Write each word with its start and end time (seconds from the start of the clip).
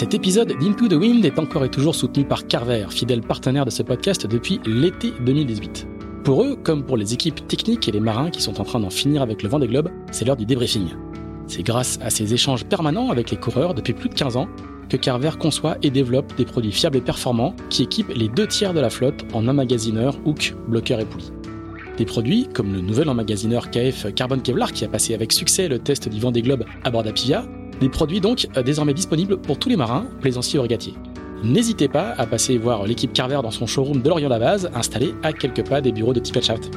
Cet 0.00 0.14
épisode 0.14 0.54
d'Into 0.58 0.88
the 0.88 0.94
Wind 0.94 1.26
est 1.26 1.38
encore 1.38 1.62
et 1.62 1.68
toujours 1.68 1.94
soutenu 1.94 2.24
par 2.24 2.46
Carver, 2.46 2.86
fidèle 2.88 3.20
partenaire 3.20 3.66
de 3.66 3.70
ce 3.70 3.82
podcast 3.82 4.26
depuis 4.26 4.58
l'été 4.64 5.12
2018. 5.26 5.86
Pour 6.24 6.42
eux, 6.42 6.56
comme 6.56 6.86
pour 6.86 6.96
les 6.96 7.12
équipes 7.12 7.46
techniques 7.46 7.86
et 7.86 7.92
les 7.92 8.00
marins 8.00 8.30
qui 8.30 8.40
sont 8.40 8.62
en 8.62 8.64
train 8.64 8.80
d'en 8.80 8.88
finir 8.88 9.20
avec 9.20 9.42
le 9.42 9.50
vent 9.50 9.58
des 9.58 9.68
globes, 9.68 9.90
c'est 10.10 10.24
l'heure 10.24 10.38
du 10.38 10.46
débriefing. 10.46 10.88
C'est 11.48 11.62
grâce 11.62 11.98
à 12.00 12.08
ces 12.08 12.32
échanges 12.32 12.64
permanents 12.64 13.10
avec 13.10 13.30
les 13.30 13.36
coureurs 13.36 13.74
depuis 13.74 13.92
plus 13.92 14.08
de 14.08 14.14
15 14.14 14.38
ans 14.38 14.48
que 14.88 14.96
Carver 14.96 15.32
conçoit 15.38 15.76
et 15.82 15.90
développe 15.90 16.34
des 16.34 16.46
produits 16.46 16.72
fiables 16.72 16.96
et 16.96 17.02
performants 17.02 17.54
qui 17.68 17.82
équipent 17.82 18.14
les 18.16 18.28
deux 18.30 18.46
tiers 18.46 18.72
de 18.72 18.80
la 18.80 18.88
flotte 18.88 19.26
en 19.34 19.46
emmagasineurs, 19.48 20.16
hook, 20.24 20.54
bloqueurs 20.66 21.00
et 21.00 21.04
poulies. 21.04 21.30
Des 21.98 22.06
produits 22.06 22.48
comme 22.54 22.72
le 22.72 22.80
nouvel 22.80 23.10
emmagasineur 23.10 23.70
KF 23.70 24.14
Carbon 24.14 24.38
Kevlar 24.38 24.72
qui 24.72 24.86
a 24.86 24.88
passé 24.88 25.12
avec 25.12 25.30
succès 25.30 25.68
le 25.68 25.78
test 25.78 26.08
du 26.08 26.18
vent 26.20 26.30
des 26.30 26.40
globes 26.40 26.64
à 26.84 26.90
bord 26.90 27.02
d'Apivia, 27.02 27.44
des 27.80 27.88
produits 27.88 28.20
donc 28.20 28.46
euh, 28.56 28.62
désormais 28.62 28.94
disponibles 28.94 29.38
pour 29.38 29.58
tous 29.58 29.68
les 29.68 29.76
marins, 29.76 30.06
plaisanciers 30.20 30.58
ou 30.58 30.62
régatiers. 30.62 30.94
N'hésitez 31.42 31.88
pas 31.88 32.14
à 32.18 32.26
passer 32.26 32.58
voir 32.58 32.86
l'équipe 32.86 33.12
Carver 33.12 33.40
dans 33.42 33.50
son 33.50 33.66
showroom 33.66 34.02
de 34.02 34.08
Lorient-la-Base, 34.08 34.70
installé 34.74 35.14
à 35.22 35.32
quelques 35.32 35.66
pas 35.66 35.80
des 35.80 35.90
bureaux 35.90 36.12
de 36.12 36.20
Tippet 36.20 36.42
Shaft. 36.42 36.70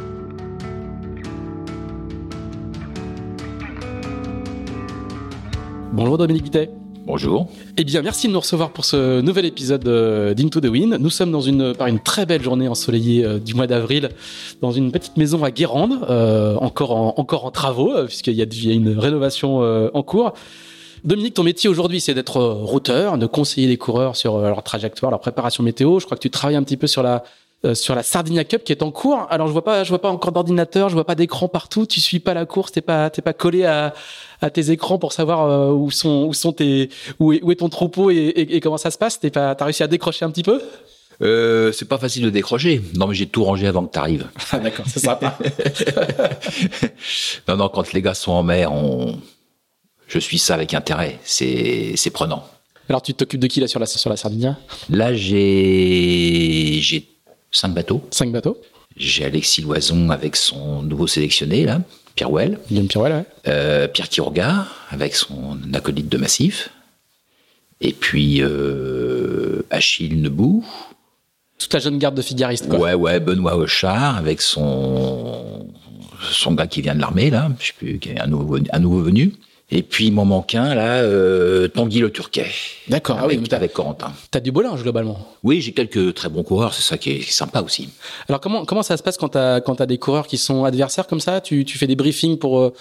Bonjour 5.91 6.17
Dominique 6.17 6.43
Bittet. 6.43 6.69
Bonjour. 7.05 7.49
Eh 7.75 7.83
bien, 7.83 8.01
merci 8.01 8.29
de 8.29 8.33
nous 8.33 8.39
recevoir 8.39 8.71
pour 8.71 8.85
ce 8.85 9.19
nouvel 9.19 9.43
épisode 9.43 9.83
d'Into 10.33 10.61
the 10.61 10.69
Wind. 10.69 10.97
Nous 11.01 11.09
sommes 11.09 11.31
dans 11.33 11.41
une, 11.41 11.73
par 11.73 11.87
une 11.87 11.99
très 11.99 12.25
belle 12.25 12.41
journée 12.41 12.69
ensoleillée 12.69 13.25
euh, 13.25 13.39
du 13.39 13.55
mois 13.55 13.67
d'avril, 13.67 14.07
dans 14.61 14.71
une 14.71 14.93
petite 14.93 15.17
maison 15.17 15.43
à 15.43 15.51
Guérande, 15.51 15.99
euh, 16.09 16.55
encore, 16.55 16.95
en, 16.95 17.13
encore 17.17 17.43
en 17.43 17.51
travaux, 17.51 17.91
puisqu'il 18.05 18.33
y, 18.33 18.37
y, 18.37 18.71
a 18.71 18.73
une 18.73 18.97
rénovation 18.97 19.57
en 19.93 20.03
cours. 20.03 20.33
Dominique, 21.03 21.33
ton 21.33 21.43
métier 21.43 21.69
aujourd'hui, 21.69 21.99
c'est 21.99 22.13
d'être 22.13 22.37
euh, 22.37 22.53
routeur, 22.53 23.17
de 23.17 23.25
conseiller 23.25 23.67
les 23.67 23.77
coureurs 23.77 24.15
sur 24.15 24.35
euh, 24.35 24.47
leur 24.47 24.63
trajectoire, 24.63 25.11
leur 25.11 25.19
préparation 25.19 25.63
météo. 25.63 25.99
Je 25.99 26.05
crois 26.05 26.15
que 26.15 26.21
tu 26.21 26.29
travailles 26.29 26.55
un 26.55 26.63
petit 26.63 26.77
peu 26.77 26.87
sur 26.87 27.03
la 27.03 27.23
euh, 27.65 27.75
sur 27.75 27.95
la 27.95 28.03
Sardinia 28.03 28.43
Cup 28.43 28.63
qui 28.63 28.71
est 28.71 28.83
en 28.83 28.91
cours. 28.91 29.25
Alors 29.29 29.47
je 29.47 29.53
vois 29.53 29.63
pas, 29.63 29.83
je 29.83 29.89
vois 29.89 30.01
pas 30.01 30.09
encore 30.09 30.31
d'ordinateur, 30.31 30.89
je 30.89 30.95
vois 30.95 31.05
pas 31.05 31.15
d'écran 31.15 31.47
partout. 31.47 31.85
Tu 31.85 32.01
suis 32.01 32.19
pas 32.19 32.33
la 32.33 32.45
course, 32.45 32.73
t'es 32.73 32.81
pas, 32.81 33.09
t'es 33.09 33.21
pas 33.21 33.33
collé 33.33 33.65
à, 33.65 33.93
à 34.41 34.49
tes 34.49 34.71
écrans 34.71 34.97
pour 34.97 35.13
savoir 35.13 35.73
où 35.73 35.89
sont, 35.89 36.25
où 36.27 36.33
sont 36.33 36.51
tes, 36.51 36.89
où 37.19 37.31
est, 37.31 37.41
où 37.41 37.51
est 37.51 37.55
ton 37.55 37.69
troupeau 37.69 38.09
et, 38.09 38.33
et, 38.35 38.59
comment 38.59 38.77
ça 38.77 38.91
se 38.91 38.97
passe. 38.97 39.19
T'es 39.19 39.29
pas, 39.29 39.55
t'as 39.55 39.63
réussi 39.63 39.81
à 39.81 39.87
décrocher 39.87 40.25
un 40.25 40.29
petit 40.29 40.43
peu? 40.43 40.61
Euh, 41.21 41.71
c'est 41.71 41.87
pas 41.87 41.97
facile 41.97 42.23
de 42.23 42.29
décrocher. 42.29 42.81
Non, 42.95 43.07
mais 43.07 43.15
j'ai 43.15 43.27
tout 43.27 43.43
rangé 43.43 43.67
avant 43.67 43.85
que 43.85 43.93
tu 43.93 43.99
arrives. 43.99 44.27
Ah, 44.51 44.59
d'accord, 44.59 44.85
c'est 44.87 44.99
sympa. 44.99 45.37
non, 47.47 47.57
non, 47.57 47.69
quand 47.69 47.93
les 47.93 48.01
gars 48.01 48.13
sont 48.13 48.31
en 48.31 48.43
mer, 48.43 48.71
on, 48.71 49.15
je 50.07 50.19
suis 50.19 50.37
ça 50.37 50.53
avec 50.55 50.73
intérêt. 50.73 51.19
C'est, 51.23 51.93
c'est 51.95 52.11
prenant. 52.11 52.45
Alors, 52.89 53.01
tu 53.01 53.13
t'occupes 53.13 53.39
de 53.39 53.47
qui 53.47 53.59
là 53.59 53.67
sur 53.67 53.79
la, 53.79 53.85
sur 53.85 54.09
la 54.09 54.17
Sardinia? 54.17 54.57
Là, 54.89 55.13
j'ai, 55.13 56.79
j'ai 56.81 57.07
cinq 57.51 57.69
bateaux. 57.69 58.03
Cinq 58.11 58.31
bateaux 58.31 58.57
J'ai 58.97 59.25
Alexis 59.25 59.61
Loison 59.61 60.09
avec 60.09 60.35
son 60.35 60.83
nouveau 60.83 61.07
sélectionné, 61.07 61.63
là, 61.63 61.81
Pierre 62.15 62.31
Well. 62.31 62.59
Pierre 62.67 63.03
Well, 63.03 63.13
ouais. 63.13 63.25
Euh, 63.47 63.87
Pierre 63.87 64.09
Quiroga 64.09 64.67
avec 64.89 65.15
son 65.15 65.57
acolyte 65.73 66.09
de 66.09 66.17
massif. 66.17 66.69
Et 67.81 67.93
puis 67.93 68.41
euh, 68.41 69.63
Achille 69.69 70.21
Nebou. 70.21 70.63
Toute 71.57 71.73
la 71.73 71.79
jeune 71.79 71.97
garde 71.97 72.15
de 72.15 72.21
figaristes, 72.21 72.67
quoi. 72.67 72.79
Ouais, 72.79 72.93
ouais, 72.93 73.19
Benoît 73.19 73.55
Hochard 73.55 74.17
avec 74.17 74.41
son, 74.41 75.67
son 76.31 76.53
gars 76.53 76.67
qui 76.67 76.81
vient 76.81 76.95
de 76.95 76.99
l'armée, 76.99 77.29
là, 77.29 77.49
je 77.59 77.67
sais 77.67 77.73
plus, 77.77 77.99
qui 77.99 78.09
est 78.09 78.19
un 78.19 78.27
nouveau, 78.27 78.57
un 78.71 78.79
nouveau 78.79 79.01
venu. 79.01 79.33
Et 79.71 79.81
puis 79.81 80.11
mon 80.11 80.25
manquin, 80.25 80.75
là, 80.75 80.97
euh, 81.01 81.67
Tanguy 81.67 81.99
le 81.99 82.11
Turquet. 82.11 82.47
D'accord, 82.89 83.17
avec, 83.19 83.39
ah 83.39 83.41
oui, 83.41 83.55
avec 83.55 83.73
Corentin. 83.73 84.11
T'as 84.29 84.39
du 84.39 84.51
beau 84.51 84.61
linge 84.61 84.83
globalement. 84.83 85.17
Oui, 85.41 85.61
j'ai 85.61 85.71
quelques 85.71 86.13
très 86.13 86.29
bons 86.29 86.43
coureurs, 86.43 86.73
c'est 86.73 86.83
ça 86.83 86.97
qui 86.97 87.11
est, 87.11 87.31
sympa 87.31 87.61
aussi. 87.61 87.89
Alors 88.29 88.39
comment 88.39 88.65
comment 88.65 88.83
ça 88.83 88.97
se 88.97 89.03
passe 89.03 89.17
quand 89.17 89.29
t'as 89.29 89.61
quand 89.61 89.81
as 89.81 89.85
des 89.85 89.97
coureurs 89.97 90.27
qui 90.27 90.37
sont 90.37 90.65
adversaires 90.65 91.07
comme 91.07 91.21
ça? 91.21 91.41
Tu 91.41 91.65
tu 91.65 91.77
fais 91.77 91.87
des 91.87 91.95
briefings 91.95 92.37
pour 92.37 92.59
euh, 92.59 92.73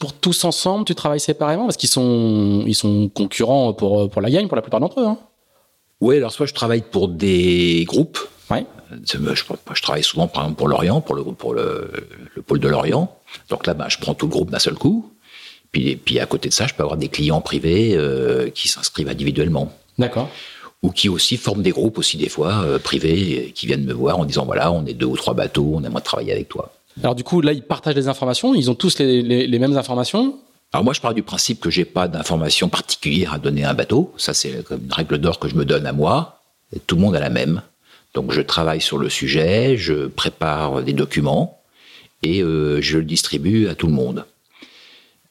pour 0.00 0.14
tous 0.14 0.44
ensemble 0.44 0.84
Tu 0.84 0.94
travailles 0.94 1.20
séparément? 1.20 1.64
Parce 1.64 1.76
qu'ils 1.76 1.90
sont 1.90 2.64
ils 2.66 2.74
sont 2.74 3.08
concurrents 3.08 3.72
pour 3.72 4.10
pour 4.10 4.22
la 4.22 4.30
gagne 4.30 4.48
pour 4.48 4.56
la 4.56 4.62
plupart 4.62 4.80
d'entre 4.80 5.00
eux. 5.00 5.06
Hein 5.06 5.18
oui, 6.00 6.16
alors 6.16 6.32
soit 6.32 6.46
je 6.46 6.54
travaille 6.54 6.82
pour 6.82 7.08
des 7.08 7.84
groupes. 7.86 8.18
Ouais. 8.50 8.66
Je, 9.04 9.18
je, 9.18 9.82
travaille 9.82 10.04
souvent 10.04 10.28
par 10.28 10.44
exemple 10.44 10.58
pour 10.58 10.68
l'Orient, 10.68 11.00
pour 11.00 11.14
le 11.14 11.24
pour 11.24 11.54
le, 11.54 11.90
le 12.34 12.42
pôle 12.42 12.60
de 12.60 12.68
l'Orient. 12.68 13.16
Donc 13.48 13.66
là, 13.66 13.74
bah, 13.74 13.86
je 13.88 13.98
prends 13.98 14.14
tout 14.14 14.26
le 14.26 14.30
groupe 14.30 14.50
d'un 14.50 14.58
seul 14.58 14.74
coup. 14.74 15.10
Puis, 15.76 15.96
puis 15.96 16.18
à 16.20 16.24
côté 16.24 16.48
de 16.48 16.54
ça, 16.54 16.66
je 16.66 16.72
peux 16.72 16.82
avoir 16.82 16.96
des 16.96 17.08
clients 17.08 17.42
privés 17.42 17.92
euh, 17.96 18.48
qui 18.48 18.66
s'inscrivent 18.66 19.10
individuellement. 19.10 19.70
D'accord. 19.98 20.30
Ou 20.82 20.90
qui 20.90 21.10
aussi 21.10 21.36
forment 21.36 21.60
des 21.60 21.70
groupes 21.70 21.98
aussi 21.98 22.16
des 22.16 22.30
fois 22.30 22.62
euh, 22.64 22.78
privés 22.78 23.52
qui 23.54 23.66
viennent 23.66 23.84
me 23.84 23.92
voir 23.92 24.18
en 24.18 24.24
disant 24.24 24.46
voilà, 24.46 24.72
on 24.72 24.86
est 24.86 24.94
deux 24.94 25.04
ou 25.04 25.18
trois 25.18 25.34
bateaux, 25.34 25.72
on 25.74 25.84
aimerait 25.84 26.00
travailler 26.00 26.32
avec 26.32 26.48
toi. 26.48 26.72
Alors 27.02 27.14
du 27.14 27.24
coup, 27.24 27.42
là, 27.42 27.52
ils 27.52 27.62
partagent 27.62 27.94
des 27.94 28.08
informations, 28.08 28.54
ils 28.54 28.70
ont 28.70 28.74
tous 28.74 28.98
les, 28.98 29.20
les, 29.22 29.58
mêmes 29.58 29.76
informations? 29.76 30.38
Alors 30.72 30.82
moi, 30.82 30.94
je 30.94 31.02
pars 31.02 31.12
du 31.12 31.22
principe 31.22 31.60
que 31.60 31.68
j'ai 31.68 31.84
pas 31.84 32.08
d'informations 32.08 32.70
particulières 32.70 33.34
à 33.34 33.38
donner 33.38 33.64
à 33.64 33.70
un 33.70 33.74
bateau. 33.74 34.14
Ça, 34.16 34.32
c'est 34.32 34.64
comme 34.64 34.82
une 34.82 34.92
règle 34.94 35.18
d'or 35.18 35.38
que 35.38 35.48
je 35.48 35.56
me 35.56 35.66
donne 35.66 35.84
à 35.84 35.92
moi. 35.92 36.40
Et 36.74 36.78
tout 36.78 36.96
le 36.96 37.02
monde 37.02 37.16
a 37.16 37.20
la 37.20 37.28
même. 37.28 37.60
Donc 38.14 38.32
je 38.32 38.40
travaille 38.40 38.80
sur 38.80 38.96
le 38.96 39.10
sujet, 39.10 39.76
je 39.76 40.06
prépare 40.06 40.82
des 40.82 40.94
documents 40.94 41.60
et 42.22 42.40
euh, 42.42 42.80
je 42.80 42.96
le 42.96 43.04
distribue 43.04 43.68
à 43.68 43.74
tout 43.74 43.88
le 43.88 43.92
monde. 43.92 44.24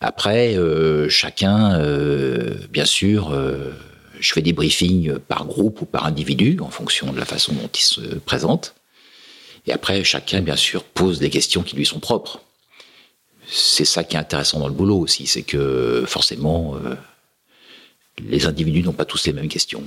Après, 0.06 0.56
euh, 0.56 1.10
chacun, 1.10 1.80
euh, 1.80 2.54
bien 2.70 2.86
sûr, 2.86 3.32
euh, 3.32 3.72
je 4.20 4.34
fais 4.34 4.44
des 4.44 4.54
briefings 4.54 5.18
par 5.18 5.48
groupe 5.48 5.82
ou 5.82 5.86
par 5.86 6.06
individu 6.06 6.60
en 6.62 6.70
fonction 6.70 7.12
de 7.12 7.18
la 7.18 7.26
façon 7.26 7.54
dont 7.54 7.68
ils 7.74 7.82
se 7.82 8.02
présentent. 8.20 8.76
Et 9.66 9.74
après, 9.74 10.04
chacun, 10.04 10.42
bien 10.42 10.58
sûr, 10.58 10.84
pose 10.84 11.18
des 11.18 11.32
questions 11.32 11.64
qui 11.64 11.76
lui 11.76 11.88
sont 11.88 12.00
propres. 12.00 12.42
C'est 13.48 13.84
ça 13.84 14.04
qui 14.04 14.16
est 14.16 14.20
intéressant 14.20 14.60
dans 14.60 14.68
le 14.68 14.76
boulot 14.76 15.00
aussi, 15.00 15.26
c'est 15.26 15.42
que 15.42 16.04
forcément, 16.06 16.76
les 18.20 18.46
individus 18.46 18.84
n'ont 18.84 18.94
pas 18.94 19.06
tous 19.06 19.26
les 19.26 19.34
mêmes 19.34 19.48
questions. 19.48 19.84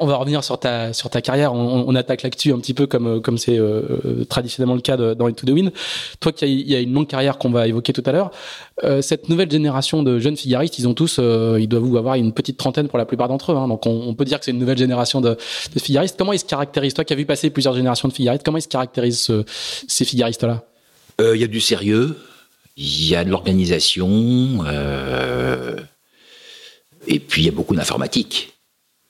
On 0.00 0.06
va 0.06 0.16
revenir 0.16 0.42
sur 0.42 0.58
ta 0.58 0.92
sur 0.92 1.08
ta 1.08 1.22
carrière. 1.22 1.54
On, 1.54 1.94
attaque 1.94 2.22
l'actu 2.22 2.52
un 2.52 2.58
petit 2.58 2.74
peu 2.74 2.88
comme 2.88 3.22
comme 3.22 3.38
c'est 3.38 3.56
euh, 3.56 4.00
euh 4.04 4.24
traditionnellement 4.24 4.74
le 4.74 4.80
cas 4.80 4.96
de, 4.96 5.14
dans 5.14 5.26
Into 5.26 5.46
the 5.46 5.50
Wind. 5.50 5.72
Toi 6.18 6.32
qui 6.32 6.46
y 6.46 6.74
a 6.74 6.80
une 6.80 6.92
longue 6.92 7.06
carrière 7.06 7.38
qu'on 7.38 7.50
va 7.50 7.68
évoquer 7.68 7.92
tout 7.92 8.02
à 8.04 8.10
l'heure, 8.10 8.32
euh, 8.82 9.02
cette 9.02 9.28
nouvelle 9.28 9.48
génération 9.48 10.02
de 10.02 10.18
jeunes 10.18 10.36
figaristes, 10.36 10.80
ils 10.80 10.88
ont 10.88 10.94
tous, 10.94 11.18
euh, 11.20 11.58
ils 11.60 11.68
doivent 11.68 11.96
avoir 11.96 12.16
une 12.16 12.32
petite 12.32 12.56
trentaine 12.56 12.88
pour 12.88 12.98
la 12.98 13.04
plupart 13.06 13.28
d'entre 13.28 13.52
eux. 13.52 13.56
Hein. 13.56 13.68
Donc 13.68 13.86
on, 13.86 14.14
peut 14.14 14.24
dire 14.24 14.40
que 14.40 14.44
c'est 14.44 14.50
une 14.50 14.58
nouvelle 14.58 14.78
génération 14.78 15.20
de, 15.20 15.36
de 15.74 15.80
figaristes. 15.80 16.16
Comment 16.18 16.32
ils 16.32 16.40
se 16.40 16.44
caractérisent? 16.44 16.94
Toi 16.94 17.04
qui 17.04 17.12
as 17.12 17.16
vu 17.16 17.24
passer 17.24 17.50
plusieurs 17.50 17.74
générations 17.74 18.08
de 18.08 18.12
figaristes, 18.12 18.44
comment 18.44 18.58
ils 18.58 18.62
se 18.62 18.68
caractérisent 18.68 19.30
ces 19.86 20.04
figaristes-là 20.04 20.64
Il 21.20 21.40
y 21.40 21.44
a 21.44 21.48
du 21.48 21.60
sérieux, 21.60 22.16
il 22.76 23.06
y 23.08 23.14
a 23.14 23.24
de 23.24 23.30
l'organisation, 23.30 24.64
et 27.06 27.20
puis 27.20 27.42
il 27.42 27.44
y 27.44 27.48
a 27.48 27.52
beaucoup 27.52 27.76
d'informatique 27.76 28.53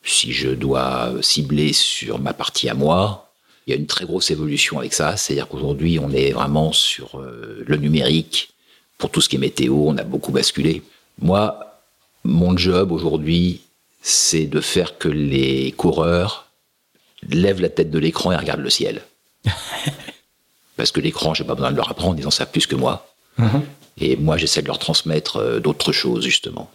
si 0.05 0.33
je 0.33 0.51
dois 0.51 1.13
cibler 1.23 1.73
sur 1.73 2.19
ma 2.19 2.35
partie 2.35 2.69
à 2.69 2.75
moi, 2.75 3.33
il 3.67 3.71
y 3.71 3.73
a 3.73 3.77
une 3.77 3.87
très 3.87 4.05
grosse 4.05 4.31
évolution 4.31 4.79
avec 4.79 4.93
ça. 4.93 5.17
C'est-à-dire 5.17 5.49
qu'aujourd'hui, 5.49 5.99
on 5.99 6.11
est 6.11 6.33
vraiment 6.33 6.73
sur 6.73 7.19
euh, 7.19 7.65
le 7.67 7.77
numérique. 7.77 8.51
Pour 8.99 9.11
tout 9.11 9.21
ce 9.21 9.29
qui 9.29 9.37
est 9.37 9.39
météo, 9.39 9.75
on 9.75 9.97
a 9.97 10.05
beaucoup 10.05 10.33
basculé. 10.33 10.83
Moi, 11.21 11.81
mon 12.25 12.57
job 12.57 12.93
aujourd'hui, 12.93 13.63
c'est 14.03 14.47
de 14.47 14.61
faire 14.61 14.99
que 14.99 15.09
les 15.09 15.73
coureurs 15.73 16.49
lèvent 17.31 17.63
la 17.63 17.71
tête 17.71 17.91
de 17.91 17.99
l'écran 17.99 18.33
et 18.33 18.37
regardent 18.37 18.61
le 18.61 18.71
ciel. 18.71 19.03
Parce 20.77 20.93
que 20.93 21.01
l'écran, 21.01 21.33
j'ai 21.33 21.45
pas 21.45 21.55
besoin 21.55 21.73
de 21.73 21.77
leur 21.77 21.91
apprendre, 21.91 22.19
ils 22.19 22.27
en 22.27 22.31
savent 22.31 22.51
plus 22.51 22.67
que 22.67 22.77
moi. 22.77 23.09
Uh-huh. 23.39 23.63
Et 23.99 24.17
moi, 24.17 24.37
j'essaie 24.37 24.61
de 24.61 24.67
leur 24.67 24.79
transmettre 24.79 25.37
euh, 25.37 25.61
d'autres 25.61 25.93
choses, 25.93 26.25
justement 26.25 26.71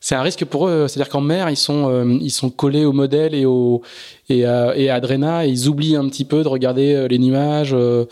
c'est 0.00 0.14
un 0.14 0.22
risque 0.22 0.44
pour 0.44 0.68
eux. 0.68 0.86
C'est-à-dire 0.88 1.10
qu'en 1.10 1.20
mer, 1.20 1.50
ils 1.50 1.56
sont, 1.56 1.88
euh, 1.90 2.18
ils 2.20 2.30
sont 2.30 2.50
collés 2.50 2.84
au 2.84 2.92
modèle 2.92 3.34
et, 3.34 3.44
au, 3.44 3.82
et, 4.28 4.44
à, 4.44 4.76
et 4.76 4.90
à 4.90 4.94
Adrena 4.94 5.46
et 5.46 5.50
ils 5.50 5.68
oublient 5.68 5.96
un 5.96 6.08
petit 6.08 6.24
peu 6.24 6.42
de 6.42 6.48
regarder 6.48 6.94
euh, 6.94 7.08
les 7.08 7.18
nuages, 7.18 7.74
euh, 7.74 8.04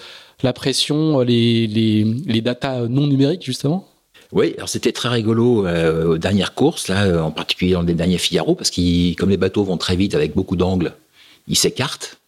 la 0.42 0.52
pression, 0.52 1.20
les, 1.20 1.66
les, 1.66 2.04
les 2.26 2.40
datas 2.40 2.88
non 2.88 3.06
numériques, 3.06 3.44
justement. 3.44 3.88
Oui, 4.32 4.54
alors 4.56 4.68
c'était 4.68 4.92
très 4.92 5.08
rigolo 5.08 5.66
euh, 5.66 6.14
aux 6.14 6.18
dernières 6.18 6.54
courses, 6.54 6.88
là, 6.88 7.22
en 7.24 7.30
particulier 7.30 7.74
dans 7.74 7.82
les 7.82 7.94
derniers 7.94 8.18
Figaro, 8.18 8.56
parce 8.56 8.70
que 8.70 9.14
comme 9.14 9.30
les 9.30 9.36
bateaux 9.36 9.62
vont 9.62 9.76
très 9.76 9.94
vite 9.94 10.14
avec 10.14 10.34
beaucoup 10.34 10.56
d'angles, 10.56 10.94
ils 11.46 11.56
s'écartent 11.56 12.18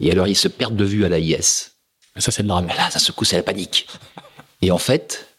et 0.00 0.10
alors 0.10 0.26
ils 0.26 0.36
se 0.36 0.48
perdent 0.48 0.76
de 0.76 0.84
vue 0.84 1.04
à 1.04 1.10
la 1.10 1.18
IS. 1.18 1.72
Ça, 2.16 2.30
c'est 2.30 2.42
le 2.42 2.48
drame. 2.48 2.66
Là, 2.66 2.90
ça 2.90 2.98
se 2.98 3.12
c'est 3.22 3.36
la 3.36 3.42
panique. 3.42 3.86
Et 4.60 4.70
en 4.70 4.78
fait, 4.78 5.31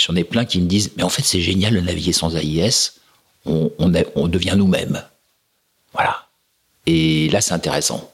j'en 0.00 0.16
ai 0.16 0.24
plein 0.24 0.44
qui 0.44 0.60
me 0.60 0.66
disent 0.66 0.92
Mais 0.96 1.02
en 1.02 1.08
fait, 1.08 1.22
c'est 1.22 1.40
génial 1.40 1.74
de 1.74 1.80
naviguer 1.80 2.12
sans 2.12 2.36
AIS, 2.36 3.00
on, 3.46 4.28
devient 4.28 4.54
nous-mêmes. 4.56 5.02
Voilà. 5.92 6.28
Et 6.86 7.28
là, 7.30 7.40
c'est 7.40 7.54
intéressant. 7.54 8.12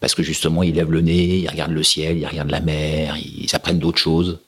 Parce 0.00 0.14
que 0.14 0.22
justement, 0.22 0.62
ils 0.62 0.74
lèvent 0.74 0.90
le 0.90 1.00
nez, 1.00 1.38
ils 1.38 1.48
regardent 1.48 1.72
le 1.72 1.82
ciel, 1.82 2.18
ils 2.18 2.26
regardent 2.26 2.50
la 2.50 2.60
mer, 2.60 3.16
ils 3.16 3.54
apprennent 3.54 3.78
d'autres 3.78 3.98
choses 3.98 4.40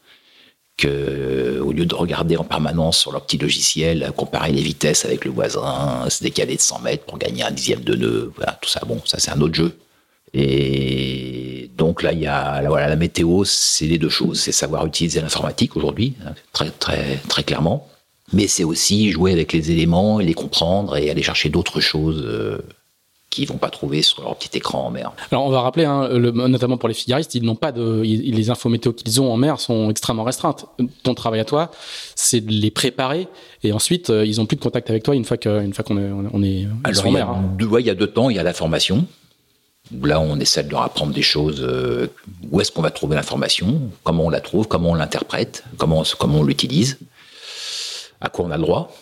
que 0.76 1.60
au 1.60 1.72
lieu 1.72 1.86
de 1.86 1.94
regarder 1.94 2.36
en 2.36 2.44
permanence 2.44 2.98
sur 2.98 3.12
leur 3.12 3.24
petit 3.24 3.38
logiciel, 3.38 4.12
comparer 4.16 4.50
les 4.50 4.62
vitesses 4.62 5.04
avec 5.04 5.24
le 5.24 5.30
voisin, 5.30 6.08
se 6.10 6.22
décaler 6.22 6.56
de 6.56 6.60
100 6.60 6.80
mètres 6.80 7.04
pour 7.04 7.18
gagner 7.18 7.44
un 7.44 7.52
dixième 7.52 7.82
de 7.82 7.94
nœud, 7.94 8.32
voilà, 8.36 8.58
tout 8.60 8.68
ça, 8.68 8.80
bon, 8.84 9.00
ça 9.04 9.20
c'est 9.20 9.30
un 9.30 9.40
autre 9.40 9.54
jeu. 9.54 9.78
Et 10.34 11.70
donc 11.78 12.02
là, 12.02 12.12
il 12.12 12.18
y 12.18 12.26
a 12.26 12.62
voilà, 12.66 12.88
la 12.88 12.96
météo, 12.96 13.44
c'est 13.44 13.86
les 13.86 13.98
deux 13.98 14.08
choses, 14.08 14.40
c'est 14.40 14.52
savoir 14.52 14.84
utiliser 14.84 15.20
l'informatique 15.20 15.76
aujourd'hui, 15.76 16.14
hein, 16.26 16.32
très 16.52 16.70
très 16.70 17.20
très 17.28 17.44
clairement, 17.44 17.88
mais 18.32 18.48
c'est 18.48 18.64
aussi 18.64 19.10
jouer 19.12 19.32
avec 19.32 19.52
les 19.52 19.70
éléments 19.70 20.18
et 20.20 20.24
les 20.24 20.34
comprendre 20.34 20.96
et 20.96 21.08
aller 21.08 21.22
chercher 21.22 21.50
d'autres 21.50 21.80
choses. 21.80 22.22
Euh, 22.26 22.58
qu'ils 23.34 23.48
vont 23.48 23.58
pas 23.58 23.70
trouver 23.70 24.02
sur 24.02 24.22
leur 24.22 24.36
petit 24.36 24.56
écran 24.56 24.86
en 24.86 24.90
mer. 24.90 25.12
Alors 25.32 25.44
on 25.44 25.50
va 25.50 25.60
rappeler, 25.60 25.84
hein, 25.84 26.08
notamment 26.08 26.76
pour 26.76 26.88
les 26.88 26.94
figaristes, 26.94 27.34
ils 27.34 27.42
n'ont 27.42 27.56
pas 27.56 27.72
de, 27.72 28.02
les 28.02 28.50
infos 28.50 28.68
météo 28.68 28.92
qu'ils 28.92 29.20
ont 29.20 29.32
en 29.32 29.36
mer 29.36 29.58
sont 29.58 29.90
extrêmement 29.90 30.22
restreintes. 30.22 30.66
Ton 31.02 31.14
travail 31.14 31.40
à 31.40 31.44
toi, 31.44 31.72
c'est 32.14 32.40
de 32.40 32.52
les 32.52 32.70
préparer 32.70 33.26
et 33.64 33.72
ensuite 33.72 34.10
euh, 34.10 34.24
ils 34.24 34.40
ont 34.40 34.46
plus 34.46 34.56
de 34.56 34.62
contact 34.62 34.88
avec 34.88 35.02
toi 35.02 35.16
une 35.16 35.24
fois 35.24 35.36
qu'on 35.36 35.72
fois 35.72 35.84
qu'on 35.84 35.98
est, 35.98 36.10
on 36.32 36.42
est 36.44 36.68
en 37.04 37.10
mer. 37.10 37.28
Hein. 37.28 37.56
il 37.58 37.86
y 37.86 37.90
a 37.90 37.94
deux 37.96 38.06
temps, 38.06 38.30
il 38.30 38.36
y 38.36 38.38
a 38.38 38.44
la 38.44 38.52
formation. 38.52 39.04
Là, 40.02 40.20
on 40.20 40.40
essaie 40.40 40.64
de 40.64 40.70
leur 40.70 40.82
apprendre 40.82 41.12
des 41.12 41.22
choses. 41.22 41.60
Euh, 41.60 42.08
où 42.50 42.60
est-ce 42.60 42.72
qu'on 42.72 42.82
va 42.82 42.90
trouver 42.90 43.16
l'information 43.16 43.90
Comment 44.02 44.24
on 44.24 44.30
la 44.30 44.40
trouve 44.40 44.66
Comment 44.66 44.90
on 44.90 44.94
l'interprète 44.94 45.64
Comment, 45.76 46.02
comment 46.18 46.38
on 46.38 46.44
l'utilise 46.44 46.98
À 48.20 48.28
quoi 48.30 48.46
on 48.46 48.50
a 48.50 48.56
le 48.56 48.62
droit 48.62 48.92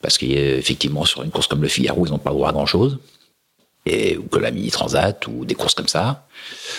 Parce 0.00 0.16
qu'effectivement, 0.16 1.04
sur 1.04 1.22
une 1.22 1.30
course 1.30 1.46
comme 1.46 1.62
le 1.62 1.68
Figaro, 1.68 2.06
ils 2.06 2.10
n'ont 2.10 2.18
pas 2.18 2.30
le 2.30 2.36
droit 2.36 2.48
à 2.48 2.52
grand-chose 2.52 2.98
et, 3.86 4.16
ou 4.16 4.24
que 4.24 4.38
la 4.38 4.50
Mini 4.50 4.70
Transat 4.70 5.26
ou 5.26 5.44
des 5.44 5.54
courses 5.54 5.74
comme 5.74 5.88
ça. 5.88 6.26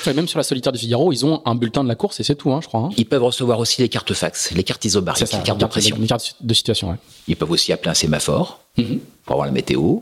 même 0.08 0.28
sur 0.28 0.40
la 0.40 0.44
solitaire 0.44 0.74
du 0.74 0.80
Figaro, 0.80 1.12
ils 1.12 1.26
ont 1.26 1.42
un 1.46 1.56
bulletin 1.56 1.84
de 1.84 1.90
la 1.90 1.96
course 1.96 2.20
et 2.20 2.24
c'est 2.24 2.36
tout, 2.36 2.52
hein, 2.52 2.60
je 2.62 2.68
crois. 2.68 2.82
Hein. 2.82 2.90
Ils 2.98 3.06
peuvent 3.06 3.24
recevoir 3.24 3.60
aussi 3.60 3.82
les 3.82 3.90
cartes 3.90 4.14
fax, 4.14 4.52
les 4.52 4.64
cartes 4.64 4.86
isobariques, 4.86 5.32
les 5.32 5.44
cartes 5.44 5.60
de 5.60 5.66
pression. 5.66 5.98
Les 6.00 6.08
cartes 6.08 6.36
de 6.40 6.54
situation, 6.54 6.90
ouais. 6.90 6.98
Ils 7.28 7.36
peuvent 7.36 7.52
aussi 7.52 7.72
appeler 7.72 7.92
un 7.92 7.96
sémaphore 7.96 8.62
mhm. 8.78 9.00
pour 9.24 9.34
avoir 9.34 9.46
la 9.46 9.54
météo. 9.54 10.00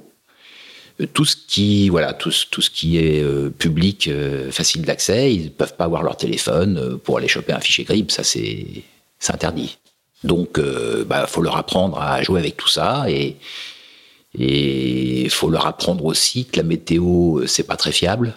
Euh, 1.02 1.08
tout 1.12 1.26
ce 1.26 1.36
qui, 1.36 1.90
voilà, 1.90 2.14
tout, 2.14 2.32
tout 2.52 2.62
ce 2.62 2.70
qui 2.70 2.98
est 2.98 3.22
euh, 3.22 3.50
public, 3.50 4.08
euh, 4.08 4.52
facile 4.52 4.84
d'accès, 4.84 5.34
ils 5.34 5.46
ne 5.46 5.50
peuvent 5.50 5.76
pas 5.76 5.86
avoir 5.86 6.04
leur 6.04 6.18
téléphone 6.18 7.00
pour 7.04 7.18
aller 7.18 7.28
choper 7.28 7.54
un 7.54 7.60
fichier 7.60 7.84
GRIB, 7.84 8.12
ça 8.12 8.24
c'est 8.24 8.84
interdit. 9.30 9.78
Donc, 10.24 10.58
il 10.58 11.04
bah, 11.06 11.28
faut 11.28 11.42
leur 11.42 11.58
apprendre 11.58 12.00
à 12.00 12.24
jouer 12.24 12.40
avec 12.40 12.56
tout 12.56 12.70
ça 12.70 13.06
et, 13.10 13.36
et 14.38 15.28
faut 15.30 15.50
leur 15.50 15.66
apprendre 15.66 16.06
aussi 16.06 16.46
que 16.46 16.58
la 16.58 16.64
météo, 16.64 17.46
c'est 17.46 17.64
pas 17.64 17.76
très 17.76 17.92
fiable. 17.92 18.34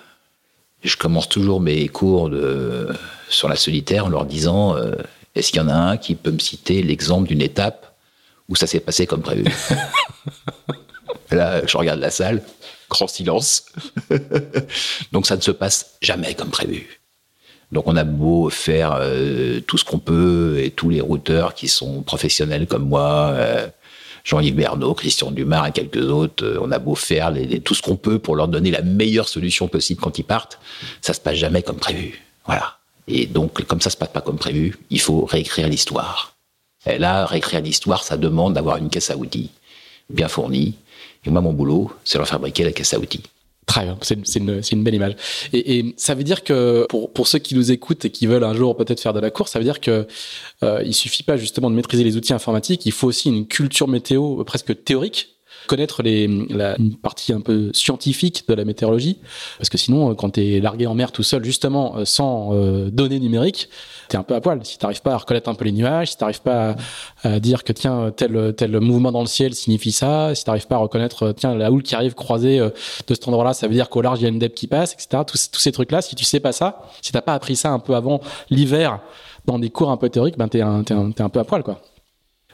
Je 0.82 0.96
commence 0.96 1.28
toujours 1.28 1.60
mes 1.60 1.88
cours 1.88 2.28
de, 2.28 2.88
sur 3.28 3.48
la 3.48 3.56
solitaire 3.56 4.06
en 4.06 4.08
leur 4.08 4.26
disant 4.26 4.76
est-ce 5.34 5.52
qu'il 5.52 5.60
y 5.60 5.64
en 5.64 5.68
a 5.68 5.74
un 5.74 5.96
qui 5.96 6.16
peut 6.16 6.32
me 6.32 6.38
citer 6.38 6.82
l'exemple 6.82 7.28
d'une 7.28 7.42
étape 7.42 7.96
où 8.48 8.56
ça 8.56 8.66
s'est 8.66 8.80
passé 8.80 9.06
comme 9.06 9.22
prévu? 9.22 9.44
Là, 11.30 11.66
je 11.66 11.76
regarde 11.76 12.00
la 12.00 12.10
salle, 12.10 12.42
grand 12.88 13.08
silence. 13.08 13.66
Donc 15.12 15.26
ça 15.26 15.36
ne 15.36 15.40
se 15.40 15.50
passe 15.50 15.96
jamais 16.00 16.34
comme 16.34 16.50
prévu. 16.50 17.00
Donc 17.72 17.86
on 17.86 17.96
a 17.96 18.04
beau 18.04 18.48
faire 18.48 18.96
euh, 19.00 19.60
tout 19.60 19.76
ce 19.76 19.84
qu'on 19.84 19.98
peut 19.98 20.60
et 20.62 20.70
tous 20.70 20.88
les 20.88 21.00
routeurs 21.00 21.54
qui 21.54 21.68
sont 21.68 22.02
professionnels 22.02 22.66
comme 22.66 22.88
moi, 22.88 23.34
Jean-Yves 24.26 24.56
Bernot, 24.56 24.94
Christian 24.94 25.30
Dumas 25.30 25.68
et 25.68 25.72
quelques 25.72 26.10
autres, 26.10 26.44
euh, 26.44 26.58
on 26.60 26.72
a 26.72 26.80
beau 26.80 26.96
faire 26.96 27.32
tout 27.64 27.74
ce 27.74 27.82
qu'on 27.82 27.96
peut 27.96 28.18
pour 28.18 28.34
leur 28.34 28.48
donner 28.48 28.72
la 28.72 28.82
meilleure 28.82 29.28
solution 29.28 29.68
possible 29.68 30.00
quand 30.00 30.18
ils 30.18 30.24
partent, 30.24 30.58
ça 31.00 31.14
se 31.14 31.20
passe 31.20 31.36
jamais 31.36 31.62
comme 31.62 31.76
prévu. 31.76 32.20
Voilà. 32.44 32.76
Et 33.06 33.26
donc, 33.26 33.62
comme 33.64 33.80
ça 33.80 33.88
se 33.88 33.96
passe 33.96 34.08
pas 34.08 34.20
comme 34.20 34.36
prévu, 34.36 34.78
il 34.90 35.00
faut 35.00 35.24
réécrire 35.24 35.68
l'histoire. 35.68 36.34
Et 36.86 36.98
là, 36.98 37.24
réécrire 37.24 37.60
l'histoire, 37.60 38.02
ça 38.02 38.16
demande 38.16 38.54
d'avoir 38.54 38.78
une 38.78 38.90
caisse 38.90 39.10
à 39.10 39.16
outils 39.16 39.50
bien 40.10 40.28
fournie. 40.28 40.74
Et 41.26 41.30
moi, 41.30 41.40
mon 41.40 41.52
boulot, 41.52 41.90
c'est 42.04 42.18
leur 42.18 42.28
fabriquer 42.28 42.64
la 42.64 42.72
caisse 42.72 42.94
à 42.94 42.98
outils. 42.98 43.22
Très 43.66 43.84
bien, 43.84 43.98
c'est 44.00 44.36
une, 44.36 44.62
une, 44.70 44.84
belle 44.84 44.94
image. 44.94 45.16
Et, 45.52 45.92
ça 45.96 46.14
veut 46.14 46.22
dire 46.22 46.44
que 46.44 46.86
pour, 46.88 47.12
pour 47.12 47.26
ceux 47.26 47.40
qui 47.40 47.56
nous 47.56 47.72
écoutent 47.72 48.04
et 48.04 48.10
qui 48.10 48.28
veulent 48.28 48.44
un 48.44 48.54
jour 48.54 48.76
peut-être 48.76 49.00
faire 49.00 49.12
de 49.12 49.18
la 49.18 49.32
course, 49.32 49.50
ça 49.50 49.58
veut 49.58 49.64
dire 49.64 49.80
que 49.80 50.06
euh, 50.62 50.82
il 50.84 50.94
suffit 50.94 51.24
pas 51.24 51.36
justement 51.36 51.68
de 51.68 51.74
maîtriser 51.74 52.04
les 52.04 52.16
outils 52.16 52.32
informatiques, 52.32 52.86
il 52.86 52.92
faut 52.92 53.08
aussi 53.08 53.28
une 53.28 53.44
culture 53.44 53.88
météo 53.88 54.44
presque 54.44 54.84
théorique 54.84 55.35
connaître 55.66 56.02
les, 56.02 56.26
la 56.48 56.76
une 56.78 56.96
partie 56.96 57.32
un 57.32 57.40
peu 57.40 57.70
scientifique 57.72 58.44
de 58.48 58.54
la 58.54 58.64
météorologie, 58.64 59.18
parce 59.58 59.68
que 59.68 59.78
sinon, 59.78 60.14
quand 60.14 60.30
tu 60.30 60.54
es 60.54 60.60
largué 60.60 60.86
en 60.86 60.94
mer 60.94 61.12
tout 61.12 61.22
seul, 61.22 61.44
justement, 61.44 61.96
euh, 61.96 62.04
sans 62.04 62.50
euh, 62.52 62.90
données 62.90 63.20
numériques, 63.20 63.68
tu 64.08 64.16
es 64.16 64.18
un 64.18 64.22
peu 64.22 64.34
à 64.34 64.40
poil. 64.40 64.60
Si 64.64 64.78
tu 64.78 64.86
pas 65.02 65.12
à 65.12 65.16
reconnaître 65.16 65.48
un 65.48 65.54
peu 65.54 65.64
les 65.64 65.72
nuages, 65.72 66.10
si 66.10 66.16
tu 66.16 66.24
pas 66.42 66.76
à, 67.24 67.40
dire 67.40 67.64
que 67.64 67.72
tiens, 67.72 68.12
tel, 68.16 68.54
tel 68.56 68.78
mouvement 68.80 69.12
dans 69.12 69.20
le 69.20 69.26
ciel 69.26 69.54
signifie 69.54 69.92
ça, 69.92 70.34
si 70.34 70.44
tu 70.44 70.50
pas 70.66 70.76
à 70.76 70.78
reconnaître, 70.78 71.32
tiens, 71.32 71.54
la 71.54 71.70
houle 71.70 71.82
qui 71.82 71.94
arrive 71.94 72.14
croisée 72.14 72.58
euh, 72.60 72.70
de 73.06 73.14
cet 73.14 73.26
endroit-là, 73.28 73.54
ça 73.54 73.66
veut 73.66 73.74
dire 73.74 73.88
qu'au 73.88 74.02
large, 74.02 74.20
il 74.20 74.24
y 74.24 74.26
a 74.26 74.28
une 74.28 74.38
dep 74.38 74.54
qui 74.54 74.66
passe, 74.66 74.92
etc. 74.92 75.22
Tous, 75.26 75.50
ces 75.52 75.72
trucs-là, 75.72 76.02
si 76.02 76.14
tu 76.14 76.24
sais 76.24 76.40
pas 76.40 76.52
ça, 76.52 76.82
si 77.02 77.12
t'as 77.12 77.22
pas 77.22 77.34
appris 77.34 77.56
ça 77.56 77.70
un 77.70 77.78
peu 77.78 77.94
avant 77.94 78.20
l'hiver, 78.50 79.00
dans 79.46 79.58
des 79.58 79.70
cours 79.70 79.90
un 79.90 79.96
peu 79.96 80.08
théoriques, 80.08 80.36
ben 80.36 80.48
t'es 80.48 80.60
un, 80.60 80.82
un, 80.90 81.10
un 81.18 81.28
peu 81.28 81.40
à 81.40 81.44
poil, 81.44 81.62
quoi. 81.62 81.80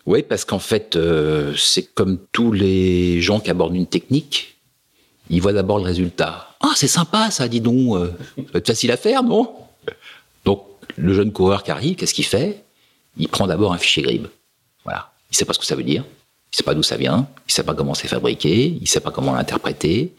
Oui, 0.07 0.23
parce 0.23 0.45
qu'en 0.45 0.59
fait, 0.59 0.97
euh, 0.97 1.55
c'est 1.57 1.85
comme 1.95 2.19
tous 2.33 2.53
les 2.53 3.21
gens 3.21 3.41
qui 3.41 3.51
abordent 3.51 3.77
une 3.77 3.87
technique, 3.87 4.57
ils 5.31 5.41
voient 5.41 5.53
d'abord 5.53 5.79
le 5.79 5.85
résultat. 5.85 6.49
Ah, 6.61 6.73
c'est 6.75 6.89
sympa 6.89 7.31
ça, 7.31 7.49
dis 7.49 7.61
donc, 7.61 7.97
euh, 7.97 8.13
ça 8.53 8.59
être 8.59 8.67
facile 8.67 8.91
à 8.91 8.97
faire, 8.97 9.23
non? 9.23 9.55
Donc, 10.45 10.65
le 10.97 11.15
jeune 11.15 11.33
coureur 11.33 11.63
qui 11.63 11.71
arrive, 11.71 11.97
qu'est-ce 11.97 12.15
qu'il 12.15 12.25
fait? 12.25 12.65
Il 13.17 13.29
prend 13.29 13.47
d'abord 13.47 13.73
un 13.73 13.79
fichier 13.79 14.03
GRIB. 14.03 14.27
Voilà. 14.85 15.13
Il 15.31 15.37
sait 15.37 15.45
pas 15.45 15.53
ce 15.53 15.59
que 15.59 15.67
ça 15.67 15.77
veut 15.77 15.85
dire, 15.85 16.05
il 16.53 16.57
sait 16.57 16.63
pas 16.63 16.75
d'où 16.75 16.83
ça 16.83 16.97
vient, 16.97 17.27
il 17.49 17.53
sait 17.53 17.63
pas 17.63 17.75
comment 17.75 17.95
c'est 17.95 18.09
fabriqué, 18.09 18.77
il 18.81 18.89
sait 18.89 19.01
pas 19.01 19.11
comment 19.11 19.33
l'interpréter, 19.33 20.13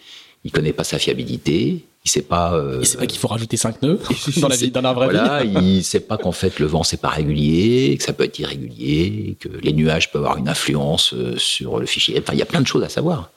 il 0.44 0.52
connaît 0.52 0.74
pas 0.74 0.84
sa 0.84 0.98
fiabilité, 0.98 1.86
il 2.06 2.12
sait 2.12 2.22
pas. 2.22 2.54
Euh, 2.54 2.80
il 2.82 2.86
sait 2.86 2.98
pas 2.98 3.08
qu'il 3.08 3.20
faut 3.20 3.28
rajouter 3.28 3.56
cinq 3.58 3.82
nœuds 3.82 4.00
dans 4.42 4.48
la, 4.48 4.56
vie, 4.56 4.72
dans 4.72 4.82
la 4.82 4.94
vraie 4.94 5.06
voilà, 5.06 5.44
il 5.44 5.84
sait 5.84 6.02
pas 6.02 6.18
qu'en 6.18 6.34
fait 6.34 6.60
le 6.60 6.66
vent 6.66 6.84
c'est 6.84 7.00
pas 7.00 7.10
régulier, 7.10 7.96
que 7.98 8.04
ça 8.04 8.14
peut 8.14 8.26
être 8.26 8.38
irrégulier, 8.40 9.38
que 9.40 9.48
les 9.48 9.74
nuages 9.74 10.12
peuvent 10.12 10.24
avoir 10.24 10.38
une 10.38 10.50
influence 10.50 11.14
euh, 11.14 11.38
sur 11.38 11.80
le 11.80 11.86
fichier. 11.86 12.20
Enfin, 12.20 12.34
il 12.34 12.40
y 12.40 12.42
a 12.42 12.46
plein 12.46 12.62
de 12.62 12.68
choses 12.68 12.84
à 12.84 12.90
savoir. 12.90 13.32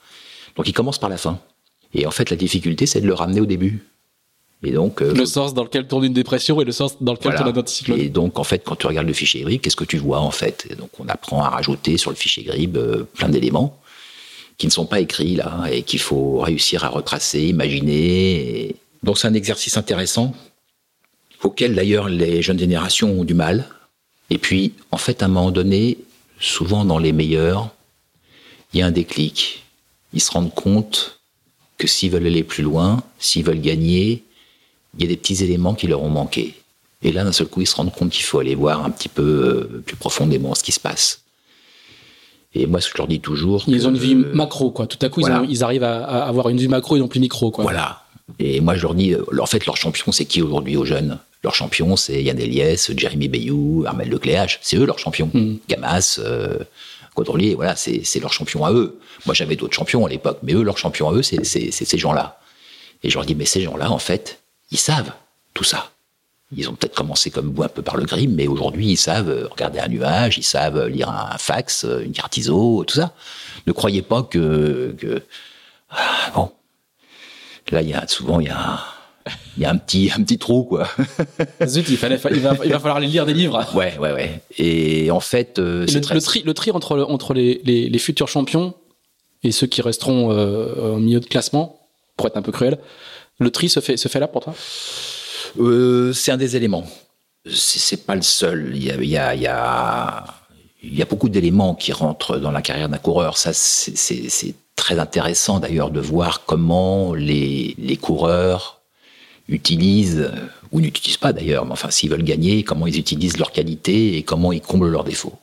Donc 0.55 0.67
il 0.67 0.73
commence 0.73 0.97
par 0.97 1.09
la 1.09 1.17
fin. 1.17 1.39
Et 1.93 2.05
en 2.05 2.11
fait, 2.11 2.29
la 2.29 2.35
difficulté, 2.35 2.85
c'est 2.85 2.99
de 2.99 3.07
le 3.07 3.13
ramener 3.13 3.39
au 3.39 3.45
début. 3.45 3.85
Et 4.63 4.71
donc, 4.71 5.01
euh, 5.01 5.13
le 5.13 5.25
sens 5.25 5.53
dans 5.53 5.63
lequel 5.63 5.87
tourne 5.87 6.03
une 6.03 6.13
dépression 6.13 6.59
et 6.59 6.65
le 6.65 6.71
sens 6.71 7.01
dans 7.01 7.13
lequel 7.13 7.35
tourne 7.35 7.47
un 7.47 7.57
anticyclone. 7.57 7.99
Et 7.99 8.09
donc, 8.09 8.39
en 8.39 8.43
fait, 8.43 8.63
quand 8.65 8.75
tu 8.75 8.87
regardes 8.87 9.07
le 9.07 9.13
fichier 9.13 9.43
GRIB, 9.43 9.61
qu'est-ce 9.61 9.75
que 9.75 9.85
tu 9.85 9.97
vois 9.97 10.19
en 10.19 10.31
fait? 10.31 10.67
Et 10.69 10.75
Donc, 10.75 10.89
on 10.99 11.07
apprend 11.07 11.43
à 11.43 11.49
rajouter 11.49 11.97
sur 11.97 12.09
le 12.09 12.17
fichier 12.17 12.43
GRIB 12.43 12.77
plein 13.13 13.29
d'éléments 13.29 13.79
qui 14.57 14.65
ne 14.65 14.71
sont 14.71 14.85
pas 14.85 14.99
écrits 14.99 15.35
là 15.35 15.65
et 15.71 15.83
qu'il 15.83 15.99
faut 15.99 16.39
réussir 16.39 16.83
à 16.83 16.89
retracer, 16.89 17.41
imaginer. 17.43 18.75
Donc 19.03 19.17
c'est 19.17 19.27
un 19.27 19.33
exercice 19.33 19.77
intéressant 19.77 20.33
auquel 21.43 21.75
d'ailleurs 21.75 22.09
les 22.09 22.41
jeunes 22.41 22.59
générations 22.59 23.19
ont 23.19 23.23
du 23.23 23.33
mal. 23.33 23.67
Et 24.29 24.37
puis 24.37 24.73
en 24.91 24.97
fait 24.97 25.21
à 25.21 25.25
un 25.25 25.29
moment 25.29 25.51
donné, 25.51 25.97
souvent 26.39 26.85
dans 26.85 26.99
les 26.99 27.13
meilleurs, 27.13 27.69
il 28.73 28.79
y 28.79 28.83
a 28.83 28.87
un 28.87 28.91
déclic. 28.91 29.63
Ils 30.13 30.21
se 30.21 30.31
rendent 30.31 30.53
compte 30.53 31.19
que 31.77 31.87
s'ils 31.87 32.11
veulent 32.11 32.25
aller 32.25 32.43
plus 32.43 32.63
loin, 32.63 33.03
s'ils 33.19 33.43
veulent 33.43 33.61
gagner, 33.61 34.23
il 34.97 35.03
y 35.03 35.05
a 35.05 35.09
des 35.09 35.17
petits 35.17 35.43
éléments 35.43 35.75
qui 35.75 35.87
leur 35.87 36.01
ont 36.01 36.09
manqué. 36.09 36.55
Et 37.03 37.11
là, 37.11 37.23
d'un 37.23 37.31
seul 37.31 37.47
coup, 37.47 37.61
ils 37.61 37.67
se 37.67 37.75
rendent 37.75 37.93
compte 37.93 38.09
qu'il 38.09 38.23
faut 38.23 38.39
aller 38.39 38.55
voir 38.55 38.83
un 38.83 38.89
petit 38.89 39.09
peu 39.09 39.21
euh, 39.21 39.83
plus 39.85 39.95
profondément 39.95 40.55
ce 40.55 40.63
qui 40.63 40.71
se 40.71 40.79
passe. 40.79 41.21
Et 42.57 42.65
moi, 42.65 42.81
ce 42.81 42.87
que 42.87 42.93
je 42.93 42.97
leur 42.97 43.07
dis 43.07 43.19
toujours. 43.19 43.63
Ils 43.67 43.87
ont 43.87 43.91
une 43.91 43.97
vue 43.97 44.15
macro, 44.15 44.71
quoi. 44.71 44.87
Tout 44.87 44.97
à 45.05 45.09
coup, 45.09 45.21
ils, 45.47 45.63
arrivent 45.63 45.83
à, 45.83 46.25
avoir 46.25 46.49
une 46.49 46.57
vue 46.57 46.67
macro 46.67 46.95
et 46.95 46.99
non 46.99 47.07
plus 47.07 47.19
micro, 47.19 47.51
quoi. 47.51 47.63
Voilà. 47.63 48.01
Et 48.39 48.59
moi, 48.61 48.75
je 48.75 48.81
leur 48.81 48.95
dis, 48.95 49.13
euh, 49.13 49.23
en 49.39 49.45
fait, 49.45 49.65
leur 49.65 49.77
champion, 49.77 50.11
c'est 50.11 50.25
qui 50.25 50.41
aujourd'hui 50.41 50.75
aux 50.75 50.85
jeunes? 50.85 51.19
Leur 51.43 51.55
champion, 51.55 51.95
c'est 51.95 52.21
Yann 52.23 52.39
Eliès, 52.39 52.91
Jérémy 52.97 53.27
Bayou, 53.27 53.83
Armel 53.85 54.09
Lecléache. 54.09 54.59
C'est 54.61 54.75
eux 54.75 54.85
leur 54.85 54.99
champion. 54.99 55.29
Hmm. 55.33 55.57
Gamas, 55.69 56.19
euh, 56.21 56.57
voilà, 57.55 57.75
c'est 57.75 58.19
leur 58.19 58.33
champion 58.33 58.65
à 58.65 58.71
eux. 58.71 58.99
Moi, 59.25 59.33
j'avais 59.33 59.55
d'autres 59.55 59.73
champions 59.73 60.05
à 60.05 60.09
l'époque, 60.09 60.39
mais 60.43 60.53
eux, 60.53 60.63
leur 60.63 60.77
champion 60.77 61.09
à 61.09 61.13
eux, 61.13 61.23
c'est 61.23 61.43
ces 61.43 61.97
gens-là. 61.97 62.39
Et 63.03 63.09
je 63.09 63.15
leur 63.15 63.25
dis, 63.25 63.35
mais 63.35 63.45
ces 63.45 63.61
gens-là, 63.61 63.91
en 63.91 63.99
fait, 63.99 64.39
ils 64.71 64.77
savent 64.77 65.11
tout 65.53 65.63
ça. 65.63 65.91
Ils 66.55 66.69
ont 66.69 66.73
peut-être 66.73 66.95
commencé 66.95 67.29
comme 67.29 67.53
vous 67.53 67.63
un 67.63 67.67
peu 67.67 67.81
par 67.81 67.97
le 67.97 68.05
grim, 68.05 68.33
mais 68.33 68.47
aujourd'hui 68.47 68.91
ils 68.91 68.97
savent 68.97 69.49
regarder 69.51 69.79
un 69.79 69.89
nuage, 69.89 70.37
ils 70.37 70.43
savent 70.43 70.87
lire 70.87 71.09
un 71.09 71.37
fax, 71.37 71.85
une 72.03 72.13
carte 72.13 72.37
ISO, 72.37 72.85
tout 72.85 72.95
ça. 72.95 73.13
Ne 73.65 73.73
croyez 73.73 74.01
pas 74.01 74.23
que, 74.23 74.95
que... 74.97 75.21
Ah, 75.89 76.31
bon, 76.33 76.51
là 77.71 77.81
il 77.81 77.89
y 77.89 77.93
a 77.93 78.07
souvent 78.07 78.39
il 78.39 78.47
y 78.47 78.49
a 78.49 78.79
il 79.57 79.63
y 79.63 79.65
a 79.65 79.71
un 79.71 79.77
petit, 79.77 80.09
un 80.15 80.23
petit 80.23 80.37
trou, 80.37 80.63
quoi. 80.63 80.87
Zut, 81.65 81.89
il, 81.89 81.97
fallait, 81.97 82.19
il, 82.31 82.39
va, 82.39 82.55
il 82.63 82.71
va 82.71 82.79
falloir 82.79 82.99
lire 82.99 83.25
des 83.25 83.33
livres. 83.33 83.65
Ouais, 83.75 83.97
ouais, 83.97 84.13
ouais. 84.13 84.41
Et 84.57 85.11
en 85.11 85.19
fait, 85.19 85.59
euh, 85.59 85.85
le, 85.85 86.01
très... 86.01 86.15
le, 86.15 86.21
tri, 86.21 86.43
le 86.45 86.53
tri 86.53 86.71
entre, 86.71 86.99
entre 87.09 87.33
les, 87.33 87.61
les, 87.63 87.89
les, 87.89 87.99
futurs 87.99 88.27
champions 88.27 88.73
et 89.43 89.51
ceux 89.51 89.67
qui 89.67 89.81
resteront 89.81 90.31
euh, 90.31 90.93
au 90.93 90.97
milieu 90.97 91.19
de 91.19 91.25
classement, 91.25 91.79
pour 92.15 92.27
être 92.27 92.37
un 92.37 92.41
peu 92.41 92.51
cruel, 92.51 92.77
le 93.39 93.51
tri 93.51 93.69
se 93.69 93.79
fait, 93.79 93.97
se 93.97 94.07
fait 94.07 94.19
là 94.19 94.27
pour 94.27 94.43
toi? 94.43 94.55
Euh, 95.59 96.13
C'est 96.13 96.31
un 96.31 96.37
des 96.37 96.55
éléments. 96.55 96.85
C'est 97.51 98.05
pas 98.05 98.15
le 98.15 98.21
seul. 98.21 98.71
Il 98.75 98.83
y 98.83 99.17
a, 99.17 100.25
beaucoup 101.09 101.29
d'éléments 101.29 101.75
qui 101.75 101.91
rentrent 101.93 102.37
dans 102.37 102.51
la 102.51 102.61
carrière 102.61 102.89
d'un 102.89 102.97
coureur. 102.97 103.37
Ça, 103.37 103.53
c'est 103.53 104.55
très 104.75 104.99
intéressant 104.99 105.59
d'ailleurs 105.59 105.91
de 105.91 105.99
voir 105.99 106.45
comment 106.45 107.13
les, 107.13 107.97
coureurs 108.01 108.81
utilisent, 109.47 110.31
ou 110.71 110.81
n'utilisent 110.81 111.17
pas 111.17 111.33
d'ailleurs, 111.33 111.65
mais 111.65 111.71
enfin 111.71 111.89
s'ils 111.89 112.09
veulent 112.09 112.23
gagner, 112.23 112.63
comment 112.63 112.85
ils 112.85 112.99
utilisent 112.99 113.37
leurs 113.37 113.51
qualités 113.51 114.17
et 114.17 114.23
comment 114.23 114.51
ils 114.51 114.61
comblent 114.61 114.89
leurs 114.89 115.05
défauts. 115.05 115.37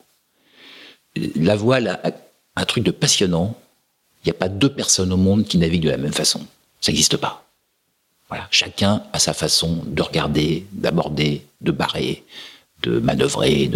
La 1.35 1.55
voile 1.55 1.99
a 2.03 2.11
un 2.55 2.65
truc 2.65 2.83
de 2.83 2.91
passionnant. 2.91 3.55
Il 4.23 4.29
n'y 4.29 4.31
a 4.31 4.39
pas 4.39 4.49
deux 4.49 4.71
personnes 4.71 5.11
au 5.11 5.17
monde 5.17 5.45
qui 5.45 5.57
naviguent 5.57 5.85
de 5.85 5.89
la 5.89 5.97
même 5.97 6.13
façon. 6.13 6.41
Ça 6.81 6.91
n'existe 6.91 7.17
pas. 7.17 7.44
Voilà. 8.29 8.47
Chacun 8.51 9.03
a 9.13 9.19
sa 9.19 9.33
façon 9.33 9.83
de 9.85 10.01
regarder, 10.01 10.65
d'aborder, 10.71 11.45
de 11.61 11.71
barrer, 11.71 12.23
de 12.81 12.99
manœuvrer, 12.99 13.69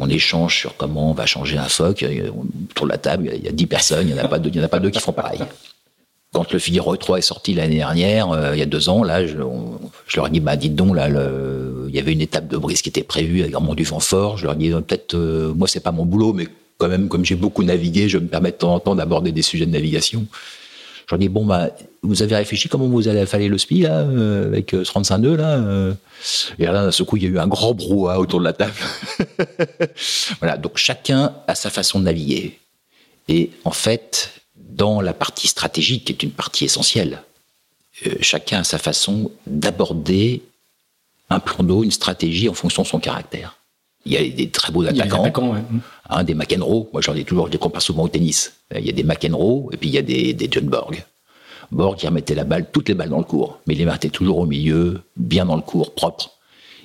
on 0.00 0.08
échange 0.08 0.58
sur 0.58 0.76
comment 0.76 1.10
on 1.10 1.14
va 1.14 1.26
changer 1.26 1.58
un 1.58 1.68
phoque. 1.68 2.04
Autour 2.70 2.86
de 2.86 2.90
la 2.90 2.98
table, 2.98 3.30
il 3.34 3.44
y 3.44 3.48
a 3.48 3.52
dix 3.52 3.66
personnes, 3.66 4.08
il 4.08 4.14
n'y 4.14 4.20
en 4.20 4.24
a 4.24 4.28
pas 4.28 4.38
deux, 4.38 4.62
a 4.62 4.68
pas 4.68 4.80
deux 4.80 4.90
qui 4.90 4.98
font 4.98 5.12
pareil. 5.12 5.40
Quand 6.32 6.52
le 6.52 6.58
Figaro 6.58 6.96
3 6.96 7.18
est 7.18 7.22
sorti 7.22 7.54
l'année 7.54 7.76
dernière, 7.76 8.30
euh, 8.30 8.54
il 8.54 8.60
y 8.60 8.62
a 8.62 8.66
deux 8.66 8.88
ans, 8.88 9.02
là, 9.02 9.26
je, 9.26 9.36
leur 9.36 10.26
ai 10.26 10.30
dit, 10.30 10.38
bah, 10.38 10.56
dites 10.56 10.76
donc, 10.76 10.94
là, 10.94 11.08
il 11.08 11.94
y 11.94 11.98
avait 11.98 12.12
une 12.12 12.20
étape 12.20 12.46
de 12.46 12.56
brise 12.56 12.82
qui 12.82 12.88
était 12.88 13.02
prévue 13.02 13.40
avec 13.40 13.52
vraiment 13.52 13.74
du 13.74 13.82
vent 13.82 13.98
fort. 13.98 14.38
Je 14.38 14.44
leur 14.44 14.54
ai 14.54 14.58
dit, 14.58 14.72
euh, 14.72 14.80
peut-être, 14.80 15.14
euh, 15.14 15.52
moi, 15.54 15.66
c'est 15.66 15.80
pas 15.80 15.90
mon 15.90 16.06
boulot, 16.06 16.32
mais 16.32 16.46
quand 16.78 16.88
même, 16.88 17.08
comme 17.08 17.24
j'ai 17.24 17.34
beaucoup 17.34 17.64
navigué, 17.64 18.08
je 18.08 18.18
me 18.18 18.28
permets 18.28 18.52
de 18.52 18.56
temps 18.56 18.74
en 18.74 18.78
temps 18.80 18.94
d'aborder 18.94 19.32
des 19.32 19.42
sujets 19.42 19.66
de 19.66 19.72
navigation. 19.72 20.24
Je 21.10 21.16
leur 21.16 21.18
dit, 21.18 21.28
bon, 21.28 21.44
bah, 21.44 21.70
vous 22.02 22.22
avez 22.22 22.36
réfléchi 22.36 22.68
comment 22.68 22.86
vous 22.86 23.08
allez 23.08 23.18
affaler 23.18 23.48
le 23.48 23.58
SPI, 23.58 23.80
là, 23.80 23.98
avec 23.98 24.70
ce 24.70 24.76
35.2, 24.76 25.34
là 25.34 25.58
Et 26.60 26.66
là, 26.66 26.88
d'un 26.88 27.04
coup, 27.04 27.16
il 27.16 27.24
y 27.24 27.26
a 27.26 27.30
eu 27.30 27.38
un 27.40 27.48
grand 27.48 27.74
brouhaha 27.74 28.20
autour 28.20 28.38
de 28.38 28.44
la 28.44 28.52
table. 28.52 28.76
voilà, 30.38 30.56
donc 30.56 30.76
chacun 30.76 31.34
a 31.48 31.56
sa 31.56 31.68
façon 31.68 31.98
de 31.98 32.04
naviguer. 32.04 32.60
Et 33.26 33.50
en 33.64 33.72
fait, 33.72 34.30
dans 34.54 35.00
la 35.00 35.12
partie 35.12 35.48
stratégique, 35.48 36.04
qui 36.04 36.12
est 36.12 36.22
une 36.22 36.30
partie 36.30 36.64
essentielle. 36.64 37.24
Euh, 38.06 38.14
chacun 38.20 38.60
a 38.60 38.64
sa 38.64 38.78
façon 38.78 39.32
d'aborder 39.48 40.42
un 41.28 41.40
plan 41.40 41.64
d'eau, 41.64 41.82
une 41.82 41.90
stratégie 41.90 42.48
en 42.48 42.54
fonction 42.54 42.82
de 42.82 42.86
son 42.86 43.00
caractère. 43.00 43.56
Il 44.06 44.12
y 44.12 44.16
a 44.16 44.28
des 44.28 44.48
très 44.50 44.72
beaux 44.72 44.86
attaquants, 44.86 45.24
des, 45.54 45.60
hein, 46.08 46.24
des 46.24 46.34
McEnroe. 46.34 46.88
Moi, 46.92 47.02
j'en 47.02 47.14
ai 47.14 47.24
toujours, 47.24 47.48
je 47.48 47.52
les 47.52 47.58
compare 47.58 47.82
souvent 47.82 48.04
au 48.04 48.08
tennis. 48.08 48.54
Il 48.74 48.84
y 48.84 48.88
a 48.88 48.92
des 48.92 49.04
McEnroe 49.04 49.68
et 49.72 49.76
puis 49.76 49.88
il 49.90 49.94
y 49.94 49.98
a 49.98 50.02
des, 50.02 50.32
des 50.32 50.48
John 50.50 50.64
Borg. 50.64 51.04
Borg, 51.70 51.98
il 52.02 52.06
remettait 52.06 52.34
la 52.34 52.44
balle, 52.44 52.70
toutes 52.70 52.88
les 52.88 52.94
balles 52.94 53.10
dans 53.10 53.18
le 53.18 53.24
cours, 53.24 53.60
mais 53.66 53.74
il 53.74 53.78
les 53.78 53.84
mettait 53.84 54.08
toujours 54.08 54.38
au 54.38 54.46
milieu, 54.46 55.02
bien 55.16 55.46
dans 55.46 55.56
le 55.56 55.62
cours, 55.62 55.94
propre. 55.94 56.30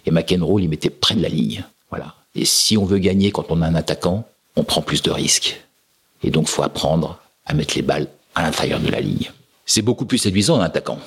Et 0.06 0.12
McEnroe, 0.12 0.60
il 0.60 0.70
mettait 0.70 0.90
près 0.90 1.16
de 1.16 1.22
la 1.22 1.30
ligne. 1.30 1.64
Voilà. 1.90 2.14
Et 2.36 2.46
si 2.46 2.78
on 2.78 2.86
veut 2.86 3.00
gagner 3.00 3.32
quand 3.32 3.46
on 3.50 3.62
a 3.62 3.68
un 3.68 3.76
attaquant, 3.76 4.28
on 4.56 4.64
prend 4.64 4.82
plus 4.82 5.02
de 5.02 5.10
risques. 5.10 5.62
Et 6.24 6.30
donc, 6.30 6.48
faut 6.48 6.64
apprendre 6.64 7.20
à 7.46 7.54
mettre 7.54 7.76
les 7.76 7.82
balles 7.82 8.08
à 8.36 8.44
l'intérieur 8.44 8.80
de 8.80 8.90
la 8.90 9.00
ligne. 9.00 9.32
C'est 9.66 9.82
beaucoup 9.82 10.06
plus 10.06 10.18
séduisant 10.18 10.60
un 10.60 10.66
attaquant. 10.66 11.00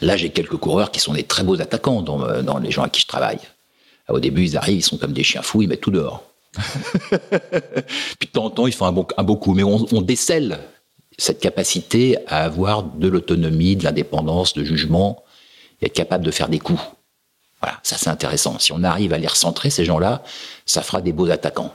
Là, 0.00 0.16
j'ai 0.16 0.30
quelques 0.30 0.56
coureurs 0.56 0.90
qui 0.90 1.00
sont 1.00 1.12
des 1.12 1.24
très 1.24 1.42
beaux 1.44 1.60
attaquants 1.60 2.02
dans, 2.02 2.22
euh, 2.22 2.42
dans 2.42 2.58
les 2.58 2.70
gens 2.70 2.82
à 2.82 2.88
qui 2.88 3.00
je 3.00 3.06
travaille. 3.06 3.38
Au 4.08 4.20
début, 4.20 4.44
ils 4.44 4.56
arrivent, 4.56 4.78
ils 4.78 4.82
sont 4.82 4.98
comme 4.98 5.12
des 5.12 5.24
chiens 5.24 5.42
fous, 5.42 5.62
ils 5.62 5.68
mettent 5.68 5.80
tout 5.80 5.90
dehors. 5.90 6.24
Puis 8.18 8.28
de 8.28 8.32
temps 8.32 8.44
en 8.44 8.50
temps, 8.50 8.66
ils 8.66 8.72
font 8.72 8.86
un, 8.86 8.92
bon, 8.92 9.06
un 9.16 9.22
beau 9.22 9.36
coup. 9.36 9.54
Mais 9.54 9.62
on, 9.62 9.86
on 9.92 10.02
décèle 10.02 10.60
cette 11.16 11.40
capacité 11.40 12.18
à 12.26 12.44
avoir 12.44 12.82
de 12.82 13.08
l'autonomie, 13.08 13.76
de 13.76 13.84
l'indépendance, 13.84 14.54
de 14.54 14.64
jugement, 14.64 15.24
et 15.80 15.86
être 15.86 15.94
capable 15.94 16.24
de 16.24 16.30
faire 16.30 16.48
des 16.48 16.58
coups. 16.58 16.82
Voilà, 17.60 17.80
ça 17.82 17.96
c'est 17.96 18.10
intéressant. 18.10 18.58
Si 18.58 18.72
on 18.72 18.82
arrive 18.82 19.12
à 19.12 19.18
les 19.18 19.26
recentrer, 19.26 19.70
ces 19.70 19.84
gens-là, 19.84 20.22
ça 20.66 20.82
fera 20.82 21.00
des 21.00 21.12
beaux 21.12 21.30
attaquants 21.30 21.72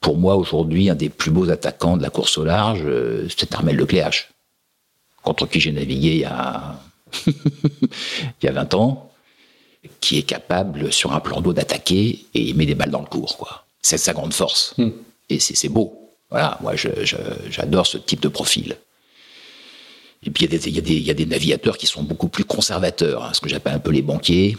pour 0.00 0.16
moi 0.16 0.36
aujourd'hui 0.36 0.90
un 0.90 0.94
des 0.94 1.08
plus 1.08 1.30
beaux 1.30 1.50
attaquants 1.50 1.96
de 1.96 2.02
la 2.02 2.10
course 2.10 2.38
au 2.38 2.44
large, 2.44 2.82
euh, 2.84 3.28
c'est 3.36 3.54
Armel 3.54 3.76
Lecléache, 3.76 4.30
contre 5.22 5.46
qui 5.46 5.60
j'ai 5.60 5.72
navigué 5.72 6.10
il 6.10 6.18
y 6.18 6.24
a 6.24 6.80
il 7.26 8.44
y 8.44 8.48
a 8.48 8.52
20 8.52 8.74
ans, 8.74 9.09
qui 10.00 10.18
est 10.18 10.22
capable 10.22 10.92
sur 10.92 11.12
un 11.12 11.20
plan 11.20 11.40
d'eau 11.40 11.52
d'attaquer 11.52 12.26
et 12.34 12.42
il 12.42 12.56
met 12.56 12.66
des 12.66 12.74
balles 12.74 12.90
dans 12.90 13.00
le 13.00 13.06
cours 13.06 13.36
quoi. 13.36 13.64
C'est 13.82 13.96
sa 13.96 14.12
grande 14.12 14.34
force 14.34 14.74
hmm. 14.78 14.90
et 15.30 15.38
c'est 15.40 15.68
beau. 15.68 15.96
Voilà, 16.30 16.58
moi 16.62 16.74
j'adore 16.76 17.86
ce 17.86 17.98
type 17.98 18.20
de 18.20 18.28
profil. 18.28 18.76
Et 20.22 20.30
puis 20.30 20.44
il 20.44 20.52
y, 20.52 20.68
y, 20.68 21.02
y, 21.02 21.10
a 21.10 21.14
des 21.14 21.26
navigateurs 21.26 21.78
qui 21.78 21.86
sont 21.86 22.02
beaucoup 22.02 22.28
plus 22.28 22.44
conservateurs, 22.44 23.24
hein, 23.24 23.30
ce 23.32 23.40
que 23.40 23.48
j'appelle 23.48 23.72
un 23.72 23.78
peu 23.78 23.90
les 23.90 24.02
banquiers, 24.02 24.56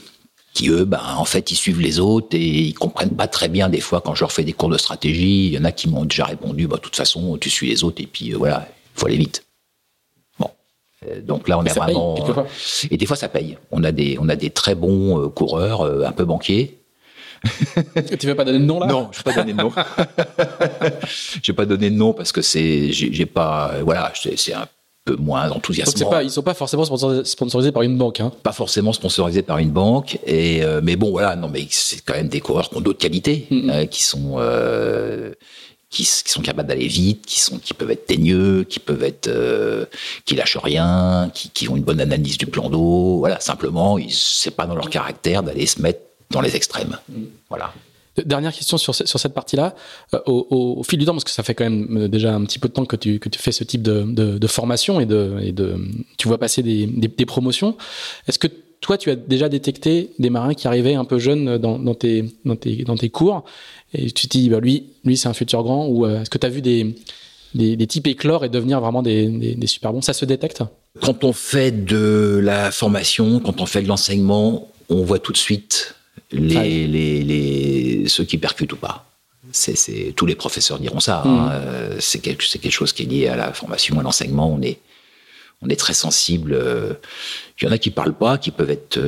qui 0.53 0.69
eux, 0.69 0.85
ben, 0.85 1.01
en 1.17 1.25
fait, 1.25 1.51
ils 1.51 1.55
suivent 1.55 1.79
les 1.79 1.99
autres 1.99 2.35
et 2.35 2.45
ils 2.45 2.73
comprennent 2.73 3.15
pas 3.15 3.27
très 3.27 3.47
bien 3.47 3.69
des 3.69 3.79
fois 3.79 4.01
quand 4.01 4.15
je 4.15 4.21
leur 4.21 4.31
fais 4.31 4.43
des 4.43 4.53
cours 4.53 4.69
de 4.69 4.77
stratégie. 4.77 5.47
Il 5.47 5.53
y 5.53 5.57
en 5.57 5.63
a 5.63 5.71
qui 5.71 5.87
m'ont 5.87 6.05
déjà 6.05 6.25
répondu, 6.25 6.67
bah, 6.67 6.77
de 6.77 6.81
toute 6.81 6.95
façon, 6.95 7.37
tu 7.37 7.49
suis 7.49 7.69
les 7.69 7.83
autres 7.83 8.01
et 8.01 8.07
puis 8.07 8.33
euh, 8.33 8.37
voilà, 8.37 8.67
il 8.95 8.99
faut 8.99 9.05
aller 9.05 9.17
vite. 9.17 9.45
Euh, 11.07 11.21
donc 11.21 11.47
là, 11.47 11.57
on 11.57 11.63
est 11.63 11.75
vraiment. 11.75 12.15
et 12.89 12.97
des 12.97 13.05
fois, 13.05 13.15
ça 13.15 13.29
paye. 13.29 13.57
On 13.71 13.83
a 13.83 13.91
des, 13.91 14.17
on 14.19 14.29
a 14.29 14.35
des 14.35 14.49
très 14.49 14.75
bons 14.75 15.19
euh, 15.19 15.29
coureurs, 15.29 15.83
un 15.83 16.11
peu 16.11 16.25
banquiers. 16.25 16.77
tu 18.19 18.27
veux 18.27 18.35
pas 18.35 18.45
donner 18.45 18.59
de 18.59 18.65
nom 18.65 18.79
là? 18.79 18.85
Non, 18.85 19.09
je 19.11 19.17
vais 19.17 19.23
pas 19.23 19.33
donner 19.33 19.53
de 19.53 19.57
nom. 19.57 19.71
je 21.41 21.51
vais 21.51 21.55
pas 21.55 21.65
donner 21.65 21.89
de 21.89 21.95
nom 21.95 22.13
parce 22.13 22.31
que 22.31 22.41
c'est, 22.41 22.91
j'ai 22.91 23.25
pas, 23.25 23.73
voilà, 23.83 24.13
c'est 24.35 24.53
un 24.53 24.67
peu 25.05 25.15
moins 25.15 25.49
enthousiasmant. 25.49 26.09
Pas, 26.09 26.23
ils 26.23 26.29
sont 26.29 26.43
pas 26.43 26.53
forcément 26.53 26.85
sponsorisés 27.23 27.71
par 27.71 27.81
une 27.81 27.97
banque. 27.97 28.19
Hein? 28.19 28.31
Pas 28.43 28.51
forcément 28.51 28.93
sponsorisés 28.93 29.41
par 29.41 29.57
une 29.57 29.71
banque. 29.71 30.19
Et 30.25 30.63
euh, 30.63 30.81
mais 30.83 30.95
bon, 30.95 31.11
voilà, 31.11 31.35
non, 31.35 31.49
mais 31.49 31.65
c'est 31.69 32.03
quand 32.03 32.13
même 32.13 32.27
des 32.27 32.41
coureurs 32.41 32.69
qui 32.69 32.77
ont 32.77 32.81
d'autres 32.81 32.99
qualités, 32.99 33.47
mm-hmm. 33.49 33.71
euh, 33.71 33.85
qui 33.85 34.03
sont 34.03 34.35
euh, 34.37 35.33
qui, 35.91 36.03
qui, 36.03 36.31
sont 36.31 36.41
capables 36.41 36.69
d'aller 36.69 36.87
vite, 36.87 37.25
qui 37.25 37.39
sont 37.39 37.59
qui 37.59 37.73
peuvent 37.73 37.91
être 37.91 38.07
teigneux, 38.07 38.63
qui 38.63 38.79
peuvent 38.79 39.03
être 39.03 39.27
euh, 39.27 39.85
qui 40.25 40.35
lâchent 40.35 40.57
rien, 40.57 41.29
qui, 41.33 41.49
qui, 41.49 41.69
ont 41.69 41.75
une 41.75 41.83
bonne 41.83 42.01
analyse 42.01 42.37
du 42.37 42.47
plan 42.47 42.69
d'eau. 42.69 43.17
Voilà, 43.19 43.39
simplement, 43.39 43.97
c'est 44.09 44.55
pas 44.55 44.65
dans 44.65 44.75
leur 44.75 44.89
caractère 44.89 45.43
d'aller 45.43 45.65
se 45.67 45.81
mettre 45.81 45.99
dans 46.31 46.41
les 46.41 46.55
extrêmes. 46.55 46.97
Mm. 47.09 47.23
Voilà. 47.49 47.73
Dernière 48.25 48.53
question 48.53 48.77
sur, 48.77 48.93
sur 48.93 49.19
cette 49.19 49.33
partie-là. 49.33 49.75
Euh, 50.13 50.19
au, 50.25 50.75
au, 50.79 50.83
fil 50.83 50.97
du 50.97 51.05
temps, 51.05 51.13
parce 51.13 51.23
que 51.23 51.31
ça 51.31 51.43
fait 51.43 51.55
quand 51.55 51.63
même 51.63 52.03
euh, 52.03 52.07
déjà 52.07 52.33
un 52.33 52.43
petit 52.45 52.59
peu 52.59 52.67
de 52.67 52.73
temps 52.73 52.85
que 52.85 52.95
tu, 52.95 53.19
que 53.19 53.29
tu 53.29 53.39
fais 53.39 53.51
ce 53.51 53.63
type 53.63 53.81
de, 53.81 54.03
de, 54.03 54.37
de 54.37 54.47
formation 54.47 54.99
et 54.99 55.05
de, 55.05 55.37
et 55.41 55.51
de, 55.51 55.77
tu 56.17 56.27
vois 56.27 56.37
passer 56.37 56.63
des, 56.63 56.87
des, 56.87 57.07
des 57.09 57.25
promotions. 57.25 57.77
Est-ce 58.27 58.39
que 58.39 58.47
toi, 58.81 58.97
tu 58.97 59.11
as 59.11 59.15
déjà 59.15 59.47
détecté 59.47 60.09
des 60.17 60.29
marins 60.29 60.55
qui 60.55 60.67
arrivaient 60.67 60.95
un 60.95 61.05
peu 61.05 61.19
jeunes 61.19 61.57
dans, 61.57 61.77
dans, 61.77 61.93
tes, 61.93 62.25
dans, 62.45 62.55
tes, 62.55 62.83
dans 62.83 62.97
tes 62.97 63.09
cours 63.09 63.45
et 63.93 64.11
tu 64.11 64.27
te 64.27 64.37
dis, 64.37 64.49
bah, 64.49 64.59
lui, 64.59 64.85
lui 65.03 65.17
c'est 65.17 65.27
un 65.27 65.33
futur 65.33 65.63
grand 65.63 65.87
ou 65.87 66.05
euh, 66.05 66.21
est-ce 66.21 66.29
que 66.29 66.37
tu 66.37 66.45
as 66.45 66.49
vu 66.49 66.61
des, 66.61 66.95
des, 67.53 67.75
des, 67.75 67.87
types 67.87 68.07
éclore 68.07 68.45
et 68.45 68.49
devenir 68.49 68.79
vraiment 68.79 69.01
des, 69.01 69.27
des, 69.27 69.55
des 69.55 69.67
super 69.67 69.91
bons? 69.91 70.01
Ça 70.01 70.13
se 70.13 70.25
détecte? 70.25 70.63
Quand 71.01 71.23
on 71.23 71.33
fait 71.33 71.71
de 71.71 72.39
la 72.41 72.71
formation, 72.71 73.39
quand 73.39 73.61
on 73.61 73.65
fait 73.65 73.81
de 73.81 73.87
l'enseignement, 73.87 74.69
on 74.89 75.03
voit 75.03 75.19
tout 75.19 75.31
de 75.31 75.37
suite 75.37 75.95
les, 76.31 76.87
les, 76.87 77.23
les, 77.23 78.07
ceux 78.07 78.23
qui 78.23 78.37
percutent 78.37 78.73
ou 78.73 78.77
pas. 78.77 79.07
C'est, 79.51 80.13
tous 80.15 80.25
les 80.25 80.35
professeurs 80.35 80.79
diront 80.79 81.01
ça. 81.01 81.23
Hein. 81.25 81.47
Mm. 81.47 81.49
Euh, 81.51 81.97
c'est, 81.99 82.19
quelque, 82.19 82.43
c'est 82.43 82.59
quelque 82.59 82.71
chose 82.71 82.93
qui 82.93 83.03
est 83.03 83.07
lié 83.07 83.27
à 83.27 83.35
la 83.35 83.51
formation, 83.51 83.99
à 83.99 84.03
l'enseignement. 84.03 84.49
On 84.49 84.61
est, 84.61 84.79
on 85.61 85.67
est 85.67 85.75
très 85.75 85.93
sensible. 85.93 86.53
Euh, 86.53 86.93
il 87.59 87.65
y 87.65 87.67
en 87.67 87.71
a 87.71 87.77
qui 87.77 87.89
parlent 87.89 88.13
pas, 88.13 88.37
qui 88.37 88.51
peuvent 88.51 88.69
être 88.69 88.99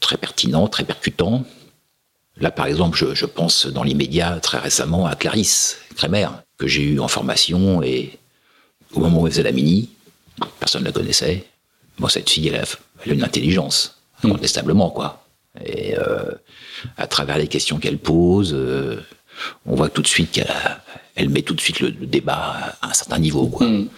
très 0.00 0.18
pertinents, 0.18 0.68
très 0.68 0.84
percutants. 0.84 1.44
Là, 2.38 2.50
par 2.50 2.66
exemple, 2.66 2.98
je, 2.98 3.14
je, 3.14 3.26
pense 3.26 3.66
dans 3.66 3.84
l'immédiat, 3.84 4.38
très 4.40 4.58
récemment, 4.58 5.06
à 5.06 5.14
Clarisse 5.14 5.78
Crémer, 5.96 6.28
que 6.58 6.66
j'ai 6.66 6.82
eu 6.82 7.00
en 7.00 7.08
formation 7.08 7.82
et 7.82 8.18
au 8.92 9.00
moment 9.00 9.22
où 9.22 9.26
elle 9.26 9.32
faisait 9.32 9.42
la 9.42 9.52
mini, 9.52 9.90
personne 10.58 10.82
ne 10.82 10.86
la 10.86 10.92
connaissait. 10.92 11.44
Moi, 11.98 12.10
cette 12.10 12.28
fille, 12.28 12.48
elle 12.48 12.56
a, 12.56 12.64
elle 13.04 13.12
a 13.12 13.14
une 13.14 13.24
intelligence, 13.24 14.00
mm. 14.22 14.28
incontestablement, 14.28 14.90
quoi. 14.90 15.26
Et 15.64 15.96
euh, 15.96 16.32
à 16.96 17.06
travers 17.06 17.38
les 17.38 17.46
questions 17.46 17.78
qu'elle 17.78 17.98
pose, 17.98 18.52
euh, 18.52 19.00
on 19.66 19.76
voit 19.76 19.88
tout 19.88 20.02
de 20.02 20.06
suite 20.08 20.32
qu'elle 20.32 20.52
elle 21.14 21.28
met 21.28 21.42
tout 21.42 21.54
de 21.54 21.60
suite 21.60 21.78
le, 21.78 21.92
débat 21.92 22.76
à 22.82 22.90
un 22.90 22.92
certain 22.92 23.18
niveau. 23.18 23.46
Quoi. 23.46 23.68
Mm. 23.68 23.88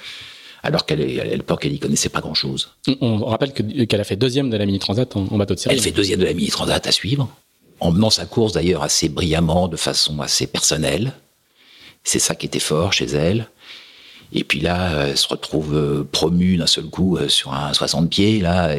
Alors 0.62 0.84
qu'à 0.84 0.96
l'époque, 0.96 1.64
elle 1.64 1.72
n'y 1.72 1.78
connaissait 1.78 2.08
pas 2.08 2.20
grand-chose. 2.20 2.72
On, 3.00 3.24
rappelle 3.24 3.52
qu'elle 3.52 4.00
a 4.00 4.04
fait 4.04 4.16
deuxième 4.16 4.50
de 4.50 4.56
la 4.56 4.66
Mini 4.66 4.78
Transat 4.78 5.16
en, 5.16 5.24
bateau 5.38 5.54
de 5.54 5.60
série. 5.60 5.76
Elle 5.76 5.80
fait 5.80 5.92
deuxième 5.92 6.18
de 6.18 6.24
la 6.24 6.34
Mini 6.34 6.48
Transat 6.48 6.84
à 6.86 6.92
suivre, 6.92 7.28
en 7.80 7.92
menant 7.92 8.11
sa 8.11 8.26
course 8.26 8.52
d'ailleurs 8.52 8.83
assez 8.83 9.09
brillamment, 9.09 9.68
de 9.68 9.76
façon 9.76 10.21
assez 10.21 10.47
personnelle. 10.47 11.12
C'est 12.04 12.18
ça 12.18 12.35
qui 12.35 12.47
était 12.47 12.61
fort 12.61 12.92
chez 12.92 13.06
elle. 13.06 13.49
Et 14.33 14.45
puis 14.45 14.61
là, 14.61 15.06
elle 15.09 15.16
se 15.16 15.28
retrouve 15.28 15.75
euh, 15.75 16.04
promue 16.11 16.56
d'un 16.56 16.66
seul 16.66 16.85
coup 16.87 17.16
euh, 17.16 17.28
sur 17.28 17.54
un 17.54 17.73
60 17.73 18.11
pieds. 18.11 18.40
Là, 18.40 18.76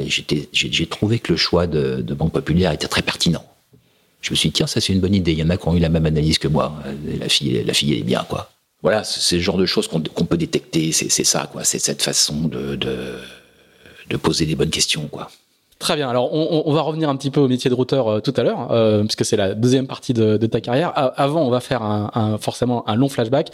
j'ai 0.51 0.85
trouvé 0.87 1.19
que 1.19 1.31
le 1.31 1.37
choix 1.37 1.67
de, 1.67 2.01
de 2.01 2.13
Banque 2.13 2.33
Populaire 2.33 2.71
était 2.71 2.87
très 2.87 3.01
pertinent. 3.01 3.45
Je 4.21 4.31
me 4.31 4.35
suis 4.35 4.49
dit, 4.49 4.53
tiens, 4.53 4.67
ça 4.67 4.81
c'est 4.81 4.93
une 4.93 4.99
bonne 4.99 5.15
idée. 5.15 5.31
Il 5.31 5.39
y 5.39 5.43
en 5.43 5.49
a 5.49 5.57
qui 5.57 5.67
ont 5.67 5.75
eu 5.75 5.79
la 5.79 5.89
même 5.89 6.05
analyse 6.05 6.37
que 6.37 6.47
moi. 6.47 6.73
La 7.19 7.29
fille, 7.29 7.63
la 7.63 7.73
fille 7.73 7.93
est 7.93 8.03
bien, 8.03 8.25
quoi. 8.27 8.51
Voilà, 8.81 9.03
c'est 9.03 9.37
le 9.37 9.41
genre 9.41 9.57
de 9.57 9.65
choses 9.65 9.87
qu'on 9.87 10.01
peut 10.01 10.37
détecter. 10.37 10.91
C'est 10.91 11.23
ça, 11.23 11.49
quoi. 11.51 11.63
C'est 11.63 11.79
cette 11.79 12.01
façon 12.01 12.47
de, 12.47 12.75
de, 12.75 14.17
poser 14.17 14.45
des 14.45 14.55
bonnes 14.55 14.69
questions, 14.69 15.07
quoi. 15.07 15.29
Très 15.79 15.95
bien. 15.95 16.09
Alors, 16.09 16.33
on, 16.33 16.73
va 16.73 16.81
revenir 16.81 17.07
un 17.07 17.15
petit 17.15 17.29
peu 17.29 17.39
au 17.39 17.47
métier 17.47 17.69
de 17.69 17.75
routeur 17.75 18.07
euh, 18.07 18.19
tout 18.19 18.33
à 18.35 18.41
l'heure, 18.41 18.71
euh, 18.71 19.03
puisque 19.03 19.23
c'est 19.23 19.37
la 19.37 19.53
deuxième 19.53 19.85
partie 19.85 20.13
de, 20.13 20.37
ta 20.47 20.59
carrière. 20.59 20.91
avant, 20.95 21.43
on 21.43 21.51
va 21.51 21.59
faire 21.59 21.83
un, 21.83 22.37
forcément 22.39 22.87
un 22.89 22.95
long 22.95 23.09
flashback. 23.09 23.49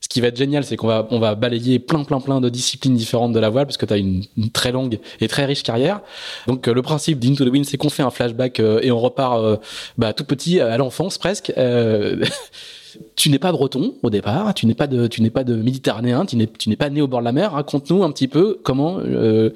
Ce 0.00 0.08
qui 0.08 0.22
va 0.22 0.28
être 0.28 0.36
génial, 0.38 0.64
c'est 0.64 0.76
qu'on 0.76 0.86
va, 0.86 1.06
on 1.10 1.18
va 1.18 1.34
balayer 1.34 1.78
plein, 1.78 2.04
plein, 2.04 2.20
plein 2.20 2.40
de 2.40 2.48
disciplines 2.48 2.94
différentes 2.94 3.32
de 3.32 3.40
la 3.40 3.50
voile, 3.50 3.66
parce 3.66 3.76
que 3.76 3.84
tu 3.84 3.92
as 3.92 3.98
une, 3.98 4.24
très 4.54 4.72
longue 4.72 4.98
et 5.20 5.28
très 5.28 5.44
riche 5.44 5.62
carrière. 5.62 6.00
Donc, 6.46 6.66
euh, 6.66 6.72
le 6.72 6.80
principe 6.80 7.18
d'Into 7.18 7.44
the 7.44 7.48
Wind, 7.48 7.66
c'est 7.66 7.76
qu'on 7.76 7.90
fait 7.90 8.02
un 8.02 8.10
flashback 8.10 8.58
et 8.58 8.90
on 8.90 8.98
repart 8.98 9.60
bah, 9.98 10.14
tout 10.14 10.24
petit, 10.24 10.60
à 10.60 10.78
l'enfance 10.78 11.18
presque. 11.18 11.52
tu 13.14 13.30
n'es 13.30 13.38
pas 13.38 13.52
breton 13.52 13.94
au 14.02 14.10
départ, 14.10 14.52
tu 14.54 14.66
n'es 14.66 14.74
pas 14.74 14.86
de, 14.86 15.06
tu 15.06 15.22
n'es 15.22 15.30
pas 15.30 15.44
de 15.44 15.54
méditerranéen, 15.54 16.26
tu 16.26 16.36
n'es, 16.36 16.76
pas 16.76 16.90
né 16.90 17.00
au 17.00 17.06
bord 17.06 17.20
de 17.20 17.24
la 17.24 17.32
mer. 17.32 17.52
Raconte-nous 17.52 18.02
un 18.02 18.10
petit 18.10 18.28
peu 18.28 18.58
comment 18.62 18.98
euh, 18.98 19.50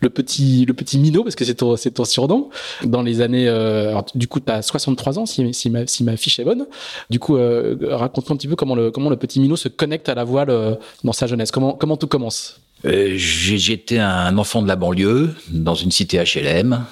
le 0.00 0.10
petit, 0.10 0.64
le 0.66 0.74
petit 0.74 0.98
minot, 0.98 1.24
parce 1.24 1.34
que 1.34 1.44
c'est 1.44 1.54
ton, 1.54 1.76
c'est 1.76 2.04
surnom, 2.04 2.50
dans 2.84 3.02
les 3.02 3.20
années, 3.20 3.48
euh, 3.48 4.00
du 4.14 4.28
coup, 4.28 4.40
tu 4.40 4.50
as 4.50 4.62
63 4.62 5.18
ans, 5.18 5.26
si, 5.26 5.70
ma, 5.70 6.16
fiche 6.16 6.38
est 6.38 6.44
bonne. 6.44 6.66
Du 7.10 7.18
coup, 7.18 7.36
euh, 7.36 7.76
raconte-nous 7.82 8.34
un 8.34 8.36
petit 8.36 8.48
peu 8.48 8.56
comment 8.56 8.74
le, 8.74 8.90
comment 8.90 9.10
le 9.10 9.16
petit 9.16 9.40
minot 9.40 9.56
se 9.56 9.68
connecte 9.68 10.08
à 10.08 10.14
la 10.14 10.24
voile 10.24 10.78
dans 11.04 11.12
sa 11.12 11.26
jeunesse. 11.26 11.50
Comment, 11.50 11.72
comment 11.72 11.96
tout 11.96 12.08
commence? 12.08 12.60
J'étais 12.84 13.98
un 13.98 14.36
enfant 14.38 14.62
de 14.62 14.68
la 14.68 14.76
banlieue, 14.76 15.34
dans 15.50 15.74
une 15.74 15.90
cité 15.90 16.22
HLM. 16.22 16.84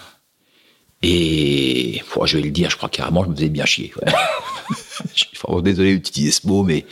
Et 1.02 2.02
je 2.24 2.36
vais 2.36 2.42
le 2.42 2.50
dire, 2.50 2.70
je 2.70 2.76
crois 2.76 2.88
carrément, 2.88 3.22
je 3.24 3.28
me 3.28 3.34
faisais 3.34 3.48
bien 3.48 3.64
chier. 3.64 3.92
suis 5.14 5.62
désolé 5.62 5.94
d'utiliser 5.94 6.32
ce 6.32 6.46
mot, 6.46 6.62
mais 6.62 6.84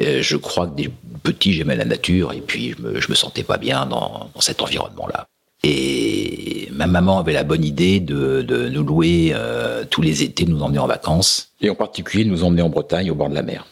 euh, 0.00 0.22
je 0.22 0.36
crois 0.36 0.66
que 0.66 0.74
des 0.74 0.90
petits, 1.22 1.52
j'aimais 1.52 1.76
la 1.76 1.84
nature 1.84 2.32
et 2.32 2.40
puis 2.40 2.74
je 2.76 2.82
me, 2.82 2.92
me 2.92 3.14
sentais 3.14 3.42
pas 3.42 3.58
bien 3.58 3.86
dans, 3.86 4.30
cet 4.40 4.62
environnement-là. 4.62 5.26
Et 5.64 6.68
ma 6.70 6.86
maman 6.86 7.18
avait 7.18 7.32
la 7.32 7.42
bonne 7.42 7.64
idée 7.64 7.98
de, 7.98 8.68
nous 8.70 8.84
louer 8.84 9.32
euh, 9.34 9.84
tous 9.90 10.02
les 10.02 10.22
étés, 10.22 10.44
nous 10.46 10.62
emmener 10.62 10.78
en 10.78 10.86
vacances, 10.86 11.50
et 11.60 11.68
en 11.68 11.74
particulier 11.74 12.24
nous 12.24 12.44
emmener 12.44 12.62
en 12.62 12.68
Bretagne 12.68 13.10
au 13.10 13.16
bord 13.16 13.28
de 13.28 13.34
la 13.34 13.42
mer. 13.42 13.66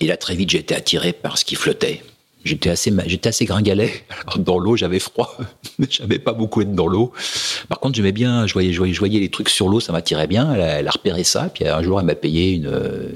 Et 0.00 0.06
là, 0.06 0.16
très 0.16 0.34
vite, 0.34 0.50
j'ai 0.50 0.58
été 0.58 0.74
attiré 0.74 1.12
par 1.12 1.36
ce 1.36 1.44
qui 1.44 1.54
flottait. 1.54 2.02
J'étais 2.46 2.70
assez, 2.70 2.92
j'étais 3.06 3.28
assez 3.28 3.44
gringalet. 3.44 4.04
dans 4.38 4.58
l'eau, 4.58 4.76
j'avais 4.76 5.00
froid, 5.00 5.36
j'avais 5.90 6.20
pas 6.20 6.32
beaucoup 6.32 6.62
être 6.62 6.72
dans 6.72 6.86
l'eau. 6.86 7.12
Par 7.68 7.80
contre, 7.80 7.96
j'aimais 7.96 8.12
bien, 8.12 8.46
je 8.46 8.52
voyais, 8.52 8.72
je 8.72 8.98
voyais, 8.98 9.18
les 9.18 9.30
trucs 9.30 9.48
sur 9.48 9.68
l'eau, 9.68 9.80
ça 9.80 9.92
m'attirait 9.92 10.28
bien. 10.28 10.54
Elle 10.54 10.86
a, 10.86 10.90
repéré 10.90 11.24
ça, 11.24 11.50
puis 11.52 11.66
un 11.66 11.82
jour, 11.82 11.98
elle 11.98 12.06
m'a 12.06 12.14
payé 12.14 12.52
une, 12.52 12.66
euh, 12.66 13.08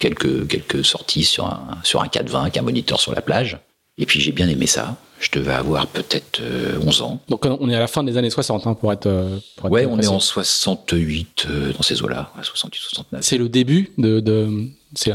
quelques, 0.00 0.48
quelques 0.48 0.84
sorties 0.84 1.24
sur 1.24 1.46
un, 1.46 1.78
sur 1.84 2.02
un 2.02 2.08
420 2.08 2.42
avec 2.42 2.56
un 2.56 2.62
moniteur 2.62 2.98
sur 2.98 3.14
la 3.14 3.22
plage. 3.22 3.58
Et 3.98 4.06
puis 4.06 4.20
j'ai 4.20 4.32
bien 4.32 4.48
aimé 4.48 4.66
ça. 4.66 4.96
Je 5.18 5.30
devais 5.30 5.54
avoir 5.54 5.86
peut-être 5.86 6.42
11 6.82 7.00
euh, 7.00 7.04
ans. 7.04 7.20
Donc 7.30 7.46
on 7.46 7.70
est 7.70 7.74
à 7.74 7.80
la 7.80 7.86
fin 7.86 8.04
des 8.04 8.18
années 8.18 8.28
60 8.28 8.66
hein, 8.66 8.74
pour 8.74 8.92
être. 8.92 9.06
Euh, 9.06 9.38
pour 9.56 9.70
ouais, 9.70 9.86
on 9.86 9.98
est 9.98 10.08
en 10.08 10.20
68 10.20 11.46
dans 11.74 11.82
ces 11.82 12.02
eaux-là, 12.02 12.30
68, 12.42 12.78
69. 12.78 13.22
C'est 13.22 13.38
le 13.38 13.48
début 13.48 13.92
de, 13.96 14.20
de 14.20 14.68
c'est 14.94 15.14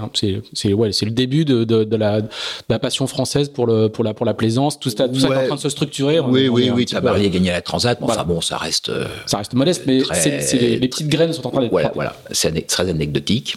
c'est 0.54 0.74
ouais, 0.74 0.92
c'est 0.92 1.06
le 1.06 1.12
début 1.12 1.46
de, 1.46 1.64
de, 1.64 1.84
de, 1.84 1.96
la, 1.96 2.22
de, 2.22 2.28
la, 2.68 2.80
passion 2.80 3.06
française 3.06 3.50
pour 3.50 3.68
le 3.68 3.90
pour 3.90 4.04
la 4.04 4.16
pour 4.16 4.26
la 4.26 4.34
plaisance. 4.34 4.80
Tout 4.80 4.90
ça, 4.90 5.08
tout 5.08 5.20
ça 5.20 5.28
est 5.28 5.44
en 5.44 5.46
train 5.46 5.56
de 5.56 5.62
se 5.62 5.70
structurer. 5.70 6.20
Oui, 6.20 6.48
oui, 6.48 6.72
oui. 6.72 6.86
Tabarly 6.86 7.28
a 7.28 7.30
gagné 7.30 7.52
la 7.52 7.62
Transat. 7.62 8.02
Mais 8.02 8.08
Enfin 8.08 8.24
bon, 8.24 8.42
ça 8.42 8.58
reste. 8.58 8.92
ça 9.28 9.38
reste 9.38 9.54
modeste, 9.54 9.84
mais 9.86 10.02
c'est 10.14 10.58
les, 10.58 10.80
les, 10.80 10.88
petites 10.88 11.10
graines 11.10 11.34
sont 11.34 11.46
en 11.46 11.52
train 11.52 11.62
d'être. 11.62 11.72
Voilà, 11.72 11.92
voilà. 11.94 12.16
C'est 12.32 12.66
très 12.66 12.90
anecdotique. 12.90 13.56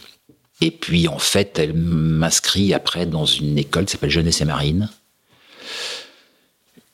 Et 0.61 0.71
puis 0.71 1.09
en 1.09 1.19
fait, 1.19 1.59
elle 1.59 1.73
m'inscrit 1.73 2.75
après 2.75 3.07
dans 3.07 3.25
une 3.25 3.57
école 3.57 3.87
qui 3.87 3.93
s'appelle 3.93 4.11
Jeunesse 4.11 4.43
et 4.43 4.45
Marine 4.45 4.91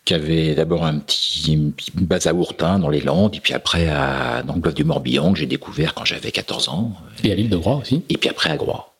qui 0.05 0.15
avait 0.15 0.55
d'abord 0.55 0.85
un 0.85 0.99
petit, 0.99 1.53
une 1.53 1.73
base 1.95 2.27
à 2.27 2.35
Ourtin 2.35 2.79
dans 2.79 2.89
les 2.89 3.01
Landes, 3.01 3.35
et 3.37 3.41
puis 3.41 3.55
après 3.55 3.89
à, 3.89 4.43
dans 4.43 4.55
le 4.55 4.73
du 4.73 4.85
Morbihan, 4.85 5.33
que 5.33 5.39
j'ai 5.39 5.47
découvert 5.47 5.95
quand 5.95 6.05
j'avais 6.05 6.33
14 6.33 6.69
ans. 6.69 6.93
Et 7.23 7.31
à 7.31 7.35
l'île 7.35 7.51
de 7.51 7.57
Groix 7.57 7.77
aussi. 7.77 8.03
Et 8.09 8.17
puis 8.17 8.29
après 8.29 8.51
à 8.51 8.57
Groix. 8.57 8.95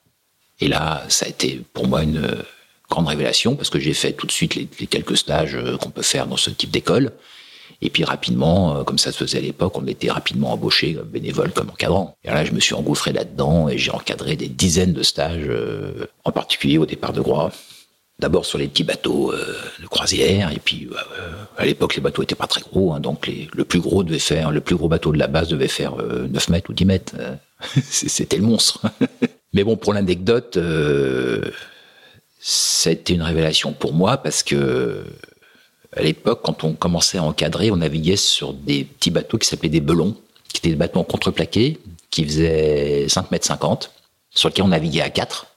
Et 0.61 0.69
là, 0.69 1.05
ça 1.09 1.27
a 1.27 1.29
été 1.29 1.63
pour 1.73 1.89
moi 1.89 2.03
une 2.03 2.45
grande 2.91 3.09
révélation, 3.09 3.57
parce 3.57 3.71
que 3.71 3.79
j'ai 3.79 3.95
fait 3.95 4.13
tout 4.13 4.27
de 4.27 4.33
suite 4.33 4.55
les, 4.57 4.67
quelques 4.67 5.17
stages 5.17 5.55
euh, 5.55 5.77
qu'on 5.77 5.91
peut 5.91 6.03
faire 6.03 6.27
dans 6.27 6.37
ce 6.37 6.51
type 6.51 6.71
d'école. 6.71 7.13
Et 7.83 7.89
puis 7.89 8.05
rapidement, 8.05 8.77
euh, 8.77 8.85
comme 8.85 8.99
ça 8.99 9.11
se 9.13 9.19
faisait 9.19 9.39
à 9.39 9.41
l'époque, 9.41 9.79
on 9.79 9.87
était 9.87 10.11
rapidement 10.11 10.53
embauché 10.53 10.95
comme 10.95 11.09
bénévole, 11.09 11.53
comme 11.53 11.71
encadrant. 11.71 12.15
Et 12.25 12.29
là, 12.29 12.45
je 12.45 12.53
me 12.53 12.61
suis 12.61 12.75
engouffré 12.75 13.13
là-dedans 13.13 13.69
et 13.69 13.79
j'ai 13.79 13.93
encadré 13.93 14.37
des 14.37 14.49
dizaines 14.49 14.93
de 14.93 15.03
stages, 15.03 15.47
euh, 15.47 16.07
en 16.25 16.33
particulier 16.33 16.79
au 16.79 16.87
départ 16.87 17.13
de 17.13 17.21
Groix. 17.21 17.53
D'abord 18.21 18.45
sur 18.45 18.59
les 18.59 18.69
petits 18.69 18.85
bateaux 18.85 19.33
euh, 19.33 19.57
de 19.81 19.87
croisière, 19.87 20.53
et 20.53 20.59
puis 20.59 20.89
euh, 20.93 21.31
à 21.57 21.65
l'époque 21.65 21.95
les 21.95 22.03
bateaux 22.03 22.23
étaient 22.23 22.35
pas 22.35 22.47
très 22.47 22.61
gros, 22.61 22.93
hein, 22.93 23.01
donc 23.01 23.27
le 23.27 23.65
plus 23.65 23.81
gros 23.81 24.03
devait 24.03 24.19
faire, 24.19 24.51
le 24.51 24.61
plus 24.61 24.77
gros 24.77 24.89
bateau 24.89 25.11
de 25.13 25.19
la 25.19 25.27
base 25.27 25.49
devait 25.49 25.69
faire 25.69 25.97
9 25.97 26.03
euh, 26.03 26.53
mètres 26.53 26.69
ou 26.69 26.75
10 26.75 26.85
mètres. 26.85 27.15
C'était 27.91 28.37
le 28.37 28.43
monstre. 28.43 28.83
Mais 29.55 29.65
bon, 29.65 29.77
pour 29.77 29.95
l'anecdote, 29.95 30.59
c'était 32.39 33.15
une 33.15 33.23
révélation 33.23 33.73
pour 33.73 33.95
moi 33.95 34.19
parce 34.19 34.43
que 34.43 35.03
à 35.97 36.03
l'époque, 36.03 36.41
quand 36.45 36.63
on 36.63 36.75
commençait 36.75 37.19
à 37.19 37.25
encadrer, 37.25 37.71
on 37.71 37.77
naviguait 37.79 38.17
sur 38.17 38.53
des 38.53 38.85
petits 38.85 39.11
bateaux 39.11 39.39
qui 39.39 39.49
s'appelaient 39.49 39.71
des 39.71 39.81
belons, 39.81 40.15
qui 40.53 40.59
étaient 40.59 40.69
des 40.69 40.77
bateaux 40.77 41.03
contreplaqués, 41.03 41.81
qui 42.11 42.25
faisaient 42.25 43.09
5 43.09 43.31
mètres 43.31 43.47
50, 43.47 43.91
sur 44.31 44.51
lesquels 44.51 44.65
on 44.65 44.69
naviguait 44.69 45.01
à 45.01 45.11
4 45.11 45.50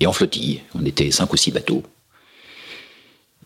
et 0.00 0.06
en 0.06 0.12
flottille. 0.12 0.62
On 0.74 0.84
était 0.84 1.10
cinq 1.10 1.32
ou 1.32 1.36
six 1.36 1.52
bateaux. 1.52 1.82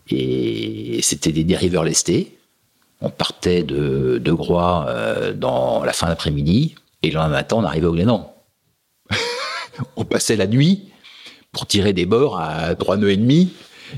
Et 0.09 0.99
c'était 1.01 1.31
des 1.31 1.43
dériveurs 1.43 1.83
lestés. 1.83 2.37
On 3.01 3.09
partait 3.09 3.63
de, 3.63 4.19
de 4.23 4.31
Groix 4.31 4.85
euh, 4.87 5.33
dans 5.33 5.83
la 5.83 5.93
fin 5.93 6.07
d'après-midi, 6.07 6.75
et 7.03 7.09
le 7.09 7.15
lendemain 7.15 7.37
matin, 7.37 7.57
on 7.59 7.63
arrivait 7.63 7.87
au 7.87 7.91
Glénan. 7.91 8.33
on 9.95 10.05
passait 10.05 10.37
la 10.37 10.47
nuit 10.47 10.85
pour 11.51 11.67
tirer 11.67 11.93
des 11.93 12.05
bords 12.05 12.39
à 12.39 12.73
trois 12.75 12.97
nœuds 12.97 13.11
et 13.11 13.17
demi, 13.17 13.51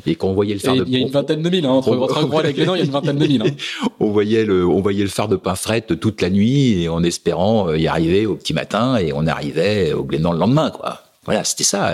et 0.06 0.16
qu'on 0.16 0.34
voyait 0.34 0.56
le 0.56 0.60
phare 0.60 0.76
de... 0.76 0.84
Il 0.88 0.94
y 0.94 0.96
a 0.96 1.00
une 1.00 1.10
vingtaine 1.10 1.42
de 1.42 1.50
milles, 1.50 1.66
hein, 1.66 1.72
entre, 1.72 1.96
Groix 1.96 2.50
et 2.50 2.54
Glénan, 2.54 2.76
il 2.76 2.80
y 2.80 2.82
a 2.82 2.86
une 2.86 2.92
vingtaine 2.92 3.18
de 3.18 3.28
milles. 3.28 3.44
Hein. 3.46 3.88
on, 4.00 4.10
voyait 4.10 4.46
le, 4.46 4.66
on 4.66 4.82
voyait 4.82 5.04
le 5.04 5.10
phare 5.10 5.28
de 5.28 5.36
Pinfret 5.36 5.82
toute 5.82 6.22
la 6.22 6.30
nuit, 6.30 6.82
et 6.82 6.90
en 6.90 7.04
espérant 7.04 7.74
y 7.74 7.88
arriver 7.88 8.26
au 8.26 8.36
petit 8.36 8.54
matin, 8.54 8.98
et 8.98 9.14
on 9.14 9.28
arrivait 9.28 9.94
au 9.94 10.04
Glénan 10.04 10.32
le 10.32 10.40
lendemain, 10.40 10.72
quoi. 10.72 11.07
Voilà, 11.28 11.44
c'était 11.44 11.66
ça, 11.66 11.94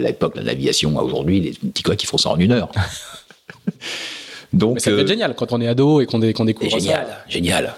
l'époque, 0.00 0.34
la 0.34 0.44
navigation. 0.44 0.96
Aujourd'hui, 0.96 1.40
les 1.40 1.50
petits 1.52 1.82
quoi 1.82 1.94
qui 1.94 2.06
font 2.06 2.16
ça 2.16 2.30
en 2.30 2.38
une 2.38 2.52
heure. 2.52 2.72
donc, 4.54 4.82
peut 4.82 4.90
être 4.90 5.04
euh, 5.04 5.06
génial 5.06 5.34
quand 5.34 5.52
on 5.52 5.60
est 5.60 5.68
ado 5.68 6.00
et 6.00 6.06
qu'on 6.06 6.18
découvre 6.18 6.70
génial, 6.70 7.06
ça. 7.06 7.24
Génial, 7.28 7.74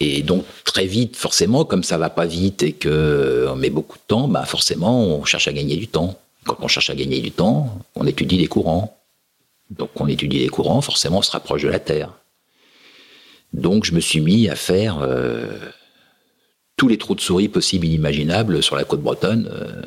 Et 0.00 0.22
donc, 0.22 0.46
très 0.64 0.86
vite, 0.86 1.16
forcément, 1.16 1.66
comme 1.66 1.84
ça 1.84 1.98
va 1.98 2.08
pas 2.08 2.24
vite 2.24 2.62
et 2.62 2.72
qu'on 2.72 3.56
met 3.56 3.68
beaucoup 3.68 3.98
de 3.98 4.02
temps, 4.06 4.26
bah 4.26 4.46
forcément, 4.46 5.04
on 5.04 5.22
cherche 5.26 5.48
à 5.48 5.52
gagner 5.52 5.76
du 5.76 5.86
temps. 5.86 6.18
Quand 6.46 6.56
on 6.62 6.68
cherche 6.68 6.88
à 6.88 6.94
gagner 6.94 7.20
du 7.20 7.30
temps, 7.30 7.78
on 7.94 8.06
étudie 8.06 8.38
les 8.38 8.46
courants. 8.46 8.96
Donc, 9.68 9.90
on 9.96 10.08
étudie 10.08 10.38
les 10.38 10.48
courants, 10.48 10.80
forcément, 10.80 11.18
on 11.18 11.22
se 11.22 11.30
rapproche 11.30 11.62
de 11.62 11.68
la 11.68 11.78
Terre. 11.78 12.14
Donc, 13.52 13.84
je 13.84 13.92
me 13.92 14.00
suis 14.00 14.20
mis 14.20 14.48
à 14.48 14.56
faire 14.56 15.00
euh, 15.02 15.58
tous 16.78 16.88
les 16.88 16.96
trous 16.96 17.14
de 17.14 17.20
souris 17.20 17.48
possibles 17.48 17.84
et 17.84 17.90
inimaginables 17.90 18.62
sur 18.62 18.76
la 18.76 18.84
côte 18.84 19.02
bretonne. 19.02 19.50
Euh, 19.52 19.82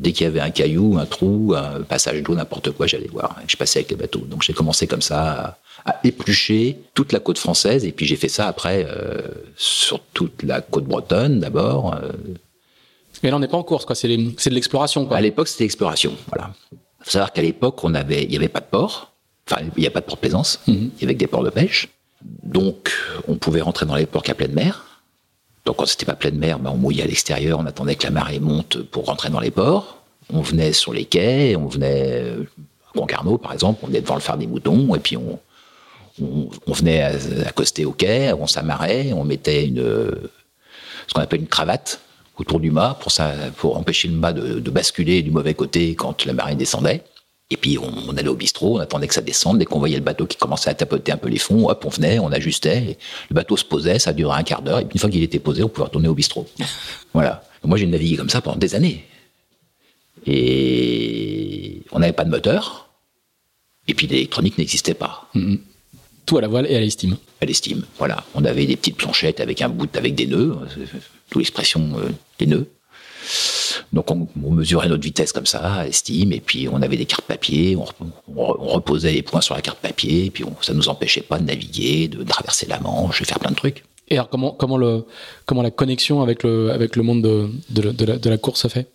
Dès 0.00 0.12
qu'il 0.12 0.24
y 0.24 0.26
avait 0.26 0.40
un 0.40 0.50
caillou, 0.50 0.96
un 0.98 1.04
trou, 1.04 1.54
un 1.54 1.82
passage 1.82 2.22
d'eau, 2.22 2.34
n'importe 2.34 2.70
quoi, 2.70 2.86
j'allais 2.86 3.08
voir. 3.08 3.36
Je 3.46 3.54
passais 3.56 3.80
avec 3.80 3.90
les 3.90 3.96
bateaux. 3.96 4.20
Donc 4.20 4.42
j'ai 4.42 4.54
commencé 4.54 4.86
comme 4.86 5.02
ça 5.02 5.58
à, 5.84 6.00
éplucher 6.04 6.78
toute 6.94 7.12
la 7.12 7.20
côte 7.20 7.36
française. 7.36 7.84
Et 7.84 7.92
puis 7.92 8.06
j'ai 8.06 8.16
fait 8.16 8.28
ça 8.28 8.48
après 8.48 8.86
euh, 8.88 9.20
sur 9.56 10.00
toute 10.14 10.42
la 10.42 10.62
côte 10.62 10.84
bretonne 10.84 11.40
d'abord. 11.40 11.94
Euh. 11.94 12.12
Mais 13.22 13.28
là, 13.30 13.36
on 13.36 13.40
n'est 13.40 13.48
pas 13.48 13.58
en 13.58 13.62
course, 13.62 13.84
quoi. 13.84 13.94
C'est 13.94 14.08
de 14.08 14.54
l'exploration, 14.54 15.10
À 15.10 15.20
l'époque, 15.20 15.48
c'était 15.48 15.64
l'exploration. 15.64 16.14
Voilà. 16.28 16.54
Il 16.72 16.78
faut 17.04 17.10
savoir 17.10 17.32
qu'à 17.34 17.42
l'époque, 17.42 17.84
on 17.84 17.92
avait, 17.94 18.22
il 18.22 18.30
n'y 18.30 18.36
avait 18.36 18.48
pas 18.48 18.60
de 18.60 18.70
port. 18.70 19.12
Enfin, 19.50 19.60
il 19.76 19.80
n'y 19.80 19.86
a 19.86 19.90
pas 19.90 20.00
de 20.00 20.06
port 20.06 20.14
de 20.14 20.20
plaisance. 20.20 20.60
Mhm. 20.66 20.92
Il 20.96 21.00
y 21.02 21.04
avait 21.04 21.14
que 21.14 21.18
des 21.18 21.26
ports 21.26 21.44
de 21.44 21.50
pêche. 21.50 21.88
Donc, 22.22 22.90
on 23.28 23.34
pouvait 23.34 23.60
rentrer 23.60 23.84
dans 23.84 23.96
les 23.96 24.06
ports 24.06 24.22
qu'à 24.22 24.34
pleine 24.34 24.54
mer. 24.54 24.89
Donc 25.64 25.76
quand 25.76 25.86
c'était 25.86 26.06
pas 26.06 26.14
pleine 26.14 26.38
mer, 26.38 26.58
ben, 26.58 26.70
on 26.70 26.76
mouillait 26.76 27.02
à 27.02 27.06
l'extérieur, 27.06 27.58
on 27.58 27.66
attendait 27.66 27.94
que 27.94 28.04
la 28.04 28.10
marée 28.10 28.40
monte 28.40 28.82
pour 28.82 29.06
rentrer 29.06 29.30
dans 29.30 29.40
les 29.40 29.50
ports. 29.50 29.98
On 30.32 30.40
venait 30.40 30.72
sur 30.72 30.92
les 30.92 31.04
quais, 31.04 31.56
on 31.56 31.66
venait 31.66 32.22
euh, 32.22 32.44
Concarneau, 32.94 33.38
par 33.38 33.52
exemple, 33.52 33.80
on 33.82 33.86
venait 33.88 34.00
devant 34.00 34.14
le 34.14 34.20
phare 34.20 34.38
des 34.38 34.46
moutons, 34.46 34.94
et 34.94 34.98
puis 34.98 35.16
on, 35.16 35.38
on, 36.20 36.72
venait 36.72 37.02
accoster 37.46 37.84
au 37.84 37.92
quai, 37.92 38.32
on 38.32 38.46
s'amarrait, 38.46 39.12
on 39.12 39.24
mettait 39.24 39.66
une, 39.66 39.82
ce 41.06 41.14
qu'on 41.14 41.20
appelle 41.20 41.40
une 41.40 41.46
cravate 41.46 42.00
autour 42.36 42.60
du 42.60 42.70
mât 42.70 42.96
pour, 43.00 43.12
ça, 43.12 43.32
pour 43.56 43.76
empêcher 43.76 44.08
le 44.08 44.14
mât 44.14 44.32
de, 44.32 44.70
basculer 44.70 45.22
du 45.22 45.30
mauvais 45.30 45.54
côté 45.54 45.94
quand 45.94 46.24
la 46.24 46.32
marée 46.32 46.54
descendait. 46.54 47.02
Et 47.52 47.56
puis 47.56 47.78
on, 47.78 48.16
allait 48.16 48.28
au 48.28 48.36
bistrot, 48.36 48.76
on 48.76 48.80
attendait 48.80 49.08
que 49.08 49.14
ça 49.14 49.20
descende. 49.20 49.58
Dès 49.58 49.64
qu'on 49.64 49.80
voyait 49.80 49.96
le 49.96 50.04
bateau 50.04 50.26
qui 50.26 50.36
commençait 50.36 50.70
à 50.70 50.74
tapoter 50.74 51.10
un 51.10 51.16
peu 51.16 51.28
les 51.28 51.38
fonds, 51.38 51.68
hop, 51.68 51.84
on 51.84 51.88
venait, 51.88 52.20
on 52.20 52.30
ajustait. 52.30 52.96
le 53.28 53.34
bateau 53.34 53.56
se 53.56 53.64
posait, 53.64 53.98
ça 53.98 54.12
durait 54.12 54.38
un 54.38 54.44
quart 54.44 54.62
d'heure. 54.62 54.78
Et 54.78 54.84
puis 54.84 54.94
une 54.94 55.00
fois 55.00 55.10
qu'il 55.10 55.22
était 55.22 55.40
posé, 55.40 55.64
on 55.64 55.68
pouvait 55.68 55.86
retourner 55.86 56.08
au 56.08 56.14
bistrot. 56.14 56.46
voilà. 57.12 57.42
Moi 57.64 57.76
j'ai 57.76 57.86
navigué 57.86 58.16
comme 58.16 58.30
ça 58.30 58.40
pendant 58.40 58.56
des 58.56 58.74
années. 58.74 59.04
Et 60.26 61.82
on 61.90 61.98
n'avait 61.98 62.12
pas 62.12 62.24
de 62.24 62.30
moteur. 62.30 62.88
Et 63.88 63.94
puis 63.94 64.06
l'électronique 64.06 64.56
n'existait 64.56 64.94
pas. 64.94 65.28
Mm-hmm. 65.34 65.58
Tout 66.26 66.38
à 66.38 66.42
la 66.42 66.48
voile 66.48 66.66
et 66.70 66.76
à 66.76 66.80
l'estime. 66.80 67.16
À 67.40 67.46
l'estime, 67.46 67.84
voilà. 67.98 68.24
On 68.34 68.44
avait 68.44 68.66
des 68.66 68.76
petites 68.76 68.96
planchettes 68.96 69.40
avec 69.40 69.62
un 69.62 69.68
bout, 69.68 69.94
avec 69.96 70.14
des 70.14 70.26
nœuds, 70.26 70.56
toute 71.30 71.40
l'expression 71.40 71.98
euh, 71.98 72.10
des 72.38 72.46
nœuds. 72.46 72.70
Donc 73.92 74.10
on, 74.10 74.28
mesurait 74.52 74.88
notre 74.88 75.02
vitesse 75.02 75.32
comme 75.32 75.46
ça, 75.46 75.58
à 75.58 75.84
l'estime, 75.84 76.32
et 76.32 76.40
puis 76.40 76.68
on 76.68 76.80
avait 76.80 76.96
des 76.96 77.06
cartes 77.06 77.24
papier, 77.24 77.76
on, 77.76 77.84
reposait 78.36 79.12
les 79.12 79.22
points 79.22 79.40
sur 79.40 79.54
la 79.54 79.62
carte 79.62 79.78
papier, 79.78 80.26
et 80.26 80.30
puis 80.30 80.44
ça 80.62 80.74
nous 80.74 80.88
empêchait 80.88 81.22
pas 81.22 81.38
de 81.38 81.44
naviguer, 81.44 82.06
de, 82.06 82.22
traverser 82.22 82.66
la 82.66 82.78
Manche, 82.78 83.20
de 83.20 83.26
faire 83.26 83.40
plein 83.40 83.50
de 83.50 83.56
trucs. 83.56 83.82
Et 84.08 84.14
alors 84.14 84.28
comment, 84.28 84.52
comment, 84.52 84.76
le, 84.76 85.04
comment 85.44 85.62
la 85.62 85.72
connexion 85.72 86.22
avec 86.22 86.44
le, 86.44 86.70
avec 86.70 86.94
le 86.94 87.02
monde 87.02 87.22
de, 87.22 87.50
de, 87.70 88.30
la, 88.30 88.38
course 88.38 88.62
se 88.62 88.68
fait? 88.68 88.86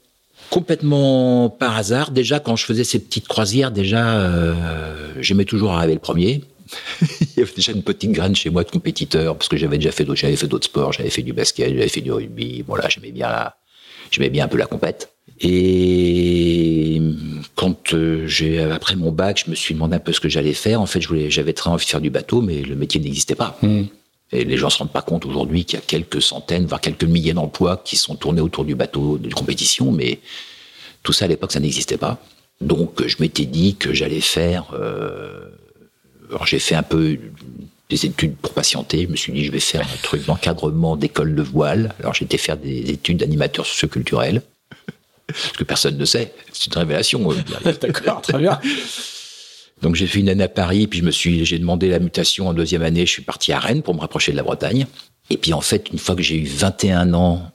Complètement 0.50 1.50
par 1.50 1.76
hasard. 1.76 2.12
Déjà, 2.12 2.40
quand 2.40 2.56
je 2.56 2.66
faisais 2.66 2.84
ces 2.84 3.00
petites 3.00 3.28
croisières, 3.28 3.72
déjà, 3.72 4.20
euh, 4.20 5.14
j'aimais 5.20 5.46
toujours 5.46 5.72
arriver 5.72 5.94
le 5.94 6.00
premier. 6.00 6.42
il 7.02 7.28
y 7.38 7.42
avait 7.42 7.52
déjà 7.54 7.74
une 7.74 7.84
petite 7.84 8.12
graine 8.12 8.36
chez 8.36 8.50
moi 8.50 8.64
de 8.64 8.72
compétiteur 8.72 9.38
parce 9.38 9.50
que 9.50 9.58
j'avais 9.58 9.78
déjà 9.78 9.92
fait 9.92 10.04
d'autres, 10.04 10.20
j'avais 10.20 10.36
fait 10.36 10.48
d'autres 10.48 10.66
sports, 10.66 10.94
j'avais 10.94 11.10
fait 11.10 11.22
du 11.22 11.34
basket, 11.34 11.70
j'avais 11.70 11.88
fait 11.88 12.02
du 12.02 12.12
rugby. 12.12 12.64
Voilà, 12.66 12.90
j'aimais 12.90 13.12
bien 13.12 13.28
la, 13.28 13.56
j'aimais 14.16 14.30
bien 14.30 14.46
un 14.46 14.48
peu 14.48 14.58
la 14.58 14.66
compète. 14.66 15.12
Et 15.42 17.02
quand 17.56 17.94
euh, 17.94 18.26
j'ai 18.26 18.60
après 18.60 18.96
mon 18.96 19.12
bac, 19.12 19.44
je 19.46 19.50
me 19.50 19.56
suis 19.56 19.74
demandé 19.74 19.96
un 19.96 20.00
peu 20.00 20.14
ce 20.14 20.20
que 20.20 20.30
j'allais 20.30 20.54
faire. 20.54 20.82
En 20.82 20.86
fait, 20.86 21.02
je 21.02 21.08
voulais, 21.08 21.30
j'avais 21.30 21.54
très 21.54 21.70
envie 21.70 21.86
de 21.86 21.90
faire 21.90 22.02
du 22.02 22.10
bateau, 22.10 22.42
mais 22.42 22.62
le 22.62 22.76
métier 22.76 23.02
n'existait 23.02 23.36
pas. 23.36 23.58
Hmm. 23.62 23.84
Et 24.32 24.44
les 24.44 24.58
gens 24.58 24.70
se 24.70 24.80
rendent 24.80 24.92
pas 24.92 25.02
compte 25.02 25.26
aujourd'hui 25.26 25.66
qu'il 25.66 25.78
y 25.78 25.82
a 25.82 25.86
quelques 25.86 26.22
centaines, 26.22 26.66
voire 26.66 26.82
quelques 26.82 27.04
milliers 27.04 27.34
d'emplois 27.34 27.78
qui 27.78 27.96
sont 27.96 28.16
tournés 28.16 28.42
autour 28.42 28.66
du 28.66 28.76
bateau 28.76 29.18
de 29.18 29.32
compétition, 29.34 29.92
mais 29.92 30.20
tout 31.04 31.14
ça 31.14 31.26
à 31.26 31.28
l'époque, 31.28 31.52
ça 31.52 31.60
n'existait 31.60 31.98
pas. 31.98 32.20
Donc, 32.62 33.06
je 33.06 33.18
m'étais 33.20 33.46
dit 33.46 33.76
que 33.76 33.94
j'allais 33.94 34.22
faire 34.22 34.74
euh, 34.74 35.50
alors 36.30 36.46
j'ai 36.46 36.60
fait 36.60 36.76
un 36.76 36.84
peu 36.84 37.18
des 37.90 38.06
études 38.06 38.36
pour 38.36 38.54
patienter. 38.54 39.04
Je 39.04 39.08
me 39.08 39.16
suis 39.16 39.32
dit, 39.32 39.46
je 39.46 39.52
vais 39.52 39.60
faire 39.60 39.82
un 39.82 39.98
truc 40.02 40.26
d'encadrement 40.26 40.96
d'école 40.96 41.36
de 41.36 41.42
voile. 41.42 41.94
Alors 42.00 42.14
j'ai 42.14 42.26
été 42.26 42.38
faire 42.38 42.58
des 42.58 42.92
études 42.92 43.18
d'animateur 43.18 43.66
socioculturel. 43.66 44.42
Ce 45.34 45.58
que 45.58 45.64
personne 45.64 45.98
ne 45.98 46.06
sait. 46.06 46.34
C'est 46.52 46.68
une 46.68 46.80
révélation. 46.80 47.32
Euh, 47.32 47.74
D'accord, 47.82 48.22
très 48.22 48.38
bien. 48.38 48.60
Donc 49.82 49.96
j'ai 49.96 50.08
fait 50.08 50.20
une 50.20 50.30
année 50.30 50.44
à 50.44 50.48
Paris, 50.50 50.88
puis 50.88 51.00
je 51.00 51.04
me 51.04 51.12
suis, 51.12 51.46
j'ai 51.46 51.60
demandé 51.60 51.90
la 51.90 52.00
mutation 52.00 52.48
en 52.48 52.54
deuxième 52.54 52.82
année. 52.82 53.06
Je 53.06 53.12
suis 53.12 53.22
parti 53.22 53.52
à 53.52 53.60
Rennes 53.60 53.82
pour 53.82 53.94
me 53.94 54.00
rapprocher 54.00 54.32
de 54.32 54.38
la 54.38 54.44
Bretagne. 54.44 54.88
Et 55.30 55.38
puis 55.38 55.54
en 55.54 55.62
fait, 55.62 55.90
une 55.92 56.00
fois 56.00 56.16
que 56.16 56.22
j'ai 56.22 56.38
eu 56.38 56.46
21 56.46 57.14
ans 57.14 57.52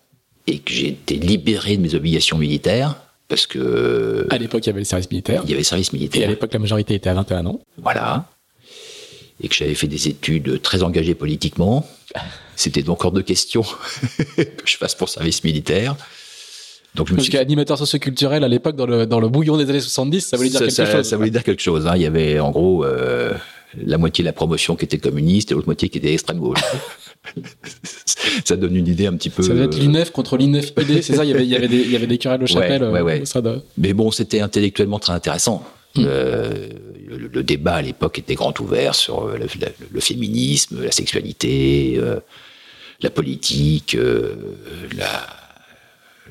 et 0.47 0.59
que 0.59 0.73
j'ai 0.73 0.89
été 0.89 1.15
libéré 1.17 1.77
de 1.77 1.83
mes 1.83 1.95
obligations 1.95 2.39
militaires, 2.39 2.97
parce 3.29 3.47
que 3.47 4.27
à 4.31 4.39
l'époque 4.39 4.67
il 4.67 4.69
y 4.69 4.71
avait 4.71 4.81
le 4.81 4.85
service 4.85 5.11
militaire. 5.11 5.43
Il 5.45 5.51
y 5.51 5.53
avait 5.53 5.61
le 5.61 5.65
service 5.65 5.93
militaire. 5.93 6.23
Et 6.23 6.25
à 6.25 6.29
l'époque 6.29 6.53
la 6.53 6.59
majorité 6.59 6.95
était 6.95 7.09
à 7.09 7.15
21 7.15 7.47
ans. 7.47 7.61
Voilà 7.79 8.27
et 9.43 9.49
que 9.49 9.55
j'avais 9.55 9.75
fait 9.75 9.87
des 9.87 10.09
études 10.09 10.61
très 10.63 10.83
engagées 10.83 11.15
politiquement. 11.15 11.89
C'était 12.57 12.83
donc 12.83 13.05
hors 13.05 13.13
de 13.13 13.23
question 13.23 13.63
que 14.37 14.45
je 14.65 14.77
fasse 14.77 14.95
pour 14.95 15.09
service 15.09 15.43
militaire. 15.45 15.97
Donc 16.95 17.07
je 17.07 17.13
me 17.13 17.17
Parce 17.17 17.29
suis... 17.29 17.33
qu'animateur 17.33 17.79
socioculturel 17.79 18.43
à 18.43 18.49
l'époque 18.49 18.77
dans 18.77 18.87
le, 18.87 19.07
dans 19.07 19.21
le 19.21 19.29
bouillon 19.29 19.57
des 19.57 19.69
années 19.71 19.81
70, 19.81 20.21
ça 20.21 20.37
voulait 20.37 20.49
dire 20.49 20.61
quelque 20.61 20.87
chose. 20.87 21.09
Ça 21.09 21.17
voulait 21.17 21.31
dire 21.31 21.45
quelque 21.45 21.63
chose. 21.63 21.87
Hein. 21.87 21.93
Il 21.97 22.03
y 22.03 22.07
avait 22.07 22.41
en 22.41 22.51
gros 22.51 22.85
euh, 22.85 23.33
la 23.77 23.97
moitié 23.97 24.23
de 24.23 24.27
la 24.27 24.33
promotion 24.33 24.77
qui 24.77 24.85
était 24.85 24.99
communiste 24.99 25.53
et 25.53 25.55
l'autre 25.55 25.69
moitié 25.69 25.89
qui 25.89 25.99
était 25.99 26.13
extrême 26.13 26.39
gauche. 26.39 26.61
ça 28.45 28.57
donne 28.57 28.75
une 28.75 28.89
idée 28.89 29.07
un 29.07 29.15
petit 29.15 29.31
peu. 29.31 29.43
Ça 29.43 29.55
devait 29.55 29.67
être 29.67 29.79
l'INEF 29.79 30.11
contre 30.11 30.37
l'INEF 30.37 30.73
ID, 30.79 31.03
c'est 31.03 31.15
ça 31.15 31.25
il 31.25 31.31
y, 31.31 31.35
avait, 31.35 31.45
il, 31.45 31.51
y 31.51 31.57
avait 31.57 31.69
des, 31.69 31.81
il 31.81 31.91
y 31.91 31.97
avait 31.97 32.07
des 32.09 32.19
querelles 32.19 32.43
au 32.43 32.47
chapelle. 32.47 32.83
Ouais, 32.83 33.03
ouais, 33.03 33.23
euh, 33.37 33.59
Mais 33.79 33.93
bon, 33.93 34.11
c'était 34.11 34.41
intellectuellement 34.41 34.99
très 34.99 35.13
intéressant. 35.13 35.63
Mm. 35.95 36.05
Euh, 36.07 36.69
le, 37.11 37.43
débat 37.43 37.77
à 37.77 37.83
l'époque 37.83 38.19
était 38.19 38.35
grand 38.35 38.59
ouvert 38.61 38.95
sur 38.95 39.25
euh, 39.25 39.39
le, 39.39 40.01
féminisme, 40.01 40.83
la 40.83 40.93
sexualité, 40.93 41.95
euh, 41.99 42.21
la 43.01 43.11
politique, 43.11 43.97
la, 44.97 45.27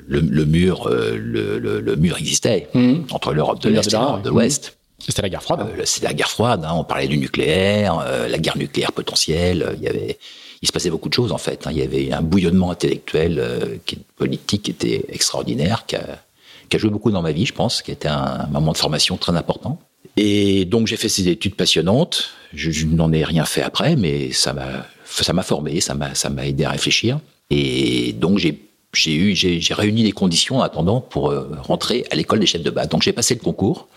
le, 0.06 0.44
mur, 0.44 0.88
le, 0.88 1.96
mur 1.96 2.16
existait 2.16 2.68
mm. 2.74 3.04
entre 3.10 3.32
l'Europe 3.32 3.60
de 3.60 3.70
l'Est 3.70 3.88
et 3.88 3.96
l'Europe 3.96 4.22
de 4.22 4.30
l'Ouest. 4.30 4.76
C'était 4.98 5.22
la 5.22 5.30
guerre 5.30 5.42
froide. 5.42 5.66
C'était 5.84 6.06
la 6.06 6.14
guerre 6.14 6.30
froide. 6.30 6.64
Hein. 6.64 6.72
On 6.74 6.84
parlait 6.84 7.08
du 7.08 7.18
nucléaire, 7.18 8.06
la 8.28 8.38
guerre 8.38 8.56
nucléaire 8.56 8.92
potentielle. 8.92 9.74
Il 9.78 9.82
y 9.82 9.88
avait, 9.88 10.18
il 10.62 10.68
se 10.68 10.72
passait 10.72 10.90
beaucoup 10.90 11.08
de 11.08 11.14
choses 11.14 11.32
en 11.32 11.38
fait. 11.38 11.66
Hein. 11.66 11.70
Il 11.72 11.78
y 11.78 11.82
avait 11.82 12.12
un 12.12 12.22
bouillonnement 12.22 12.70
intellectuel, 12.70 13.80
politique 14.16 14.62
qui 14.62 14.70
était 14.70 15.06
extraordinaire, 15.08 15.86
qui 15.86 15.96
a, 15.96 16.20
qui 16.70 16.76
a 16.76 16.78
joué 16.78 16.90
beaucoup 16.90 17.10
dans 17.10 17.20
ma 17.20 17.32
vie, 17.32 17.44
je 17.44 17.52
pense, 17.52 17.82
qui 17.82 17.90
a 17.90 17.94
été 17.94 18.08
un, 18.08 18.46
moment 18.46 18.72
de 18.72 18.78
formation 18.78 19.16
très 19.16 19.36
important. 19.36 19.78
Et 20.16 20.64
donc 20.64 20.86
j'ai 20.86 20.96
fait 20.96 21.08
ces 21.08 21.28
études 21.28 21.54
passionnantes. 21.54 22.30
Je, 22.52 22.86
n'en 22.86 23.12
ai 23.12 23.24
rien 23.24 23.44
fait 23.44 23.62
après, 23.62 23.96
mais 23.96 24.32
ça 24.32 24.52
m'a 24.52 24.86
ça 25.04 25.32
m'a 25.32 25.42
formé, 25.42 25.80
ça 25.80 25.94
m'a 25.94 26.14
ça 26.14 26.30
m'a 26.30 26.46
aidé 26.46 26.64
à 26.64 26.70
réfléchir. 26.70 27.20
Et 27.50 28.12
donc 28.12 28.38
j'ai 28.38 28.60
j'ai 28.92 29.14
eu 29.14 29.34
j'ai 29.34 29.74
réuni 29.74 30.02
les 30.02 30.12
conditions 30.12 30.58
en 30.58 30.62
attendant 30.62 31.00
pour 31.00 31.30
euh, 31.30 31.48
rentrer 31.62 32.04
à 32.10 32.16
l'école 32.16 32.40
des 32.40 32.46
chefs 32.46 32.62
de 32.62 32.70
base. 32.70 32.88
Donc 32.88 33.02
j'ai 33.02 33.12
passé 33.12 33.34
le 33.34 33.40
concours. 33.40 33.88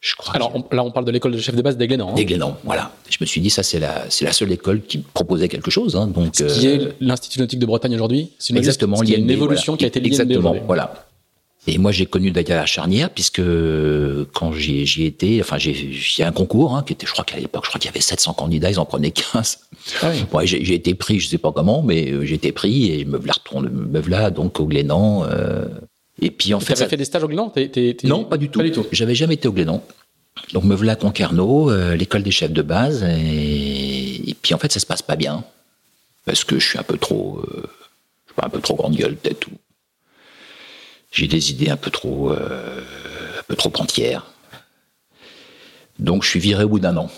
Je 0.00 0.14
crois. 0.14 0.36
Alors 0.36 0.52
là, 0.70 0.84
on 0.84 0.90
parle 0.90 1.04
de 1.06 1.10
l'école 1.10 1.32
de 1.32 1.38
chefs 1.38 1.56
de 1.56 1.62
base 1.62 1.76
d'Aiglenan. 1.76 2.14
Hein. 2.16 2.54
voilà. 2.64 2.92
Je 3.08 3.16
me 3.20 3.26
suis 3.26 3.40
dit, 3.40 3.50
ça, 3.50 3.62
c'est 3.62 3.80
la, 3.80 4.04
c'est 4.08 4.24
la 4.24 4.32
seule 4.32 4.52
école 4.52 4.82
qui 4.82 4.98
proposait 4.98 5.48
quelque 5.48 5.70
chose. 5.70 5.96
Hein, 5.96 6.06
donc, 6.06 6.36
Ce 6.36 6.44
qui 6.44 6.66
est 6.66 6.80
euh, 6.80 6.92
l'Institut 7.00 7.40
nautique 7.40 7.58
de 7.58 7.66
Bretagne 7.66 7.94
aujourd'hui. 7.94 8.30
Exactement. 8.54 9.02
Il 9.02 9.10
y 9.10 9.14
a 9.14 9.18
une 9.18 9.30
évolution 9.30 9.76
qui 9.76 9.84
a 9.84 9.88
été 9.88 10.04
Exactement. 10.04 10.54
Voilà. 10.66 11.05
Et 11.68 11.78
moi, 11.78 11.90
j'ai 11.90 12.06
connu 12.06 12.30
d'ailleurs 12.30 12.60
la 12.60 12.66
charnière, 12.66 13.10
puisque 13.10 13.42
quand 14.32 14.52
j'y 14.52 15.04
étais, 15.04 15.38
enfin, 15.40 15.58
j'ai 15.58 15.72
y 16.18 16.22
a 16.22 16.28
un 16.28 16.32
concours, 16.32 16.76
hein, 16.76 16.84
qui 16.86 16.92
était, 16.92 17.06
je 17.06 17.12
crois 17.12 17.24
qu'à 17.24 17.38
l'époque, 17.38 17.64
je 17.64 17.70
crois 17.70 17.80
qu'il 17.80 17.88
y 17.88 17.92
avait 17.92 18.00
700 18.00 18.34
candidats, 18.34 18.70
ils 18.70 18.78
en 18.78 18.84
prenaient 18.84 19.10
15. 19.10 19.58
Ah 20.02 20.10
oui. 20.32 20.46
j'ai 20.46 20.74
été 20.74 20.94
pris, 20.94 21.18
je 21.18 21.26
sais 21.26 21.38
pas 21.38 21.50
comment, 21.50 21.82
mais 21.82 22.10
euh, 22.10 22.24
j'ai 22.24 22.36
été 22.36 22.52
pris 22.52 22.92
et 22.92 23.04
me 23.04 23.18
voilà 23.18 23.32
retourne, 23.32 23.68
me 23.68 24.00
voilà 24.00 24.30
donc 24.30 24.60
au 24.60 24.66
Glénan. 24.66 25.24
Euh, 25.24 25.66
et 26.22 26.30
puis 26.30 26.54
en 26.54 26.60
fait, 26.60 26.76
ça... 26.76 26.86
fait 26.86 26.96
des 26.96 27.04
stages 27.04 27.24
au 27.24 27.28
Glénan? 27.28 27.52
Non, 28.04 28.24
pas 28.24 28.36
du 28.36 28.48
tout. 28.48 28.62
tout. 28.70 28.86
J'avais 28.92 29.16
jamais 29.16 29.34
été 29.34 29.48
au 29.48 29.52
Glénan. 29.52 29.82
Donc 30.52 30.64
me 30.64 30.74
voilà 30.74 30.92
à 30.92 30.96
Concarneau, 30.96 31.70
euh, 31.70 31.96
l'école 31.96 32.22
des 32.22 32.30
chefs 32.30 32.52
de 32.52 32.62
base, 32.62 33.02
et... 33.02 34.36
puis 34.40 34.54
en 34.54 34.58
fait, 34.58 34.70
ça 34.70 34.78
se 34.78 34.86
passe 34.86 35.02
pas 35.02 35.16
bien 35.16 35.42
parce 36.26 36.44
que 36.44 36.58
je 36.58 36.68
suis 36.68 36.78
un 36.78 36.82
peu 36.82 36.98
trop, 36.98 37.40
je 37.44 37.60
sais 37.60 38.34
pas, 38.36 38.46
un 38.46 38.50
peu 38.50 38.60
trop 38.60 38.74
grande 38.74 38.94
gueule 38.94 39.16
peut-être 39.16 39.48
j'ai 41.16 41.28
des 41.28 41.50
idées 41.50 41.70
un 41.70 41.78
peu 41.78 41.90
trop, 41.90 42.30
euh, 42.30 42.80
un 43.38 43.42
peu 43.48 43.56
trop 43.56 43.72
entières. 43.78 44.26
Donc 45.98 46.22
je 46.22 46.28
suis 46.28 46.40
viré 46.40 46.64
au 46.64 46.68
bout 46.68 46.78
d'un 46.78 46.94
an. 46.98 47.10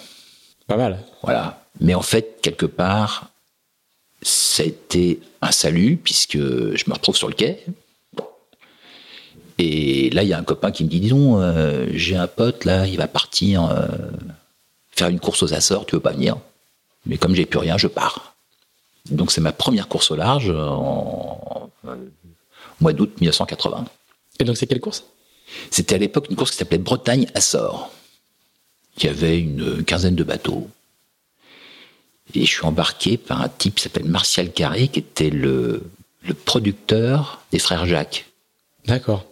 Pas 0.68 0.76
mal. 0.76 1.00
Voilà. 1.22 1.64
Mais 1.80 1.94
en 1.96 2.02
fait, 2.02 2.38
quelque 2.40 2.66
part, 2.66 3.30
c'était 4.22 5.18
un 5.42 5.50
salut 5.50 5.96
puisque 5.96 6.38
je 6.38 6.84
me 6.86 6.94
retrouve 6.94 7.16
sur 7.16 7.26
le 7.26 7.34
quai. 7.34 7.64
Et 9.58 10.10
là, 10.10 10.22
il 10.22 10.28
y 10.28 10.32
a 10.32 10.38
un 10.38 10.44
copain 10.44 10.70
qui 10.70 10.84
me 10.84 10.88
dit, 10.88 11.00
disons, 11.00 11.42
euh, 11.42 11.86
j'ai 11.92 12.14
un 12.14 12.28
pote 12.28 12.64
là, 12.64 12.86
il 12.86 12.98
va 12.98 13.08
partir 13.08 13.64
euh, 13.64 13.88
faire 14.92 15.08
une 15.08 15.18
course 15.18 15.42
aux 15.42 15.52
Açores, 15.54 15.86
tu 15.86 15.96
veux 15.96 16.00
pas 16.00 16.12
venir? 16.12 16.36
Mais 17.04 17.18
comme 17.18 17.34
j'ai 17.34 17.46
plus 17.46 17.58
rien, 17.58 17.76
je 17.76 17.88
pars. 17.88 18.36
Donc 19.10 19.32
c'est 19.32 19.40
ma 19.40 19.50
première 19.50 19.88
course 19.88 20.12
au 20.12 20.16
large 20.16 20.50
en 20.50 21.70
mois 22.80 22.92
d'août 22.92 23.20
1980. 23.20 23.84
Et 24.40 24.44
donc 24.44 24.56
c'est 24.56 24.66
quelle 24.66 24.80
course? 24.80 25.04
C'était 25.70 25.94
à 25.94 25.98
l'époque 25.98 26.26
une 26.30 26.36
course 26.36 26.52
qui 26.52 26.58
s'appelait 26.58 26.78
Bretagne-Açores. 26.78 27.90
Y 29.02 29.08
avait 29.08 29.38
une 29.38 29.84
quinzaine 29.84 30.16
de 30.16 30.24
bateaux. 30.24 30.68
Et 32.34 32.40
je 32.40 32.50
suis 32.50 32.64
embarqué 32.64 33.16
par 33.16 33.40
un 33.40 33.48
type 33.48 33.76
qui 33.76 33.82
s'appelle 33.82 34.04
Martial 34.04 34.52
Carré, 34.52 34.88
qui 34.88 34.98
était 34.98 35.30
le, 35.30 35.82
le 36.22 36.34
producteur 36.34 37.42
des 37.52 37.58
frères 37.58 37.86
Jacques. 37.86 38.26
D'accord 38.86 39.24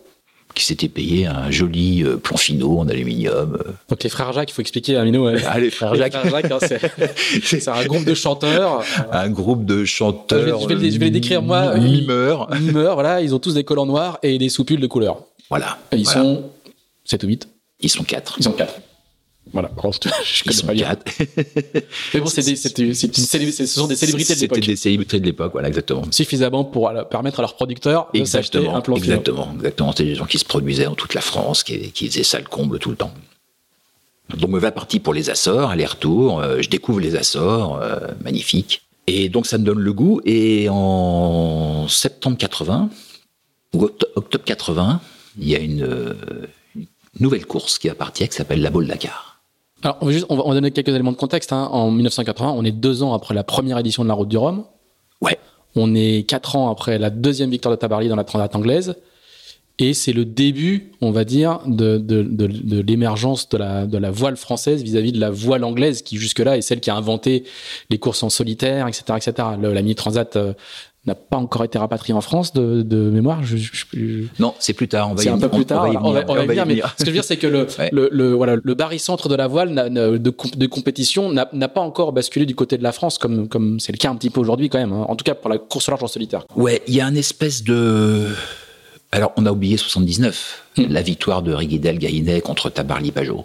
qui 0.57 0.64
s'était 0.64 0.88
payé 0.88 1.27
un 1.27 1.51
joli 1.51 2.03
euh, 2.03 2.16
plan 2.16 2.38
finot 2.38 2.81
en 2.81 2.88
aluminium. 2.88 3.59
Donc 3.90 4.03
les 4.03 4.09
frères 4.09 4.33
Jacques, 4.33 4.51
il 4.51 4.55
faut 4.55 4.62
expliquer 4.62 4.97
à 4.97 5.05
Mino. 5.05 5.29
Ah, 5.47 5.61
les 5.61 5.71
frères 5.71 5.95
Jacques. 5.95 6.14
Hein, 6.14 6.59
c'est 7.42 7.69
un 7.69 7.85
groupe 7.85 8.05
de 8.05 8.14
chanteurs. 8.14 8.83
Un 9.12 9.29
groupe 9.29 9.66
de 9.66 9.85
chanteurs. 9.85 10.61
Je 10.61 10.66
vais, 10.66 10.75
les, 10.75 11.11
décrire 11.11 11.42
moi. 11.42 11.75
Euh, 11.75 11.79
mimeurs. 11.79 12.51
Mimeurs, 12.59 12.95
voilà. 12.95 13.21
Ils 13.21 13.35
ont 13.35 13.38
tous 13.38 13.53
des 13.55 13.64
collants 13.64 13.87
noirs 13.87 14.19
et 14.23 14.38
des 14.38 14.49
soupules 14.49 14.81
de 14.81 14.87
couleur. 14.87 15.25
Voilà. 15.51 15.79
ils 15.92 16.09
sont 16.09 16.45
7 17.05 17.25
ou 17.25 17.27
8. 17.27 17.49
Ils 17.81 17.90
sont 17.90 18.05
quatre. 18.05 18.37
Ils 18.38 18.45
sont 18.45 18.53
quatre. 18.53 18.75
Voilà, 19.52 19.70
je 20.24 20.42
Ils 20.46 20.52
sont 20.52 20.66
quatre. 20.66 21.04
Mais 22.14 22.20
bon, 22.20 22.26
c'est 22.26 22.42
des, 22.42 22.56
ce 22.56 23.66
sont 23.66 23.87
des 23.87 23.94
célébrités 23.96 24.35
de 24.35 24.40
l'époque. 24.40 24.56
C'était 24.59 24.72
des 24.72 24.76
célébrités 24.76 25.20
de 25.20 25.24
l'époque, 25.24 25.52
voilà, 25.52 25.68
exactement. 25.68 26.02
Suffisamment 26.11 26.64
pour 26.64 26.88
euh, 26.88 27.04
permettre 27.04 27.38
à 27.40 27.42
leurs 27.42 27.54
producteurs 27.54 28.09
de 28.12 28.24
s'acheter 28.24 28.59
Exactement, 28.59 28.76
un 28.76 28.80
plan 28.80 28.96
film. 28.96 29.06
exactement, 29.06 29.52
exactement. 29.54 29.92
C'était 29.92 30.04
des 30.04 30.14
gens 30.16 30.26
qui 30.26 30.38
se 30.38 30.44
produisaient 30.44 30.85
dans 30.87 30.94
toute 30.96 31.14
la 31.14 31.20
France, 31.20 31.62
qui, 31.62 31.92
qui 31.92 32.09
faisaient 32.09 32.24
ça 32.24 32.38
le 32.38 32.44
comble 32.44 32.78
tout 32.80 32.90
le 32.90 32.96
temps. 32.96 33.12
Donc 34.37 34.50
me 34.50 34.59
voilà 34.59 34.72
parti 34.72 34.98
pour 34.98 35.14
les 35.14 35.30
Açores, 35.30 35.70
aller-retour. 35.70 36.40
euh, 36.40 36.61
je 36.61 36.68
découvre 36.68 36.98
les 37.00 37.14
Açores, 37.14 37.80
euh, 37.80 37.98
magnifique. 38.24 38.82
Et 39.06 39.28
donc 39.28 39.46
ça 39.46 39.56
me 39.59 39.64
donne 39.64 39.78
le 39.78 39.92
goût. 39.92 40.20
Et 40.24 40.66
en 40.68 41.87
septembre 41.88 42.37
80 42.37 42.90
ou 43.74 43.85
octo- 43.85 44.09
octobre 44.16 44.44
80, 44.44 45.00
il 45.38 45.48
y 45.48 45.54
a 45.54 45.61
une, 45.61 46.16
une 46.74 46.87
nouvelle 47.20 47.46
course 47.46 47.78
qui 47.78 47.87
va 47.87 47.94
partir 47.94 48.28
qui 48.28 48.35
s'appelle 48.35 48.61
la 48.61 48.70
Baule 48.70 48.88
Dakar. 48.88 49.26
Alors, 49.87 49.99
on 50.01 50.07
va, 50.07 50.12
juste, 50.12 50.27
on 50.29 50.37
va, 50.37 50.42
on 50.44 50.49
va 50.49 50.55
donner 50.55 50.72
quelques 50.72 50.88
éléments 50.88 51.12
de 51.12 51.16
contexte. 51.16 51.53
hein. 51.53 51.68
En 51.70 51.90
1980, 51.92 52.55
on 52.57 52.64
est 52.64 52.72
deux 52.72 53.03
ans 53.05 53.12
après 53.14 53.35
la 53.35 53.44
première 53.44 53.79
édition 53.79 54.03
de 54.03 54.09
la 54.09 54.14
Route 54.14 54.29
du 54.29 54.37
Rhum. 54.37 54.64
Ouais, 55.20 55.38
On 55.77 55.94
est 55.94 56.29
quatre 56.29 56.57
ans 56.57 56.70
après 56.70 56.99
la 56.99 57.11
deuxième 57.11 57.51
victoire 57.51 57.72
de 57.75 57.79
Tabarly 57.79 58.09
dans 58.09 58.16
la 58.16 58.25
Transat 58.25 58.55
anglaise. 58.57 58.96
Et 59.79 59.94
c'est 59.94 60.12
le 60.14 60.25
début, 60.25 60.90
on 61.03 61.11
va 61.12 61.25
dire, 61.25 61.61
de, 61.66 61.99
de, 61.99 62.22
de, 62.22 62.46
de 62.46 62.81
l'émergence 62.81 63.49
de 63.51 63.59
la, 63.59 63.87
de 63.87 63.99
la 63.99 64.11
voile 64.11 64.37
française 64.37 64.83
vis-à-vis 64.83 65.12
de 65.12 65.20
la 65.20 65.31
voile 65.31 65.62
anglaise, 65.64 66.01
qui 66.03 66.16
jusque-là 66.16 66.57
est 66.57 66.62
celle 66.62 66.81
qui 66.81 66.90
a 66.90 66.96
inventé 66.96 67.44
les 67.90 67.99
courses 67.99 68.22
en 68.22 68.31
solitaire, 68.31 68.88
etc. 68.88 69.03
etc. 69.16 69.49
Le- 69.61 69.72
la 69.75 69.83
Mini 69.83 69.94
Transat 69.94 70.35
euh, 70.37 70.55
n'a 71.07 71.14
pas 71.14 71.37
encore 71.37 71.64
été 71.64 71.79
rapatriée 71.79 72.14
en 72.14 72.21
France 72.21 72.53
de, 72.53 72.83
de 72.83 72.97
mémoire. 73.11 73.42
Je, 73.45 73.57
je- 73.57 73.73
je- 73.92 74.25
non, 74.38 74.55
c'est 74.59 74.73
plus 74.73 74.88
tard. 74.88 75.11
On 75.11 75.14
va 75.14 75.23
c'est 75.23 75.29
un 75.29 75.38
peu 75.38 75.49
plus 75.49 75.64
tard. 75.64 75.87
On 76.03 76.12
va 76.12 76.21
y 76.42 76.47
venir, 76.47 76.66
mais 76.66 76.77
ce 76.77 76.81
que 76.81 76.87
je 77.01 77.05
veux 77.07 77.12
dire, 77.12 77.25
c'est 77.25 77.37
que 77.37 77.47
le, 77.47 77.66
Ouais. 77.79 77.90
le, 77.92 78.09
le- 78.11 78.33
voilà, 78.33 78.57
le 78.62 78.75
barycentre 78.75 79.29
de 79.29 79.35
la 79.35 79.47
voile 79.47 79.75
de, 79.75 80.31
comp- 80.31 80.57
de 80.57 80.66
compétition 80.66 81.31
n'a 81.33 81.69
pas 81.69 81.81
encore 81.81 82.12
basculé 82.12 82.47
du 82.47 82.55
côté 82.55 82.77
de 82.79 82.83
la 82.83 82.92
France, 82.92 83.19
comme 83.19 83.49
comme 83.49 83.79
c'est 83.81 83.92
le 83.92 83.99
cas 83.99 84.11
un 84.11 84.16
petit 84.16 84.31
peu 84.31 84.40
aujourd'hui 84.40 84.69
quand 84.69 84.79
même. 84.79 84.92
hein. 84.92 85.07
En 85.09 85.16
tout 85.16 85.25
cas 85.25 85.35
pour 85.35 85.51
la 85.51 85.59
course 85.59 85.88
large 85.88 86.03
en 86.03 86.09
solitaire. 86.09 86.45
Ouais, 86.57 86.83
il 86.88 86.95
y 86.95 87.01
a 87.01 87.07
un 87.07 87.14
espèce 87.14 87.62
de. 87.64 88.27
Alors, 89.12 89.33
on 89.37 89.47
a 89.47 89.53
oublié 89.53 89.77
79, 89.77 90.62
Hmm. 90.79 90.87
la 90.90 91.01
victoire 91.01 91.40
de 91.42 91.53
Riguidel 91.55 91.99
Gaïnet 91.99 92.40
contre 92.42 92.69
Tabarly 92.69 93.11
Pajot 93.12 93.45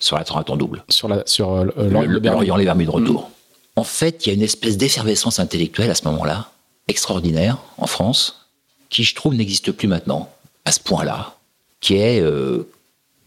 sur 0.00 0.16
la 0.16 0.24
Transat 0.24 0.48
en 0.50 0.56
double. 0.56 0.82
Sur 0.88 1.08
la 1.08 1.22
sur 1.26 1.52
euh. 1.52 1.66
L'Orient 1.90 2.56
les 2.56 2.64
Bermudes 2.64 2.86
de 2.86 2.92
retour. 2.92 3.30
En 3.76 3.84
fait, 3.84 4.24
il 4.24 4.28
y 4.28 4.32
a 4.32 4.34
une 4.34 4.42
espèce 4.42 4.76
d'effervescence 4.78 5.40
intellectuelle 5.40 5.90
à 5.90 5.94
ce 5.94 6.04
moment-là, 6.06 6.48
extraordinaire 6.88 7.58
en 7.78 7.86
France, 7.86 8.46
qui 8.90 9.04
je 9.04 9.14
trouve 9.14 9.34
n'existe 9.34 9.72
plus 9.72 9.88
maintenant, 9.88 10.30
à 10.64 10.72
ce 10.72 10.80
point-là, 10.80 11.36
qui 11.80 11.96
est 11.96 12.20
euh, 12.20 12.68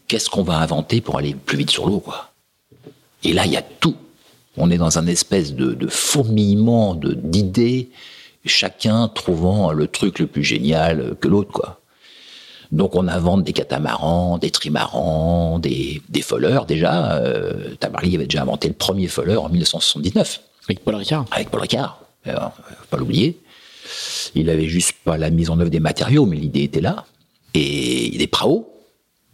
qu'est-ce 0.06 0.30
qu'on 0.30 0.42
va 0.42 0.58
inventer 0.58 1.00
pour 1.00 1.18
aller 1.18 1.34
plus 1.34 1.58
vite 1.58 1.70
sur 1.70 1.86
l'eau, 1.86 2.00
quoi? 2.00 2.32
Et 3.24 3.32
là, 3.32 3.46
il 3.46 3.52
y 3.52 3.56
a 3.56 3.62
tout. 3.62 3.96
On 4.56 4.70
est 4.70 4.78
dans 4.78 4.98
un 4.98 5.06
espèce 5.06 5.54
de, 5.54 5.74
de 5.74 5.88
fourmillement 5.88 6.94
d'idées, 6.94 7.90
chacun 8.44 9.08
trouvant 9.08 9.72
le 9.72 9.86
truc 9.86 10.18
le 10.18 10.26
plus 10.26 10.44
génial 10.44 11.14
que 11.20 11.28
l'autre, 11.28 11.52
quoi. 11.52 11.80
Donc 12.70 12.94
on 12.94 13.08
invente 13.08 13.44
des 13.44 13.52
catamarans, 13.52 14.38
des 14.38 14.50
trimarans, 14.50 15.58
des, 15.58 16.02
des 16.08 16.22
folleurs 16.22 16.66
déjà. 16.66 17.16
Euh, 17.16 17.74
Tabarly 17.80 18.14
avait 18.14 18.26
déjà 18.26 18.42
inventé 18.42 18.68
le 18.68 18.74
premier 18.74 19.08
folleur 19.08 19.44
en 19.44 19.48
1979 19.48 20.40
avec 20.68 20.84
Paul 20.84 20.96
Ricard. 20.96 21.24
avec 21.30 21.50
Paul 21.50 21.62
Ricard. 21.62 22.00
Alors, 22.24 22.52
faut 22.56 22.86
pas 22.90 22.96
l'oublier. 22.98 23.38
Il 24.34 24.50
avait 24.50 24.68
juste 24.68 24.94
pas 25.04 25.16
la 25.16 25.30
mise 25.30 25.50
en 25.50 25.58
œuvre 25.60 25.70
des 25.70 25.80
matériaux, 25.80 26.26
mais 26.26 26.36
l'idée 26.36 26.62
était 26.62 26.80
là. 26.80 27.06
Et 27.54 28.16
des 28.18 28.26
praos. 28.26 28.72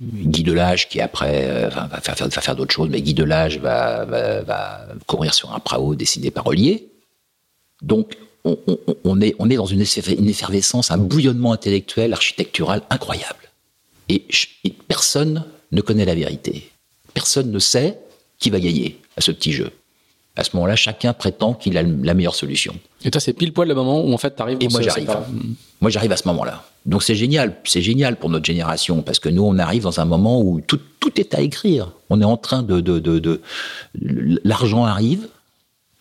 Guy 0.01 0.43
Delage, 0.43 0.89
qui 0.89 1.01
après 1.01 1.47
euh, 1.47 1.69
va 1.69 2.01
faire, 2.01 2.57
d'autres 2.57 2.75
choses, 2.75 2.89
mais 2.91 3.01
Guy 3.01 3.15
Delage 3.15 3.59
va, 3.59 4.87
courir 5.07 5.33
sur 5.33 5.55
un 5.55 5.61
prao 5.61 5.95
dessiné 5.95 6.31
par 6.31 6.47
Ollier. 6.47 6.89
Donc, 7.81 8.17
on, 8.45 9.21
est, 9.21 9.35
est 9.39 9.57
dans 9.57 9.67
une, 9.67 9.81
effer- 9.81 10.19
une 10.19 10.29
effervescence, 10.29 10.91
un 10.91 10.99
bouillonnement 10.99 11.53
intellectuel, 11.53 12.13
architectural 12.13 12.83
incroyable. 12.91 13.51
Et, 14.09 14.25
et 14.65 14.71
personne 14.89 15.45
ne 15.73 15.81
connaît 15.81 16.05
la 16.05 16.15
vérité. 16.15 16.71
Personne 17.15 17.51
ne 17.51 17.59
sait 17.59 17.99
qui 18.39 18.51
va 18.51 18.61
gagner 18.61 18.99
à 19.17 19.21
ce 19.21 19.31
petit 19.31 19.53
jeu. 19.53 19.71
À 20.37 20.43
ce 20.43 20.51
moment-là, 20.57 20.75
chacun 20.75 21.13
prétend 21.13 21.55
qu'il 21.55 21.79
a 21.79 21.83
la 21.83 22.15
meilleure 22.15 22.35
solution. 22.35 22.75
Et 23.05 23.11
toi, 23.11 23.21
c'est 23.21 23.33
pile 23.35 23.53
poil 23.53 23.69
le 23.69 23.75
moment 23.75 24.03
où 24.05 24.13
en 24.13 24.19
fait 24.19 24.31
t'arrives. 24.31 24.59
Et 24.61 24.67
dans 24.67 24.73
moi, 24.73 24.83
j'arrive. 24.83 25.17
Moi, 25.81 25.91
j'arrive 25.91 26.11
à 26.13 26.17
ce 26.17 26.27
moment-là. 26.29 26.65
Donc, 26.87 27.05
c'est 27.05 27.15
génial. 27.15 27.57
C'est 27.65 27.83
génial 27.83 28.17
pour 28.17 28.31
notre 28.31 28.45
génération 28.45 29.03
parce 29.03 29.21
que 29.21 29.29
nous, 29.29 29.43
on 29.45 29.59
arrive 29.59 29.85
dans 29.85 30.01
un 30.01 30.05
moment 30.05 30.41
où 30.41 30.61
tout, 30.61 30.81
tout 30.99 31.21
est 31.21 31.35
à 31.35 31.41
écrire. 31.41 31.93
On 32.11 32.21
est 32.21 32.25
en 32.25 32.37
train 32.37 32.63
de. 32.65 32.81
de, 32.81 32.99
de, 32.99 33.19
de- 33.21 33.41
L'argent 34.45 34.85
arrive. 34.85 35.29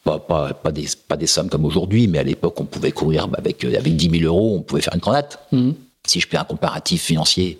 Pas, 0.03 0.19
pas, 0.19 0.53
pas, 0.53 0.71
des, 0.71 0.87
pas 1.07 1.15
des 1.15 1.27
sommes 1.27 1.47
comme 1.49 1.63
aujourd'hui, 1.63 2.07
mais 2.07 2.17
à 2.19 2.23
l'époque, 2.23 2.59
on 2.59 2.65
pouvait 2.65 2.91
courir 2.91 3.29
avec, 3.37 3.63
avec 3.63 3.95
10 3.95 4.19
000 4.19 4.23
euros, 4.25 4.55
on 4.57 4.61
pouvait 4.61 4.81
faire 4.81 4.93
une 4.95 4.99
grenade. 4.99 5.37
Mhm. 5.53 5.75
Si 6.05 6.19
je 6.19 6.27
fais 6.27 6.35
un 6.37 6.43
comparatif 6.43 7.03
financier. 7.03 7.57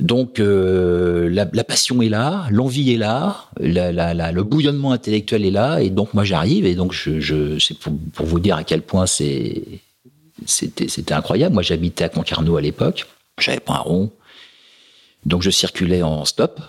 Donc, 0.00 0.40
euh, 0.40 1.28
la, 1.30 1.46
la 1.52 1.62
passion 1.64 2.02
est 2.02 2.08
là, 2.08 2.46
l'envie 2.50 2.92
est 2.92 2.96
là, 2.96 3.46
la- 3.60 3.92
la- 3.92 4.12
la- 4.12 4.32
le 4.32 4.42
bouillonnement 4.42 4.90
intellectuel 4.90 5.44
est 5.44 5.52
là, 5.52 5.80
et 5.80 5.88
donc 5.90 6.14
moi 6.14 6.24
j'arrive, 6.24 6.66
et 6.66 6.74
donc 6.74 6.92
je, 6.92 7.20
je, 7.20 7.58
c'est 7.60 7.78
pour, 7.78 7.92
pour 8.12 8.26
vous 8.26 8.40
dire 8.40 8.56
à 8.56 8.64
quel 8.64 8.82
point 8.82 9.06
c'est, 9.06 9.62
c'était, 10.46 10.88
c'était 10.88 11.14
incroyable. 11.14 11.54
Moi 11.54 11.62
j'habitais 11.62 12.02
à 12.04 12.08
Concarneau 12.08 12.56
à 12.56 12.60
l'époque, 12.60 13.06
j'avais 13.38 13.60
pas 13.60 13.74
un 13.74 13.78
rond, 13.78 14.10
donc 15.26 15.42
je 15.42 15.50
circulais 15.50 16.02
en 16.02 16.24
stop, 16.24 16.60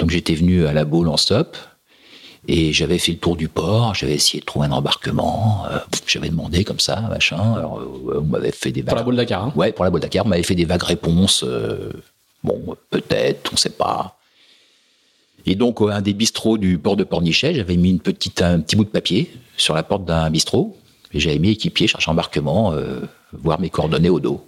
donc 0.00 0.10
j'étais 0.10 0.34
venu 0.34 0.66
à 0.66 0.72
la 0.72 0.84
boule 0.84 1.06
en 1.06 1.16
stop, 1.16 1.56
et 2.48 2.72
j'avais 2.72 2.98
fait 2.98 3.12
le 3.12 3.18
tour 3.18 3.36
du 3.36 3.48
port, 3.48 3.94
j'avais 3.94 4.14
essayé 4.14 4.40
de 4.40 4.44
trouver 4.46 4.66
un 4.66 4.72
embarquement, 4.72 5.64
euh, 5.70 5.78
j'avais 6.08 6.28
demandé 6.30 6.64
comme 6.64 6.80
ça, 6.80 7.00
machin, 7.02 7.54
alors 7.54 7.78
euh, 7.80 8.18
on 8.20 8.24
m'avait 8.24 8.50
fait 8.50 8.72
des 8.72 8.82
Pour 8.82 8.96
la 8.96 9.02
vagues- 9.02 9.04
boule 9.04 9.16
Dakar. 9.16 9.44
hein. 9.44 9.52
Ouais, 9.54 9.70
pour 9.70 9.84
la 9.84 9.90
boîte 9.92 10.02
Dakar, 10.02 10.26
on 10.26 10.28
m'avait 10.28 10.42
fait 10.42 10.56
des 10.56 10.64
vagues 10.64 10.82
réponses. 10.82 11.44
euh, 11.46 11.92
bon, 12.46 12.76
peut-être, 12.90 13.52
on 13.52 13.56
sait 13.56 13.70
pas. 13.70 14.18
Et 15.44 15.54
donc, 15.54 15.80
à 15.80 15.96
un 15.96 16.00
des 16.00 16.14
bistrots 16.14 16.58
du 16.58 16.78
port 16.78 16.96
de 16.96 17.04
Pornichet, 17.04 17.54
j'avais 17.54 17.76
mis 17.76 17.90
une 17.90 18.00
petite, 18.00 18.42
un 18.42 18.60
petit 18.60 18.76
bout 18.76 18.84
de 18.84 18.90
papier 18.90 19.30
sur 19.56 19.74
la 19.74 19.82
porte 19.82 20.04
d'un 20.04 20.30
bistrot. 20.30 20.76
Et 21.12 21.20
j'avais 21.20 21.38
mis 21.38 21.50
équipier, 21.50 21.86
cherche 21.86 22.08
embarquement, 22.08 22.72
euh, 22.72 23.00
voir 23.32 23.60
mes 23.60 23.70
coordonnées 23.70 24.10
au 24.10 24.18
dos. 24.18 24.44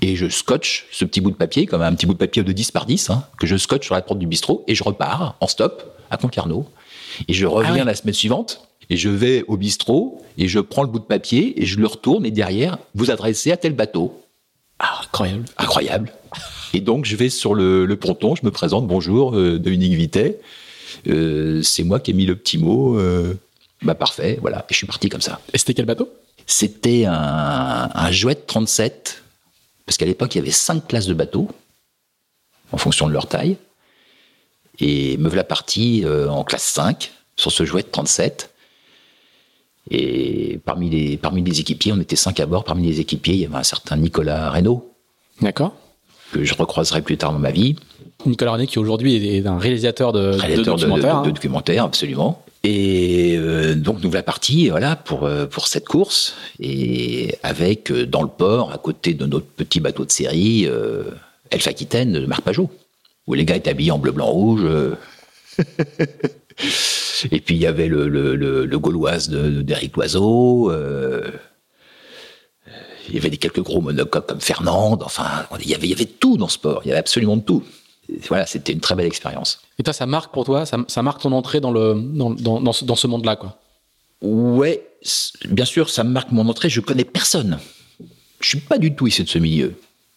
Et 0.00 0.16
je 0.16 0.28
scotche 0.28 0.86
ce 0.90 1.04
petit 1.04 1.20
bout 1.20 1.30
de 1.30 1.36
papier, 1.36 1.66
comme 1.66 1.82
un 1.82 1.94
petit 1.94 2.06
bout 2.06 2.14
de 2.14 2.18
papier 2.18 2.42
de 2.42 2.52
10 2.52 2.72
par 2.72 2.84
10, 2.84 3.10
hein, 3.10 3.24
que 3.38 3.46
je 3.46 3.56
scotche 3.56 3.86
sur 3.86 3.94
la 3.94 4.02
porte 4.02 4.18
du 4.18 4.26
bistrot, 4.26 4.64
et 4.66 4.74
je 4.74 4.82
repars 4.82 5.36
en 5.40 5.46
stop 5.46 5.84
à 6.10 6.16
Concarneau. 6.16 6.66
Et 7.28 7.32
je 7.32 7.46
reviens 7.46 7.74
Ah 7.74 7.78
ouais. 7.78 7.84
la 7.84 7.94
semaine 7.94 8.14
suivante, 8.14 8.68
et 8.90 8.96
je 8.96 9.08
vais 9.08 9.44
au 9.46 9.56
bistrot, 9.56 10.20
et 10.36 10.48
je 10.48 10.58
prends 10.58 10.82
le 10.82 10.88
bout 10.88 10.98
de 10.98 11.04
papier, 11.04 11.62
et 11.62 11.64
je 11.64 11.78
le 11.78 11.86
retourne, 11.86 12.26
et 12.26 12.32
derrière, 12.32 12.78
vous 12.96 13.12
adressez 13.12 13.52
à 13.52 13.56
tel 13.56 13.72
bateau. 13.72 14.20
Ah, 14.80 15.00
incroyable. 15.04 15.44
Incroyable. 15.58 16.12
Et 16.74 16.80
donc, 16.80 17.04
je 17.04 17.14
vais 17.14 17.28
sur 17.30 17.54
le, 17.54 17.86
le 17.86 17.96
ponton, 17.96 18.34
je 18.34 18.44
me 18.44 18.50
présente, 18.50 18.88
bonjour, 18.88 19.36
euh, 19.36 19.60
Dominique 19.60 19.92
Vitet. 19.92 20.40
Euh, 21.06 21.62
c'est 21.62 21.84
moi 21.84 22.00
qui 22.00 22.10
ai 22.10 22.14
mis 22.14 22.26
le 22.26 22.34
petit 22.34 22.58
mot. 22.58 22.98
euh, 22.98 23.34
bah, 23.82 23.94
parfait, 23.94 24.38
voilà. 24.40 24.66
Et 24.68 24.72
je 24.74 24.78
suis 24.78 24.86
parti 24.86 25.08
comme 25.08 25.20
ça. 25.20 25.40
Et 25.52 25.58
c'était 25.58 25.74
quel 25.74 25.86
bateau? 25.86 26.12
C'était 26.46 27.04
un, 27.06 27.90
un 27.94 28.10
Jouet 28.10 28.34
37, 28.34 29.22
parce 29.86 29.96
qu'à 29.96 30.04
l'époque, 30.04 30.34
il 30.34 30.38
y 30.38 30.40
avait 30.40 30.50
cinq 30.50 30.88
classes 30.88 31.06
de 31.06 31.14
bateaux, 31.14 31.48
en 32.72 32.76
fonction 32.76 33.06
de 33.06 33.12
leur 33.12 33.28
taille. 33.28 33.56
Et 34.80 35.16
me 35.18 35.28
voilà 35.28 35.44
parti 35.44 36.02
euh, 36.04 36.28
en 36.28 36.42
classe 36.42 36.64
5, 36.64 37.12
sur 37.36 37.52
ce 37.52 37.64
Jouet 37.64 37.84
37. 37.84 38.50
Et 39.92 40.58
parmi 40.64 40.90
les, 40.90 41.16
parmi 41.18 41.40
les 41.42 41.60
équipiers, 41.60 41.92
on 41.92 42.00
était 42.00 42.16
cinq 42.16 42.40
à 42.40 42.46
bord. 42.46 42.64
Parmi 42.64 42.84
les 42.84 42.98
équipiers, 42.98 43.34
il 43.34 43.40
y 43.40 43.44
avait 43.46 43.54
un 43.54 43.62
certain 43.62 43.96
Nicolas 43.96 44.50
Reynaud, 44.50 44.90
D'accord. 45.40 45.74
Que 46.34 46.44
je 46.44 46.54
recroiserai 46.54 47.00
plus 47.02 47.16
tard 47.16 47.32
dans 47.32 47.38
ma 47.38 47.50
vie. 47.52 47.76
Nicolas 48.26 48.52
René 48.52 48.66
qui 48.66 48.78
aujourd'hui 48.78 49.36
est 49.36 49.46
un 49.46 49.58
réalisateur 49.58 50.12
de, 50.12 50.32
de 50.32 50.36
réalisateur 50.38 50.76
de, 50.76 50.80
documentaires. 50.80 51.18
de- 51.20 51.24
de 51.24 51.28
hein. 51.30 51.32
documentaires, 51.32 51.84
absolument. 51.84 52.42
Et 52.64 53.36
euh, 53.38 53.74
donc 53.74 54.02
nous 54.02 54.08
voilà 54.10 54.22
partis, 54.22 54.68
voilà, 54.70 54.96
pour 54.96 55.24
euh, 55.24 55.44
pour 55.46 55.68
cette 55.68 55.86
course 55.86 56.34
et 56.60 57.34
avec 57.42 57.90
euh, 57.92 58.06
dans 58.06 58.22
le 58.22 58.28
port, 58.28 58.72
à 58.72 58.78
côté 58.78 59.12
de 59.14 59.26
notre 59.26 59.46
petit 59.46 59.80
bateau 59.80 60.04
de 60.06 60.10
série, 60.10 60.66
euh, 60.66 61.04
Elf 61.50 61.66
Aquitaine 61.68 62.12
de 62.12 62.26
Marc 62.26 62.40
Pajot, 62.42 62.70
où 63.26 63.34
les 63.34 63.44
gars 63.44 63.56
étaient 63.56 63.70
habillés 63.70 63.90
en 63.90 63.98
bleu, 63.98 64.12
blanc, 64.12 64.28
rouge. 64.30 64.62
euh. 64.64 64.94
et 67.30 67.40
puis 67.40 67.54
il 67.54 67.60
y 67.60 67.66
avait 67.66 67.88
le 67.88 68.08
le, 68.08 68.34
le, 68.34 68.64
le 68.64 68.78
Gauloise 68.78 69.28
de 69.28 69.62
d'Éric 69.62 69.94
Loiseau. 69.96 70.72
Il 73.08 73.14
y 73.14 73.18
avait 73.18 73.30
des 73.30 73.36
quelques 73.36 73.62
gros 73.62 73.80
monocoques 73.80 74.26
comme 74.26 74.40
Fernande. 74.40 75.02
Enfin, 75.04 75.46
il 75.60 75.68
y 75.68 75.74
avait 75.74 75.86
il 75.86 75.90
y 75.90 75.94
avait 75.94 76.04
tout 76.06 76.36
dans 76.36 76.48
ce 76.48 76.54
sport. 76.54 76.82
Il 76.84 76.88
y 76.88 76.90
avait 76.90 77.00
absolument 77.00 77.38
tout. 77.38 77.62
Et 78.08 78.18
Voilà, 78.28 78.46
c'était 78.46 78.72
une 78.72 78.80
très 78.80 78.94
belle 78.94 79.06
expérience. 79.06 79.60
Et 79.78 79.82
toi, 79.82 79.92
ça 79.92 80.06
marque 80.06 80.32
pour 80.32 80.44
toi, 80.44 80.66
ça, 80.66 80.78
ça 80.88 81.02
marque 81.02 81.22
ton 81.22 81.32
entrée 81.32 81.60
dans, 81.60 81.72
le, 81.72 81.94
dans, 81.94 82.30
dans, 82.30 82.60
dans 82.60 82.72
ce, 82.72 82.84
dans 82.84 82.96
ce 82.96 83.06
monde-là, 83.06 83.36
quoi? 83.36 83.58
Ouais, 84.20 84.86
bien 85.48 85.64
sûr, 85.64 85.90
ça 85.90 86.04
marque 86.04 86.32
mon 86.32 86.48
entrée. 86.48 86.68
Je 86.68 86.80
connais 86.80 87.04
personne. 87.04 87.58
Je 88.40 88.48
suis 88.48 88.60
pas 88.60 88.78
du 88.78 88.94
tout 88.94 89.06
issu 89.06 89.24
de 89.24 89.28
ce 89.28 89.38
milieu. 89.38 89.74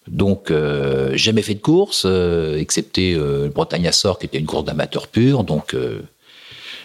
Donc, 0.07 0.51
euh, 0.51 1.15
jamais 1.15 1.41
fait 1.41 1.55
de 1.55 1.59
course, 1.59 2.03
euh, 2.05 2.57
excepté 2.57 3.13
euh, 3.13 3.49
Bretagne 3.53 3.91
Sort, 3.91 4.19
qui 4.19 4.25
était 4.25 4.37
une 4.37 4.45
course 4.45 4.63
d'amateur 4.63 5.07
pur. 5.07 5.43
Donc, 5.43 5.75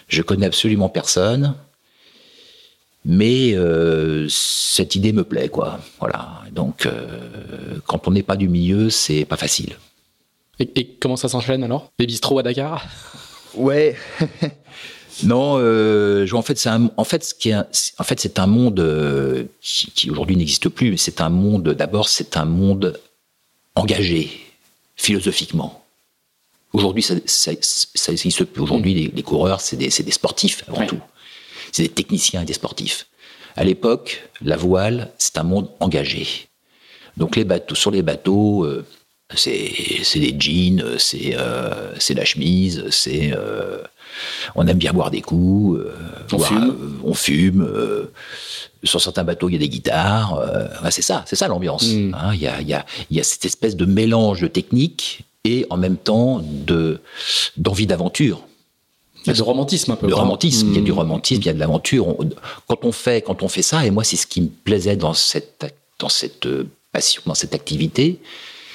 je 0.08 0.22
connais 0.22 0.46
absolument 0.46 0.88
personne. 0.88 1.54
Mais 3.04 3.54
euh, 3.54 4.28
cette 4.28 4.94
idée 4.94 5.12
me 5.12 5.24
plaît, 5.24 5.48
quoi. 5.48 5.80
Voilà. 5.98 6.42
Donc, 6.52 6.86
euh, 6.86 7.78
quand 7.86 8.06
on 8.06 8.12
n'est 8.12 8.22
pas 8.22 8.36
du 8.36 8.48
milieu, 8.48 8.90
c'est 8.90 9.24
pas 9.24 9.36
facile. 9.36 9.76
Et, 10.60 10.70
et 10.76 10.86
comment 11.00 11.16
ça 11.16 11.28
s'enchaîne 11.28 11.64
alors? 11.64 11.90
Les 11.98 12.06
bistrots 12.06 12.38
à 12.38 12.42
Dakar? 12.44 12.86
Ouais. 13.54 13.96
non, 15.24 15.56
euh, 15.58 16.26
je- 16.26 16.34
en 16.36 16.42
fait, 16.42 16.56
c'est 16.58 16.68
un, 16.68 16.90
en 16.96 17.04
fait, 17.04 17.24
ce 17.24 17.34
qui 17.34 17.48
est, 17.50 17.54
un- 17.54 17.66
c'est- 17.72 17.92
en 17.98 18.04
fait, 18.04 18.20
c'est 18.20 18.38
un 18.38 18.46
monde 18.46 18.78
euh, 18.80 19.44
qui, 19.60 19.90
qui 19.90 20.10
aujourd'hui 20.10 20.36
n'existe 20.36 20.68
plus. 20.68 20.90
mais 20.92 20.96
C'est 20.96 21.20
un 21.20 21.28
monde. 21.28 21.70
D'abord, 21.70 22.08
c'est 22.08 22.36
un 22.36 22.44
monde 22.44 23.00
engagé 23.74 24.30
philosophiquement. 24.96 25.84
Aujourd'hui, 26.72 27.02
ça, 27.02 27.14
ça, 27.26 27.50
ça 27.60 28.12
existe 28.12 28.44
plus. 28.44 28.62
Aujourd'hui, 28.62 28.94
les, 28.94 29.08
les 29.08 29.22
coureurs, 29.22 29.60
c'est 29.60 29.76
des, 29.76 29.90
c'est 29.90 30.02
des 30.04 30.12
sportifs 30.12 30.62
avant 30.68 30.78
Ouais. 30.80 30.86
tout. 30.86 31.00
C'est 31.72 31.82
des 31.84 31.88
techniciens 31.88 32.42
et 32.42 32.44
des 32.44 32.52
sportifs. 32.52 33.06
À 33.56 33.64
l'époque, 33.64 34.28
la 34.42 34.56
voile, 34.56 35.10
c'est 35.18 35.38
un 35.38 35.42
monde 35.42 35.68
engagé. 35.80 36.48
Donc 37.16 37.36
les 37.36 37.44
bateaux, 37.44 37.74
sur 37.74 37.90
les 37.90 38.02
bateaux, 38.02 38.64
euh, 38.64 38.86
c'est 39.34 40.18
des 40.18 40.34
jeans, 40.38 40.98
c'est 40.98 41.34
euh, 41.36 41.94
la 42.14 42.24
chemise, 42.24 42.84
c'est 42.90 43.32
euh, 43.34 43.78
on 44.54 44.66
aime 44.66 44.78
bien 44.78 44.92
boire 44.92 45.10
des 45.10 45.22
coups, 45.22 45.80
euh, 45.80 45.94
On 46.32 46.36
boire, 46.36 46.48
fume. 46.48 47.00
on 47.04 47.14
fume. 47.14 47.68
sur 48.84 49.00
certains 49.00 49.24
bateaux, 49.24 49.48
il 49.48 49.52
y 49.52 49.56
a 49.56 49.58
des 49.58 49.68
guitares. 49.68 50.38
ouais, 50.82 50.90
c'est 50.90 51.02
ça, 51.02 51.24
c'est 51.26 51.36
ça 51.36 51.48
l'ambiance. 51.48 51.86
Mm. 51.88 52.14
hein. 52.14 52.30
Il 52.34 52.40
y, 52.40 52.46
a, 52.46 52.60
il 52.60 52.68
y, 52.68 52.74
a, 52.74 52.84
il 53.10 53.16
y 53.16 53.20
a 53.20 53.22
cette 53.22 53.44
espèce 53.44 53.76
de 53.76 53.84
mélange 53.84 54.40
de 54.40 54.48
technique 54.48 55.24
et 55.44 55.66
en 55.70 55.76
même 55.76 55.96
temps 55.96 56.40
de 56.42 57.00
d'envie 57.56 57.86
d'aventure 57.86 58.42
Il 59.24 59.28
y 59.28 59.30
a 59.30 59.34
de 59.34 59.42
romantisme 59.42 59.92
un 59.92 59.96
peu. 59.96 60.08
quoi. 60.08 60.20
romantisme. 60.20 60.68
Il 60.68 60.74
y 60.74 60.78
a 60.78 60.80
Hmm. 60.80 60.84
du 60.84 60.92
romantisme, 60.92 61.42
il 61.42 61.46
y 61.46 61.50
a 61.50 61.52
de 61.52 61.58
l'aventure. 61.58 62.16
Quand 62.68 62.84
on 62.84 62.92
fait, 62.92 63.22
quand 63.22 63.42
on 63.42 63.48
fait 63.48 63.62
ça, 63.62 63.86
et 63.86 63.90
moi, 63.90 64.04
c'est 64.04 64.16
ce 64.16 64.26
qui 64.26 64.40
me 64.42 64.48
plaisait 64.48 64.96
dans 64.96 65.14
cette, 65.14 65.64
dans 65.98 66.08
cette 66.08 66.46
euh, 66.46 66.66
passion, 66.92 67.22
dans 67.26 67.34
cette 67.34 67.54
activité, 67.54 68.18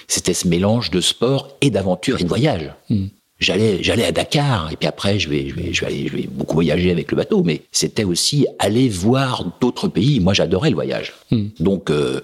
c'était 0.08 0.34
ce 0.34 0.48
mélange 0.48 0.90
de 0.92 1.02
sport 1.02 1.50
et 1.62 1.70
d'aventure 1.70 2.20
et 2.20 2.24
de 2.24 2.30
voyage. 2.30 2.72
Hmm. 2.90 3.08
J'allais, 3.40 3.84
j'allais 3.84 4.06
à 4.06 4.12
Dakar, 4.12 4.72
et 4.72 4.76
puis 4.78 4.88
après, 4.88 5.20
je 5.20 5.30
vais, 5.30 5.50
je 5.50 5.54
vais, 5.56 5.72
je 5.72 5.82
vais 5.82 5.88
aller, 5.88 6.08
je 6.08 6.16
vais 6.16 6.28
beaucoup 6.32 6.56
voyager 6.56 6.90
avec 6.92 7.12
le 7.12 7.18
bateau, 7.18 7.44
mais 7.44 7.62
c'était 7.72 8.04
aussi 8.04 8.48
aller 8.58 8.90
voir 8.90 9.46
d'autres 9.62 9.88
pays. 9.88 10.20
Moi, 10.20 10.34
j'adorais 10.34 10.70
le 10.70 10.76
voyage. 10.76 11.14
Hmm. 11.30 11.50
Donc, 11.60 11.92
euh, 11.92 12.22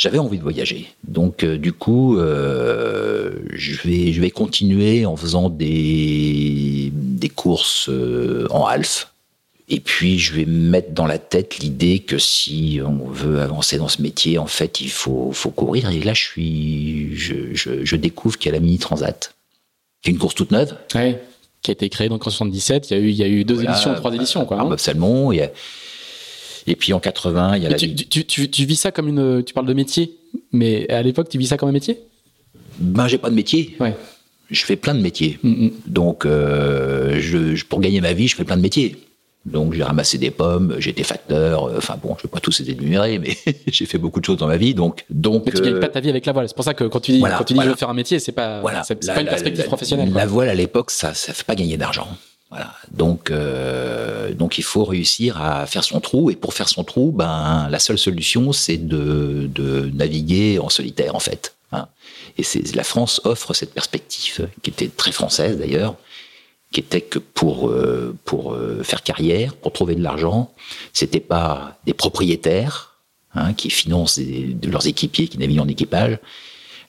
j'avais 0.00 0.18
envie 0.18 0.38
de 0.38 0.42
voyager. 0.42 0.86
Donc, 1.06 1.44
euh, 1.44 1.58
du 1.58 1.74
coup, 1.74 2.16
euh, 2.18 3.32
je, 3.52 3.76
vais, 3.86 4.12
je 4.14 4.20
vais 4.22 4.30
continuer 4.30 5.04
en 5.04 5.14
faisant 5.14 5.50
des, 5.50 6.90
des 6.94 7.28
courses 7.28 7.88
euh, 7.90 8.46
en 8.50 8.64
half. 8.64 9.12
Et 9.68 9.78
puis, 9.78 10.18
je 10.18 10.32
vais 10.32 10.46
me 10.46 10.70
mettre 10.70 10.92
dans 10.92 11.06
la 11.06 11.18
tête 11.18 11.58
l'idée 11.58 11.98
que 11.98 12.16
si 12.18 12.80
on 12.84 13.08
veut 13.10 13.40
avancer 13.42 13.76
dans 13.76 13.88
ce 13.88 14.00
métier, 14.00 14.38
en 14.38 14.46
fait, 14.46 14.80
il 14.80 14.88
faut, 14.90 15.32
faut 15.32 15.50
courir. 15.50 15.90
Et 15.90 16.00
là, 16.00 16.14
je 16.14 16.22
suis, 16.22 17.14
je, 17.14 17.34
je, 17.54 17.84
je 17.84 17.96
découvre 17.96 18.38
qu'il 18.38 18.50
y 18.50 18.54
a 18.54 18.58
la 18.58 18.60
Mini 18.64 18.78
Transat, 18.78 19.34
qui 20.02 20.10
est 20.10 20.12
une 20.14 20.18
course 20.18 20.34
toute 20.34 20.50
neuve. 20.50 20.74
Ouais. 20.94 21.22
Qui 21.62 21.70
a 21.70 21.72
été 21.72 21.90
créé 21.90 22.08
donc 22.08 22.26
en 22.26 22.30
77. 22.30 22.90
Il 22.90 22.96
y 22.96 22.96
a 22.96 23.00
eu, 23.02 23.08
il 23.10 23.16
y 23.16 23.22
a 23.22 23.28
eu 23.28 23.44
deux 23.44 23.54
Voilà, 23.54 23.72
éditions, 23.72 23.94
trois 23.94 24.14
éditions, 24.14 24.46
quoi. 24.46 24.56
Bob 24.64 24.78
Salmon. 24.78 25.30
il 25.30 25.36
y 25.36 25.42
a- 25.42 25.50
Et 26.66 26.76
puis, 26.76 26.92
en 26.92 27.00
80, 27.00 27.56
il 27.56 27.62
y 27.62 27.66
a 27.66 27.70
la 27.70 27.76
tu, 27.76 27.94
tu, 27.94 28.06
tu, 28.06 28.24
tu- 28.26 28.50
tu 28.50 28.64
vis 28.64 28.76
ça 28.76 28.90
comme 28.92 29.08
une. 29.08 29.42
Tu 29.44 29.54
parles 29.54 29.66
de 29.66 29.74
métier, 29.74 30.12
mais 30.52 30.88
à 30.90 31.02
l'époque, 31.02 31.28
tu 31.28 31.38
vis 31.38 31.46
ça 31.46 31.56
comme 31.56 31.68
un 31.68 31.72
métier? 31.72 31.98
Ben, 32.78 33.06
j'ai 33.08 33.18
pas 33.18 33.30
de 33.30 33.34
métier. 33.34 33.76
Ouais. 33.80 33.94
Je 34.50 34.64
fais 34.64 34.76
plein 34.76 34.94
de 34.94 35.00
métiers. 35.00 35.38
Mm, 35.42 35.66
mm. 35.66 35.70
Donc, 35.86 36.26
euh, 36.26 37.18
je, 37.20 37.54
je- 37.54 37.64
pour 37.64 37.80
gagner 37.80 38.00
ma 38.00 38.12
vie, 38.12 38.26
je 38.28 38.36
fais 38.36 38.44
plein 38.44 38.56
de 38.56 38.62
métiers. 38.62 38.96
Donc, 39.46 39.72
j'ai 39.72 39.82
ramassé 39.82 40.18
des 40.18 40.30
pommes, 40.30 40.76
j'ai 40.78 40.90
été 40.90 41.02
facteur. 41.02 41.64
euh, 41.64 41.78
Enfin 41.78 41.96
bon, 42.02 42.10
je 42.18 42.20
ne 42.20 42.22
vais 42.24 42.28
pas 42.32 42.40
tous 42.40 42.60
les 42.60 42.70
énumérer, 42.72 43.18
mais 43.18 43.36
j'ai 43.68 43.86
fait 43.86 43.96
beaucoup 43.96 44.20
de 44.20 44.24
choses 44.26 44.36
dans 44.36 44.46
ma 44.46 44.58
vie. 44.58 44.74
Donc, 44.74 45.04
donc 45.08 45.46
Mais 45.46 45.52
tu 45.52 45.62
gagnes 45.62 45.74
euh, 45.76 45.80
pas 45.80 45.88
ta 45.88 46.00
vie 46.00 46.10
avec 46.10 46.26
la 46.26 46.32
voile. 46.32 46.46
C'est 46.48 46.54
pour 46.54 46.64
ça 46.64 46.74
que 46.74 46.84
quand 46.84 47.00
tu 47.00 47.12
dis, 47.12 47.20
voilà, 47.20 47.38
quand 47.38 47.44
tu 47.44 47.54
dis 47.54 47.56
voilà. 47.56 47.70
je 47.70 47.74
veux 47.74 47.78
faire 47.78 47.88
un 47.88 47.94
métier, 47.94 48.18
c'est 48.18 48.32
pas, 48.32 48.60
voilà, 48.60 48.82
c'est 48.82 48.96
pas 49.06 49.20
une 49.20 49.28
perspective 49.28 49.60
la- 49.62 49.66
professionnelle. 49.66 50.10
quoi. 50.10 50.20
La 50.20 50.26
voile 50.26 50.48
à 50.50 50.54
l'époque, 50.54 50.90
ça, 50.90 51.14
ça 51.14 51.32
fait 51.32 51.44
pas 51.44 51.54
gagner 51.54 51.78
d'argent. 51.78 52.06
Voilà. 52.50 52.74
Donc, 52.90 53.30
euh, 53.30 54.34
donc, 54.34 54.58
il 54.58 54.64
faut 54.64 54.84
réussir 54.84 55.40
à 55.40 55.66
faire 55.66 55.84
son 55.84 56.00
trou. 56.00 56.30
Et 56.30 56.36
pour 56.36 56.52
faire 56.54 56.68
son 56.68 56.82
trou, 56.84 57.12
ben, 57.12 57.68
la 57.70 57.78
seule 57.78 57.98
solution, 57.98 58.52
c'est 58.52 58.76
de, 58.76 59.48
de 59.54 59.90
naviguer 59.94 60.58
en 60.58 60.68
solitaire, 60.68 61.14
en 61.14 61.20
fait. 61.20 61.54
hein. 61.72 61.86
Et 62.38 62.42
la 62.74 62.84
France 62.84 63.20
offre 63.24 63.54
cette 63.54 63.72
perspective, 63.72 64.48
qui 64.62 64.70
était 64.70 64.88
très 64.88 65.12
française 65.12 65.58
d'ailleurs, 65.58 65.94
qui 66.72 66.80
était 66.80 67.00
que 67.00 67.18
pour 67.18 67.68
euh, 67.68 68.16
pour 68.24 68.52
euh, 68.54 68.82
faire 68.84 69.02
carrière, 69.02 69.54
pour 69.56 69.72
trouver 69.72 69.94
de 69.96 70.02
l'argent, 70.02 70.52
c'était 70.92 71.20
pas 71.20 71.78
des 71.84 71.94
propriétaires 71.94 72.96
hein, 73.34 73.52
qui 73.54 73.70
financent 73.70 74.18
de 74.18 74.70
leurs 74.70 74.86
équipiers 74.86 75.28
qui 75.28 75.38
naviguent 75.38 75.60
en 75.60 75.68
équipage. 75.68 76.18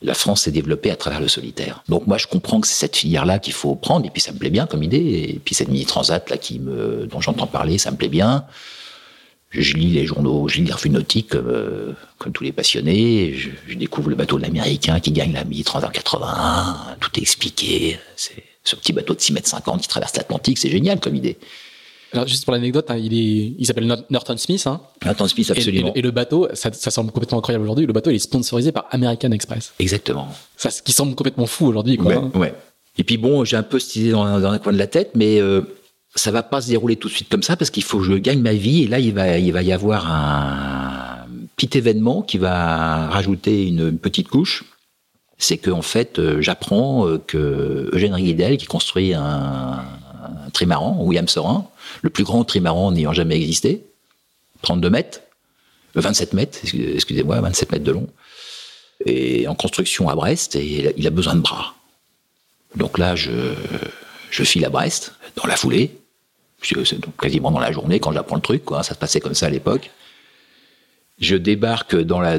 La 0.01 0.13
France 0.13 0.43
s'est 0.43 0.51
développée 0.51 0.89
à 0.91 0.95
travers 0.95 1.21
le 1.21 1.27
solitaire. 1.27 1.83
Donc 1.87 2.07
moi, 2.07 2.17
je 2.17 2.27
comprends 2.27 2.59
que 2.59 2.67
c'est 2.67 2.73
cette 2.73 2.95
filière-là 2.95 3.39
qu'il 3.39 3.53
faut 3.53 3.75
prendre, 3.75 4.05
et 4.05 4.09
puis 4.09 4.21
ça 4.21 4.31
me 4.31 4.37
plaît 4.37 4.49
bien 4.49 4.65
comme 4.65 4.83
idée. 4.83 4.97
Et 5.35 5.41
puis 5.43 5.53
cette 5.53 5.67
mini 5.67 5.85
transat 5.85 6.27
là 6.29 6.37
qui 6.37 6.59
me, 6.59 7.05
dont 7.05 7.21
j'entends 7.21 7.47
parler, 7.47 7.77
ça 7.77 7.91
me 7.91 7.97
plaît 7.97 8.09
bien. 8.09 8.45
Je 9.51 9.75
lis 9.75 9.91
les 9.91 10.05
journaux, 10.05 10.47
je 10.47 10.57
lis 10.57 10.65
les 10.65 10.73
revues 10.73 10.89
nautiques 10.89 11.35
euh, 11.35 11.93
comme 12.17 12.31
tous 12.31 12.43
les 12.43 12.53
passionnés. 12.53 13.33
Je, 13.33 13.49
je 13.67 13.75
découvre 13.75 14.09
le 14.09 14.15
bateau 14.15 14.37
de 14.37 14.43
l'américain 14.43 14.99
qui 14.99 15.11
gagne 15.11 15.33
la 15.33 15.43
mini 15.43 15.63
transat 15.63 15.89
en 15.89 15.91
81. 15.91 16.95
Tout 16.99 17.11
est 17.17 17.21
expliqué. 17.21 17.99
C'est 18.15 18.43
ce 18.63 18.75
petit 18.75 18.93
bateau 18.93 19.13
de 19.13 19.21
6 19.21 19.33
mètres 19.33 19.49
50 19.49 19.81
qui 19.81 19.87
traverse 19.87 20.15
l'Atlantique, 20.15 20.57
c'est 20.57 20.69
génial 20.69 20.99
comme 20.99 21.15
idée. 21.15 21.37
Alors, 22.13 22.27
juste 22.27 22.43
pour 22.43 22.53
l'anecdote, 22.53 22.85
hein, 22.89 22.97
il 22.97 23.13
est, 23.13 23.55
il 23.57 23.65
s'appelle 23.65 23.87
Nor- 23.87 24.03
Norton 24.09 24.35
Smith, 24.37 24.65
hein. 24.67 24.81
Nathan 25.05 25.27
Smith, 25.27 25.47
Et, 25.49 25.51
absolument. 25.53 25.91
et 25.95 26.01
le 26.01 26.11
bateau, 26.11 26.47
ça, 26.53 26.71
ça 26.73 26.91
semble 26.91 27.11
complètement 27.11 27.37
incroyable 27.37 27.63
aujourd'hui. 27.63 27.85
Le 27.85 27.93
bateau, 27.93 28.09
il 28.09 28.15
est 28.15 28.19
sponsorisé 28.19 28.71
par 28.73 28.87
American 28.91 29.31
Express. 29.31 29.73
Exactement. 29.79 30.27
Ça, 30.57 30.69
ce 30.71 30.81
qui 30.81 30.91
semble 30.91 31.15
complètement 31.15 31.45
fou 31.45 31.67
aujourd'hui, 31.67 31.95
quoi. 31.97 32.07
Ouais, 32.07 32.15
hein. 32.17 32.31
ouais. 32.35 32.53
Et 32.97 33.05
puis 33.05 33.15
bon, 33.17 33.45
j'ai 33.45 33.55
un 33.55 33.63
peu 33.63 33.79
cette 33.79 33.95
idée 33.95 34.11
dans, 34.11 34.39
dans 34.41 34.51
un 34.51 34.59
coin 34.59 34.73
de 34.73 34.77
la 34.77 34.87
tête, 34.87 35.11
mais 35.15 35.39
euh, 35.39 35.61
ça 36.13 36.31
va 36.31 36.43
pas 36.43 36.59
se 36.59 36.67
dérouler 36.67 36.97
tout 36.97 37.07
de 37.07 37.13
suite 37.13 37.29
comme 37.29 37.43
ça 37.43 37.55
parce 37.55 37.69
qu'il 37.71 37.83
faut 37.83 37.99
que 37.99 38.03
je 38.05 38.13
gagne 38.13 38.41
ma 38.41 38.53
vie. 38.53 38.83
Et 38.83 38.87
là, 38.87 38.99
il 38.99 39.13
va, 39.13 39.37
il 39.37 39.53
va 39.53 39.63
y 39.63 39.71
avoir 39.71 40.11
un 40.11 41.25
petit 41.55 41.77
événement 41.77 42.21
qui 42.21 42.37
va 42.37 43.07
rajouter 43.07 43.67
une, 43.67 43.87
une 43.87 43.97
petite 43.99 44.27
couche. 44.27 44.65
C'est 45.37 45.57
que 45.57 45.71
en 45.71 45.81
fait, 45.81 46.19
euh, 46.19 46.41
j'apprends 46.41 47.07
euh, 47.07 47.17
que 47.25 47.89
Eugène 47.93 48.13
Riguidel, 48.13 48.57
qui 48.57 48.65
construit 48.65 49.13
un, 49.13 49.21
un 49.23 50.49
trimaran, 50.53 50.97
William 51.01 51.27
Sorin, 51.27 51.65
le 52.01 52.09
plus 52.09 52.23
grand 52.23 52.43
trimaran 52.43 52.91
n'ayant 52.91 53.13
jamais 53.13 53.35
existé, 53.35 53.83
32 54.61 54.89
mètres, 54.89 55.21
euh, 55.97 56.01
27 56.01 56.33
mètres, 56.33 56.59
excusez- 56.63 56.93
excusez-moi, 56.95 57.41
27 57.41 57.71
mètres 57.71 57.83
de 57.83 57.91
long, 57.91 58.07
et 59.05 59.47
en 59.47 59.55
construction 59.55 60.09
à 60.09 60.15
Brest, 60.15 60.55
et 60.55 60.93
il 60.97 61.07
a- 61.07 61.09
besoin 61.09 61.35
de 61.35 61.41
bras. 61.41 61.75
Donc 62.75 62.97
là, 62.97 63.15
je, 63.15 63.31
file 64.31 64.63
à 64.65 64.69
Brest, 64.69 65.13
dans 65.35 65.47
la 65.47 65.55
foulée, 65.55 65.97
donc 66.99 67.17
quasiment 67.19 67.49
dans 67.51 67.59
la 67.59 67.71
journée 67.71 67.99
quand 67.99 68.11
j'apprends 68.11 68.35
le 68.35 68.41
truc, 68.41 68.63
quoi. 68.63 68.83
Ça 68.83 68.93
se 68.93 68.99
passait 68.99 69.19
comme 69.19 69.33
ça 69.33 69.47
à 69.47 69.49
l'époque. 69.49 69.89
Je 71.19 71.35
débarque 71.35 71.95
dans, 71.95 72.21
le, 72.21 72.37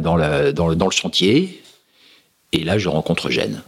dans 0.52 0.66
le 0.86 0.90
chantier, 0.92 1.62
et 2.52 2.62
là, 2.64 2.78
je 2.78 2.88
rencontre 2.88 3.30
Gênes. 3.30 3.62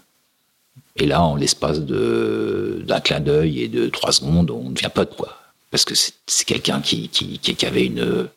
Et 0.96 1.06
là, 1.06 1.22
en 1.22 1.34
l'espace 1.34 1.80
d'un 1.80 3.00
clin 3.00 3.18
d'œil 3.20 3.62
et 3.62 3.68
de 3.68 3.88
trois 3.88 4.12
secondes, 4.12 4.50
on 4.52 4.70
devient 4.70 4.90
pote, 4.94 5.16
quoi. 5.16 5.40
Parce 5.74 5.84
que 5.84 5.96
c'est 5.96 6.44
quelqu'un 6.46 6.80
qui, 6.80 7.08
qui, 7.08 7.40
qui, 7.40 7.56
qui 7.56 7.66
avait 7.66 7.84
une, 7.84 8.28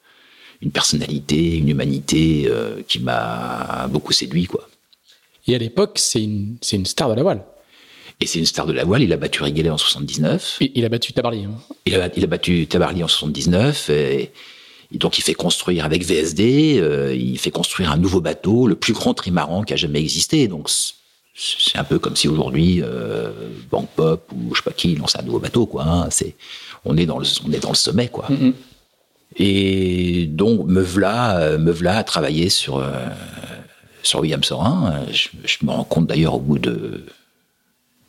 une 0.64 0.72
personnalité, 0.72 1.58
une 1.58 1.70
humanité 1.70 2.46
euh, 2.48 2.82
qui 2.88 2.98
m'a 2.98 3.88
beaucoup 3.92 4.12
séduit, 4.12 4.46
quoi. 4.46 4.68
Et 5.46 5.54
à 5.54 5.60
l'époque, 5.60 6.00
c'est 6.00 6.24
une, 6.24 6.58
star 6.86 7.12
de 7.12 7.14
la 7.14 7.22
voile. 7.22 7.44
Et 8.20 8.26
c'est 8.26 8.40
une 8.40 8.48
star 8.48 8.66
de 8.66 8.74
la 8.74 8.86
voile. 8.86 9.04
Il 9.04 9.14
a 9.14 9.18
battu 9.18 9.44
Riguelet 9.44 9.70
en 9.70 9.78
79. 9.78 10.58
Et 10.62 10.72
il 10.74 10.84
a 10.84 10.90
battu 10.90 11.14
Tabarly. 11.14 11.46
hein. 11.46 11.52
Il 11.86 11.94
a, 11.94 12.10
il 12.18 12.24
a 12.24 12.28
battu 12.28 12.66
Tabarly 12.66 13.04
en 13.04 13.08
79. 13.08 13.92
Et, 13.92 14.32
et 14.92 14.98
donc, 14.98 15.20
il 15.20 15.22
fait 15.22 15.36
construire 15.36 15.86
avec 15.86 16.04
VSD, 16.04 16.80
euh, 16.82 17.14
il 17.16 17.38
fait 17.38 17.52
construire 17.52 17.92
un 17.92 17.98
nouveau 17.98 18.20
bateau, 18.20 18.66
le 18.66 18.74
plus 18.74 18.94
grand 18.94 19.14
trimaran 19.14 19.62
qui 19.62 19.74
a 19.74 19.78
jamais 19.78 20.00
existé. 20.00 20.48
Donc, 20.48 20.72
c'est- 21.38 21.78
un 21.78 21.84
peu 21.84 22.00
comme 22.00 22.16
si 22.16 22.28
aujourd'hui, 22.28 22.82
euh, 22.84 23.32
Bank 23.70 23.88
Pop 23.96 24.32
ou 24.36 24.54
je 24.56 24.60
sais 24.60 24.64
pas 24.64 24.72
qui 24.72 24.96
lance 24.96 25.16
un 25.16 25.22
nouveau 25.22 25.40
bateau, 25.40 25.66
quoi. 25.68 25.84
hein. 25.86 26.08
C'est, 26.10 26.36
on 26.86 26.98
est 26.98 27.06
dans 27.06 27.20
le, 27.20 27.26
on 27.48 27.52
est 27.52 27.60
dans 27.60 27.70
le 27.70 27.76
sommet, 27.76 28.08
quoi. 28.10 28.26
Mm, 28.30 28.48
mm. 28.48 28.54
Et 29.40 30.26
donc, 30.28 30.66
me 30.68 30.82
voilà, 30.82 31.58
me 31.58 31.72
voilà 31.72 31.98
à 31.98 32.04
travailler 32.04 32.50
sur, 32.50 32.78
euh, 32.78 32.92
sur 34.02 34.22
William 34.22 34.44
Sorin. 34.44 35.06
Je, 35.12 35.28
je 35.46 35.58
me 35.64 35.72
rends 35.72 35.84
compte 35.84 36.08
d'ailleurs 36.08 36.36
au 36.36 36.40
bout 36.40 36.58
de 36.60 37.06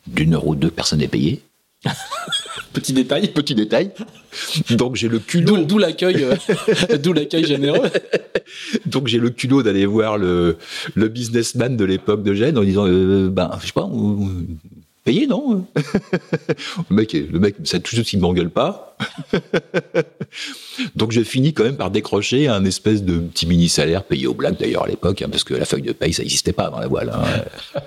d'une 0.07 0.33
heure 0.35 0.47
ou 0.47 0.55
deux, 0.55 0.71
personne 0.71 1.01
n'est 1.01 1.09
payé. 1.09 1.43
Petit 2.73 2.93
détail. 2.93 3.29
Petit 3.29 3.55
détail. 3.55 3.91
Donc 4.71 4.97
j'ai 4.97 5.09
le 5.09 5.19
culot. 5.19 5.65
D'où 5.65 5.79
l'accueil, 5.79 6.25
euh, 6.25 6.97
d'où 7.03 7.13
l'accueil 7.13 7.45
généreux. 7.45 7.89
Donc 8.87 9.07
j'ai 9.09 9.19
le 9.19 9.31
culot 9.31 9.63
d'aller 9.63 9.87
voir 9.87 10.19
le, 10.19 10.57
le 10.95 11.09
businessman 11.09 11.77
de 11.77 11.85
l'époque 11.85 12.23
de 12.23 12.35
Gênes 12.35 12.59
en 12.59 12.65
disant, 12.65 12.87
euh, 12.87 13.29
ben 13.29 13.51
je 13.61 13.67
sais 13.67 13.73
pas, 13.73 13.89
payé 15.05 15.27
non? 15.27 15.67
Le 16.91 16.97
mec, 16.97 17.13
le 17.13 17.39
mec, 17.39 17.57
ça 17.65 17.81
tout 17.81 17.97
de 17.97 18.03
suite 18.03 18.21
m'engueule 18.21 18.51
pas. 18.51 18.97
Donc 20.97 21.13
j'ai 21.13 21.25
fini 21.25 21.55
quand 21.55 21.65
même 21.65 21.79
par 21.79 21.91
décrocher 21.91 22.47
un 22.49 22.65
espèce 22.67 23.03
de 23.03 23.19
petit 23.19 23.47
mini 23.47 23.71
salaire 23.71 24.05
payé 24.05 24.27
au 24.27 24.35
black 24.35 24.59
d'ailleurs 24.61 24.85
à 24.85 24.89
l'époque, 24.89 25.23
hein, 25.23 25.29
parce 25.31 25.45
que 25.45 25.55
la 25.55 25.65
feuille 25.65 25.83
de 25.83 25.93
paye 25.93 26.13
ça 26.13 26.23
n'existait 26.23 26.53
pas 26.53 26.69
dans 26.69 26.79
la 26.79 26.89
voile. 26.89 27.11
Hein. 27.15 27.81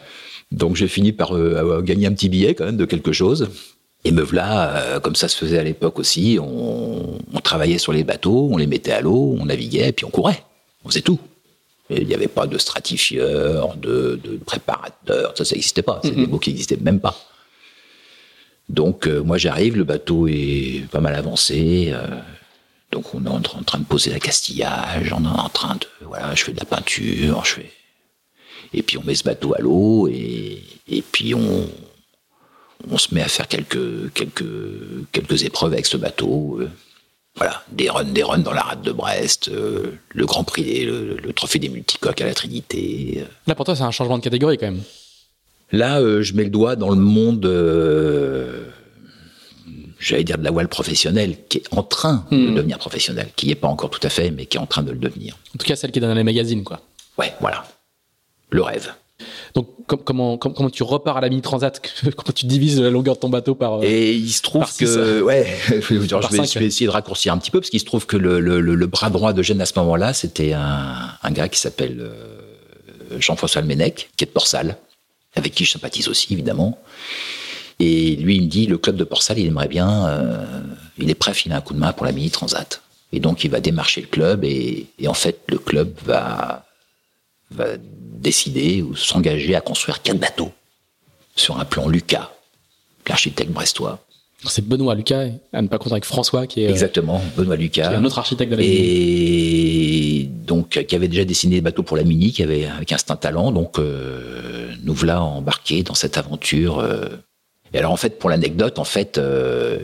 Donc 0.52 0.76
j'ai 0.76 0.88
fini 0.88 1.14
par 1.14 1.36
euh, 1.36 1.82
gagner 1.82 2.08
un 2.08 2.14
petit 2.14 2.28
billet 2.28 2.56
quand 2.56 2.66
même 2.66 2.78
de 2.78 2.86
quelque 2.86 3.12
chose. 3.12 3.50
Et 4.04 4.12
me 4.12 4.24
voilà, 4.24 4.78
euh, 4.78 5.00
comme 5.00 5.16
ça 5.16 5.28
se 5.28 5.38
faisait 5.38 5.60
à 5.60 5.64
l'époque 5.64 6.00
aussi, 6.00 6.40
on, 6.42 7.20
on, 7.34 7.40
travaillait 7.40 7.78
sur 7.78 7.94
les 7.94 8.04
bateaux, 8.04 8.50
on 8.52 8.58
les 8.58 8.66
mettait 8.66 8.92
à 8.92 9.02
l'eau, 9.02 9.38
on 9.40 9.46
naviguait, 9.46 9.90
et 9.90 9.92
puis 9.92 10.06
on 10.06 10.10
courait. 10.10 10.44
On 10.84 10.90
faisait 10.90 11.02
tout. 11.02 11.20
il 11.92 12.08
n'y 12.08 12.16
avait 12.16 12.28
pas 12.28 12.48
de 12.48 12.58
stratifieur, 12.58 13.76
de, 13.78 14.20
de 14.24 14.38
préparateur, 14.38 15.34
ça, 15.38 15.46
ça 15.46 15.56
n'existait 15.56 15.84
pas. 15.84 16.00
C'est 16.04 16.16
des 16.16 16.26
mots 16.26 16.40
qui 16.40 16.50
n'existaient 16.50 16.78
même 16.78 17.00
pas. 17.00 17.16
Donc 18.70 19.08
euh, 19.08 19.22
moi 19.22 19.38
j'arrive, 19.38 19.78
le 19.78 19.84
bateau 19.84 20.28
est 20.28 20.86
pas 20.92 21.02
mal 21.02 21.14
avancé. 21.14 21.90
Euh, 21.92 22.08
donc 22.92 23.14
on 23.14 23.24
est 23.26 23.30
en 23.30 23.42
train 23.42 23.80
de 23.80 23.86
poser 23.86 24.10
la 24.10 24.20
castillage, 24.20 25.14
on 25.14 25.24
est 25.24 25.40
en 25.40 25.50
train 25.50 25.76
de 25.76 25.86
voilà, 26.06 26.34
je 26.34 26.44
fais 26.44 26.54
de 26.54 26.60
la 26.60 26.66
peinture, 26.66 27.46
je 27.46 27.52
fais 27.52 27.72
et 28.74 28.84
puis 28.84 28.98
on 28.98 29.04
met 29.04 29.16
ce 29.16 29.24
bateau 29.24 29.54
à 29.54 29.60
l'eau 29.60 30.08
et, 30.08 30.62
et 30.88 31.02
puis 31.02 31.34
on 31.36 31.68
on 32.90 32.98
se 32.98 33.14
met 33.14 33.22
à 33.22 33.28
faire 33.28 33.48
quelques, 33.48 34.14
quelques, 34.14 34.46
quelques 35.12 35.44
épreuves 35.44 35.74
avec 35.74 35.86
ce 35.86 35.98
bateau. 35.98 36.58
Euh, 36.60 36.70
voilà, 37.36 37.64
des 37.72 37.90
runs, 37.90 38.04
des 38.04 38.24
runs 38.24 38.40
dans 38.40 38.52
la 38.52 38.62
rade 38.62 38.82
de 38.82 38.92
Brest, 38.92 39.48
euh, 39.48 39.98
le 40.10 40.26
Grand 40.26 40.44
Prix, 40.44 40.86
le, 40.86 41.16
le, 41.16 41.34
trophée 41.34 41.60
des 41.60 41.70
multicoques 41.70 42.20
à 42.20 42.26
la 42.26 42.34
Trinité. 42.34 43.20
Euh. 43.20 43.26
Là, 43.48 43.56
pour 43.56 43.66
toi, 43.66 43.76
c'est 43.76 43.84
un 43.84 43.92
changement 43.92 44.18
de 44.18 44.24
catégorie 44.24 44.58
quand 44.58 44.66
même. 44.66 44.82
Là, 45.72 46.02
je 46.22 46.34
mets 46.34 46.44
le 46.44 46.50
doigt 46.50 46.76
dans 46.76 46.90
le 46.90 46.98
monde, 46.98 47.46
j'allais 50.00 50.26
dire 50.26 50.38
de 50.38 50.44
la 50.44 50.52
voile 50.52 50.68
professionnelle, 50.68 51.38
qui 51.48 51.60
est 51.60 51.68
en 51.74 51.82
train 51.82 52.26
de 52.30 52.36
hmm. 52.36 52.56
devenir 52.56 52.78
professionnelle, 52.78 53.30
qui 53.38 53.48
n'est 53.48 53.56
pas 53.56 53.70
encore 53.70 53.90
tout 53.90 54.06
à 54.06 54.10
fait, 54.10 54.32
mais 54.32 54.48
qui 54.48 54.58
est 54.58 54.60
en 54.60 54.66
train 54.66 54.84
de 54.84 54.92
le 54.92 54.98
devenir. 54.98 55.38
En 55.56 55.58
tout 55.58 55.66
cas, 55.66 55.78
celle 55.78 55.92
qui 55.92 56.00
est 56.00 56.02
dans 56.02 56.14
les 56.14 56.26
magazines, 56.26 56.66
quoi. 56.66 56.82
Ouais, 57.18 57.34
voilà. 57.40 57.64
Le 58.50 58.62
rêve. 58.62 58.92
Donc 59.54 59.68
comment, 59.86 60.38
comment, 60.38 60.70
tu 60.70 60.84
repars 60.84 61.18
à 61.18 61.22
la 61.22 61.30
mini 61.30 61.42
transat 61.42 61.82
Comment 62.04 62.34
tu 62.34 62.46
divises 62.46 62.80
la 62.80 62.90
longueur 62.90 63.16
de 63.16 63.20
ton 63.20 63.30
bateau 63.30 63.56
par 63.56 63.80
euh, 63.80 63.84
Et 63.84 64.14
il 64.14 64.32
se 64.32 64.42
trouve 64.42 64.66
que 64.76 65.22
ouais, 65.22 65.46
je, 65.68 65.96
vais, 65.96 66.08
je, 66.08 66.60
vais, 66.60 66.66
essayer 66.66 66.86
de 66.86 66.92
raccourcir 66.92 67.34
un 67.34 67.38
petit 67.38 67.52
peu 67.52 67.60
parce 67.60 67.70
qu'il 67.70 67.80
se 67.80 67.86
trouve 67.86 68.06
que 68.06 68.18
le, 68.18 68.40
le, 68.40 68.62
le, 68.62 68.88
bras 68.88 69.10
droit 69.10 69.34
de 69.34 69.42
Gênes 69.42 69.62
à 69.62 69.66
ce 69.66 69.78
moment-là, 69.80 70.14
c'était 70.14 70.54
un, 70.54 70.96
un, 71.22 71.32
gars 71.32 71.50
qui 71.50 71.60
s'appelle 71.60 71.98
euh, 72.00 73.20
Jean-François 73.20 73.62
Almenec, 73.62 74.10
qui 74.16 74.24
est 74.24 74.28
de 74.28 74.32
Port-Salle, 74.32 74.78
avec 75.36 75.54
qui 75.54 75.66
je 75.66 75.72
sympathise 75.72 76.08
aussi 76.08 76.32
évidemment. 76.32 76.80
Et 77.80 78.16
lui, 78.16 78.38
il 78.38 78.44
me 78.44 78.48
dit 78.48 78.68
le 78.68 78.78
club 78.78 78.96
de 78.96 79.04
Port-Salle, 79.04 79.40
il 79.40 79.48
aimerait 79.48 79.68
bien, 79.68 80.08
euh, 80.08 80.46
il 80.98 81.10
est 81.10 81.16
prêt 81.16 81.32
à 81.32 81.34
filer 81.34 81.56
un 81.56 81.62
coup 81.62 81.74
de 81.74 81.80
main 81.80 81.92
pour 81.94 82.06
la 82.06 82.12
mini 82.12 82.30
transat. 82.30 82.82
Et 83.12 83.20
donc 83.20 83.44
il 83.44 83.52
va 83.52 83.60
démarcher 83.60 84.02
le 84.02 84.08
club 84.08 84.46
et, 84.46 84.88
et 85.00 85.08
en 85.10 85.14
fait 85.14 85.40
le 85.50 85.58
club 85.58 85.92
va 86.06 86.66
va 87.52 87.78
décider 87.78 88.82
ou 88.82 88.96
s'engager 88.96 89.56
à 89.56 89.62
construire 89.62 90.02
quatre 90.02 90.20
bateaux 90.20 90.52
sur 91.36 91.60
un 91.60 91.66
plan 91.66 91.88
Lucas, 91.88 92.32
l'architecte 93.08 93.52
brestois. 93.52 94.00
C'est 94.44 94.68
Benoît 94.68 94.96
Lucas, 94.96 95.28
à 95.54 95.62
ne 95.62 95.68
pas 95.68 95.78
confondre 95.78 95.94
avec 95.94 96.06
François, 96.06 96.48
qui 96.48 96.64
est 96.64 96.68
euh, 96.68 96.72
exactement 96.72 97.22
Benoît 97.38 97.56
Lucas, 97.56 97.90
qui 97.90 97.94
est 97.94 97.98
un 97.98 98.04
autre 98.04 98.18
architecte 98.18 98.52
de 98.52 98.58
la 98.58 98.64
et 98.66 100.28
donc 100.48 100.84
qui 100.86 100.96
avait 100.96 101.08
déjà 101.08 101.26
dessiné 101.26 101.56
des 101.56 101.62
bateaux 101.62 101.84
pour 101.84 101.96
la 101.96 102.04
Mini, 102.04 102.32
qui 102.32 102.42
avait 102.42 102.66
avec 102.66 102.92
un 102.92 102.98
certain 102.98 103.18
talent. 103.18 103.52
Donc 103.52 103.78
euh, 103.78 104.72
nous 104.84 104.94
voilà 104.94 105.22
embarqués 105.22 105.84
dans 105.84 105.94
cette 105.94 106.18
aventure. 106.18 106.80
Euh. 106.80 107.08
Et 107.74 107.78
alors 107.78 107.92
en 107.92 107.98
fait, 107.98 108.18
pour 108.18 108.32
l'anecdote, 108.32 108.80
en 108.80 108.84
fait, 108.84 109.22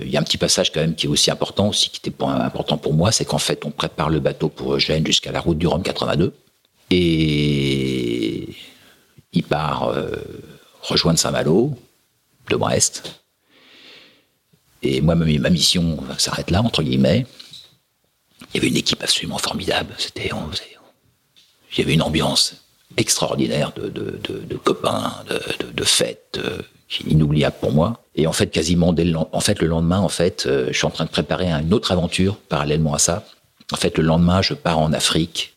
il 0.02 0.10
y 0.10 0.18
a 0.18 0.20
un 0.20 0.24
petit 0.24 0.38
passage 0.38 0.74
quand 0.74 0.82
même 0.82 0.96
qui 0.96 1.06
est 1.06 1.10
aussi 1.10 1.32
important, 1.32 1.70
aussi 1.70 1.90
qui 1.90 2.02
était 2.04 2.24
important 2.24 2.78
pour 2.78 2.94
moi, 2.94 3.12
c'est 3.14 3.24
qu'en 3.24 3.38
fait, 3.38 3.64
on 3.64 3.72
prépare 3.72 4.10
le 4.10 4.20
bateau 4.20 4.50
pour 4.50 4.74
Eugène 4.74 5.06
jusqu'à 5.06 5.32
la 5.32 5.40
route 5.40 5.58
du 5.58 5.68
Rhum 5.68 5.84
82. 5.84 6.34
Et 6.90 8.50
il 9.34 9.44
part 9.44 9.90
euh, 9.90 10.12
rejoindre 10.82 11.20
Saint-Malo 11.20 11.78
de 12.50 12.56
Brest. 12.56 13.22
Et 14.84 15.02
moi, 15.02 15.16
ma 15.16 15.50
mission 15.50 15.98
s'arrête 16.18 16.52
là, 16.52 16.62
entre 16.62 16.84
guillemets. 16.84 17.26
Il 18.54 18.58
y 18.58 18.60
avait 18.60 18.68
une 18.70 18.78
équipe 18.78 19.04
absolument 19.04 19.38
formidable. 19.38 19.94
C'était, 19.98 20.30
il 20.30 21.80
y 21.80 21.82
avait 21.82 21.94
une 21.94 22.02
ambiance 22.02 22.56
extraordinaire 22.96 23.74
de, 23.76 23.90
de, 23.90 24.56
copains, 24.56 25.14
de, 25.74 25.84
fêtes, 25.84 26.40
euh, 26.44 26.62
inoubliable 27.06 27.56
pour 27.60 27.72
moi. 27.74 28.02
Et 28.16 28.28
en 28.28 28.34
fait, 28.34 28.48
quasiment 28.48 28.94
dès 28.94 29.04
le, 29.04 29.18
en 29.18 29.40
fait, 29.40 29.60
le 29.60 29.68
lendemain, 29.68 30.00
en 30.00 30.10
fait, 30.10 30.46
euh, 30.46 30.68
je 30.72 30.78
suis 30.78 30.88
en 30.88 30.92
train 30.92 31.06
de 31.06 31.10
préparer 31.10 31.52
une 31.52 31.74
autre 31.74 31.92
aventure 31.92 32.38
parallèlement 32.38 32.94
à 32.94 33.00
ça. 33.00 33.26
En 33.74 33.76
fait, 33.76 33.98
le 33.98 34.04
lendemain, 34.04 34.42
je 34.42 34.54
pars 34.54 34.80
en 34.80 34.94
Afrique 34.94 35.57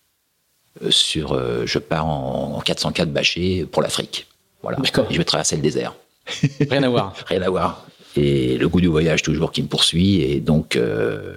sur, 0.91 1.33
euh, 1.33 1.65
je 1.67 1.79
pars 1.79 2.07
en, 2.07 2.61
404 2.61 3.11
bâché 3.11 3.65
pour 3.65 3.83
l'Afrique. 3.83 4.27
Voilà. 4.63 4.79
je 5.11 5.19
vais 5.19 5.25
traverser 5.25 5.57
le 5.57 5.63
désert. 5.63 5.95
Rien 6.71 6.83
à 6.83 6.89
voir. 6.89 7.15
Rien 7.27 7.43
à 7.43 7.51
voir. 7.51 7.87
Et 8.17 8.59
le 8.59 8.69
goût 8.69 8.81
du 8.81 8.89
voyage 8.89 9.23
toujours 9.23 9.53
qui 9.53 9.63
me 9.63 9.69
poursuit. 9.69 10.21
Et 10.23 10.41
donc, 10.41 10.77
euh, 10.77 11.35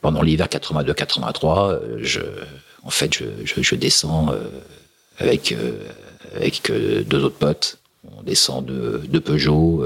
pendant 0.00 0.22
l'hiver 0.22 0.48
82-83, 0.48 1.98
je, 1.98 2.20
en 2.82 2.90
fait, 2.90 3.14
je, 3.14 3.24
je, 3.44 3.74
descends 3.74 4.34
avec, 5.18 5.54
avec 6.34 6.70
deux 6.70 7.24
autres 7.24 7.36
potes. 7.36 7.78
On 8.16 8.22
descend 8.22 8.64
de, 8.66 9.02
de 9.06 9.18
Peugeot 9.18 9.84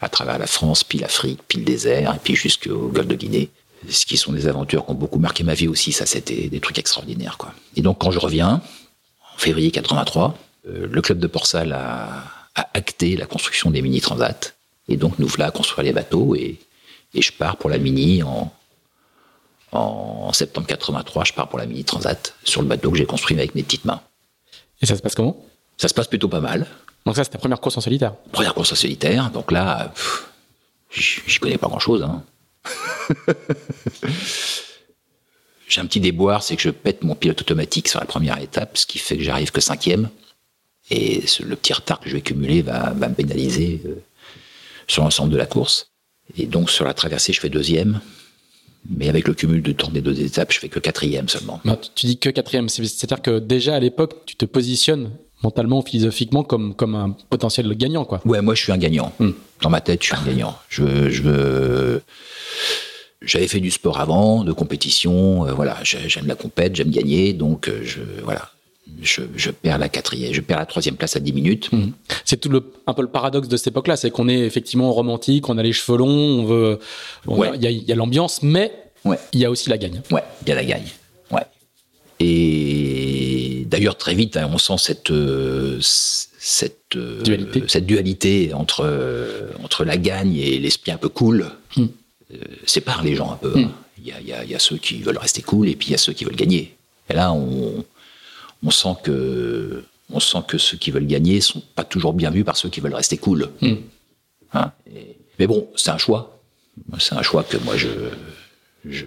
à 0.00 0.08
travers 0.08 0.38
la 0.38 0.46
France, 0.46 0.84
puis 0.84 0.98
l'Afrique, 0.98 1.40
puis 1.46 1.58
le 1.58 1.64
désert, 1.64 2.14
et 2.14 2.18
puis 2.22 2.34
jusqu'au 2.34 2.88
golfe 2.88 3.08
de 3.08 3.16
Guinée 3.16 3.50
ce 3.88 4.06
qui 4.06 4.16
sont 4.16 4.32
des 4.32 4.46
aventures 4.46 4.84
qui 4.84 4.90
ont 4.90 4.94
beaucoup 4.94 5.18
marqué 5.18 5.44
ma 5.44 5.54
vie 5.54 5.68
aussi. 5.68 5.92
Ça, 5.92 6.06
c'était 6.06 6.48
des 6.48 6.60
trucs 6.60 6.78
extraordinaires, 6.78 7.38
quoi. 7.38 7.54
Et 7.76 7.82
donc, 7.82 7.98
quand 7.98 8.10
je 8.10 8.18
reviens, 8.18 8.60
en 9.34 9.38
février 9.38 9.70
83, 9.70 10.36
euh, 10.68 10.86
le 10.90 11.02
club 11.02 11.18
de 11.18 11.26
Port-Salle 11.26 11.72
a, 11.72 12.24
acté 12.74 13.16
la 13.16 13.26
construction 13.26 13.70
des 13.70 13.80
mini 13.80 14.00
transats. 14.00 14.52
Et 14.88 14.96
donc, 14.96 15.18
nous 15.18 15.28
voilà 15.28 15.46
à 15.46 15.50
construire 15.50 15.84
les 15.84 15.92
bateaux 15.92 16.34
et, 16.34 16.58
et 17.14 17.22
je 17.22 17.32
pars 17.32 17.56
pour 17.56 17.70
la 17.70 17.78
mini 17.78 18.22
en, 18.22 18.52
en 19.72 20.32
septembre 20.32 20.66
83. 20.66 21.24
Je 21.24 21.32
pars 21.32 21.48
pour 21.48 21.58
la 21.58 21.66
mini 21.66 21.84
transat 21.84 22.34
sur 22.44 22.60
le 22.60 22.68
bateau 22.68 22.90
que 22.90 22.98
j'ai 22.98 23.06
construit 23.06 23.38
avec 23.38 23.54
mes 23.54 23.62
petites 23.62 23.84
mains. 23.84 24.02
Et 24.82 24.86
ça 24.86 24.96
se 24.96 25.00
passe 25.00 25.14
comment? 25.14 25.42
Ça 25.78 25.88
se 25.88 25.94
passe 25.94 26.08
plutôt 26.08 26.28
pas 26.28 26.40
mal. 26.40 26.66
Donc 27.06 27.16
ça, 27.16 27.24
c'est 27.24 27.30
ta 27.30 27.38
première 27.38 27.60
course 27.60 27.78
en 27.78 27.80
solitaire? 27.80 28.14
Première 28.32 28.52
course 28.52 28.72
en 28.72 28.76
solitaire. 28.76 29.30
Donc 29.30 29.52
là, 29.52 29.92
je 30.90 31.40
connais 31.40 31.56
pas 31.56 31.68
grand-chose. 31.68 32.02
Hein. 32.02 32.22
J'ai 35.68 35.80
un 35.80 35.86
petit 35.86 36.00
déboire, 36.00 36.42
c'est 36.42 36.56
que 36.56 36.62
je 36.62 36.70
pète 36.70 37.04
mon 37.04 37.14
pilote 37.14 37.40
automatique 37.40 37.86
sur 37.86 38.00
la 38.00 38.06
première 38.06 38.38
étape, 38.40 38.76
ce 38.76 38.86
qui 38.86 38.98
fait 38.98 39.16
que 39.16 39.22
j'arrive 39.22 39.52
que 39.52 39.60
cinquième. 39.60 40.10
Et 40.90 41.22
le 41.44 41.54
petit 41.54 41.72
retard 41.72 42.00
que 42.00 42.08
je 42.08 42.16
vais 42.16 42.22
cumuler 42.22 42.62
va, 42.62 42.92
me 42.92 43.14
pénaliser 43.14 43.80
euh, 43.86 44.02
sur 44.88 45.04
l'ensemble 45.04 45.30
de 45.32 45.36
la 45.36 45.46
course. 45.46 45.92
Et 46.36 46.46
donc 46.46 46.70
sur 46.70 46.84
la 46.84 46.92
traversée, 46.92 47.32
je 47.32 47.40
fais 47.40 47.48
deuxième. 47.48 48.00
Mais 48.88 49.08
avec 49.08 49.28
le 49.28 49.34
cumul 49.34 49.62
de 49.62 49.72
temps 49.72 49.90
des 49.90 50.00
deux 50.00 50.20
étapes, 50.20 50.52
je 50.52 50.58
fais 50.58 50.68
que 50.68 50.80
quatrième 50.80 51.28
seulement. 51.28 51.60
tu 51.94 52.06
dis 52.06 52.18
que 52.18 52.30
quatrième, 52.30 52.68
c'est-à-dire 52.68 53.22
que 53.22 53.38
déjà 53.38 53.76
à 53.76 53.80
l'époque, 53.80 54.24
tu 54.26 54.34
te 54.34 54.46
positionnes 54.46 55.12
mentalement, 55.42 55.82
philosophiquement, 55.82 56.42
comme, 56.42 56.74
comme 56.74 56.94
un 56.94 57.10
potentiel 57.28 57.72
gagnant, 57.74 58.04
quoi. 58.04 58.20
Ouais, 58.24 58.42
moi 58.42 58.54
je 58.54 58.62
suis 58.62 58.72
un 58.72 58.78
gagnant. 58.78 59.12
Hmm. 59.18 59.32
Dans 59.62 59.70
ma 59.70 59.80
tête, 59.80 60.02
je 60.02 60.06
suis 60.06 60.16
un 60.16 60.24
gagnant. 60.24 60.58
Je, 60.68 61.10
je 61.10 61.22
veux 61.22 62.02
j'avais 63.22 63.48
fait 63.48 63.60
du 63.60 63.70
sport 63.70 64.00
avant, 64.00 64.44
de 64.44 64.52
compétition, 64.52 65.46
euh, 65.46 65.52
voilà, 65.52 65.78
j'aime 65.82 66.26
la 66.26 66.34
compète, 66.34 66.76
j'aime 66.76 66.90
gagner, 66.90 67.32
donc 67.32 67.68
euh, 67.68 67.80
je 67.84 68.00
voilà, 68.24 68.50
je, 69.02 69.22
je, 69.36 69.50
perds 69.50 69.78
la 69.78 69.88
quatrième, 69.88 70.32
je 70.32 70.40
perds 70.40 70.58
la 70.58 70.66
troisième 70.66 70.96
place 70.96 71.16
à 71.16 71.20
10 71.20 71.32
minutes. 71.32 71.72
Mhm. 71.72 71.92
C'est 72.24 72.38
tout 72.38 72.48
le, 72.48 72.72
un 72.86 72.94
peu 72.94 73.02
le 73.02 73.08
paradoxe 73.08 73.48
de 73.48 73.56
cette 73.56 73.68
époque-là, 73.68 73.96
c'est 73.96 74.10
qu'on 74.10 74.28
est 74.28 74.38
effectivement 74.38 74.92
romantique, 74.92 75.48
on 75.48 75.58
a 75.58 75.62
les 75.62 75.72
cheveux 75.72 75.98
longs, 75.98 76.40
on 76.40 76.44
veut, 76.44 76.78
il 77.28 77.62
y 77.62 77.66
a, 77.66 77.70
y 77.70 77.92
a 77.92 77.94
l'ambiance, 77.94 78.42
mais 78.42 78.72
ouais. 79.04 79.18
il 79.32 79.40
y 79.40 79.44
a 79.44 79.50
aussi 79.50 79.68
la 79.68 79.78
gagne. 79.78 80.00
Ouais, 80.10 80.24
il 80.42 80.48
y 80.48 80.52
a 80.52 80.54
la 80.54 80.64
gagne. 80.64 80.88
Ouais. 81.30 81.44
Et 82.20 83.66
d'ailleurs 83.66 83.96
très 83.96 84.14
vite, 84.14 84.36
hein, 84.36 84.48
on 84.52 84.58
sent 84.58 84.78
cette 84.78 85.10
euh, 85.10 85.78
cette 86.42 86.96
dualité, 86.96 87.62
cette 87.68 87.84
dualité 87.84 88.54
entre 88.54 89.50
entre 89.62 89.84
la 89.84 89.98
gagne 89.98 90.36
et 90.36 90.58
l'esprit 90.58 90.90
un 90.90 90.96
peu 90.96 91.10
cool. 91.10 91.52
Euh, 92.32 92.38
sépare 92.64 93.02
les 93.02 93.16
gens 93.16 93.32
un 93.32 93.36
peu. 93.36 93.52
Hein. 93.56 93.62
Hmm. 93.62 93.70
Il 93.98 94.06
y, 94.06 94.32
a, 94.32 94.44
y, 94.44 94.54
a, 94.54 94.58
ceux 94.58 94.78
qui 94.78 95.02
veulent 95.02 95.18
rester 95.18 95.42
cool 95.42 95.68
et 95.68 95.76
puis 95.76 95.88
il 95.88 95.90
y 95.90 95.94
a 95.94 95.98
ceux 95.98 96.14
qui 96.14 96.24
veulent 96.24 96.36
gagner. 96.36 96.74
Et 97.10 97.12
là, 97.12 97.32
on, 97.32 97.84
on, 98.64 98.70
sent 98.70 98.94
que, 99.02 99.84
on 100.10 100.20
sent 100.20 100.38
que 100.48 100.56
ceux 100.56 100.78
qui 100.78 100.90
veulent 100.90 101.06
gagner 101.06 101.42
sont 101.42 101.62
pas 101.74 101.84
toujours 101.84 102.14
bien 102.14 102.30
vus 102.30 102.42
par 102.42 102.56
ceux 102.56 102.70
qui 102.70 102.80
veulent 102.80 102.94
rester 102.94 103.18
cool. 103.18 103.50
Hmm. 103.60 103.74
Hein 104.54 104.72
mais 105.38 105.46
bon, 105.46 105.68
c'est 105.76 105.90
un 105.90 105.98
choix. 105.98 106.40
C'est 106.98 107.14
un 107.14 107.22
choix 107.22 107.42
que 107.42 107.58
moi 107.58 107.76
je, 107.76 107.88
je, 108.88 109.04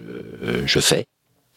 je 0.66 0.80
fais. 0.80 1.06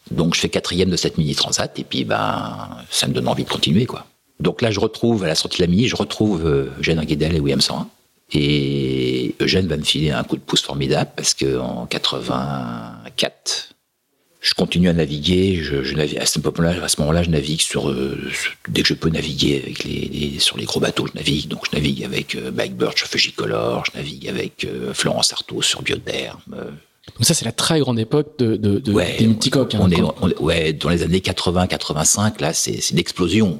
Donc 0.09 0.33
je 0.33 0.39
fais 0.39 0.49
quatrième 0.49 0.89
de 0.89 0.97
cette 0.97 1.17
mini 1.17 1.35
transat 1.35 1.77
et 1.77 1.83
puis 1.83 2.05
ben 2.05 2.69
ça 2.89 3.07
me 3.07 3.13
donne 3.13 3.27
envie 3.27 3.43
de 3.43 3.49
continuer 3.49 3.85
quoi. 3.85 4.07
Donc 4.39 4.61
là 4.61 4.71
je 4.71 4.79
retrouve 4.79 5.23
à 5.23 5.27
la 5.27 5.35
sortie 5.35 5.57
de 5.59 5.63
la 5.63 5.67
mini, 5.67 5.87
je 5.87 5.95
retrouve 5.95 6.45
euh, 6.45 6.71
Eugène 6.79 7.03
Guédel 7.03 7.35
et 7.35 7.39
William 7.39 7.61
101 7.61 7.87
et 8.33 9.35
Eugène 9.39 9.67
va 9.67 9.77
me 9.77 9.83
filer 9.83 10.11
un 10.11 10.23
coup 10.23 10.35
de 10.35 10.41
pouce 10.41 10.61
formidable 10.61 11.11
parce 11.15 11.33
que 11.33 11.59
en 11.59 11.85
84 11.85 13.69
je 14.47 14.53
continue 14.53 14.89
à 14.89 14.93
naviguer. 14.93 15.59
Je, 15.61 15.83
je 15.83 15.95
navigue, 15.95 16.19
à 16.19 16.25
ce 16.25 16.39
moment-là, 16.39 16.75
moment-là, 16.99 17.23
je 17.23 17.29
navigue 17.29 17.61
sur, 17.61 17.89
euh, 17.89 18.17
dès 18.69 18.81
que 18.81 18.87
je 18.87 18.93
peux 18.93 19.09
naviguer 19.09 19.61
avec 19.63 19.83
les, 19.83 20.09
les, 20.11 20.39
sur 20.39 20.57
les 20.57 20.65
gros 20.65 20.79
bateaux, 20.79 21.07
je 21.07 21.17
navigue. 21.17 21.47
Donc, 21.47 21.65
je 21.69 21.75
navigue 21.75 22.03
avec 22.03 22.35
euh, 22.35 22.51
Mike 22.51 22.77
Birch 22.77 22.97
sur 22.97 23.07
Fujicolor, 23.07 23.85
je 23.85 23.97
navigue 23.97 24.27
avec 24.27 24.63
euh, 24.63 24.93
Florence 24.93 25.33
Artaud 25.33 25.61
sur 25.61 25.81
Biotherme. 25.81 26.39
Donc 26.49 27.25
ça, 27.25 27.33
c'est 27.33 27.45
la 27.45 27.51
très 27.51 27.79
grande 27.79 27.99
époque 27.99 28.37
de, 28.37 28.57
de, 28.57 28.79
de 28.79 28.91
ouais, 28.91 29.15
des 29.17 29.27
multicoques. 29.27 29.75
Hein, 29.75 29.79
on, 29.81 29.89
est, 29.89 30.01
on, 30.01 30.43
ouais, 30.43 30.73
dans 30.73 30.89
les 30.89 31.03
années 31.03 31.19
80-85, 31.19 32.41
là, 32.41 32.53
c'est, 32.53 32.81
c'est 32.81 32.95
l'explosion. 32.95 33.57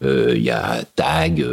Il 0.00 0.08
mm. 0.08 0.36
y 0.42 0.50
a 0.50 0.84
Tag, 0.94 1.44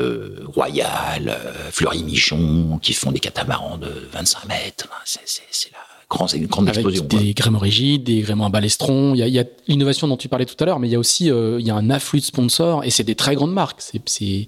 Royal, 0.54 1.38
Fleury 1.72 2.04
Michon, 2.04 2.80
qui 2.82 2.94
font 2.94 3.12
des 3.12 3.20
catamarans 3.20 3.78
de 3.78 3.92
25 4.12 4.46
mètres. 4.46 4.88
C'est, 5.04 5.22
c'est 5.26 6.38
une 6.38 6.48
grande 6.48 6.70
Avec 6.70 6.86
explosion. 6.86 7.06
Des 7.06 7.34
gréements 7.34 7.60
rigides, 7.60 8.04
des 8.04 8.22
gréements 8.22 8.46
à 8.46 8.50
balestron. 8.50 9.16
Il 9.16 9.28
y 9.28 9.40
a, 9.40 9.42
a 9.42 9.46
l'innovation 9.68 10.08
dont 10.08 10.18
tu 10.18 10.28
parlais 10.28 10.46
tout 10.46 10.56
à 10.60 10.66
l'heure, 10.66 10.80
mais 10.80 10.88
il 10.88 10.92
y 10.92 10.96
a 10.96 11.00
aussi 11.00 11.32
euh, 11.32 11.60
il 11.60 11.66
y 11.66 11.72
a 11.72 11.76
un 11.76 11.90
afflux 11.90 12.20
de 12.20 12.26
sponsors 12.26 12.84
et 12.84 12.90
c'est 12.90 13.04
des 13.04 13.16
très 13.16 13.36
grandes 13.36 13.54
marques. 13.54 13.82
C'est 13.82 14.48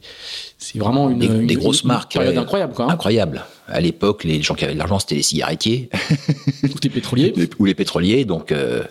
vraiment 0.76 1.10
une 1.10 1.20
des, 1.20 1.28
une, 1.28 1.48
des 1.48 1.56
grosses 1.56 1.82
une 1.82 1.90
marques 1.90 2.14
période 2.14 2.38
incroyable 2.38 2.74
quoi. 2.74 2.86
Hein. 2.86 2.90
Incroyable. 2.90 3.44
À 3.68 3.82
l'époque, 3.82 4.24
les 4.24 4.42
gens 4.42 4.56
qui 4.56 4.64
avaient 4.64 4.74
de 4.74 4.80
l'argent, 4.80 5.00
c'était 5.00 5.16
les 5.16 5.24
cigarettiers 5.24 5.90
ou 6.64 6.78
les 6.82 6.90
pétroliers 6.90 7.34
ou 7.60 7.66
les 7.66 7.76
pétroliers. 7.76 8.26
Donc 8.26 8.52
euh, 8.52 8.84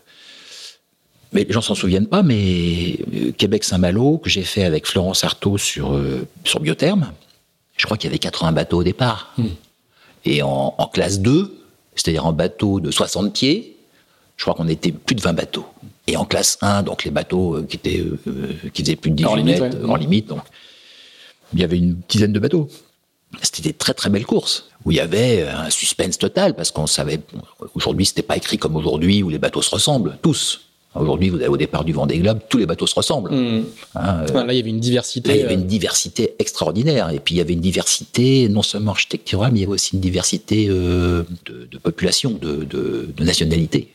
mais 1.32 1.44
les 1.44 1.52
gens 1.52 1.60
s'en 1.60 1.74
souviennent 1.74 2.06
pas, 2.06 2.22
mais 2.22 2.98
euh, 3.14 3.32
Québec 3.32 3.64
Saint-Malo 3.64 4.18
que 4.18 4.30
j'ai 4.30 4.42
fait 4.42 4.64
avec 4.64 4.86
Florence 4.86 5.24
Artaud 5.24 5.58
sur 5.58 5.92
euh, 5.92 6.26
sur 6.44 6.60
Biotherme, 6.60 7.12
je 7.76 7.84
crois 7.84 7.96
qu'il 7.96 8.08
y 8.08 8.10
avait 8.10 8.18
80 8.18 8.52
bateaux 8.52 8.78
au 8.78 8.84
départ. 8.84 9.32
Hmm. 9.36 9.46
Et 10.24 10.42
en, 10.42 10.74
en 10.76 10.86
classe 10.86 11.20
2, 11.20 11.56
c'est-à-dire 11.94 12.26
en 12.26 12.32
bateau 12.32 12.80
de 12.80 12.90
60 12.90 13.32
pieds, 13.32 13.76
je 14.36 14.44
crois 14.44 14.54
qu'on 14.54 14.68
était 14.68 14.92
plus 14.92 15.14
de 15.14 15.20
20 15.20 15.32
bateaux. 15.32 15.66
Et 16.06 16.16
en 16.16 16.24
classe 16.24 16.58
1, 16.60 16.82
donc 16.82 17.04
les 17.04 17.10
bateaux 17.10 17.62
qui 17.68 17.76
étaient 17.76 18.00
euh, 18.00 18.54
qui 18.72 18.82
faisaient 18.82 18.96
plus 18.96 19.10
de 19.10 19.16
18 19.16 19.28
En 19.28 19.34
limite, 19.36 19.60
mètres, 19.60 19.78
ouais. 19.78 19.90
en 19.90 19.96
limite, 19.96 20.26
donc 20.28 20.42
il 21.52 21.60
y 21.60 21.64
avait 21.64 21.78
une 21.78 22.00
dizaine 22.08 22.32
de 22.32 22.38
bateaux. 22.38 22.68
C'était 23.42 23.62
des 23.62 23.72
très 23.72 23.92
très 23.92 24.08
belles 24.08 24.26
courses 24.26 24.68
où 24.84 24.92
il 24.92 24.96
y 24.96 25.00
avait 25.00 25.48
un 25.48 25.68
suspense 25.68 26.16
total 26.16 26.54
parce 26.54 26.70
qu'on 26.70 26.86
savait 26.86 27.20
aujourd'hui 27.74 28.06
c'était 28.06 28.22
pas 28.22 28.36
écrit 28.36 28.56
comme 28.56 28.76
aujourd'hui 28.76 29.22
où 29.22 29.28
les 29.28 29.38
bateaux 29.38 29.62
se 29.62 29.70
ressemblent 29.70 30.16
tous. 30.22 30.62
Aujourd'hui, 30.99 31.28
vous 31.28 31.36
avez 31.36 31.49
au 31.49 31.57
départ 31.57 31.84
du 31.84 31.92
Vendée 31.92 32.18
Globe, 32.18 32.40
tous 32.49 32.59
les 32.59 32.66
bateaux 32.66 32.86
se 32.86 32.94
ressemblent. 32.94 33.30
Hmm. 33.30 33.64
Hein, 33.94 34.24
euh, 34.30 34.44
Là, 34.44 34.53
il 34.53 34.57
y 34.57 34.61
avait 34.61 34.70
une 34.70 34.80
diversité. 34.80 35.28
Là, 35.28 35.34
il 35.36 35.40
y 35.40 35.44
avait 35.44 35.55
euh, 35.55 35.59
une 35.59 35.66
diversité 35.66 36.34
extraordinaire. 36.38 37.11
Et 37.11 37.20
puis, 37.20 37.34
il 37.34 37.38
y 37.38 37.40
avait 37.40 37.55
une 37.55 37.61
diversité 37.61 38.49
non 38.49 38.62
seulement 38.62 38.92
architecturale, 38.92 39.53
mais 39.53 39.61
il 39.61 39.62
y 39.62 39.64
avait 39.64 39.74
aussi 39.74 39.94
une 39.94 40.01
diversité 40.01 40.66
euh, 40.68 41.22
de, 41.44 41.68
de 41.70 41.78
population, 41.78 42.32
de, 42.32 42.64
de, 42.64 43.09
de 43.16 43.24
nationalité. 43.24 43.92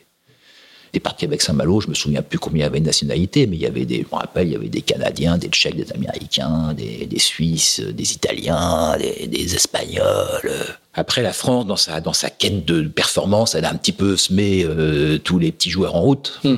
Et 0.94 1.00
par 1.00 1.16
Québec 1.16 1.40
Saint-Malo, 1.40 1.80
je 1.80 1.88
me 1.88 1.94
souviens 1.94 2.20
plus 2.20 2.38
combien 2.38 2.64
il 2.64 2.64
y 2.64 2.66
avait 2.66 2.80
de 2.80 2.84
nationalités, 2.84 3.46
mais 3.46 3.56
il 3.56 3.62
y 3.62 3.66
avait 3.66 3.86
des, 3.86 4.02
je 4.02 4.14
me 4.14 4.20
rappelle, 4.20 4.48
il 4.48 4.52
y 4.52 4.56
avait 4.56 4.68
des 4.68 4.82
Canadiens, 4.82 5.38
des 5.38 5.48
Tchèques, 5.48 5.76
des 5.76 5.90
Américains, 5.90 6.74
des, 6.74 7.06
des 7.06 7.18
Suisses, 7.18 7.80
des 7.80 8.12
Italiens, 8.12 8.98
des, 8.98 9.26
des 9.26 9.54
Espagnols. 9.54 10.52
Après, 10.92 11.22
la 11.22 11.32
France, 11.32 11.66
dans 11.66 11.76
sa, 11.76 12.02
dans 12.02 12.12
sa 12.12 12.28
quête 12.28 12.66
de 12.66 12.82
performance, 12.82 13.54
elle 13.54 13.64
a 13.64 13.70
un 13.70 13.76
petit 13.76 13.92
peu 13.92 14.18
semé 14.18 14.64
euh, 14.64 15.16
tous 15.16 15.38
les 15.38 15.50
petits 15.50 15.70
joueurs 15.70 15.96
en 15.96 16.02
route. 16.02 16.40
Hmm. 16.44 16.56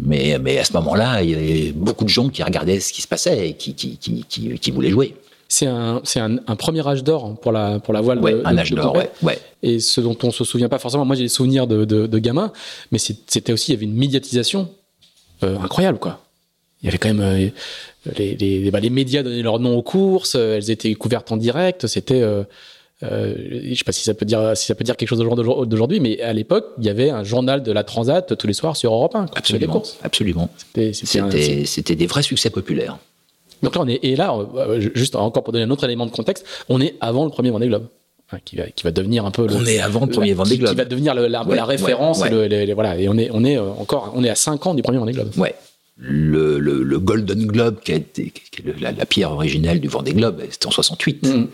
Mais, 0.00 0.38
mais 0.40 0.58
à 0.58 0.64
ce 0.64 0.72
moment-là, 0.74 1.22
il 1.22 1.30
y 1.30 1.34
avait 1.34 1.72
beaucoup 1.72 2.04
de 2.04 2.08
gens 2.08 2.28
qui 2.28 2.42
regardaient 2.42 2.78
ce 2.78 2.92
qui 2.92 3.02
se 3.02 3.08
passait 3.08 3.48
et 3.48 3.54
qui, 3.54 3.74
qui, 3.74 3.96
qui, 3.96 4.24
qui, 4.28 4.58
qui 4.58 4.70
voulaient 4.70 4.90
jouer. 4.90 5.16
C'est 5.48 5.66
un, 5.66 6.00
c'est 6.04 6.20
un, 6.20 6.36
un 6.46 6.56
premier 6.56 6.86
âge 6.86 7.02
d'or 7.02 7.34
pour 7.40 7.52
la, 7.52 7.80
pour 7.80 7.94
la 7.94 8.00
voile. 8.00 8.20
Ouais, 8.20 8.34
de, 8.34 8.42
un 8.44 8.52
de- 8.52 8.58
âge 8.58 8.70
d'or, 8.72 8.94
ouais, 8.94 9.10
ouais. 9.22 9.38
Et 9.62 9.80
ce 9.80 10.00
dont 10.00 10.16
on 10.22 10.30
se 10.30 10.44
souvient 10.44 10.68
pas 10.68 10.78
forcément. 10.78 11.04
Moi, 11.04 11.16
j'ai 11.16 11.22
des 11.24 11.28
souvenirs 11.28 11.66
de, 11.66 11.84
de, 11.84 12.06
de 12.06 12.18
gamin, 12.18 12.52
mais 12.92 12.98
c'était 12.98 13.52
aussi, 13.52 13.72
il 13.72 13.74
y 13.74 13.78
avait 13.78 13.86
une 13.86 13.96
médiatisation 13.96 14.68
euh, 15.42 15.58
incroyable, 15.58 15.98
quoi. 15.98 16.20
Il 16.82 16.86
y 16.86 16.88
avait 16.90 16.98
quand 16.98 17.08
même 17.12 17.20
euh, 17.20 17.48
les, 18.18 18.36
les, 18.36 18.70
bah, 18.70 18.78
les 18.78 18.90
médias 18.90 19.24
donnaient 19.24 19.42
leur 19.42 19.58
nom 19.58 19.76
aux 19.76 19.82
courses, 19.82 20.36
euh, 20.36 20.56
elles 20.58 20.70
étaient 20.70 20.94
couvertes 20.94 21.32
en 21.32 21.36
direct. 21.36 21.88
C'était, 21.88 22.22
euh, 22.22 22.44
euh, 23.04 23.34
je 23.70 23.74
sais 23.74 23.84
pas 23.84 23.92
si 23.92 24.02
ça 24.02 24.12
peut 24.14 24.26
dire, 24.26 24.56
si 24.56 24.66
ça 24.66 24.74
peut 24.74 24.82
dire 24.84 24.96
quelque 24.96 25.08
chose 25.08 25.18
d'aujourd'hui- 25.20 26.00
mais 26.00 26.20
à 26.20 26.32
l'époque, 26.32 26.66
il 26.78 26.84
y 26.84 26.88
avait 26.88 27.10
un 27.10 27.22
journal 27.24 27.62
de 27.62 27.70
la 27.72 27.84
Transat 27.84 28.36
tous 28.36 28.46
les 28.46 28.52
soirs 28.52 28.76
sur 28.76 28.92
Europe 28.92 29.14
1. 29.14 29.26
quand 29.26 29.48
il 29.48 29.52
y 29.52 29.56
avait 29.56 29.66
des 29.66 29.72
Absolument. 29.72 29.74
Absolument. 30.02 30.50
C'était, 31.64 31.94
des 31.96 32.06
vrais 32.06 32.22
succès 32.22 32.50
populaires. 32.50 32.98
donc 33.62 33.74
là, 33.76 33.82
on 33.82 33.88
est, 33.88 34.00
et 34.02 34.16
là, 34.16 34.36
euh, 34.56 34.80
juste 34.94 35.14
encore 35.16 35.42
pour 35.44 35.52
donner 35.52 35.64
un 35.64 35.70
autre 35.70 35.84
élément 35.84 36.06
de 36.06 36.10
contexte, 36.10 36.44
on 36.68 36.80
est 36.80 36.94
avant 37.00 37.24
le 37.24 37.30
premier 37.30 37.50
Vendée 37.50 37.68
Globe, 37.68 37.86
hein, 38.32 38.38
qui 38.44 38.56
va, 38.56 38.64
qui 38.66 38.82
va 38.84 38.90
devenir 38.90 39.24
un 39.26 39.30
peu 39.30 39.46
le, 39.46 39.54
On 39.54 39.64
est 39.64 39.78
avant 39.78 40.00
le 40.06 40.10
premier 40.10 40.32
Vendée 40.34 40.58
Globe. 40.58 40.70
qui 40.70 40.76
va 40.76 40.84
devenir 40.84 41.14
le- 41.14 41.26
la, 41.28 41.44
Ouais, 41.46 41.54
la 41.56 41.64
référence, 41.64 42.20
ouais, 42.20 42.28
et 42.28 42.30
le- 42.32 42.46
les- 42.46 42.66
les- 42.66 42.74
voilà, 42.74 42.98
et 42.98 43.08
on 43.08 43.16
est, 43.16 43.30
on 43.32 43.44
est 43.44 43.56
euh, 43.58 43.70
encore, 43.78 44.12
on 44.16 44.22
est 44.24 44.30
à 44.30 44.34
5 44.34 44.66
ans 44.66 44.74
du 44.74 44.82
premier 44.82 44.98
Vendée 44.98 45.12
Globe. 45.12 45.30
Ouais. 45.36 45.54
Le, 46.00 46.58
le, 46.60 46.84
le 46.84 46.98
Golden 47.00 47.44
Globe, 47.46 47.76
qui, 47.84 47.90
a 47.92 47.96
été, 47.96 48.30
qui 48.32 48.62
est 48.62 48.80
la, 48.80 48.92
la 48.92 49.04
pierre 49.06 49.32
originelle 49.32 49.80
du 49.80 49.88
Vendée 49.88 50.12
Globe, 50.14 50.40
c'était 50.50 50.66
en 50.68 50.70
68. 50.70 51.26
Mm. 51.26 51.46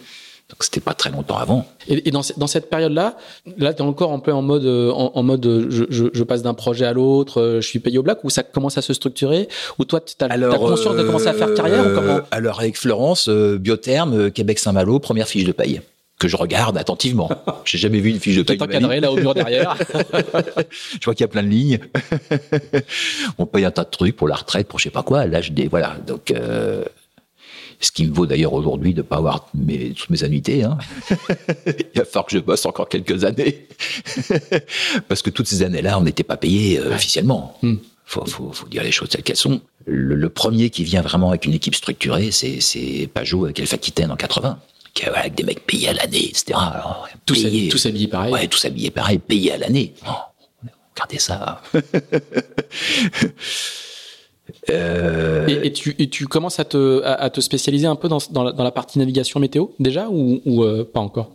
Donc 0.54 0.62
c'était 0.62 0.78
pas 0.80 0.94
très 0.94 1.10
longtemps 1.10 1.36
avant. 1.36 1.66
Et, 1.88 2.06
et 2.08 2.12
dans, 2.12 2.22
ce- 2.22 2.32
dans 2.38 2.46
cette 2.46 2.70
période-là, 2.70 3.16
là, 3.58 3.74
tu 3.74 3.82
es 3.82 3.84
encore 3.84 4.12
un 4.12 4.20
peu 4.20 4.32
en 4.32 4.40
mode, 4.40 4.64
euh, 4.64 4.92
en, 4.92 5.10
en 5.16 5.22
mode, 5.24 5.44
euh, 5.46 5.66
je, 5.68 5.82
je, 5.90 6.04
je 6.12 6.22
passe 6.22 6.42
d'un 6.42 6.54
projet 6.54 6.84
à 6.86 6.92
l'autre, 6.92 7.40
euh, 7.40 7.60
je 7.60 7.66
suis 7.66 7.80
payé 7.80 7.98
au 7.98 8.04
black, 8.04 8.22
ou 8.22 8.30
ça 8.30 8.44
commence 8.44 8.78
à 8.78 8.82
se 8.82 8.92
structurer, 8.94 9.48
ou 9.80 9.84
toi, 9.84 10.00
tu 10.00 10.14
as, 10.20 10.28
conscience 10.56 10.94
de 10.94 11.02
commencer 11.02 11.26
à 11.26 11.34
faire 11.34 11.52
carrière, 11.54 11.84
ou 11.90 11.94
comment? 11.96 12.20
Alors 12.30 12.60
avec 12.60 12.78
Florence, 12.78 13.28
euh, 13.28 13.58
Biotherme, 13.58 14.14
euh, 14.14 14.30
Québec 14.30 14.60
Saint-Malo, 14.60 15.00
première 15.00 15.26
fiche 15.26 15.42
de 15.44 15.50
paye 15.52 15.80
que 16.20 16.28
je 16.28 16.36
regarde 16.36 16.78
attentivement. 16.78 17.28
J'ai 17.64 17.76
jamais 17.78 17.98
vu 17.98 18.10
une 18.10 18.20
fiche 18.20 18.36
de 18.36 18.42
Tout 18.42 18.56
paye. 18.56 18.58
ma 18.58 18.66
encadré 18.66 19.00
là 19.00 19.10
au 19.10 19.16
mur 19.16 19.34
derrière. 19.34 19.76
je 21.00 21.04
vois 21.04 21.14
qu'il 21.14 21.22
y 21.22 21.24
a 21.24 21.28
plein 21.28 21.42
de 21.42 21.48
lignes. 21.48 21.80
On 23.38 23.46
paye 23.46 23.64
un 23.64 23.72
tas 23.72 23.82
de 23.82 23.90
trucs 23.90 24.14
pour 24.16 24.28
la 24.28 24.36
retraite, 24.36 24.68
pour 24.68 24.78
je 24.78 24.84
sais 24.84 24.90
pas 24.90 25.02
quoi. 25.02 25.26
Là, 25.26 25.40
je 25.40 25.50
dis 25.50 25.66
voilà. 25.66 25.96
Donc, 26.06 26.30
euh, 26.30 26.84
ce 27.80 27.90
qui 27.92 28.06
me 28.06 28.12
vaut 28.14 28.26
d'ailleurs 28.26 28.52
aujourd'hui 28.52 28.94
de 28.94 29.02
pas 29.02 29.16
avoir 29.16 29.48
mes, 29.54 29.90
toutes 29.92 30.10
mes 30.10 30.24
annuités. 30.24 30.62
Hein. 30.64 30.78
Il 31.66 31.86
va 31.98 32.04
falloir 32.04 32.26
que 32.26 32.32
je 32.32 32.38
bosse 32.38 32.64
encore 32.66 32.88
quelques 32.88 33.24
années 33.24 33.66
parce 35.08 35.22
que 35.22 35.30
toutes 35.30 35.46
ces 35.46 35.62
années-là, 35.62 35.98
on 35.98 36.02
n'était 36.02 36.22
pas 36.24 36.36
payé 36.36 36.78
euh, 36.78 36.94
officiellement. 36.94 37.56
Hmm. 37.62 37.76
Faut, 38.06 38.24
faut, 38.26 38.52
faut 38.52 38.68
dire 38.68 38.82
les 38.82 38.92
choses 38.92 39.08
telles 39.08 39.22
qu'elles 39.22 39.36
sont. 39.36 39.60
Le, 39.86 40.14
le 40.14 40.28
premier 40.28 40.68
qui 40.70 40.84
vient 40.84 41.00
vraiment 41.02 41.30
avec 41.30 41.46
une 41.46 41.54
équipe 41.54 41.74
structurée, 41.74 42.30
c'est, 42.30 43.08
Pajot 43.12 43.44
avec 43.46 43.60
Alpha 43.60 43.76
Aquitaine 43.76 44.10
en 44.10 44.16
80. 44.16 44.58
Qui, 44.92 45.04
voilà, 45.04 45.20
avec 45.20 45.34
des 45.34 45.42
mecs 45.42 45.66
payés 45.66 45.88
à 45.88 45.92
l'année, 45.94 46.28
etc. 46.28 46.52
Alors, 46.52 47.08
tous, 47.26 47.34
payés- 47.34 47.46
habillés, 47.46 47.68
tous 47.68 47.86
habillés 47.86 48.08
pareil. 48.08 48.32
Ouais, 48.32 48.46
tous 48.46 48.64
habillés 48.64 48.90
pareil, 48.90 49.18
payés 49.18 49.52
à 49.52 49.58
l'année. 49.58 49.94
Oh, 50.06 50.10
regardez 50.94 51.18
ça. 51.18 51.62
Euh, 54.70 55.46
Et, 55.48 55.66
et 55.68 55.72
tu, 55.72 55.94
et 55.98 56.08
tu 56.08 56.26
commences 56.26 56.60
à 56.60 56.64
te, 56.64 57.02
à, 57.02 57.14
à 57.14 57.30
te 57.30 57.40
spécialiser 57.40 57.86
un 57.86 57.96
peu 57.96 58.08
dans, 58.08 58.18
dans, 58.30 58.44
la, 58.44 58.52
dans 58.52 58.64
la 58.64 58.70
partie 58.70 58.98
navigation 58.98 59.40
météo 59.40 59.66
déjà 59.80 60.08
ou, 60.10 60.40
ou 60.44 60.62
euh, 60.64 60.84
pas 60.90 61.00
encore? 61.00 61.30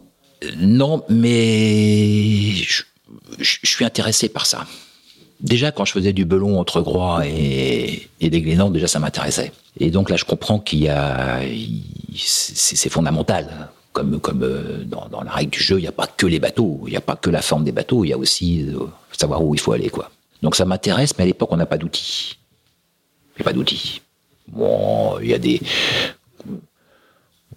Non, 0.58 1.04
mais 1.10 2.52
je, 2.54 2.84
je- 3.40 3.58
je 3.64 3.70
suis 3.70 3.84
intéressé 3.86 4.30
par 4.30 4.46
ça. 4.46 4.66
Déjà, 5.42 5.72
quand 5.72 5.86
je 5.86 5.94
faisais 5.94 6.14
du 6.14 6.26
belon 6.26 6.60
entre 6.60 6.82
Groix 6.82 7.26
et, 7.26 8.10
et 8.20 8.30
des 8.30 8.42
Glénans, 8.42 8.70
déjà 8.70 8.88
ça 8.88 9.00
m'intéressait. 9.00 9.52
Et 9.80 9.90
donc 9.90 10.10
là, 10.10 10.18
je 10.18 10.26
comprends 10.26 10.60
qu'il 10.60 10.80
y 10.80 10.90
a, 10.90 11.40
c'est 12.16 12.90
fondamental. 12.90 13.70
Comme, 13.92 14.20
comme 14.20 14.44
euh, 14.44 14.84
dans, 14.86 15.08
dans 15.10 15.24
la 15.24 15.32
règle 15.32 15.50
du 15.52 15.60
jeu, 15.60 15.80
il 15.80 15.82
n'y 15.82 15.88
a 15.88 15.92
pas 15.92 16.08
que 16.08 16.28
les 16.28 16.40
bateaux, 16.40 16.82
il 16.86 16.92
n'y 16.92 16.98
a 16.98 17.02
pas 17.02 17.16
que 17.16 17.30
la 17.32 17.42
forme 17.42 17.64
des 17.64 17.72
bateaux, 17.72 18.06
il 18.06 18.10
y 18.10 18.14
a 18.14 18.18
aussi 18.18 18.68
savoir 19.18 19.44
où 19.44 19.56
il 19.56 19.60
faut 19.60 19.72
aller, 19.72 19.90
quoi. 19.90 20.12
Donc 20.44 20.56
ça 20.56 20.64
m'intéresse, 20.64 21.14
mais 21.18 21.24
à 21.24 21.28
l'époque, 21.28 21.50
on 21.52 21.58
n'a 21.58 21.66
pas 21.66 21.78
d'outils. 21.78 22.38
Il 23.40 23.42
n'y 23.42 23.44
a 23.44 23.46
pas 23.46 23.54
d'outils. 23.54 24.02
Bon, 24.50 25.18
il 25.20 25.30
y 25.30 25.34
a 25.34 25.38
des, 25.38 25.62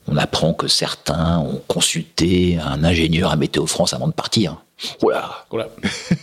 on 0.08 0.16
apprend 0.16 0.52
que 0.52 0.68
certains 0.68 1.38
ont 1.38 1.62
consulté 1.68 2.58
un 2.58 2.84
ingénieur 2.84 3.30
à 3.32 3.36
Météo 3.36 3.66
France 3.66 3.94
avant 3.94 4.08
de 4.08 4.12
partir. 4.12 4.62
Voilà. 5.00 5.44
Voilà. 5.50 5.68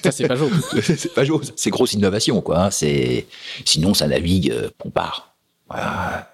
Ça, 0.03 0.11
c'est 0.11 0.27
pas 0.27 0.35
jour. 0.37 0.49
c'est 0.83 1.13
pas 1.13 1.23
c'est 1.55 1.69
grosse 1.69 1.93
innovation, 1.93 2.41
quoi. 2.41 2.65
hein. 2.65 2.71
C'est, 2.71 3.25
sinon, 3.65 3.93
ça 3.93 4.07
navigue, 4.07 4.51
euh, 4.51 4.69
on 4.83 4.89
part. 4.89 5.33
Voilà. 5.69 6.29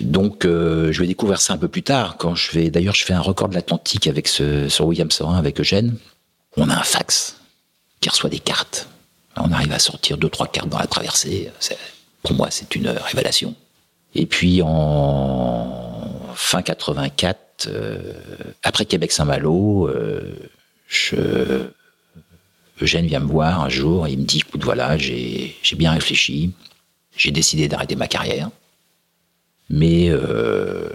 Donc, 0.00 0.44
euh, 0.44 0.90
je 0.92 1.00
vais 1.00 1.06
découvrir 1.06 1.40
ça 1.40 1.52
un 1.54 1.58
peu 1.58 1.68
plus 1.68 1.82
tard. 1.82 2.16
Quand 2.18 2.34
je 2.34 2.52
vais, 2.52 2.70
d'ailleurs, 2.70 2.94
je 2.94 3.04
fais 3.04 3.14
un 3.14 3.20
record 3.20 3.48
de 3.48 3.54
l'Atlantique 3.54 4.06
avec 4.06 4.26
ce, 4.28 4.68
sur 4.68 4.86
William 4.86 5.10
Sorin, 5.10 5.36
avec 5.36 5.60
Eugène. 5.60 5.96
On 6.56 6.68
a 6.70 6.74
un 6.74 6.82
fax 6.82 7.36
qui 8.00 8.08
reçoit 8.08 8.30
des 8.30 8.38
cartes. 8.38 8.88
Là, 9.36 9.42
on 9.46 9.52
arrive 9.52 9.72
à 9.72 9.78
sortir 9.78 10.16
deux, 10.18 10.28
trois 10.28 10.46
cartes 10.46 10.68
dans 10.68 10.78
la 10.78 10.86
traversée. 10.86 11.50
C'est- 11.60 11.76
pour 12.22 12.34
moi, 12.34 12.48
c'est 12.50 12.74
une 12.74 12.88
révélation. 12.88 13.54
Et 14.14 14.26
puis, 14.26 14.60
en 14.62 16.32
fin 16.34 16.62
84, 16.62 17.68
euh, 17.68 18.12
après 18.62 18.84
Québec-Saint-Malo, 18.84 19.88
euh, 19.88 21.70
Eugène 22.80 23.06
vient 23.06 23.20
me 23.20 23.26
voir 23.26 23.62
un 23.62 23.68
jour 23.68 24.06
et 24.06 24.12
il 24.12 24.18
me 24.18 24.24
dit, 24.24 24.38
écoute, 24.38 24.64
voilà, 24.64 24.96
j'ai 24.98 25.54
bien 25.76 25.92
réfléchi, 25.92 26.52
j'ai 27.16 27.30
décidé 27.30 27.68
d'arrêter 27.68 27.96
ma 27.96 28.08
carrière. 28.08 28.50
Mais 29.68 30.10
euh, 30.10 30.88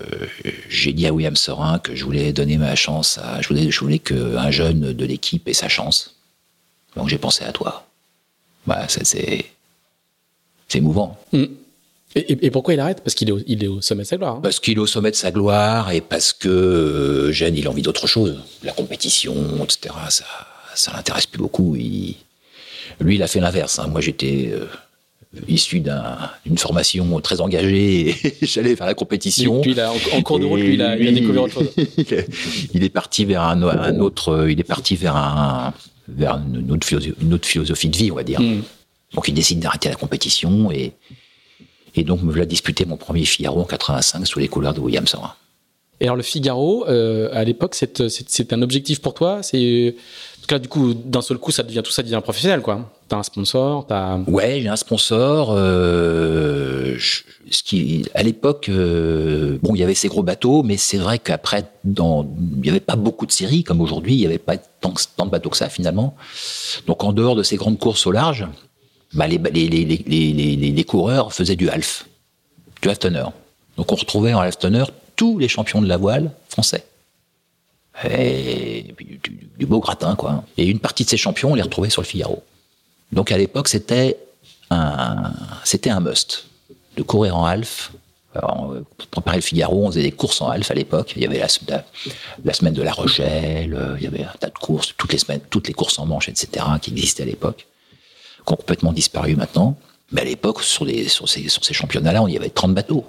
j'ai 0.69 0.93
dit 0.93 1.05
à 1.05 1.11
William 1.11 1.35
Sorin 1.35 1.79
que 1.79 1.93
je 1.93 2.05
voulais 2.05 2.31
donner 2.31 2.57
ma 2.57 2.75
chance 2.75 3.17
à. 3.17 3.41
Je 3.41 3.49
voulais, 3.49 3.69
je 3.69 3.79
voulais 3.81 3.99
qu'un 3.99 4.49
jeune 4.49 4.93
de 4.93 5.05
l'équipe 5.05 5.45
ait 5.49 5.53
sa 5.53 5.67
chance. 5.67 6.15
Donc 6.95 7.09
j'ai 7.09 7.17
pensé 7.17 7.43
à 7.43 7.51
toi. 7.51 7.85
Voilà, 8.65 8.87
c'est. 8.87 9.45
C'est 10.71 10.77
émouvant. 10.77 11.17
Mm. 11.33 11.43
Et, 12.15 12.45
et, 12.45 12.49
pourquoi 12.49 12.73
il 12.73 12.79
arrête? 12.79 13.01
Parce 13.01 13.13
qu'il 13.13 13.27
est, 13.27 13.33
au, 13.33 13.39
il 13.45 13.61
est 13.61 13.67
au 13.67 13.81
sommet 13.81 14.03
de 14.03 14.07
sa 14.07 14.15
gloire. 14.15 14.35
Hein. 14.35 14.39
Parce 14.41 14.61
qu'il 14.61 14.77
est 14.77 14.79
au 14.79 14.87
sommet 14.87 15.11
de 15.11 15.17
sa 15.17 15.31
gloire 15.31 15.91
et 15.91 15.99
parce 15.99 16.31
que 16.31 16.47
euh, 16.47 17.49
il 17.49 17.67
a 17.67 17.69
envie 17.69 17.81
d'autre 17.81 18.07
chose. 18.07 18.39
La 18.63 18.71
compétition, 18.71 19.35
etc. 19.65 19.93
Ça, 20.09 20.23
ça 20.73 20.93
l'intéresse 20.93 21.27
plus 21.27 21.39
beaucoup. 21.39 21.75
Il... 21.75 22.15
Lui, 23.01 23.15
il 23.15 23.23
a 23.23 23.27
fait 23.27 23.41
l'inverse. 23.41 23.79
Hein. 23.79 23.87
Moi, 23.87 23.99
j'étais. 23.99 24.51
Euh, 24.53 24.65
issu 25.47 25.79
d'une 25.79 26.57
formation 26.57 27.21
très 27.21 27.39
engagée 27.39 28.09
et 28.41 28.45
j'allais 28.45 28.75
faire 28.75 28.87
la 28.87 28.93
compétition. 28.93 29.61
Puis, 29.61 29.75
en, 30.13 30.21
cours 30.21 30.39
de 30.39 30.45
route, 30.45 30.59
lui, 30.59 30.73
il, 30.73 30.81
a, 30.81 30.97
découvert 30.97 31.43
autre 31.43 31.53
chose. 31.53 31.69
il 32.73 32.83
est 32.83 32.89
parti 32.89 33.23
vers 33.23 33.43
un, 33.43 33.61
un, 33.61 33.99
autre, 33.99 34.47
il 34.49 34.59
est 34.59 34.65
parti 34.65 34.97
vers 34.97 35.15
un, 35.15 35.73
vers 36.09 36.35
une 36.35 36.71
autre, 36.71 36.85
philosophie, 36.85 37.15
une 37.21 37.33
autre 37.33 37.47
philosophie 37.47 37.87
de 37.87 37.95
vie, 37.95 38.11
on 38.11 38.15
va 38.15 38.23
dire. 38.23 38.41
Hmm. 38.41 38.61
Donc 39.13 39.27
il 39.27 39.33
décide 39.33 39.59
d'arrêter 39.59 39.89
la 39.89 39.95
compétition 39.95 40.71
et, 40.71 40.93
et 41.95 42.03
donc 42.03 42.21
me 42.21 42.31
voilà 42.31 42.45
disputer 42.45 42.85
mon 42.85 42.97
premier 42.97 43.25
Figaro 43.25 43.61
en 43.61 43.65
85 43.65 44.25
sous 44.25 44.39
les 44.39 44.47
couleurs 44.47 44.73
de 44.73 44.79
William 44.79 45.07
Sorin. 45.07 45.33
Et 45.99 46.05
alors 46.05 46.15
le 46.15 46.23
Figaro, 46.23 46.85
euh, 46.87 47.29
à 47.31 47.43
l'époque, 47.43 47.75
c'est 47.75 48.53
un 48.53 48.61
objectif 48.63 49.01
pour 49.01 49.13
toi 49.13 49.43
C'est 49.43 49.95
là, 50.51 50.59
du 50.59 50.67
coup, 50.67 50.93
d'un 50.93 51.21
seul 51.21 51.37
coup, 51.37 51.51
ça 51.51 51.63
devient 51.63 51.81
tout 51.83 51.91
ça 51.91 52.03
devient 52.03 52.19
professionnel, 52.21 52.61
quoi. 52.61 52.91
T'as 53.07 53.17
un 53.17 53.23
sponsor, 53.23 53.85
t'as. 53.87 54.17
Ouais, 54.27 54.59
j'ai 54.61 54.69
un 54.69 54.75
sponsor. 54.75 55.53
Euh, 55.55 56.97
ce 56.99 57.63
qui, 57.63 58.05
à 58.13 58.23
l'époque, 58.23 58.69
euh, 58.69 59.57
bon, 59.61 59.75
il 59.75 59.79
y 59.79 59.83
avait 59.83 59.95
ces 59.95 60.07
gros 60.07 60.23
bateaux, 60.23 60.63
mais 60.63 60.77
c'est 60.77 60.97
vrai 60.97 61.19
qu'après, 61.19 61.65
dans, 61.83 62.29
il 62.55 62.61
n'y 62.61 62.69
avait 62.69 62.79
pas 62.79 62.95
beaucoup 62.95 63.25
de 63.25 63.31
séries 63.31 63.63
comme 63.63 63.81
aujourd'hui. 63.81 64.13
Il 64.13 64.19
n'y 64.19 64.25
avait 64.25 64.37
pas 64.37 64.57
tant, 64.57 64.93
tant, 65.17 65.25
de 65.25 65.31
bateaux 65.31 65.49
que 65.49 65.57
ça 65.57 65.69
finalement. 65.69 66.15
Donc, 66.87 67.03
en 67.03 67.13
dehors 67.13 67.35
de 67.35 67.43
ces 67.43 67.55
grandes 67.57 67.79
courses 67.79 68.05
au 68.05 68.11
large, 68.11 68.47
bah, 69.13 69.27
les, 69.27 69.37
les, 69.37 69.67
les, 69.67 70.71
les, 70.71 70.83
coureurs 70.83 71.33
faisaient 71.33 71.55
du 71.55 71.69
half, 71.69 72.05
du 72.81 72.89
half 72.89 72.99
tonner. 72.99 73.25
Donc, 73.77 73.91
on 73.91 73.95
retrouvait 73.95 74.33
en 74.33 74.39
half 74.39 74.57
tous 75.15 75.37
les 75.37 75.47
champions 75.47 75.81
de 75.81 75.87
la 75.87 75.97
voile 75.97 76.31
français. 76.49 76.85
Et, 78.09 78.95
du, 79.57 79.65
beau 79.65 79.79
gratin, 79.79 80.15
quoi. 80.15 80.43
Et 80.57 80.65
une 80.65 80.79
partie 80.79 81.03
de 81.03 81.09
ces 81.09 81.17
champions, 81.17 81.51
on 81.51 81.55
les 81.55 81.61
retrouvait 81.61 81.89
sur 81.89 82.01
le 82.01 82.07
Figaro. 82.07 82.43
Donc 83.11 83.31
à 83.31 83.37
l'époque, 83.37 83.67
c'était 83.67 84.17
un, 84.69 85.33
c'était 85.63 85.89
un 85.89 85.99
must 85.99 86.45
de 86.97 87.03
courir 87.03 87.37
en 87.37 87.45
half. 87.45 87.91
pour 88.33 89.07
préparer 89.07 89.37
le 89.37 89.41
Figaro, 89.41 89.85
on 89.85 89.91
faisait 89.91 90.03
des 90.03 90.11
courses 90.11 90.41
en 90.41 90.49
half 90.49 90.71
à 90.71 90.73
l'époque. 90.73 91.13
Il 91.15 91.21
y 91.21 91.25
avait 91.25 91.39
la, 91.39 91.47
la, 92.43 92.53
semaine 92.53 92.73
de 92.73 92.81
La 92.81 92.93
Rochelle, 92.93 93.73
euh, 93.73 93.95
il 93.97 94.03
y 94.03 94.07
avait 94.07 94.23
un 94.23 94.33
tas 94.39 94.47
de 94.47 94.57
courses, 94.57 94.93
toutes 94.97 95.11
les 95.11 95.19
semaines, 95.19 95.41
toutes 95.49 95.67
les 95.67 95.73
courses 95.73 95.99
en 95.99 96.05
manche, 96.05 96.29
etc., 96.29 96.65
qui 96.81 96.91
existaient 96.91 97.23
à 97.23 97.27
l'époque, 97.27 97.67
qui 98.45 98.53
ont 98.53 98.55
complètement 98.55 98.93
disparu 98.93 99.35
maintenant. 99.35 99.77
Mais 100.11 100.21
à 100.21 100.25
l'époque, 100.25 100.61
sur, 100.63 100.87
sur 101.07 101.29
ces, 101.29 101.47
sur 101.47 101.63
ces 101.63 101.73
championnats-là, 101.73 102.21
on 102.21 102.27
y 102.27 102.37
avait 102.37 102.49
30 102.49 102.73
bateaux. 102.73 103.05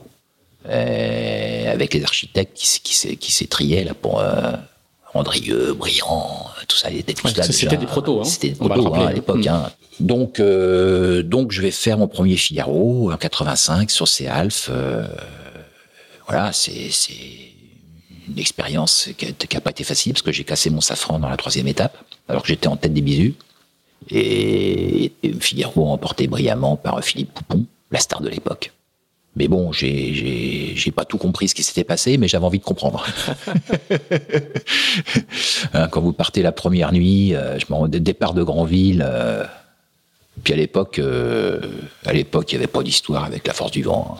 avec 0.64 1.95
les 1.95 2.05
architectes 2.05 2.53
qui, 2.55 2.80
qui, 2.83 3.16
qui 3.16 3.33
s'étriaient 3.33 3.85
là 3.85 3.95
pour, 3.95 4.20
euh, 4.20 4.53
Andrieux, 5.14 5.74
Briand, 5.74 6.47
tout 6.68 6.76
ça, 6.76 6.89
là. 6.89 7.45
C'était 7.51 7.76
des 7.76 7.87
protos, 7.87 8.20
hein. 8.20 8.24
C'était 8.24 8.51
des 8.51 8.55
protos 8.55 8.95
hein, 8.95 9.07
à 9.09 9.12
l'époque. 9.12 9.47
Hein. 9.47 9.70
Donc, 10.01 10.41
euh, 10.41 11.22
donc, 11.22 11.53
je 11.53 11.61
vais 11.61 11.70
faire 11.70 11.99
mon 11.99 12.09
premier 12.09 12.37
Figaro 12.37 13.12
en 13.12 13.16
85 13.16 13.91
sur 13.91 14.09
ces 14.09 14.26
Alphes. 14.26 14.70
Euh, 14.72 15.07
voilà, 16.26 16.53
c'est 16.53 16.89
une 18.26 18.39
expérience 18.39 19.11
qui 19.18 19.35
n'a 19.53 19.61
pas 19.61 19.70
été 19.70 19.85
facile 19.85 20.14
parce 20.14 20.22
que 20.22 20.33
j'ai 20.33 20.45
cassé 20.45 20.70
mon 20.70 20.80
safran 20.80 21.18
dans 21.18 21.28
la 21.28 21.37
troisième 21.37 21.68
étape, 21.68 21.97
alors 22.28 22.43
que 22.43 22.49
j'étais 22.49 22.68
en 22.68 22.76
tête 22.76 22.95
des 22.95 23.03
bisous. 23.03 23.35
Et, 24.11 25.12
et 25.22 25.32
Figaro 25.40 25.88
emporté 25.88 26.26
brillamment 26.26 26.76
par 26.76 27.03
Philippe 27.03 27.32
Poupon, 27.34 27.66
la 27.90 27.98
star 27.98 28.20
de 28.20 28.28
l'époque. 28.28 28.72
Mais 29.34 29.48
bon, 29.48 29.72
j'ai 29.72 30.92
pas 30.94 31.07
tout 31.07 31.16
compris 31.16 31.48
ce 31.48 31.55
qui 31.55 31.62
s'était 31.62 31.84
passé, 31.84 32.18
mais 32.18 32.28
j'avais 32.28 32.44
envie 32.44 32.59
de 32.59 32.64
comprendre. 32.64 33.05
Hein, 35.74 35.88
quand 35.88 36.03
vous 36.03 36.12
partez 36.12 36.42
la 36.42 36.53
première 36.53 36.92
nuit, 36.92 37.34
euh, 37.34 37.59
je 37.59 37.64
m'en 37.70 37.88
départ 37.88 38.34
de 38.34 38.42
Granville. 38.42 39.03
Euh, 39.07 39.44
puis 40.44 40.53
à 40.53 40.57
l'époque, 40.57 40.98
euh, 40.98 41.61
à 42.05 42.12
l'époque, 42.12 42.53
il 42.53 42.57
n'y 42.57 42.64
avait 42.64 42.72
pas 42.72 42.82
d'histoire 42.82 43.24
avec 43.24 43.46
la 43.46 43.55
force 43.55 43.70
du 43.70 43.82
vent. 43.82 44.18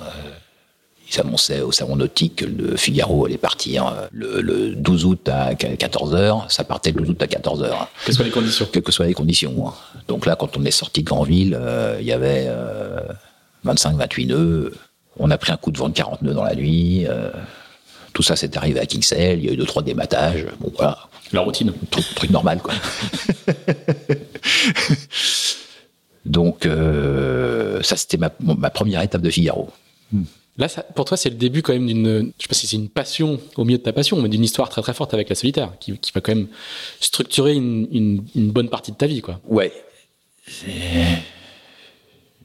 Euh, 1.12 1.20
ils 1.20 1.20
annonçaient 1.20 1.60
au 1.60 1.72
salon 1.72 1.96
nautique 1.96 2.36
que 2.36 2.44
le 2.44 2.76
Figaro 2.76 3.26
allait 3.26 3.38
partir 3.38 4.08
le, 4.12 4.40
le 4.40 4.74
12 4.74 5.04
août 5.04 5.28
à 5.28 5.54
14 5.54 6.14
h 6.14 6.50
Ça 6.50 6.64
partait 6.64 6.92
le 6.92 7.00
12 7.00 7.10
août 7.10 7.22
à 7.22 7.26
14 7.26 7.62
h 7.62 7.66
Quelles 8.04 8.06
que 8.06 8.12
soient 8.12 8.24
les 8.24 8.30
conditions? 8.30 8.68
Quelles 8.72 8.82
que 8.82 8.92
soient 8.92 9.06
les 9.06 9.14
conditions. 9.14 9.68
Hein. 9.68 9.74
Donc 10.08 10.26
là, 10.26 10.36
quand 10.36 10.56
on 10.56 10.64
est 10.64 10.70
sorti 10.70 11.02
de 11.02 11.06
Granville, 11.06 11.58
il 12.00 12.06
y 12.06 12.12
avait 12.12 12.48
25, 13.64 13.96
28 13.96 14.26
nœuds. 14.26 14.72
On 15.18 15.30
a 15.30 15.38
pris 15.38 15.52
un 15.52 15.56
coup 15.56 15.70
de 15.70 15.78
vent 15.78 15.88
de 15.88 15.94
40 15.94 16.22
nœuds 16.22 16.34
dans 16.34 16.44
la 16.44 16.54
nuit. 16.54 17.06
Euh, 17.06 17.30
tout 18.12 18.22
ça 18.22 18.36
s'est 18.36 18.56
arrivé 18.56 18.80
à 18.80 18.86
Kingsale. 18.86 19.38
Il 19.38 19.44
y 19.44 19.48
a 19.48 19.52
eu 19.52 19.56
deux, 19.56 19.66
trois 19.66 19.82
dématages. 19.82 20.46
Bon, 20.60 20.72
voilà. 20.76 20.98
La 21.32 21.40
routine. 21.40 21.72
Truc, 21.90 22.30
normal, 22.30 22.60
quoi. 22.62 22.74
Donc, 26.24 26.66
euh, 26.66 27.82
ça, 27.82 27.96
c'était 27.96 28.18
ma, 28.18 28.30
première 28.70 29.02
étape 29.02 29.22
de 29.22 29.30
Figaro. 29.30 29.70
Là, 30.62 30.68
pour 30.94 31.06
toi, 31.06 31.16
c'est 31.16 31.28
le 31.28 31.34
début 31.34 31.60
quand 31.60 31.72
même 31.72 31.88
d'une, 31.88 32.32
je 32.38 32.42
sais 32.42 32.48
pas 32.48 32.54
si 32.54 32.68
c'est 32.68 32.76
une 32.76 32.88
passion 32.88 33.40
au 33.56 33.64
milieu 33.64 33.78
de 33.78 33.82
ta 33.82 33.92
passion, 33.92 34.22
mais 34.22 34.28
d'une 34.28 34.44
histoire 34.44 34.68
très 34.68 34.80
très 34.80 34.94
forte 34.94 35.12
avec 35.12 35.28
la 35.28 35.34
solitaire, 35.34 35.72
qui, 35.80 35.90
va 36.14 36.20
quand 36.20 36.36
même 36.36 36.46
structurer 37.00 37.54
une, 37.54 38.22
bonne 38.36 38.68
partie 38.68 38.92
de 38.92 38.96
ta 38.96 39.08
vie, 39.08 39.22
quoi. 39.22 39.40
Ouais. 39.44 39.72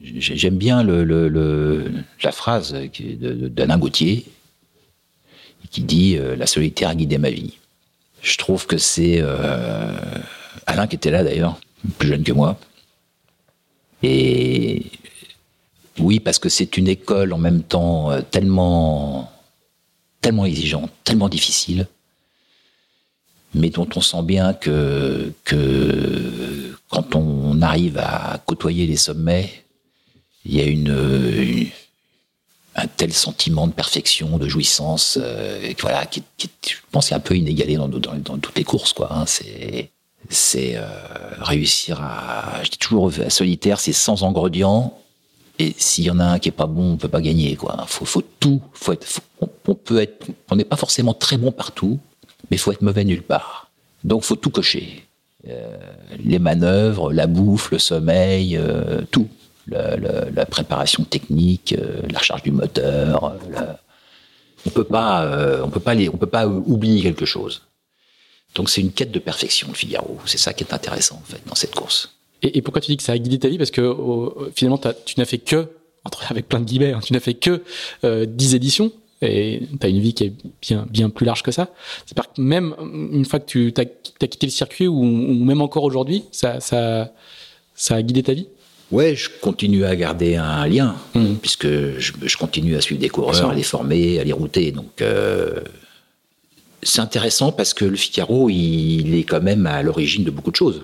J'aime 0.01 0.57
bien 0.57 0.84
la 0.84 2.32
phrase 2.32 2.76
d'Alain 2.99 3.78
Gauthier 3.78 4.26
qui 5.70 5.82
dit 5.82 6.18
euh, 6.18 6.36
La 6.36 6.47
solitaire 6.47 6.89
a 6.89 6.95
guidé 6.95 7.20
ma 7.20 7.30
vie. 7.30 7.59
Je 8.24 8.38
trouve 8.38 8.65
que 8.65 8.80
c'est 8.80 9.18
euh, 9.20 9.93
Alain 10.65 10.88
qui 10.88 10.95
était 10.95 11.11
là 11.11 11.24
d'ailleurs, 11.24 11.59
plus 11.99 12.07
jeune 12.07 12.24
que 12.24 12.32
moi. 12.32 12.57
Et 14.01 14.86
oui, 16.00 16.20
parce 16.20 16.39
que 16.39 16.50
c'est 16.50 16.78
une 16.78 16.88
école 16.88 17.34
en 17.34 17.38
même 17.38 17.64
temps 17.64 18.12
euh, 18.12 18.22
tellement, 18.22 19.32
tellement 20.22 20.45
exigeante, 20.45 20.91
tellement 21.04 21.30
difficile, 21.30 21.88
mais 23.54 23.70
dont 23.70 23.88
on 23.95 24.02
sent 24.02 24.24
bien 24.24 24.54
que, 24.54 25.32
quand 26.89 27.16
on 27.16 27.62
arrive 27.62 27.98
à 27.98 28.41
côtoyer 28.45 28.86
les 28.86 28.98
sommets, 28.98 29.64
il 30.45 30.56
y 30.56 30.62
a 30.62 30.66
une, 30.66 31.70
un 32.76 32.88
tel 32.88 33.12
sentiment 33.12 33.68
de 33.68 33.74
perfection, 33.74 34.38
de 34.38 34.48
jouissance, 34.48 35.18
euh, 35.22 35.74
voilà, 35.82 36.06
qui, 36.06 36.24
je 36.39 36.76
pense, 36.91 37.12
est 37.12 37.16
un 37.16 37.20
peu 37.20 37.36
inégalé 37.36 37.76
dans, 37.76 37.89
toutes 37.89 38.58
les 38.58 38.64
courses, 38.64 38.93
quoi. 38.93 39.12
Hein. 39.12 39.26
C'est, 39.26 40.76
euh, 40.76 40.88
réussir 41.39 42.02
à, 42.02 42.62
je 42.64 42.70
dis 42.70 42.78
toujours, 42.78 43.12
solitaire, 43.30 43.80
c'est 43.80 43.93
sans 43.93 44.24
ingrédients. 44.24 44.98
Et 45.60 45.74
s'il 45.78 46.05
y 46.05 46.12
en 46.12 46.20
a 46.20 46.26
un 46.26 46.39
qui 46.39 46.49
est 46.49 46.51
pas 46.51 46.68
bon, 46.68 46.93
on 46.93 46.97
peut 46.97 47.08
pas 47.08 47.22
gagner, 47.22 47.55
quoi. 47.55 47.86
Faut, 47.88 48.05
faut 48.05 48.24
tout. 48.39 48.62
Faut 48.74 48.93
être, 48.93 49.08
on, 49.41 49.74
peut 49.74 49.99
être, 49.99 50.28
on 50.51 50.55
n'est 50.55 50.64
pas 50.64 50.76
forcément 50.76 51.14
très 51.14 51.38
bon 51.38 51.51
partout, 51.51 51.99
mais 52.51 52.58
faut 52.58 52.72
être 52.72 52.82
mauvais 52.82 53.03
nulle 53.03 53.24
part. 53.24 53.72
Donc 54.03 54.24
faut 54.24 54.36
tout 54.36 54.51
cocher. 54.51 55.03
Euh, 55.47 55.78
les 56.24 56.39
manœuvres, 56.39 57.12
la 57.12 57.28
bouffe, 57.28 57.72
le 57.72 57.80
sommeil, 57.80 58.58
euh, 58.58 59.01
tout 59.12 59.28
la, 59.70 60.45
préparation 60.45 61.03
technique, 61.03 61.76
euh, 61.78 62.01
la 62.10 62.20
recharge 62.20 62.43
du 62.43 62.51
moteur. 62.51 63.36
Euh, 63.55 63.74
on 64.66 64.70
peut 64.70 64.84
pas, 64.84 65.24
euh, 65.26 65.62
on 65.64 65.70
peut 65.70 65.80
pas 65.80 65.93
les, 65.93 66.10
on 66.10 66.18
peut 66.18 66.28
pas 66.28 66.47
oublier 66.47 67.01
quelque 67.01 67.26
chose. 67.26 67.64
Donc 68.55 68.70
c'est 68.70 68.82
une 68.82 68.91
quête 68.91 69.12
de 69.12 69.20
perfection, 69.20 69.68
le 69.70 69.76
Figaro. 69.76 70.20
C'est 70.26 70.38
ça 70.38 70.53
qui 70.53 70.64
est 70.64 70.74
intéressant 70.74 71.22
en 71.24 71.32
fait 71.32 71.41
dans 71.45 71.55
cette 71.55 71.76
course. 71.76 72.16
Et, 72.43 72.61
pourquoi 72.61 72.81
tu 72.81 72.91
dis 72.91 72.97
que 72.97 73.03
ça 73.03 73.13
a 73.13 73.17
guidé 73.17 73.39
ta 73.39 73.47
vie? 73.47 73.57
Parce 73.57 73.71
que 73.71 73.95
finalement, 74.55 74.79
tu 75.05 75.15
n'as 75.17 75.25
fait 75.25 75.39
que, 75.39 75.67
avec 76.29 76.47
plein 76.47 76.59
de 76.59 76.65
guillemets, 76.65 76.93
hein, 76.93 76.99
tu 77.03 77.13
n'as 77.13 77.19
fait 77.19 77.33
que 77.33 77.63
euh, 78.03 78.25
10 78.25 78.55
éditions 78.55 78.91
et 79.21 79.63
tu 79.79 79.85
as 79.85 79.89
une 79.89 79.99
vie 79.99 80.13
qui 80.13 80.25
est 80.25 80.33
bien, 80.61 80.85
bien 80.89 81.09
plus 81.09 81.25
large 81.25 81.41
que 81.41 81.51
ça. 81.51 81.69
C'est 82.05 82.15
que 82.15 82.41
même 82.41 82.75
une 83.11 83.25
fois 83.25 83.39
que 83.39 83.45
tu 83.45 83.73
as, 83.77 83.85
quitté 83.85 84.45
le 84.45 84.51
circuit 84.51 84.88
ou, 84.88 85.03
même 85.03 85.61
encore 85.61 85.83
aujourd'hui, 85.83 86.23
ça, 86.31 86.59
ça, 86.59 87.11
ça 87.73 87.95
a 87.95 88.01
guidé 88.01 88.23
ta 88.23 88.33
vie? 88.33 88.47
Ouais, 88.91 89.15
je 89.15 89.29
continue 89.41 89.83
à 89.83 89.95
garder 89.95 90.35
un 90.35 90.65
lien, 90.65 90.95
mmh. 91.13 91.35
puisque 91.41 91.67
je, 91.67 92.38
continue 92.38 92.75
à 92.77 92.81
suivre 92.81 93.01
des 93.01 93.09
coureurs, 93.09 93.49
à 93.49 93.53
les 93.53 93.63
former, 93.63 94.19
à 94.19 94.23
les 94.23 94.31
router. 94.31 94.71
Donc, 94.71 95.01
euh, 95.01 95.59
c'est 96.83 97.01
intéressant 97.01 97.51
parce 97.51 97.73
que 97.73 97.83
le 97.83 97.97
Figaro, 97.97 98.49
il 98.49 99.15
est 99.15 99.23
quand 99.23 99.41
même 99.41 99.65
à 99.65 99.81
l'origine 99.81 100.23
de 100.23 100.31
beaucoup 100.31 100.51
de 100.51 100.55
choses. 100.55 100.83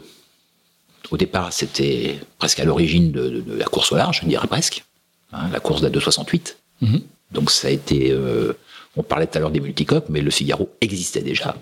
Au 1.12 1.18
départ, 1.18 1.52
c'était 1.52 2.20
presque 2.38 2.60
à 2.60 2.66
l'origine 2.66 3.12
de, 3.12 3.44
la 3.48 3.66
course 3.66 3.92
au 3.92 3.96
large, 3.96 4.22
je 4.24 4.28
dirais 4.28 4.48
presque. 4.48 4.84
Hein, 5.32 5.50
la 5.52 5.60
course 5.60 5.82
de 5.82 5.88
la 5.88 5.92
268. 5.92 6.58
Mhm. 6.82 7.02
Donc 7.32 7.52
ça 7.52 7.68
a 7.68 7.72
été. 7.72 8.12
Euh, 8.12 8.54
on 8.96 9.04
parlait 9.04 9.28
tout 9.28 9.38
à 9.38 9.42
l'heure 9.42 9.52
des 9.52 9.60
multicoques, 9.60 10.06
mais 10.10 10.22
le 10.22 10.30
Figaro 10.30 10.70
existait 10.82 11.22
déjà. 11.22 11.56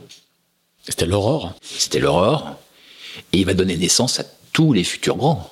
C'était 0.83 1.05
l'aurore. 1.05 1.53
C'était 1.61 1.99
l'aurore. 1.99 2.57
Et 3.31 3.39
il 3.39 3.45
va 3.45 3.53
donner 3.53 3.77
naissance 3.77 4.19
à 4.19 4.25
tous 4.51 4.73
les 4.73 4.83
futurs 4.83 5.15
grands. 5.15 5.51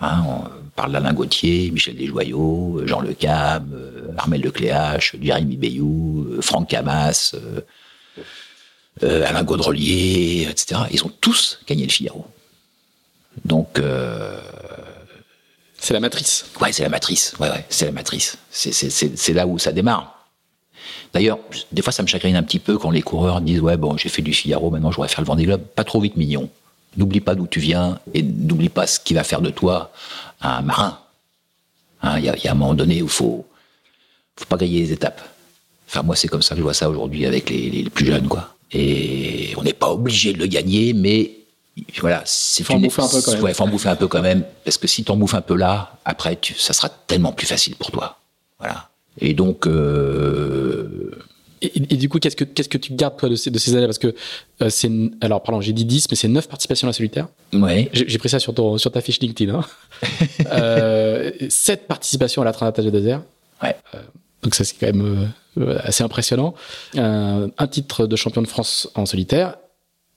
Hein, 0.00 0.24
on 0.26 0.70
parle 0.74 0.92
d'Alain 0.92 1.12
Gauthier, 1.12 1.70
Michel 1.70 1.96
Desjoyaux, 1.96 2.82
Jean 2.86 3.00
Le 3.00 3.14
Cab, 3.14 3.72
euh, 3.72 4.12
Armel 4.16 4.40
Lecléache, 4.40 5.16
Jérémy 5.20 5.56
Bayou, 5.56 6.26
euh, 6.30 6.40
Franck 6.40 6.68
Camas, 6.70 7.34
Alain 9.00 9.42
Gaudrelier, 9.42 10.48
etc. 10.50 10.82
Ils 10.92 11.04
ont 11.04 11.12
tous 11.20 11.60
gagné 11.66 11.84
le 11.84 11.90
Figaro. 11.90 12.26
Donc. 13.44 13.78
Euh, 13.78 14.38
c'est 15.78 15.94
la 15.94 16.00
matrice. 16.00 16.46
Ouais, 16.60 16.72
c'est 16.72 16.84
la 16.84 16.88
matrice. 16.88 17.34
Ouais, 17.40 17.50
ouais, 17.50 17.64
c'est 17.68 17.86
la 17.86 17.92
matrice. 17.92 18.38
C'est 18.50 19.32
là 19.32 19.46
où 19.46 19.58
ça 19.58 19.72
démarre. 19.72 20.28
D'ailleurs, 21.12 21.38
des 21.72 21.82
fois, 21.82 21.92
ça 21.92 22.02
me 22.02 22.08
chagrine 22.08 22.36
un 22.36 22.42
petit 22.42 22.58
peu 22.58 22.78
quand 22.78 22.90
les 22.90 23.02
coureurs 23.02 23.40
disent 23.40 23.60
Ouais, 23.60 23.76
bon, 23.76 23.96
j'ai 23.96 24.08
fait 24.08 24.22
du 24.22 24.32
Figaro, 24.32 24.70
maintenant 24.70 24.90
je 24.90 24.96
voudrais 24.96 25.08
faire 25.08 25.20
le 25.20 25.26
Vendée 25.26 25.44
Globe. 25.44 25.62
Pas 25.62 25.84
trop 25.84 26.00
vite, 26.00 26.16
mignon. 26.16 26.48
N'oublie 26.96 27.20
pas 27.20 27.34
d'où 27.34 27.46
tu 27.46 27.60
viens 27.60 27.98
et 28.14 28.22
n'oublie 28.22 28.68
pas 28.68 28.86
ce 28.86 29.00
qui 29.00 29.14
va 29.14 29.24
faire 29.24 29.40
de 29.40 29.50
toi 29.50 29.92
un 30.40 30.62
marin. 30.62 30.98
Hein, 32.02 32.18
il 32.18 32.24
y, 32.24 32.48
a 32.48 32.50
un 32.50 32.54
moment 32.54 32.74
donné 32.74 33.00
où 33.00 33.06
il 33.06 33.10
faut, 33.10 33.46
faut 34.36 34.44
pas 34.46 34.56
gagner 34.56 34.80
les 34.80 34.92
étapes. 34.92 35.22
Enfin, 35.88 36.02
moi, 36.02 36.16
c'est 36.16 36.28
comme 36.28 36.42
ça 36.42 36.54
que 36.54 36.58
je 36.58 36.62
vois 36.62 36.74
ça 36.74 36.90
aujourd'hui 36.90 37.26
avec 37.26 37.48
les, 37.48 37.70
les, 37.70 37.90
plus 37.90 38.06
jeunes, 38.06 38.26
quoi. 38.26 38.56
Et 38.72 39.54
on 39.56 39.62
n'est 39.62 39.72
pas 39.72 39.90
obligé 39.90 40.32
de 40.32 40.38
le 40.38 40.46
gagner, 40.46 40.92
mais 40.94 41.30
voilà, 42.00 42.22
c'est 42.26 42.64
faut 42.64 42.74
en 42.74 42.80
bouffer 42.80 43.02
un 43.02 43.08
peu 43.08 43.22
quand 43.22 43.32
même. 43.32 43.42
Ouais, 43.42 43.54
faut 43.54 43.64
en 43.64 43.68
bouffer 43.68 43.88
un 43.88 43.96
peu 43.96 44.08
quand 44.08 44.22
même, 44.22 44.44
parce 44.64 44.76
que 44.76 44.86
si 44.86 45.04
tu 45.04 45.10
en 45.10 45.16
bouffes 45.16 45.34
un 45.34 45.40
peu 45.40 45.56
là, 45.56 45.98
après, 46.04 46.36
tu, 46.36 46.54
ça 46.54 46.72
sera 46.72 46.88
tellement 46.88 47.32
plus 47.32 47.46
facile 47.46 47.76
pour 47.76 47.90
toi. 47.90 48.18
Voilà. 48.58 48.90
Et 49.18 49.34
donc. 49.34 49.66
Euh... 49.66 51.10
Et, 51.64 51.96
du 51.96 52.08
coup, 52.08 52.18
qu'est-ce 52.18 52.34
que 52.34 52.42
qu'est-ce 52.42 52.68
que 52.68 52.76
tu 52.76 52.92
gardes 52.92 53.16
toi 53.16 53.28
de 53.28 53.36
ces, 53.36 53.48
de 53.48 53.58
ces 53.58 53.76
années? 53.76 53.86
Parce 53.86 53.98
que 53.98 54.16
euh, 54.62 54.68
c'est 54.68 54.90
alors 55.20 55.44
pardon, 55.44 55.60
j'ai 55.60 55.72
dit 55.72 55.84
10, 55.84 56.08
mais 56.10 56.16
c'est 56.16 56.26
9 56.26 56.48
participations 56.48 56.88
à 56.88 56.90
la 56.90 56.92
solitaire. 56.92 57.28
Ouais. 57.52 57.88
J'ai 57.92 58.18
pris 58.18 58.28
ça 58.28 58.40
sur 58.40 58.52
ton 58.52 58.78
sur 58.78 58.90
ta 58.90 59.00
fiche 59.00 59.20
LinkedIn. 59.20 59.54
Hein. 59.54 59.64
euh, 60.50 61.30
7 61.48 61.86
participations 61.86 62.42
à 62.42 62.44
la 62.44 62.52
Trinitatis 62.52 62.86
de 62.86 62.90
désert. 62.90 63.22
Ouais. 63.62 63.76
Euh, 63.94 64.00
donc 64.42 64.56
ça 64.56 64.64
c'est 64.64 64.74
quand 64.74 64.86
même 64.86 65.30
euh, 65.56 65.78
assez 65.84 66.02
impressionnant. 66.02 66.54
un 66.96 67.66
titre 67.70 68.08
de 68.08 68.16
champion 68.16 68.42
de 68.42 68.48
France 68.48 68.88
en 68.96 69.06
solitaire 69.06 69.54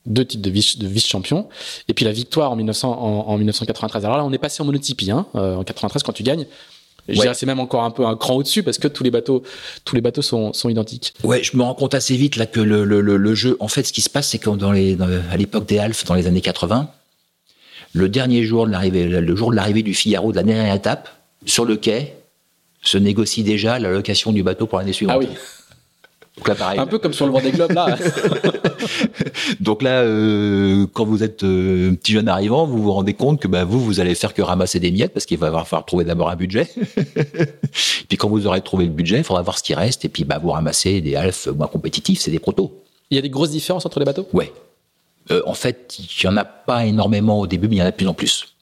deux 0.05 0.25
titres 0.25 0.43
de 0.43 0.49
vice, 0.49 0.77
vice-champion. 0.77 1.47
Et 1.87 1.93
puis 1.93 2.05
la 2.05 2.11
victoire 2.11 2.51
en, 2.51 2.55
1900, 2.55 3.27
en, 3.27 3.37
1993. 3.37 4.05
Alors 4.05 4.17
là, 4.17 4.25
on 4.25 4.31
est 4.31 4.37
passé 4.37 4.61
en 4.61 4.65
monotypie. 4.65 5.11
Hein, 5.11 5.25
euh, 5.35 5.55
en 5.55 5.63
93, 5.63 6.03
quand 6.03 6.13
tu 6.13 6.23
gagnes, 6.23 6.45
je 7.07 7.19
dirais 7.19 7.33
c'est 7.33 7.45
même 7.45 7.59
encore 7.59 7.83
un 7.83 7.91
peu 7.91 8.05
un 8.05 8.15
cran 8.15 8.35
au-dessus 8.35 8.63
parce 8.63 8.79
que 8.79 8.87
tous 8.87 9.03
les 9.03 9.11
bateaux, 9.11 9.43
tous 9.83 9.95
les 9.95 10.01
bateaux 10.01 10.21
sont, 10.21 10.53
sont 10.53 10.69
identiques. 10.69 11.13
Ouais, 11.23 11.43
je 11.43 11.55
me 11.55 11.63
rends 11.63 11.75
compte 11.75 11.93
assez 11.93 12.15
vite 12.15 12.35
là 12.35 12.45
que 12.45 12.59
le, 12.59 12.83
le, 12.83 13.01
le, 13.01 13.35
jeu, 13.35 13.57
en 13.59 13.67
fait, 13.67 13.83
ce 13.83 13.93
qui 13.93 14.01
se 14.01 14.09
passe, 14.09 14.29
c'est 14.29 14.39
que 14.39 14.49
dans 14.49 14.71
les, 14.71 14.97
à 15.31 15.37
l'époque 15.37 15.67
des 15.67 15.77
Alpes, 15.77 16.03
dans 16.07 16.15
les 16.15 16.27
années 16.27 16.41
80, 16.41 16.89
le 17.93 18.09
dernier 18.09 18.43
jour 18.43 18.65
de 18.65 18.71
l'arrivée, 18.71 19.05
le 19.05 19.35
jour 19.35 19.51
de 19.51 19.55
l'arrivée 19.55 19.83
du 19.83 19.93
Figaro 19.93 20.31
de 20.31 20.37
la 20.37 20.43
dernière 20.43 20.73
étape, 20.73 21.09
sur 21.45 21.65
le 21.65 21.77
quai, 21.77 22.15
se 22.81 22.97
négocie 22.97 23.43
déjà 23.43 23.79
la 23.79 23.89
location 23.91 24.31
du 24.31 24.43
bateau 24.43 24.67
pour 24.67 24.79
l'année 24.79 24.93
suivante. 24.93 25.17
Ah 25.17 25.19
oui. 25.19 25.29
Un 26.77 26.85
peu 26.85 26.99
comme 26.99 27.13
sur 27.13 27.25
le 27.25 27.31
Vendée 27.31 27.51
Globe 27.51 27.71
là. 27.71 27.97
Donc 29.61 29.81
là, 29.81 30.01
euh, 30.01 30.85
quand 30.93 31.05
vous 31.05 31.23
êtes 31.23 31.43
euh, 31.43 31.93
petit 31.93 32.11
jeune 32.11 32.27
arrivant, 32.27 32.65
vous 32.65 32.81
vous 32.83 32.91
rendez 32.91 33.13
compte 33.13 33.39
que 33.39 33.47
bah, 33.47 33.63
vous, 33.63 33.79
vous 33.79 33.99
allez 33.99 34.15
faire 34.15 34.33
que 34.33 34.41
ramasser 34.41 34.79
des 34.79 34.91
miettes 34.91 35.13
parce 35.13 35.25
qu'il 35.25 35.37
va 35.37 35.47
falloir 35.63 35.85
trouver 35.85 36.03
d'abord 36.03 36.29
un 36.29 36.35
budget. 36.35 36.67
puis 38.09 38.17
quand 38.17 38.27
vous 38.27 38.47
aurez 38.47 38.61
trouvé 38.61 38.85
le 38.85 38.91
budget, 38.91 39.17
il 39.19 39.23
faudra 39.23 39.41
voir 39.41 39.57
ce 39.57 39.63
qui 39.63 39.73
reste 39.73 40.03
et 40.05 40.09
puis 40.09 40.25
bah, 40.25 40.39
vous 40.41 40.51
ramassez 40.51 40.99
des 41.01 41.15
alphes 41.15 41.47
moins 41.47 41.67
compétitifs, 41.67 42.19
c'est 42.19 42.31
des 42.31 42.39
protos. 42.39 42.83
Il 43.09 43.15
y 43.15 43.17
a 43.17 43.21
des 43.21 43.29
grosses 43.29 43.51
différences 43.51 43.85
entre 43.85 43.99
les 43.99 44.05
bateaux? 44.05 44.27
Ouais. 44.33 44.51
Euh, 45.31 45.41
en 45.45 45.53
fait, 45.53 45.97
il 45.99 46.27
n'y 46.27 46.33
en 46.33 46.37
a 46.37 46.45
pas 46.45 46.85
énormément 46.85 47.39
au 47.39 47.47
début, 47.47 47.67
mais 47.67 47.77
il 47.77 47.79
y 47.79 47.81
en 47.81 47.85
a 47.85 47.91
de 47.91 47.95
plus 47.95 48.07
en 48.07 48.13
plus. 48.13 48.55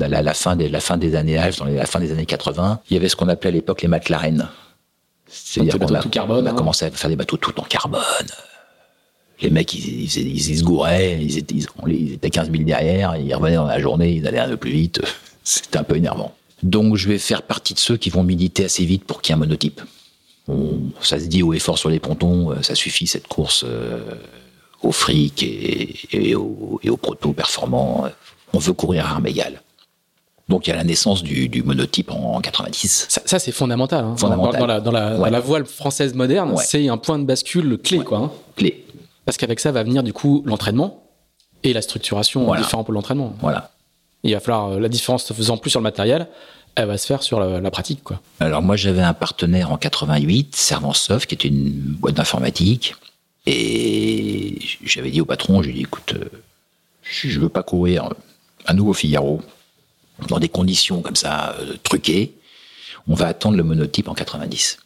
À 0.00 0.08
la, 0.08 0.20
la, 0.20 0.34
fin, 0.34 0.54
des, 0.54 0.68
la 0.68 0.80
fin 0.80 0.98
des 0.98 1.16
années 1.16 1.38
Alpes, 1.38 1.58
dans 1.58 1.64
la 1.64 1.86
fin 1.86 2.00
des 2.00 2.12
années 2.12 2.26
80, 2.26 2.80
il 2.90 2.94
y 2.94 2.96
avait 2.96 3.08
ce 3.08 3.16
qu'on 3.16 3.28
appelait 3.28 3.48
à 3.48 3.52
l'époque 3.52 3.82
les 3.82 3.88
McLaren. 3.88 4.48
C'est-à-dire 5.28 5.78
qu'on 5.78 5.94
a, 5.94 6.02
carbone, 6.02 6.44
on 6.44 6.46
a 6.46 6.50
hein. 6.50 6.54
commencé 6.54 6.84
à 6.84 6.90
faire 6.90 7.10
des 7.10 7.16
bateaux 7.16 7.36
tout 7.36 7.58
en 7.60 7.64
carbone. 7.64 8.02
Les 9.40 9.50
mecs, 9.50 9.72
ils, 9.74 10.04
ils, 10.04 10.58
se 10.58 10.64
gouraient, 10.64 11.18
ils 11.22 11.38
étaient, 11.38 11.54
ils 11.86 12.12
étaient 12.14 12.30
15 12.30 12.50
000 12.50 12.64
derrière, 12.64 13.16
ils 13.16 13.32
revenaient 13.34 13.56
dans 13.56 13.66
la 13.66 13.78
journée, 13.78 14.12
ils 14.12 14.26
allaient 14.26 14.38
un 14.38 14.48
peu 14.48 14.56
plus 14.56 14.72
vite. 14.72 15.00
C'était 15.44 15.78
un 15.78 15.84
peu 15.84 15.96
énervant. 15.96 16.34
Donc 16.62 16.96
je 16.96 17.08
vais 17.08 17.18
faire 17.18 17.42
partie 17.42 17.72
de 17.72 17.78
ceux 17.78 17.96
qui 17.96 18.10
vont 18.10 18.24
militer 18.24 18.64
assez 18.64 18.84
vite 18.84 19.04
pour 19.04 19.22
qu'il 19.22 19.32
y 19.32 19.32
ait 19.32 19.36
un 19.36 19.38
monotype. 19.38 19.80
ça 21.00 21.20
se 21.20 21.26
dit 21.26 21.42
au 21.42 21.52
effort 21.52 21.78
sur 21.78 21.88
les 21.88 22.00
pontons, 22.00 22.50
euh, 22.50 22.62
ça 22.62 22.74
suffit 22.74 23.06
cette 23.06 23.28
course 23.28 23.64
euh, 23.66 24.00
au 24.82 24.90
fric 24.90 25.42
et, 25.44 25.94
et, 26.10 26.34
au, 26.34 26.80
et 26.82 26.90
au 26.90 26.96
proto 26.96 27.32
performant. 27.32 28.06
On 28.52 28.58
veut 28.58 28.72
courir 28.72 29.06
à 29.06 29.10
armes 29.10 29.26
égales. 29.26 29.62
Donc 30.48 30.66
il 30.66 30.70
y 30.70 30.72
a 30.72 30.76
la 30.76 30.84
naissance 30.84 31.22
du, 31.22 31.62
monotype 31.62 32.10
en, 32.10 32.40
90. 32.40 33.20
Ça, 33.24 33.38
c'est 33.38 33.52
fondamental. 33.52 34.04
Hein. 34.04 34.16
Dans, 34.18 34.90
la, 34.90 35.40
voile 35.40 35.66
française 35.66 36.14
moderne, 36.14 36.54
c'est 36.56 36.88
un 36.88 36.96
point 36.96 37.18
de 37.18 37.24
bascule 37.24 37.78
clé. 37.78 37.98
Quoi, 37.98 38.18
hein. 38.18 38.30
Clé. 38.56 38.84
Parce 39.26 39.36
qu'avec 39.36 39.60
ça 39.60 39.72
va 39.72 39.82
venir 39.82 40.02
du 40.02 40.14
coup 40.14 40.42
l'entraînement 40.46 41.02
et 41.62 41.74
la 41.74 41.82
structuration 41.82 42.44
voilà. 42.44 42.62
différents 42.62 42.82
pour 42.82 42.94
l'entraînement. 42.94 43.34
Voilà. 43.40 43.72
Il 44.22 44.32
va 44.32 44.40
falloir, 44.40 44.72
euh, 44.72 44.80
la 44.80 44.88
différence 44.88 45.24
se 45.24 45.34
faisant 45.34 45.58
plus 45.58 45.70
sur 45.70 45.80
le 45.80 45.84
matériel, 45.84 46.28
elle 46.74 46.86
va 46.86 46.96
se 46.96 47.06
faire 47.06 47.22
sur 47.22 47.40
la, 47.40 47.70
pratique. 47.70 48.02
Quoi. 48.02 48.20
Alors 48.40 48.62
moi 48.62 48.76
j'avais 48.76 49.02
un 49.02 49.12
partenaire 49.12 49.70
en 49.70 49.76
88, 49.76 50.56
Servansoft, 50.56 51.28
qui 51.28 51.34
était 51.34 51.48
une 51.48 51.72
boîte 51.72 52.14
d'informatique. 52.14 52.94
Et 53.46 54.58
j'avais 54.84 55.10
dit 55.10 55.20
au 55.20 55.24
patron, 55.24 55.62
j'ai 55.62 55.72
dit 55.72 55.80
écoute, 55.82 56.14
euh, 56.14 56.24
je 57.02 57.38
veux 57.38 57.48
pas 57.48 57.62
courir 57.62 58.10
un 58.66 58.74
nouveau 58.74 58.94
Figaro 58.94 59.42
dans 60.26 60.38
des 60.38 60.48
conditions 60.48 61.00
comme 61.00 61.16
ça 61.16 61.54
euh, 61.60 61.74
truquées, 61.82 62.34
on 63.06 63.14
va 63.14 63.28
attendre 63.28 63.56
le 63.56 63.62
monotype 63.62 64.08
en 64.08 64.14
90. 64.14 64.78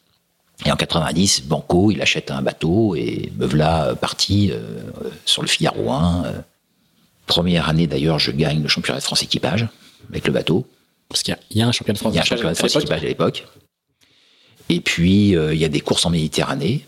Et 0.66 0.70
en 0.70 0.76
90, 0.76 1.44
Banco, 1.44 1.90
il 1.90 2.00
achète 2.02 2.30
un 2.30 2.42
bateau 2.42 2.94
et 2.94 3.32
me 3.36 3.46
voilà 3.46 3.86
euh, 3.86 3.94
parti 3.94 4.50
euh, 4.52 4.82
sur 5.24 5.42
le 5.42 5.48
Figaro 5.48 5.90
1. 5.90 6.24
première 7.26 7.68
année 7.68 7.86
d'ailleurs, 7.86 8.18
je 8.18 8.30
gagne 8.30 8.62
le 8.62 8.68
championnat 8.68 9.00
de 9.00 9.04
France 9.04 9.22
équipage 9.22 9.66
avec 10.10 10.26
le 10.26 10.32
bateau. 10.32 10.66
Parce 11.08 11.22
qu'il 11.22 11.36
y, 11.50 11.62
a 11.62 11.66
un 11.66 11.72
championnat 11.72 11.94
de 11.94 11.98
France, 11.98 12.14
il 12.14 12.16
y 12.16 12.18
a 12.18 12.22
un 12.22 12.24
championnat 12.24 12.52
de 12.52 12.58
France 12.58 12.76
équipage 12.76 13.02
à 13.02 13.06
l'époque. 13.06 13.46
Et 14.70 14.80
puis, 14.80 15.30
il 15.30 15.54
y 15.54 15.64
a 15.64 15.68
des 15.68 15.80
courses 15.80 16.06
en 16.06 16.10
Méditerranée, 16.10 16.86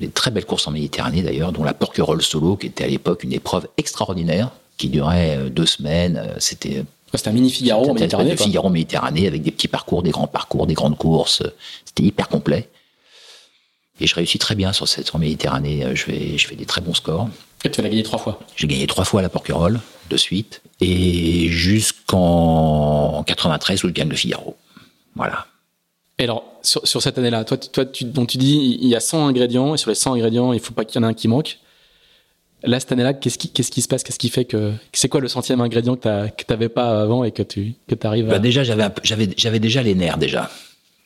des 0.00 0.08
très 0.08 0.30
belles 0.30 0.46
courses 0.46 0.66
en 0.66 0.70
Méditerranée 0.70 1.20
d'ailleurs, 1.20 1.52
dont 1.52 1.64
la 1.64 1.74
Porquerolles 1.74 2.22
Solo, 2.22 2.56
qui 2.56 2.68
était 2.68 2.84
à 2.84 2.86
l'époque 2.86 3.24
une 3.24 3.32
épreuve 3.34 3.68
extraordinaire, 3.76 4.52
qui 4.78 4.88
durait 4.88 5.50
deux 5.50 5.66
semaines. 5.66 6.34
C'était 6.38 6.82
c'était 7.14 7.28
un 7.28 7.32
mini 7.32 7.50
Figaro 7.50 7.90
en 7.90 7.94
Méditerranée. 7.94 8.32
Un 8.32 8.36
Figaro 8.36 8.68
Méditerranée 8.68 9.26
avec 9.26 9.42
des 9.42 9.50
petits 9.50 9.68
parcours, 9.68 10.02
des 10.02 10.10
grands 10.10 10.26
parcours, 10.26 10.66
des 10.66 10.74
grandes 10.74 10.98
courses. 10.98 11.42
C'était 11.84 12.02
hyper 12.02 12.28
complet. 12.28 12.68
Et 14.00 14.06
je 14.06 14.14
réussis 14.14 14.38
très 14.38 14.54
bien 14.54 14.72
sur 14.72 14.86
cette 14.86 15.14
en 15.14 15.18
Méditerranée. 15.18 15.84
Je 15.94 16.02
fais, 16.02 16.38
je 16.38 16.46
fais 16.46 16.54
des 16.54 16.66
très 16.66 16.80
bons 16.80 16.94
scores. 16.94 17.28
Et 17.64 17.70
tu 17.70 17.82
l'as 17.82 17.88
gagné 17.88 18.02
trois 18.02 18.18
fois 18.18 18.38
J'ai 18.54 18.66
gagné 18.68 18.86
trois 18.86 19.04
fois 19.04 19.20
à 19.20 19.22
la 19.22 19.28
Porquerolles, 19.28 19.80
de 20.10 20.16
suite. 20.16 20.62
Et 20.80 21.48
jusqu'en 21.48 23.24
93 23.26 23.82
où 23.84 23.88
je 23.88 23.92
gagne 23.92 24.08
le 24.08 24.16
Figaro. 24.16 24.56
Voilà. 25.16 25.46
Et 26.18 26.24
alors, 26.24 26.44
sur, 26.62 26.86
sur 26.86 27.02
cette 27.02 27.18
année-là, 27.18 27.44
toi, 27.44 27.56
toi 27.56 27.84
tu, 27.84 28.04
donc 28.04 28.28
tu 28.28 28.38
dis, 28.38 28.78
il 28.80 28.88
y 28.88 28.96
a 28.96 29.00
100 29.00 29.26
ingrédients, 29.28 29.74
et 29.74 29.78
sur 29.78 29.90
les 29.90 29.94
100 29.94 30.14
ingrédients, 30.14 30.52
il 30.52 30.56
ne 30.56 30.62
faut 30.62 30.74
pas 30.74 30.84
qu'il 30.84 31.00
y 31.00 31.04
en 31.04 31.08
ait 31.08 31.10
un 31.10 31.14
qui 31.14 31.28
manque. 31.28 31.58
Là, 32.64 32.80
cette 32.80 32.90
année-là, 32.90 33.14
qu'est-ce 33.14 33.38
qui, 33.38 33.82
se 33.82 33.88
passe? 33.88 34.02
Qu'est-ce 34.02 34.18
qui 34.18 34.30
fait 34.30 34.44
que. 34.44 34.72
C'est 34.92 35.08
quoi 35.08 35.20
le 35.20 35.28
centième 35.28 35.60
ingrédient 35.60 35.96
que 35.96 36.28
tu 36.36 36.44
n'avais 36.50 36.68
pas 36.68 37.02
avant 37.02 37.22
et 37.22 37.30
que 37.30 37.42
tu 37.42 37.74
que 37.86 37.94
arrives 38.06 38.26
bah, 38.26 38.36
à. 38.36 38.38
déjà, 38.38 38.64
j'avais, 38.64 38.88
j'avais, 39.04 39.28
j'avais 39.36 39.60
déjà 39.60 39.82
les 39.82 39.94
nerfs, 39.94 40.18
déjà. 40.18 40.50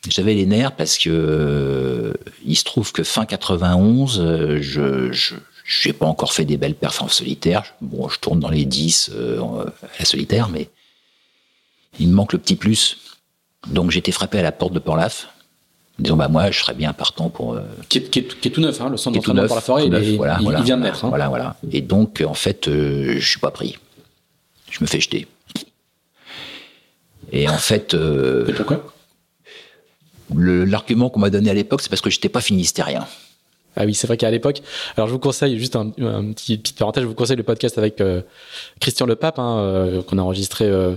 J'avais 0.09 0.33
les 0.33 0.45
nerfs 0.45 0.75
parce 0.75 0.97
que 0.97 1.09
euh, 1.09 2.13
il 2.45 2.57
se 2.57 2.63
trouve 2.63 2.91
que 2.91 3.03
fin 3.03 3.25
91, 3.25 4.19
euh, 4.19 4.57
je, 4.61 5.11
je 5.11 5.91
pas 5.91 6.07
encore 6.07 6.33
fait 6.33 6.43
des 6.43 6.57
belles 6.57 6.75
performances 6.75 7.17
solitaires. 7.17 7.63
Bon, 7.81 8.09
je 8.09 8.19
tourne 8.19 8.39
dans 8.39 8.49
les 8.49 8.65
10 8.65 9.11
euh, 9.13 9.39
à 9.83 9.99
la 9.99 10.05
solitaire, 10.05 10.49
mais 10.49 10.69
il 11.99 12.09
me 12.09 12.13
manque 12.15 12.33
le 12.33 12.39
petit 12.39 12.55
plus. 12.55 12.97
Donc 13.67 13.91
j'étais 13.91 14.11
frappé 14.11 14.39
à 14.39 14.41
la 14.41 14.51
porte 14.51 14.73
de 14.73 14.79
Port-Laf 14.79 15.29
disons 15.99 16.15
bah 16.15 16.27
moi 16.27 16.51
je 16.51 16.59
serais 16.59 16.73
bien 16.73 16.93
partant 16.93 17.29
pour 17.29 17.53
euh, 17.53 17.61
qui, 17.89 17.99
est, 17.99 18.09
qui, 18.09 18.19
est, 18.19 18.51
tout 18.51 18.61
neuf 18.61 18.81
hein, 18.81 18.89
le 18.89 18.97
centre 18.97 19.15
d'entraînement 19.15 19.45
pour 19.45 19.55
la 19.55 19.61
forêt 19.61 19.85
il, 19.85 20.17
voilà, 20.17 20.37
il, 20.39 20.43
voilà, 20.43 20.61
vient 20.61 20.77
de 20.77 20.83
naître 20.83 21.05
hein. 21.05 21.09
voilà 21.09 21.29
voilà. 21.29 21.55
Et 21.71 21.81
donc 21.81 22.23
en 22.25 22.33
fait 22.33 22.67
euh, 22.67 23.15
je 23.19 23.27
suis 23.27 23.39
pas 23.39 23.51
pris. 23.51 23.77
Je 24.71 24.79
me 24.81 24.87
fais 24.87 24.99
jeter. 24.99 25.27
Et 27.31 27.47
en 27.47 27.57
fait 27.57 27.93
euh, 27.93 28.47
et 28.47 28.53
pourquoi? 28.53 28.83
l'argument 30.35 31.09
qu'on 31.09 31.19
m'a 31.19 31.29
donné 31.29 31.49
à 31.49 31.53
l'époque 31.53 31.81
c'est 31.81 31.89
parce 31.89 32.01
que 32.01 32.09
j'étais 32.09 32.29
pas 32.29 32.41
finistérien. 32.41 33.05
Ah 33.75 33.85
oui, 33.85 33.93
c'est 33.93 34.07
vrai 34.07 34.17
qu'à 34.17 34.29
l'époque, 34.29 34.61
alors 34.97 35.07
je 35.07 35.13
vous 35.13 35.19
conseille 35.19 35.57
juste 35.57 35.75
un, 35.75 35.89
petit 35.89 36.57
petite 36.57 36.77
parenthèse, 36.77 37.03
je 37.03 37.07
vous 37.07 37.15
conseille 37.15 37.37
le 37.37 37.43
podcast 37.43 37.77
avec 37.77 38.01
euh, 38.01 38.21
Christian 38.79 39.07
Le 39.07 39.15
Pape 39.15 39.39
hein, 39.39 39.57
euh, 39.57 40.03
qu'on 40.03 40.19
a 40.19 40.21
enregistré 40.21 40.65
euh, 40.65 40.95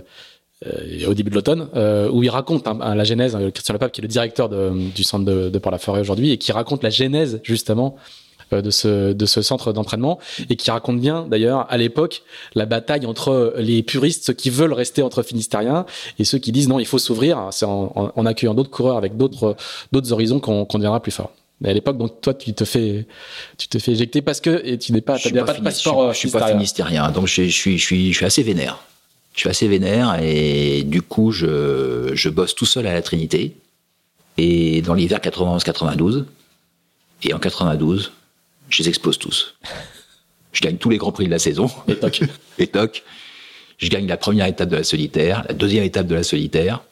au 0.65 1.15
début 1.15 1.31
de 1.31 1.35
l'automne, 1.35 1.69
où 2.13 2.23
il 2.23 2.31
raconte 2.31 2.67
hein, 2.67 2.95
la 2.95 3.05
genèse. 3.05 3.37
Christian 3.53 3.75
Le 3.75 3.79
Pape 3.79 3.93
qui 3.93 4.01
est 4.01 4.03
le 4.03 4.09
directeur 4.09 4.49
du 4.49 5.03
centre 5.05 5.25
de, 5.25 5.49
de 5.49 5.59
Port-la-Forêt 5.59 6.01
aujourd'hui 6.01 6.31
et 6.31 6.39
qui 6.39 6.53
raconte 6.53 6.83
la 6.83 6.91
genèse 6.91 7.41
justement 7.43 7.97
de 8.53 8.71
ce 8.71 9.13
de 9.13 9.27
ce 9.27 9.43
centre 9.43 9.73
d'entraînement 9.73 10.19
et 10.49 10.57
qui 10.57 10.71
raconte 10.71 11.01
bien 11.01 11.27
d'ailleurs 11.29 11.67
à 11.69 11.77
l'époque 11.77 12.23
la 12.55 12.65
bataille 12.65 13.05
entre 13.07 13.55
les 13.59 13.83
puristes 13.83 14.25
ceux 14.25 14.33
qui 14.35 14.51
veulent 14.51 14.73
rester 14.73 15.03
entre 15.03 15.23
finistériens 15.23 15.85
et 16.19 16.25
ceux 16.25 16.39
qui 16.39 16.53
disent 16.53 16.69
non 16.69 16.79
il 16.79 16.87
faut 16.87 16.99
s'ouvrir 16.99 17.49
c'est 17.51 17.67
en, 17.67 18.13
en, 18.15 18.27
accueillant 18.27 18.55
d'autres 18.55 18.71
coureurs 18.71 18.99
avec 18.99 19.17
d'autres 19.17 19.57
d'autres 19.91 20.13
horizons 20.13 20.39
qu'on 20.39 20.65
qu'on 20.65 20.79
deviendra 20.79 21.03
plus 21.03 21.13
fort 21.13 21.33
mais 21.61 21.71
à 21.71 21.73
l'époque, 21.73 21.97
donc 21.97 22.21
toi, 22.21 22.35
tu 22.35 22.53
te 22.53 22.67
fais, 22.67 23.07
tu 23.57 23.69
te 23.69 23.79
fais 23.79 23.93
éjecter 23.93 24.21
parce 24.21 24.41
que 24.41 24.61
et 24.65 24.77
tu 24.77 24.93
n'es 24.93 25.01
pas, 25.01 25.17
tu 25.19 25.33
pas, 25.33 25.45
pas 25.45 25.55
de 25.55 25.63
passeport. 25.63 26.13
Je, 26.13 26.19
suis, 26.19 26.29
suis 26.29 26.39
pas 26.39 26.49
finistérien, 26.49 27.11
donc 27.11 27.29
je, 27.29 27.45
je, 27.45 27.49
suis, 27.49 27.79
je 27.79 27.83
suis, 27.83 28.13
je 28.13 28.17
suis 28.19 28.27
assez 28.27 28.43
vénère. 28.43 28.79
Je 29.37 29.43
suis 29.43 29.49
assez 29.51 29.69
vénère 29.69 30.19
et 30.21 30.83
du 30.83 31.03
coup, 31.03 31.31
je, 31.31 32.11
je 32.15 32.29
bosse 32.31 32.55
tout 32.55 32.67
seul 32.67 32.87
à 32.87 32.95
la 32.95 33.03
Trinité. 33.03 33.55
Et 34.39 34.83
dans 34.83 34.95
l'hiver 34.95 35.21
91-92, 35.21 36.25
et 37.23 37.35
en 37.35 37.39
92, 37.39 38.13
je 38.71 38.83
les 38.83 38.89
explose 38.89 39.19
tous. 39.19 39.55
Je 40.53 40.63
gagne 40.63 40.79
tous 40.79 40.89
les 40.89 40.97
grands 40.97 41.13
prix 41.13 41.27
de 41.27 41.31
la 41.31 41.39
saison. 41.39 41.71
Et 41.87 41.97
toc. 41.97 42.23
et 42.59 42.67
toc. 42.67 43.03
Je 43.79 43.89
gagne 43.89 44.07
la 44.07 44.17
première 44.17 44.47
étape 44.47 44.71
de 44.71 44.77
la 44.77 44.85
solitaire, 44.85 45.45
la 45.49 45.55
deuxième 45.55 45.85
étape 45.85 46.07
de 46.07 46.15
la 46.15 46.23
solitaire. 46.23 46.83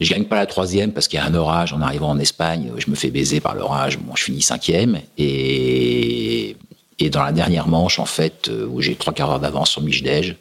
Je 0.00 0.10
gagne 0.10 0.24
pas 0.24 0.36
la 0.36 0.46
troisième 0.46 0.92
parce 0.92 1.08
qu'il 1.08 1.18
y 1.18 1.20
a 1.20 1.26
un 1.26 1.34
orage 1.34 1.72
en 1.72 1.80
arrivant 1.82 2.10
en 2.10 2.18
Espagne. 2.18 2.72
Je 2.78 2.90
me 2.90 2.94
fais 2.94 3.10
baiser 3.10 3.40
par 3.40 3.54
l'orage. 3.54 3.98
Bon, 3.98 4.14
je 4.14 4.24
finis 4.24 4.42
cinquième. 4.42 5.00
Et, 5.18 6.56
et 6.98 7.10
dans 7.10 7.22
la 7.22 7.32
dernière 7.32 7.68
manche, 7.68 7.98
en 7.98 8.06
fait, 8.06 8.48
euh, 8.48 8.66
où 8.66 8.80
j'ai 8.80 8.94
trois 8.94 9.12
quarts 9.12 9.28
d'heure 9.28 9.40
d'avance 9.40 9.70
sur 9.70 9.82
Michdej, 9.82 10.36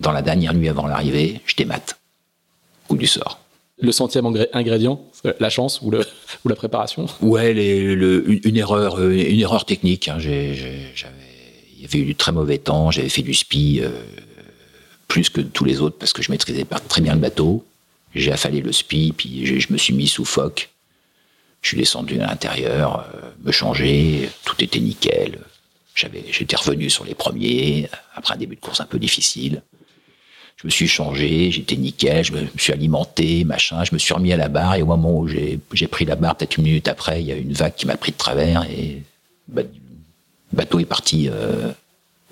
dans 0.00 0.12
la 0.12 0.22
dernière 0.22 0.54
nuit 0.54 0.68
avant 0.68 0.86
l'arrivée, 0.86 1.40
je 1.46 1.54
démate. 1.56 1.98
Coup 2.88 2.96
du 2.96 3.06
sort. 3.06 3.40
Le 3.80 3.92
centième 3.92 4.26
ingrédient, 4.52 5.04
la 5.38 5.50
chance 5.50 5.80
ou, 5.82 5.90
le, 5.90 6.04
ou 6.44 6.48
la 6.48 6.56
préparation? 6.56 7.06
Ouais, 7.20 7.52
les, 7.52 7.94
le, 7.94 8.46
une, 8.46 8.56
erreur, 8.56 8.98
euh, 8.98 9.12
une 9.12 9.38
erreur 9.38 9.64
technique. 9.64 10.08
Hein. 10.08 10.18
J'ai, 10.18 10.58
il 11.76 11.82
y 11.82 11.84
avait 11.84 11.98
eu 11.98 12.04
du 12.04 12.14
très 12.16 12.32
mauvais 12.32 12.58
temps. 12.58 12.90
J'avais 12.90 13.08
fait 13.08 13.22
du 13.22 13.34
spi 13.34 13.80
euh, 13.80 13.90
plus 15.06 15.30
que 15.30 15.40
tous 15.40 15.64
les 15.64 15.80
autres 15.80 15.96
parce 15.96 16.12
que 16.12 16.22
je 16.22 16.32
maîtrisais 16.32 16.64
pas 16.64 16.80
très 16.80 17.00
bien 17.00 17.14
le 17.14 17.20
bateau. 17.20 17.64
J'ai 18.14 18.32
affalé 18.32 18.60
le 18.62 18.72
spi, 18.72 19.12
puis 19.16 19.46
je 19.60 19.72
me 19.72 19.78
suis 19.78 19.94
mis 19.94 20.08
sous 20.08 20.24
phoque. 20.24 20.70
Je 21.60 21.68
suis 21.68 21.76
descendu 21.76 22.20
à 22.20 22.26
l'intérieur, 22.26 23.06
euh, 23.14 23.30
me 23.44 23.52
changer, 23.52 24.28
tout 24.44 24.56
était 24.62 24.80
nickel. 24.80 25.38
J'avais, 25.94 26.24
j'étais 26.30 26.56
revenu 26.56 26.88
sur 26.88 27.04
les 27.04 27.14
premiers, 27.14 27.88
après 28.14 28.34
un 28.34 28.38
début 28.38 28.56
de 28.56 28.60
course 28.60 28.80
un 28.80 28.86
peu 28.86 28.98
difficile. 28.98 29.62
Je 30.60 30.66
me 30.66 30.70
suis 30.70 30.88
changé, 30.88 31.52
j'étais 31.52 31.76
nickel, 31.76 32.24
je 32.24 32.32
me 32.32 32.46
suis 32.56 32.72
alimenté, 32.72 33.44
machin, 33.44 33.84
je 33.84 33.94
me 33.94 33.98
suis 33.98 34.12
remis 34.12 34.32
à 34.32 34.36
la 34.36 34.48
barre, 34.48 34.74
et 34.74 34.82
au 34.82 34.86
moment 34.86 35.16
où 35.16 35.28
j'ai, 35.28 35.60
pris 35.88 36.04
la 36.04 36.16
barre, 36.16 36.36
peut-être 36.36 36.56
une 36.56 36.64
minute 36.64 36.88
après, 36.88 37.22
il 37.22 37.28
y 37.28 37.32
a 37.32 37.36
une 37.36 37.52
vague 37.52 37.76
qui 37.76 37.86
m'a 37.86 37.96
pris 37.96 38.10
de 38.10 38.16
travers, 38.16 38.64
et 38.64 39.02
bah, 39.46 39.62
le 39.62 40.56
bateau 40.56 40.80
est 40.80 40.84
parti 40.84 41.28
euh, 41.30 41.70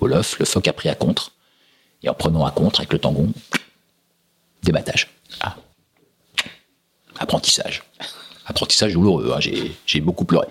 au 0.01 0.07
lof, 0.07 0.37
le 0.39 0.45
phoque 0.45 0.67
a 0.67 0.73
pris 0.73 0.89
à 0.89 0.95
contre, 0.95 1.31
et 2.03 2.09
en 2.09 2.13
prenant 2.13 2.45
à 2.45 2.51
contre 2.51 2.81
avec 2.81 2.91
le 2.91 2.99
tangon, 2.99 3.31
débattage. 4.61 5.07
Ah 5.39 5.55
apprentissage. 7.19 7.83
Apprentissage 8.45 8.93
douloureux, 8.93 9.33
hein. 9.33 9.39
j'ai 9.85 10.01
beaucoup 10.01 10.25
pleuré. 10.25 10.47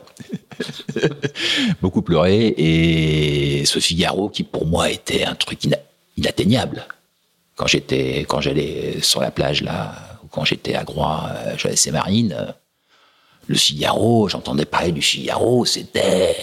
beaucoup 1.83 2.03
pleuré, 2.03 2.55
et 2.57 3.65
ce 3.67 3.79
Figaro 3.81 4.31
qui 4.31 4.45
pour 4.45 4.67
moi 4.67 4.91
était 4.91 5.25
un 5.25 5.35
truc 5.35 5.61
inatteignable. 6.17 6.87
Quand 7.57 7.67
j'étais, 7.67 8.27
quand 8.29 8.41
j'allais 8.41 9.01
sur 9.01 9.21
la 9.21 9.31
plage 9.31 9.63
là, 9.63 9.95
ou 10.23 10.29
quand 10.29 10.45
j'étais 10.45 10.75
à 10.75 10.85
Groix, 10.85 11.31
euh, 11.35 11.55
j'allais 11.57 11.89
à 11.89 11.93
Marine, 11.93 12.37
euh, 12.39 12.53
le 13.49 13.57
Figaro, 13.57 14.29
j'entendais 14.29 14.67
parler 14.67 14.93
du 14.93 15.03
Figaro, 15.03 15.65
c'était... 15.65 16.37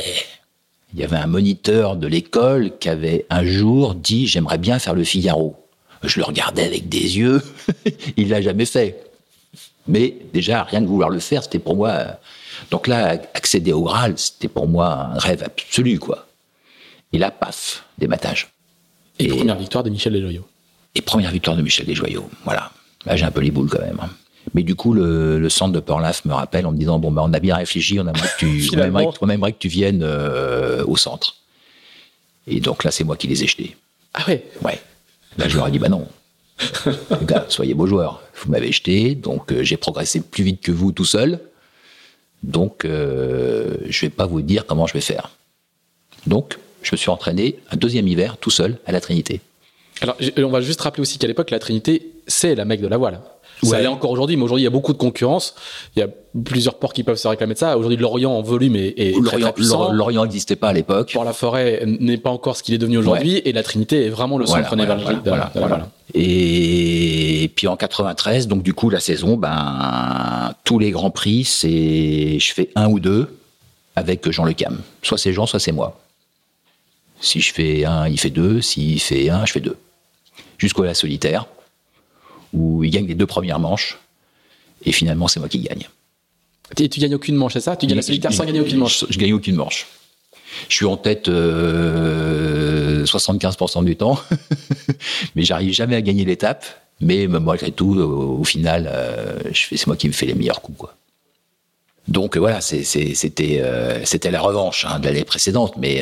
Il 0.93 0.99
y 0.99 1.03
avait 1.03 1.18
un 1.18 1.28
moniteur 1.28 1.95
de 1.95 2.05
l'école 2.05 2.78
qui 2.78 2.88
avait 2.88 3.26
un 3.32 3.43
jour 3.43 3.95
dit 3.95 4.28
j'aimerais 4.28 4.59
bien 4.59 4.78
faire 4.78 4.93
le 4.93 5.03
Figaro. 5.03 5.55
Je 6.03 6.20
le 6.20 6.26
regardais 6.26 6.66
avec 6.66 6.88
des 6.88 7.18
yeux, 7.18 7.41
il 8.18 8.30
l'a 8.30 8.41
jamais 8.41 8.66
fait. 8.66 9.03
Mais 9.88 10.16
déjà, 10.34 10.64
rien 10.64 10.82
de 10.82 10.88
vouloir 10.88 11.09
le 11.09 11.20
faire, 11.20 11.43
c'était 11.43 11.59
pour 11.59 11.76
moi. 11.76 11.89
Euh, 11.89 12.11
donc 12.72 12.88
là, 12.88 13.20
accéder 13.34 13.74
au 13.74 13.84
Graal, 13.84 14.14
c'était 14.18 14.47
pour 14.47 14.68
moi 14.68 15.09
un 15.14 15.18
rêve 15.18 15.43
absolu, 15.43 15.99
quoi. 15.99 16.28
Et 17.11 17.18
là, 17.18 17.32
paf, 17.32 17.84
dématage. 17.97 18.49
Et, 19.20 19.26
et 19.26 19.28
première 19.30 19.57
victoire 19.57 19.84
de 19.84 19.89
Michel 19.89 20.14
Desjoyaux. 20.14 20.45
Et 20.96 21.02
première 21.02 21.32
victoire 21.32 21.58
de 21.58 21.62
Michel 21.62 21.86
Desjoyaux, 21.86 22.30
voilà. 22.44 22.72
Là, 23.06 23.16
j'ai 23.16 23.26
un 23.26 23.32
peu 23.32 23.41
les 23.41 23.52
boules 23.52 23.70
quand 23.70 23.82
même. 23.82 24.00
Mais 24.54 24.64
du 24.64 24.76
coup, 24.76 24.94
le, 24.94 25.50
centre 25.50 25.74
de 25.74 25.80
Porlaf 25.80 26.26
me 26.26 26.34
rappelle 26.34 26.66
en 26.66 26.72
me 26.72 26.78
disant 26.78 27.00
bon, 27.00 27.12
bah, 27.12 27.24
on 27.26 27.34
a 27.34 27.39
bien 27.39 27.56
réfléchi, 27.56 28.00
on 28.00 28.04
aimerait 28.04 28.28
que 28.38 28.39
tu, 28.39 28.70
on 29.22 29.30
aimerait, 29.30 29.54
que 29.54 29.58
tu 29.58 29.68
viennes 29.68 30.04
euh, 30.04 30.84
au 30.86 30.98
centre. 30.98 31.38
Et 32.48 32.60
donc 32.60 32.84
là, 32.84 32.91
c'est 32.91 33.04
moi 33.04 33.16
qui 33.16 33.28
les 33.28 33.44
ai 33.44 33.48
jetés. 33.48 33.76
Ah 34.14 34.24
ouais 34.28 34.46
Ouais. 34.64 34.80
Là, 35.38 35.48
je 35.48 35.58
leur 35.58 35.68
ai 35.68 35.72
dit 35.72 35.80
bah 35.80 35.89
non, 35.89 36.08
les 36.86 37.26
gars, 37.26 37.46
soyez 37.50 37.74
beaux 37.74 37.88
joueurs. 37.88 38.22
Vous 38.36 38.52
m'avez 38.52 38.72
jeté, 38.72 39.16
donc 39.16 39.52
euh, 39.52 39.64
j'ai 39.64 39.78
progressé 39.78 40.22
plus 40.22 40.44
vite 40.44 40.62
que 40.62 40.72
vous 40.72 40.91
tout 40.91 41.06
seul. 41.06 41.39
Donc, 42.44 42.84
euh, 42.84 43.78
je 43.88 44.02
vais 44.02 44.10
pas 44.10 44.26
vous 44.26 44.41
dire 44.41 44.66
comment 44.66 44.86
je 44.86 44.94
vais 44.94 45.02
faire. 45.02 45.32
Donc, 46.28 46.60
je 46.82 46.89
me 46.91 46.98
suis 46.98 47.10
entraîné 47.10 47.58
un 47.72 47.78
deuxième 47.78 48.08
hiver 48.08 48.38
tout 48.38 48.50
seul 48.50 48.78
à 48.86 48.91
la 48.91 49.00
Trinité. 49.00 49.39
Alors, 50.04 50.18
on 50.38 50.49
va 50.49 50.62
juste 50.62 50.82
rappeler 50.82 51.01
aussi 51.01 51.18
qu'à 51.18 51.28
l'époque, 51.28 51.49
la 51.49 51.60
Trinité, 51.60 52.14
c'est 52.28 52.56
la 52.56 52.66
mec 52.66 52.82
de 52.82 52.88
la 52.88 52.97
voile. 52.97 53.20
Ça 53.64 53.80
l'est 53.80 53.88
encore 53.88 54.12
aujourd'hui, 54.12 54.36
mais 54.36 54.43
aujourd'hui, 54.43 54.64
il 54.64 54.66
y 54.66 54.68
a 54.68 54.72
beaucoup 54.72 54.93
de 54.93 54.97
concurrence. 54.97 55.56
Il 55.95 55.99
y 55.99 56.04
a 56.04 56.10
plusieurs 56.43 56.76
ports 56.76 56.91
qui 56.91 57.04
peuvent 57.04 57.18
se 57.18 57.28
réclamer 57.28 57.54
de 57.54 57.60
ça. 57.60 57.78
Aujourd'hui, 57.78 57.97
l'Orient 57.97 58.32
en 58.32 58.41
volume 58.41 58.76
est, 58.76 58.93
est 58.97 59.16
L'Orient 59.91 60.24
n'existait 60.24 60.56
pas 60.58 60.70
à 60.70 60.74
l'époque. 60.74 61.14
Pour 61.14 61.24
la 61.24 61.34
forêt 61.34 61.84
n'est 61.86 62.18
pas 62.18 62.30
encore 62.30 62.58
ce 62.58 62.64
qu'il 62.64 62.74
est 62.74 62.78
devenu 62.78 62.97
aujourd'hui, 62.97 63.41
et 63.45 63.54
la 63.54 63.64
Trinité 63.64 64.06
est 64.06 64.10
vraiment 64.10 64.38
le 64.38 64.45
centre 64.45 64.76
névralgique 64.76 65.20
voilà, 65.26 65.51
voilà, 65.56 65.88
Et 66.14 67.49
puis 67.56 67.68
en 67.68 67.78
93, 67.78 68.47
donc 68.47 68.64
du 68.64 68.74
coup, 68.74 68.89
la 68.89 68.99
saison, 68.99 69.38
ben, 69.38 70.54
tous 70.64 70.80
les 70.80 70.91
grands 70.91 71.12
prix, 71.12 71.43
c'est, 71.45 72.39
je 72.39 72.54
fais 72.54 72.70
un 72.76 72.89
ou 72.89 72.99
deux 72.99 73.38
avec 73.95 74.30
Jean 74.30 74.43
Le 74.43 74.54
Cam. 74.54 74.82
Soit 75.01 75.18
c'est 75.18 75.34
Jean, 75.34 75.45
soit 75.45 75.60
c'est 75.60 75.72
moi. 75.72 75.99
Si 77.22 77.39
je 77.39 77.54
fais 77.54 77.86
un, 77.86 78.08
il 78.10 78.20
fait 78.20 78.30
deux. 78.30 78.62
S'il 78.62 78.99
fait 78.99 79.30
un, 79.30 79.45
je 79.45 79.54
fais 79.54 79.62
deux. 79.62 79.78
Jusqu'au 80.64 80.86
la 80.86 80.93
solitaire 80.93 81.45
où 82.53 82.86
il 82.86 82.89
gagne 82.89 83.05
les 83.05 83.16
deux 83.16 83.26
premières 83.26 83.59
manches, 83.59 83.99
et 84.86 84.93
finalement 84.93 85.28
c'est 85.28 85.41
moi 85.41 85.49
qui 85.49 85.59
gagne. 85.59 85.89
Et 86.80 86.88
tu 86.88 87.01
gagnes 87.01 87.16
aucune 87.16 87.36
manche, 87.36 87.51
c'est 87.51 87.59
ça? 87.59 87.76
Tu 87.76 87.86
gagnes 87.86 87.97
la 87.97 88.01
solitaire 88.01 88.32
sans 88.32 88.45
gagner 88.45 88.61
aucune 88.61 88.78
manche 88.78 89.03
Je, 89.09 89.20
gagne 89.20 89.34
aucune 89.34 89.57
manche. 89.57 89.88
Je 90.70 90.76
suis 90.76 90.86
en 90.86 90.95
tête 90.95 91.28
75% 91.28 91.28
euh, 91.28 93.84
du 93.84 93.97
temps, 93.97 94.18
mais 95.36 95.43
j'arrive 95.43 95.74
jamais 95.74 95.97
à 95.97 96.01
gagner 96.01 96.24
l'étape. 96.24 96.66
Mais 97.01 97.28
malgré 97.28 97.74
tout, 97.74 97.99
au, 97.99 98.45
final, 98.45 98.89
euh, 98.89 99.39
c'est 99.51 99.86
moi 99.86 99.97
qui 99.97 100.07
me 100.07 100.14
fais 100.14 100.28
les 100.28 100.34
meilleurs 100.34 100.61
coups. 100.61 100.78
Quoi. 100.78 100.95
Donc 102.07 102.38
voilà, 102.38 102.61
c'était 102.61 103.59
euh, 103.61 103.99
c'était 104.05 104.32
la 104.32 104.39
revanche 104.39 104.86
hein, 104.86 104.99
de 104.99 105.07
l'année 105.07 105.26
précédente, 105.26 105.74
mais 105.76 106.01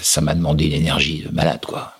ça 0.00 0.20
m'a 0.20 0.36
demandé 0.36 0.66
une 0.66 0.74
énergie 0.74 1.24
malade, 1.32 1.66
quoi. 1.66 1.93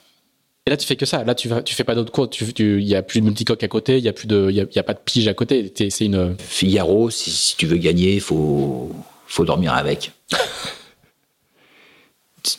Et 0.66 0.70
là, 0.70 0.78
tu 0.78 0.86
fais 0.86 0.96
que 0.96 1.04
ça. 1.04 1.24
Là, 1.24 1.34
tu, 1.34 1.48
fais 1.48 1.84
pas 1.84 1.94
d'autres 1.94 2.10
cours. 2.10 2.30
Il 2.40 2.54
tu, 2.54 2.82
y 2.82 2.94
a 2.94 3.02
plus 3.02 3.20
de 3.20 3.26
multicoque 3.26 3.62
à 3.62 3.68
côté. 3.68 3.98
Il 3.98 4.04
y 4.04 4.08
a 4.08 4.14
plus 4.14 4.26
de, 4.26 4.48
il 4.48 4.56
y, 4.56 4.78
a, 4.78 4.82
pas 4.82 4.94
de 4.94 4.98
pige 4.98 5.28
à 5.28 5.34
côté. 5.34 5.70
C'est 5.76 6.06
une. 6.06 6.36
Figaro, 6.38 7.10
si, 7.10 7.54
tu 7.56 7.66
veux 7.66 7.76
gagner, 7.76 8.18
faut, 8.18 8.90
faut 9.26 9.44
dormir 9.44 9.74
avec. 9.74 10.12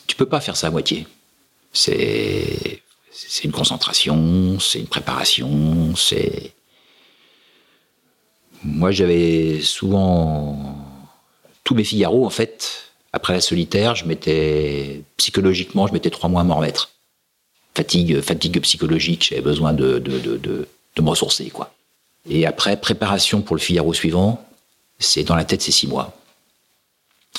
tu 0.06 0.16
peux 0.16 0.26
pas 0.26 0.40
faire 0.40 0.56
ça 0.56 0.68
à 0.68 0.70
moitié. 0.70 1.06
C'est, 1.72 2.80
c'est 3.10 3.44
une 3.44 3.52
concentration, 3.52 4.58
c'est 4.60 4.78
une 4.78 4.86
préparation, 4.86 5.96
c'est. 5.96 6.52
Moi, 8.62 8.92
j'avais 8.92 9.60
souvent 9.62 10.76
tous 11.64 11.74
mes 11.74 11.84
Figaro, 11.84 12.24
en 12.24 12.30
fait, 12.30 12.92
après 13.12 13.32
la 13.32 13.40
solitaire, 13.40 13.96
je 13.96 14.04
m'étais 14.04 15.02
psychologiquement, 15.16 15.88
je 15.88 15.92
mettais 15.92 16.10
trois 16.10 16.30
mois 16.30 16.42
à 16.42 16.44
m'en 16.44 16.56
remettre 16.56 16.95
fatigue, 17.76 18.20
fatigue 18.22 18.58
psychologique, 18.60 19.26
j'avais 19.28 19.42
besoin 19.42 19.72
de, 19.74 19.98
de, 19.98 20.18
de, 20.18 20.36
de, 20.38 21.02
me 21.02 21.10
ressourcer, 21.10 21.50
quoi. 21.50 21.74
Et 22.28 22.46
après, 22.46 22.80
préparation 22.80 23.42
pour 23.42 23.54
le 23.54 23.60
Figaro 23.60 23.92
suivant, 23.92 24.42
c'est 24.98 25.24
dans 25.24 25.36
la 25.36 25.44
tête, 25.44 25.60
c'est 25.62 25.72
six 25.72 25.86
mois. 25.86 26.16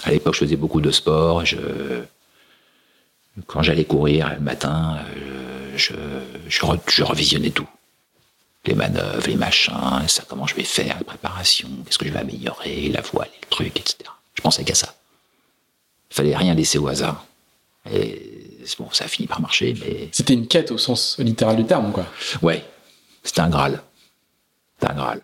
À 0.04 0.12
l'époque, 0.12 0.36
je 0.36 0.40
faisais 0.42 0.56
beaucoup 0.56 0.80
de 0.80 0.92
sport. 0.92 1.44
Je, 1.44 1.58
quand 3.48 3.64
j'allais 3.64 3.84
courir 3.84 4.32
le 4.36 4.40
matin, 4.40 5.00
euh, 5.00 5.74
je, 5.76 5.96
je, 6.48 7.04
revisionnais 7.04 7.50
tout. 7.50 7.68
Les 8.66 8.76
manœuvres, 8.76 9.28
les 9.28 9.36
machins, 9.36 10.08
ça, 10.08 10.24
comment 10.28 10.46
je 10.46 10.56
vais 10.56 10.64
faire, 10.64 10.98
la 11.00 11.04
préparation, 11.04 11.68
qu'est-ce 11.86 11.98
que 11.98 12.06
je 12.06 12.14
vais 12.14 12.20
améliorer, 12.20 12.90
la 12.90 13.02
voile, 13.02 13.30
le 13.42 13.48
truc, 13.50 13.80
etc. 13.80 13.98
Je 14.36 14.42
pensais 14.42 14.64
qu'à 14.64 14.76
ça. 14.76 14.94
Fallait 16.12 16.36
rien 16.36 16.54
laisser 16.54 16.78
au 16.78 16.88
hasard. 16.88 17.26
Et 17.92 18.37
bon, 18.78 18.88
ça 18.92 19.06
a 19.06 19.08
fini 19.08 19.28
par 19.28 19.40
marcher, 19.42 19.76
mais. 19.80 20.10
C'était 20.12 20.34
une 20.34 20.48
quête 20.48 20.72
au 20.72 20.78
sens 20.78 21.18
littéral 21.20 21.56
du 21.56 21.66
terme, 21.66 21.92
quoi. 21.92 22.06
Ouais, 22.42 22.64
c'était 23.24 23.42
un 23.42 23.50
Graal. 23.50 23.82
C'était 24.80 24.92
un 24.92 24.96
Graal. 24.96 25.22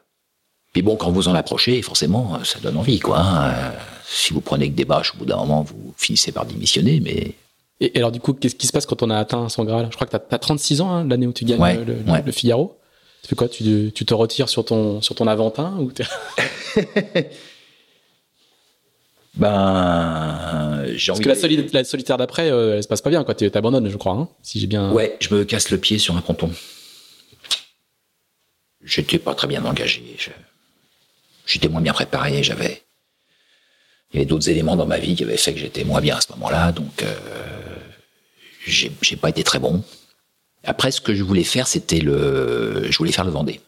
Puis 0.71 0.81
bon, 0.81 0.95
quand 0.95 1.11
vous 1.11 1.27
en 1.27 1.35
approchez, 1.35 1.81
forcément, 1.81 2.43
ça 2.43 2.59
donne 2.59 2.77
envie, 2.77 2.99
quoi. 2.99 3.19
hein. 3.19 3.73
Si 4.05 4.33
vous 4.33 4.41
prenez 4.41 4.69
que 4.69 4.75
des 4.75 4.85
bâches, 4.85 5.13
au 5.13 5.17
bout 5.17 5.25
d'un 5.25 5.37
moment, 5.37 5.61
vous 5.63 5.93
finissez 5.97 6.31
par 6.31 6.45
démissionner, 6.45 6.99
mais 6.99 7.35
Et, 7.79 7.95
et 7.95 7.97
alors, 7.97 8.11
du 8.11 8.19
coup, 8.19 8.33
qu'est-ce 8.33 8.55
qui 8.55 8.67
se 8.67 8.71
passe 8.71 8.85
quand 8.85 9.01
on 9.03 9.09
a 9.09 9.17
atteint 9.17 9.49
son 9.49 9.63
Graal? 9.65 9.87
Je 9.91 9.95
crois 9.95 10.07
que 10.07 10.11
tu 10.17 10.35
as, 10.35 10.39
36 10.39 10.81
ans, 10.81 10.91
hein, 10.91 11.07
l'année 11.07 11.27
où 11.27 11.33
tu 11.33 11.45
gagnes 11.45 11.59
Ouais, 11.61 11.75
le, 11.75 11.83
le- 12.03 12.11
ouais. 12.11 12.21
le 12.25 12.31
Figaro. 12.31 12.77
Tu 13.21 13.29
fais 13.29 13.35
quoi? 13.35 13.47
Tu, 13.47 13.91
tu 13.95 14.05
te 14.05 14.13
retires 14.13 14.49
sur 14.49 14.65
ton, 14.65 15.01
sur 15.01 15.15
ton 15.15 15.27
Aventin 15.27 15.77
ou 15.79 15.91
ben, 19.35 20.83
j'ai 20.95 21.07
Parce 21.07 21.09
envie 21.19 21.23
que 21.23 21.29
la, 21.29 21.35
soli- 21.35 21.69
la 21.73 21.83
solitaire 21.83 22.17
d'après, 22.17 22.51
euh, 22.51 22.75
elle 22.75 22.83
se 22.83 22.87
passe 22.87 23.01
pas 23.01 23.09
bien, 23.09 23.23
quoi. 23.23 23.33
Tu 23.35 23.49
t'abandonnes, 23.49 23.89
je 23.89 23.97
crois, 23.97 24.13
hein, 24.13 24.29
si 24.41 24.59
j'ai 24.59 24.67
bien. 24.67 24.91
Ouais, 24.91 25.17
je 25.19 25.33
me 25.33 25.43
casse 25.43 25.69
le 25.71 25.77
pied 25.77 25.97
sur 25.97 26.15
un 26.15 26.21
ponton. 26.21 26.51
J'étais 28.83 29.19
pas 29.19 29.33
très 29.33 29.47
bien 29.47 29.63
engagé. 29.65 30.03
je- 30.17 30.29
J'étais 31.45 31.67
moins 31.67 31.81
bien 31.81 31.93
préparé. 31.93 32.41
J'avais, 32.43 32.83
il 34.11 34.15
y 34.15 34.19
avait 34.19 34.25
d'autres 34.25 34.49
éléments 34.49 34.75
dans 34.77 34.85
ma 34.85 34.97
vie 34.97 35.15
qui 35.15 35.23
avaient 35.23 35.35
fait 35.37 35.53
que 35.53 35.59
j'étais 35.59 35.83
moins 35.83 35.99
bien 36.01 36.15
à 36.17 36.21
ce 36.21 36.31
moment-là. 36.33 36.71
Donc, 36.71 37.03
euh, 37.03 37.13
j'ai 38.65 38.91
j'ai 39.01 39.15
pas 39.17 39.29
été 39.29 39.43
très 39.43 39.59
bon. 39.59 39.83
Après, 40.63 40.91
ce 40.91 41.01
que 41.01 41.13
je 41.13 41.23
voulais 41.23 41.43
faire, 41.43 41.67
c'était 41.67 41.99
le, 41.99 42.87
je 42.89 42.97
voulais 42.97 43.11
faire 43.11 43.25
le 43.25 43.31
Vendée. 43.31 43.59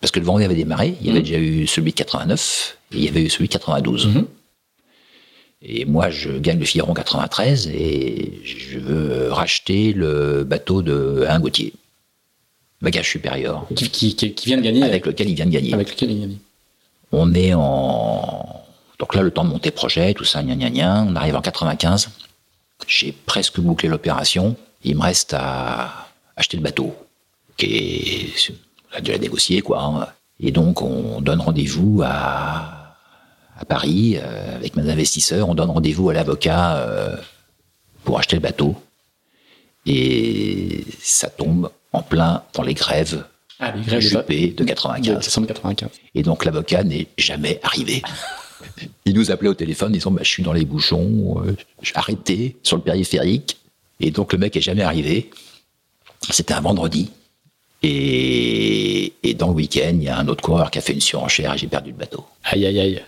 Parce 0.00 0.10
que 0.10 0.18
le 0.18 0.26
Vendée 0.26 0.44
avait 0.44 0.56
démarré. 0.56 0.96
Il 1.00 1.06
y 1.06 1.10
avait 1.10 1.20
Mhm. 1.20 1.24
déjà 1.24 1.38
eu 1.38 1.66
celui 1.68 1.92
de 1.92 1.96
89 1.96 2.78
et 2.92 2.96
il 2.96 3.04
y 3.04 3.08
avait 3.08 3.22
eu 3.22 3.30
celui 3.30 3.46
de 3.46 3.52
92. 3.52 4.08
Et 5.64 5.84
moi, 5.84 6.10
je 6.10 6.30
gagne 6.38 6.58
le 6.58 6.64
Figaro 6.64 6.90
en 6.90 6.94
93 6.94 7.68
et 7.68 8.40
je 8.44 8.78
veux 8.78 9.30
racheter 9.32 9.92
le 9.92 10.42
bateau 10.44 10.82
de 10.82 11.24
Alain 11.28 11.38
Gauthier, 11.38 11.72
bagage 12.80 13.08
supérieur, 13.10 13.66
Qui, 13.76 13.88
qui, 13.88 14.16
qui, 14.16 14.34
qui 14.34 14.46
vient 14.46 14.56
de 14.56 14.62
gagner 14.62 14.82
avec 14.82 15.06
lequel 15.06 15.28
il 15.28 15.34
vient 15.36 15.46
de 15.46 15.50
gagner. 15.52 15.72
avec 15.72 15.90
lequel 15.90 16.10
il 16.10 16.20
gagne. 16.20 16.36
On 17.12 17.32
est 17.34 17.54
en... 17.54 18.64
Donc 18.98 19.14
là, 19.14 19.22
le 19.22 19.30
temps 19.30 19.44
de 19.44 19.50
monter 19.50 19.70
projet, 19.70 20.14
tout 20.14 20.24
ça, 20.24 20.42
gna 20.42 20.56
gna 20.56 20.70
gna. 20.70 21.04
On 21.08 21.14
arrive 21.14 21.36
en 21.36 21.40
95. 21.42 22.10
J'ai 22.88 23.12
presque 23.12 23.60
bouclé 23.60 23.88
l'opération. 23.88 24.56
Il 24.82 24.96
me 24.96 25.02
reste 25.02 25.32
à 25.34 26.08
acheter 26.36 26.56
le 26.56 26.62
bateau, 26.64 26.94
qui 27.56 27.66
est... 27.66 28.52
On 28.92 28.96
a 28.96 29.00
déjà 29.00 29.18
négocié, 29.18 29.60
quoi. 29.62 29.82
hein. 29.84 30.08
Et 30.40 30.50
donc, 30.50 30.82
on 30.82 31.20
donne 31.20 31.40
rendez-vous 31.40 32.02
à, 32.04 32.81
à 33.62 33.64
Paris 33.64 34.18
euh, 34.18 34.56
avec 34.56 34.76
mes 34.76 34.90
investisseurs. 34.90 35.48
On 35.48 35.54
donne 35.54 35.70
rendez-vous 35.70 36.10
à 36.10 36.14
l'avocat 36.14 36.76
euh, 36.76 37.16
pour 38.04 38.18
acheter 38.18 38.36
le 38.36 38.42
bateau. 38.42 38.74
Et 39.86 40.84
ça 41.00 41.28
tombe 41.28 41.70
en 41.92 42.02
plein 42.02 42.42
dans 42.54 42.62
les 42.62 42.74
grèves 42.74 43.24
Ah, 43.60 43.72
les 43.72 43.82
grèves 43.82 44.02
de, 44.02 44.50
de 44.50 44.54
de 44.54 44.64
95. 44.64 45.18
décembre 45.18 45.46
95. 45.46 45.90
Et 46.14 46.22
donc 46.22 46.44
l'avocat 46.44 46.82
n'est 46.82 47.06
jamais 47.16 47.60
arrivé. 47.62 48.02
Il 49.04 49.14
nous 49.14 49.30
appelait 49.30 49.48
au 49.48 49.54
téléphone 49.54 49.92
disant 49.92 50.10
bah, 50.10 50.22
Je 50.24 50.28
suis 50.28 50.42
dans 50.42 50.52
les 50.52 50.64
bouchons, 50.64 51.42
euh, 51.44 51.56
je 51.80 51.88
suis 51.88 51.96
arrêté 51.96 52.56
sur 52.62 52.76
le 52.76 52.82
périphérique. 52.82 53.58
Et 54.00 54.10
donc 54.10 54.32
le 54.32 54.38
mec 54.38 54.56
est 54.56 54.60
jamais 54.60 54.82
arrivé. 54.82 55.30
C'était 56.30 56.54
un 56.54 56.60
vendredi. 56.60 57.10
Et, 57.84 59.12
et 59.24 59.34
dans 59.34 59.48
le 59.48 59.54
week-end, 59.54 59.94
il 59.94 60.04
y 60.04 60.08
a 60.08 60.16
un 60.16 60.28
autre 60.28 60.42
coureur 60.42 60.70
qui 60.70 60.78
a 60.78 60.80
fait 60.80 60.92
une 60.92 61.00
surenchère 61.00 61.54
et 61.54 61.58
j'ai 61.58 61.66
perdu 61.66 61.90
le 61.90 61.96
bateau. 61.96 62.24
Aïe, 62.44 62.66
aïe, 62.66 62.80
aïe. 62.80 63.02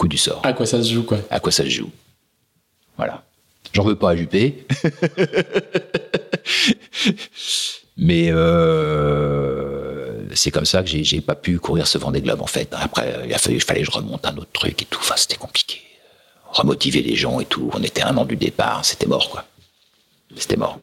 Coup 0.00 0.08
du 0.08 0.16
sort. 0.16 0.40
À 0.44 0.54
quoi 0.54 0.64
ça 0.64 0.82
se 0.82 0.90
joue, 0.90 1.02
quoi 1.02 1.18
À 1.28 1.40
quoi 1.40 1.52
ça 1.52 1.62
se 1.62 1.68
joue 1.68 1.90
Voilà. 2.96 3.22
J'en 3.74 3.84
veux 3.84 3.96
pas 3.96 4.12
à 4.12 4.16
Juppé. 4.16 4.66
Mais 7.98 8.30
euh, 8.30 10.24
c'est 10.34 10.50
comme 10.50 10.64
ça 10.64 10.82
que 10.82 10.88
j'ai 10.88 11.20
pas 11.20 11.34
pu 11.34 11.58
courir 11.58 11.86
ce 11.86 11.98
Vendée 11.98 12.22
Globe 12.22 12.40
en 12.40 12.46
fait. 12.46 12.72
Après, 12.72 13.14
il 13.26 13.34
a 13.34 13.36
fallu, 13.36 13.56
il 13.56 13.62
fallait 13.62 13.80
que 13.80 13.86
je 13.88 13.90
remonte 13.90 14.24
un 14.24 14.34
autre 14.38 14.52
truc 14.54 14.80
et 14.80 14.86
tout. 14.86 15.00
Enfin, 15.02 15.16
c'était 15.18 15.36
compliqué. 15.36 15.82
Remotiver 16.46 17.02
les 17.02 17.14
gens 17.14 17.38
et 17.38 17.44
tout. 17.44 17.70
On 17.74 17.82
était 17.82 18.00
un 18.00 18.16
an 18.16 18.24
du 18.24 18.36
départ, 18.36 18.82
c'était 18.86 19.04
mort 19.06 19.28
quoi. 19.28 19.44
C'était 20.34 20.56
mort. 20.56 20.80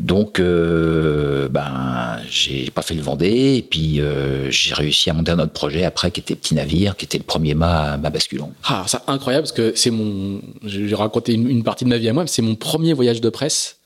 Donc, 0.00 0.40
euh, 0.40 1.48
ben, 1.48 2.18
j'ai 2.28 2.70
pas 2.70 2.82
fait 2.82 2.94
le 2.94 3.02
Vendée 3.02 3.56
et 3.56 3.62
puis 3.62 4.00
euh, 4.00 4.50
j'ai 4.50 4.74
réussi 4.74 5.08
à 5.08 5.12
monter 5.12 5.30
un 5.30 5.38
autre 5.38 5.52
projet 5.52 5.84
après 5.84 6.10
qui 6.10 6.20
était 6.20 6.34
Petit 6.34 6.54
Navire, 6.54 6.96
qui 6.96 7.04
était 7.04 7.18
le 7.18 7.24
premier 7.24 7.54
mât, 7.54 7.96
mât 7.96 8.10
basculant. 8.10 8.52
Ah, 8.64 8.84
c'est 8.88 8.98
incroyable 9.06 9.44
parce 9.44 9.52
que 9.52 9.72
c'est 9.76 9.90
mon. 9.90 10.40
J'ai 10.64 10.94
raconté 10.94 11.34
une, 11.34 11.48
une 11.48 11.62
partie 11.62 11.84
de 11.84 11.90
ma 11.90 11.98
vie 11.98 12.08
à 12.08 12.12
moi, 12.12 12.24
mais 12.24 12.28
c'est 12.28 12.42
mon 12.42 12.56
premier 12.56 12.92
voyage 12.92 13.20
de 13.20 13.28
presse 13.28 13.78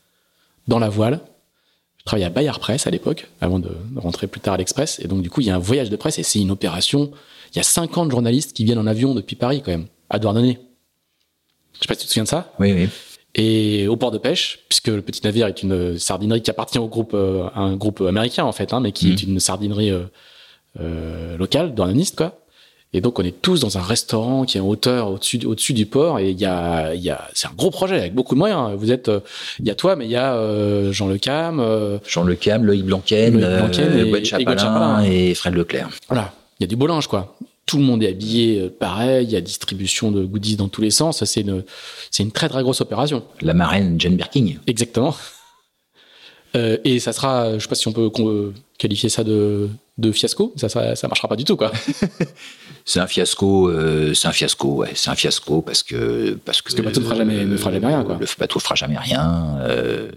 dans 0.66 0.78
la 0.78 0.88
voile. 0.88 1.20
Je 1.98 2.04
travaillais 2.04 2.26
à 2.26 2.30
Bayard 2.30 2.59
Presse 2.59 2.86
à 2.86 2.90
l'époque, 2.90 3.28
avant 3.42 3.59
de, 3.59 3.68
de 3.68 4.00
rentrer 4.00 4.28
plus 4.28 4.40
tard 4.40 4.54
à 4.54 4.56
l'Express. 4.56 4.98
Et 5.00 5.09
donc, 5.09 5.20
du 5.20 5.28
coup, 5.28 5.42
il 5.42 5.48
y 5.48 5.50
a 5.50 5.54
un 5.54 5.59
voyage 5.59 5.90
de 5.90 5.96
presse 5.96 6.18
et 6.18 6.22
c'est 6.22 6.40
une 6.40 6.50
opération. 6.50 7.11
Il 7.52 7.56
y 7.56 7.61
a 7.61 7.64
50 7.64 8.11
journalistes 8.11 8.54
qui 8.54 8.64
viennent 8.64 8.78
en 8.78 8.86
avion 8.86 9.14
depuis 9.14 9.36
Paris, 9.36 9.61
quand 9.62 9.72
même, 9.72 9.86
à 10.09 10.18
Douarnenez. 10.18 10.59
Je 11.74 11.80
sais 11.80 11.86
pas 11.86 11.94
si 11.94 12.00
tu 12.00 12.06
te 12.06 12.12
souviens 12.12 12.24
de 12.24 12.28
ça? 12.28 12.52
Oui, 12.59 12.72
oui. 12.72 12.88
Et 13.35 13.87
au 13.89 13.97
port 13.97 14.11
de 14.11 14.18
pêche, 14.18 14.61
puisque 14.68 14.89
le 14.89 15.03
petit 15.03 15.20
navire 15.22 15.47
est 15.47 15.62
une 15.62 15.99
sardinerie 15.99 16.43
qui 16.43 16.51
appartient 16.51 16.79
au 16.79 16.89
groupe, 16.89 17.12
euh, 17.14 17.45
à 17.55 17.61
un 17.61 17.76
groupe 17.76 18.01
américain 18.01 18.45
en 18.45 18.53
fait, 18.53 18.72
hein, 18.72 18.81
mais 18.81 18.91
qui 18.93 19.12
est 19.12 19.22
une 19.22 19.39
sardinerie 19.39 19.91
euh, 19.91 20.05
euh, 20.81 21.37
locale, 21.37 21.74
douarneniste 21.74 22.16
quoi. 22.16 22.39
Et 22.95 23.03
donc 23.03 23.18
on 23.18 23.22
est 23.22 23.43
tous 23.43 23.61
dans 23.61 23.76
un 23.76 23.83
restaurant 23.83 24.45
qui 24.45 24.57
est 24.57 24.61
en 24.62 24.66
hauteur 24.66 25.11
au-dessus 25.11 25.45
au-dessus 25.45 25.74
du 25.74 25.85
port 25.85 26.18
et 26.20 26.31
il 26.31 26.41
y 26.41 26.47
a 26.47 26.95
il 26.95 27.03
y 27.03 27.11
a 27.11 27.29
c'est 27.35 27.47
un 27.47 27.53
gros 27.55 27.70
projet 27.70 27.97
avec 27.97 28.14
beaucoup 28.14 28.35
de 28.35 28.39
moyens. 28.39 28.70
Vous 28.79 28.91
êtes 28.91 29.11
euh, 29.11 29.20
il 29.61 29.66
y 29.66 29.70
a 29.70 29.74
toi 29.74 29.95
mais 29.95 30.07
il 30.07 30.11
y 30.11 30.16
a 30.16 30.33
euh, 30.35 30.91
Jean 30.91 31.07
Le 31.07 31.18
Cam, 31.18 31.61
euh, 31.61 31.99
Jean 32.09 32.24
Le 32.24 32.35
Cam, 32.35 32.64
Loïc 32.64 32.87
Blanquen, 32.87 33.35
Loïc 33.39 33.45
Blanquen 33.59 33.89
euh, 33.93 34.05
et- 34.07 34.11
et 34.22 34.24
Chapelain. 34.24 35.03
et 35.05 35.35
Fred 35.35 35.55
Leclerc. 35.55 35.91
voilà, 36.09 36.33
il 36.59 36.62
y 36.62 36.64
a 36.64 36.66
du 36.66 36.76
beau 36.76 36.87
linge 36.87 37.09
quoi. 37.09 37.37
Tout 37.68 37.76
le 37.78 37.84
monde 37.84 38.02
est 38.02 38.08
habillé 38.08 38.60
euh, 38.60 38.68
pareil, 38.70 39.26
il 39.26 39.30
y 39.30 39.36
a 39.36 39.40
distribution 39.42 40.10
de 40.10 40.24
goodies 40.24 40.56
dans 40.56 40.68
tous 40.68 40.80
les 40.80 40.90
sens, 40.90 41.22
c'est 41.24 41.42
une 41.42 41.62
c'est 42.10 42.22
une 42.22 42.32
très 42.32 42.48
très 42.48 42.62
grosse 42.62 42.80
opération. 42.80 43.22
La 43.42 43.52
marraine 43.54 44.00
Jane 44.00 44.16
Birking. 44.16 44.58
Exactement. 44.66 45.14
Euh, 46.56 46.78
et 46.84 46.98
ça 46.98 47.12
sera, 47.12 47.58
je 47.58 47.62
sais 47.62 47.68
pas 47.68 47.74
si 47.74 47.86
on 47.88 47.92
peut 47.92 48.08
con- 48.08 48.54
qualifier 48.78 49.10
ça 49.10 49.22
de, 49.22 49.68
de 49.98 50.12
fiasco, 50.12 50.54
ça, 50.56 50.70
ça, 50.70 50.96
ça 50.96 51.06
marchera 51.06 51.28
pas 51.28 51.36
du 51.36 51.44
tout, 51.44 51.56
quoi. 51.56 51.70
C'est 52.86 53.00
un 53.00 53.06
fiasco, 53.06 53.68
euh, 53.68 54.14
c'est 54.14 54.28
un 54.28 54.32
fiasco, 54.32 54.68
ouais, 54.76 54.92
c'est 54.94 55.10
un 55.10 55.14
fiasco 55.14 55.60
parce 55.60 55.82
que 55.82 56.38
parce 56.46 56.62
que, 56.62 56.72
que 56.72 56.78
le 56.78 56.84
bateau 56.84 57.00
ne 57.00 57.04
fera 57.04 57.16
jamais- 57.16 57.44
ne 57.44 57.56
fera 57.58 57.70
jamais 57.70 57.86
rien, 57.86 58.02
quoi. 58.02 58.16
Le 58.18 58.26
bateau 58.38 58.58
fera 58.60 58.74
jamais 58.76 58.96
rien. 58.96 59.58
euh, 59.60 60.10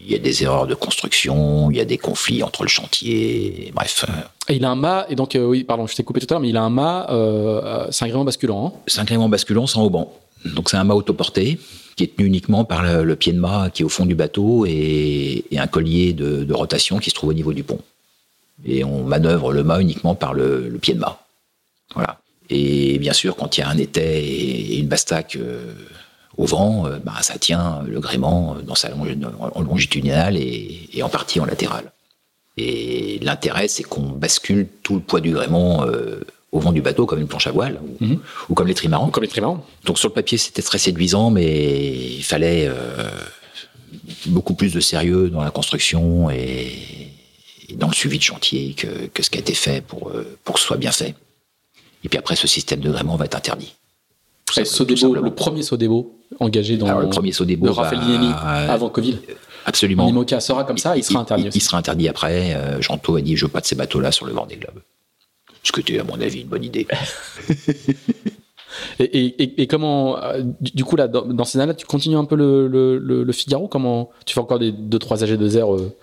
Il 0.00 0.08
y 0.12 0.14
a 0.14 0.18
des 0.18 0.44
erreurs 0.44 0.68
de 0.68 0.76
construction, 0.76 1.68
il 1.72 1.76
y 1.78 1.80
a 1.80 1.84
des 1.84 1.98
conflits 1.98 2.44
entre 2.44 2.62
le 2.62 2.68
chantier, 2.68 3.72
bref. 3.74 4.04
Il 4.52 4.64
a 4.64 4.70
un 4.70 4.76
mât, 4.76 5.06
et 5.08 5.14
donc, 5.14 5.34
euh, 5.36 5.44
oui, 5.44 5.64
pardon, 5.64 5.86
je 5.86 5.94
t'ai 5.94 6.02
coupé 6.02 6.20
tout 6.20 6.26
à 6.30 6.34
l'heure, 6.34 6.40
mais 6.40 6.48
il 6.48 6.56
a 6.56 6.62
un 6.62 6.70
mât, 6.70 7.06
euh, 7.10 7.86
c'est 7.90 8.04
un 8.04 8.08
gréement 8.08 8.24
basculant, 8.24 8.66
hein. 8.66 8.72
C'est 8.86 9.00
un 9.00 9.04
gréement 9.04 9.28
basculant 9.28 9.66
sans 9.66 9.84
haubans. 9.84 10.10
Donc 10.44 10.70
c'est 10.70 10.76
un 10.76 10.84
mât 10.84 10.94
autoporté 10.94 11.58
qui 11.96 12.04
est 12.04 12.16
tenu 12.16 12.26
uniquement 12.26 12.64
par 12.64 12.82
le, 12.82 13.16
pied 13.16 13.32
de 13.32 13.38
mât 13.38 13.70
qui 13.70 13.82
est 13.82 13.84
au 13.84 13.90
fond 13.90 14.06
du 14.06 14.14
bateau 14.14 14.64
et, 14.66 15.44
un 15.56 15.66
collier 15.66 16.12
de, 16.12 16.52
rotation 16.52 16.98
qui 16.98 17.10
se 17.10 17.14
trouve 17.14 17.30
au 17.30 17.34
niveau 17.34 17.52
du 17.52 17.62
pont. 17.62 17.80
Et 18.64 18.84
on 18.84 19.04
manœuvre 19.04 19.52
le 19.52 19.62
mât 19.62 19.80
uniquement 19.80 20.14
par 20.14 20.32
le, 20.34 20.78
pied 20.80 20.94
de 20.94 21.00
mât. 21.00 21.20
Voilà. 21.94 22.18
Et 22.48 22.98
bien 22.98 23.12
sûr, 23.12 23.36
quand 23.36 23.56
il 23.56 23.60
y 23.60 23.62
a 23.62 23.68
un 23.68 23.76
étai 23.76 24.24
et 24.24 24.78
une 24.78 24.88
bastaque 24.88 25.36
euh, 25.36 25.74
au 26.36 26.46
vent, 26.46 26.86
euh, 26.86 26.98
bah, 27.04 27.14
ça 27.20 27.38
tient 27.38 27.82
le 27.86 28.00
gréement 28.00 28.56
dans 28.66 28.74
sa 28.74 28.88
en 28.94 29.60
longitudinale 29.60 30.36
et, 30.36 30.88
et 30.92 31.02
en 31.02 31.08
partie 31.08 31.38
en 31.38 31.44
latérale. 31.44 31.92
Et 32.62 33.18
l'intérêt, 33.22 33.68
c'est 33.68 33.82
qu'on 33.82 34.02
bascule 34.24 34.66
tout 34.82 34.94
le 34.94 35.00
poids 35.00 35.20
du 35.20 35.30
gréement 35.32 35.84
euh, 35.84 36.20
au 36.52 36.58
vent 36.60 36.72
du 36.72 36.82
bateau, 36.82 37.06
comme 37.06 37.20
une 37.20 37.28
planche 37.28 37.46
à 37.46 37.52
voile, 37.52 37.80
ou, 38.00 38.04
Mhm. 38.04 38.18
ou 38.48 38.54
comme 38.54 38.66
les 38.66 38.74
trimarans. 38.74 39.08
Comme 39.10 39.22
les 39.22 39.28
trimarans. 39.28 39.64
Donc 39.84 39.98
sur 39.98 40.08
le 40.08 40.14
papier, 40.14 40.36
c'était 40.38 40.62
très 40.62 40.78
séduisant, 40.78 41.30
mais 41.30 41.96
il 42.18 42.22
fallait 42.24 42.66
euh, 42.68 43.08
beaucoup 44.26 44.54
plus 44.54 44.72
de 44.72 44.80
sérieux 44.80 45.30
dans 45.30 45.42
la 45.42 45.50
construction 45.50 46.30
et, 46.30 46.72
et 47.68 47.74
dans 47.76 47.88
le 47.88 47.94
suivi 47.94 48.18
de 48.18 48.22
chantier 48.22 48.74
que, 48.74 49.06
que 49.14 49.22
ce 49.22 49.30
qui 49.30 49.38
a 49.38 49.40
été 49.40 49.54
fait 49.54 49.80
pour, 49.84 50.08
euh, 50.10 50.36
pour 50.44 50.54
que 50.56 50.60
ce 50.60 50.66
soit 50.66 50.76
bien 50.76 50.92
fait. 50.92 51.14
Et 52.04 52.08
puis 52.08 52.18
après, 52.18 52.34
ce 52.36 52.48
système 52.48 52.80
de 52.80 52.90
gréement 52.90 53.16
va 53.16 53.24
être 53.26 53.36
interdit. 53.36 53.74
Tout 54.46 54.64
Sodebo, 54.64 55.14
le 55.14 55.30
premier 55.30 55.62
Sodebo 55.62 56.18
engagé 56.40 56.76
dans 56.76 56.86
Alors, 56.86 57.00
le 57.02 57.08
premier 57.08 57.30
Sodebo 57.30 57.66
de 57.66 57.70
Raphaël 57.72 58.00
Linelli 58.00 58.32
avant 58.68 58.88
Covid. 58.88 59.18
Absolument. 59.66 60.06
L'IMOCA 60.06 60.40
sera 60.40 60.64
comme 60.64 60.78
ça, 60.78 60.96
il 60.96 61.04
sera 61.04 61.20
interdit 61.20 61.44
Il, 61.44 61.48
aussi. 61.48 61.58
il 61.58 61.60
sera 61.60 61.78
interdit 61.78 62.08
après. 62.08 62.54
Euh, 62.54 62.80
Jean-Tho 62.80 63.16
a 63.16 63.20
dit 63.20 63.36
je 63.36 63.44
veux 63.46 63.50
pas 63.50 63.60
de 63.60 63.66
ces 63.66 63.74
bateaux-là 63.76 64.10
sur 64.12 64.26
le 64.26 64.32
Vendée 64.32 64.56
Globe. 64.56 64.80
Ce 65.62 65.72
que 65.72 65.80
était, 65.80 65.98
à 65.98 66.04
mon 66.04 66.20
avis, 66.20 66.40
une 66.40 66.48
bonne 66.48 66.64
idée. 66.64 66.86
Et, 69.00 69.04
et, 69.04 69.42
et- 69.42 69.62
et 69.62 69.66
comment, 69.66 70.22
euh, 70.22 70.42
du, 70.60 70.70
du 70.72 70.84
coup, 70.84 70.94
là, 70.94 71.08
dans, 71.08 71.22
dans 71.26 71.44
ces 71.44 71.58
années-là, 71.58 71.74
tu 71.74 71.86
continues 71.86 72.16
un 72.16 72.24
peu 72.24 72.36
le, 72.36 72.68
le, 72.68 72.98
le, 72.98 73.24
le 73.24 73.32
Figaro? 73.32 73.66
Comment 73.66 74.10
tu 74.24 74.32
fais 74.34 74.40
encore 74.40 74.60
des 74.60 74.70
2-3 74.70 75.24
AG2R 75.24 75.76
euh, 75.80 75.96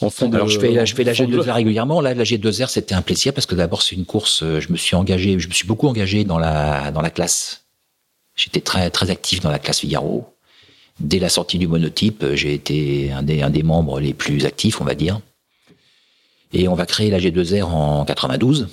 en 0.00 0.08
fond 0.08 0.28
de 0.30 0.34
Alors 0.36 0.48
je 0.48 0.58
fais, 0.58 0.70
la- 0.72 0.86
je 0.86 0.94
fais 0.94 1.04
la 1.04 1.12
en 1.12 1.14
fond 1.14 1.24
de- 1.28 1.38
G2R 1.42 1.52
régulièrement. 1.52 2.00
Là, 2.00 2.14
la 2.14 2.24
G2R, 2.24 2.68
c'était 2.68 2.94
un 2.94 3.02
plaisir 3.02 3.34
parce 3.34 3.44
que 3.46 3.54
d'abord, 3.54 3.82
c'est 3.82 3.94
une 3.94 4.06
course. 4.06 4.42
euh, 4.42 4.58
Je 4.58 4.72
me 4.72 4.76
suis 4.78 4.96
engagé, 4.96 5.38
je 5.38 5.48
me 5.48 5.52
suis 5.52 5.66
beaucoup 5.66 5.86
engagé 5.86 6.24
dans 6.24 6.38
la, 6.38 6.90
dans 6.92 7.02
la 7.02 7.10
classe. 7.10 7.66
J'étais 8.36 8.60
très, 8.62 8.88
très 8.90 9.10
actif 9.10 9.40
dans 9.40 9.50
la 9.50 9.58
classe 9.58 9.80
Figaro. 9.80 10.31
Dès 11.00 11.18
la 11.18 11.28
sortie 11.28 11.58
du 11.58 11.66
monotype, 11.66 12.24
j'ai 12.34 12.54
été 12.54 13.10
un 13.12 13.22
des, 13.22 13.42
un 13.42 13.50
des 13.50 13.62
membres 13.62 13.98
les 14.00 14.14
plus 14.14 14.44
actifs, 14.44 14.80
on 14.80 14.84
va 14.84 14.94
dire. 14.94 15.20
Et 16.52 16.68
on 16.68 16.74
va 16.74 16.86
créer 16.86 17.10
la 17.10 17.18
G2R 17.18 17.62
en 17.64 18.04
92. 18.04 18.68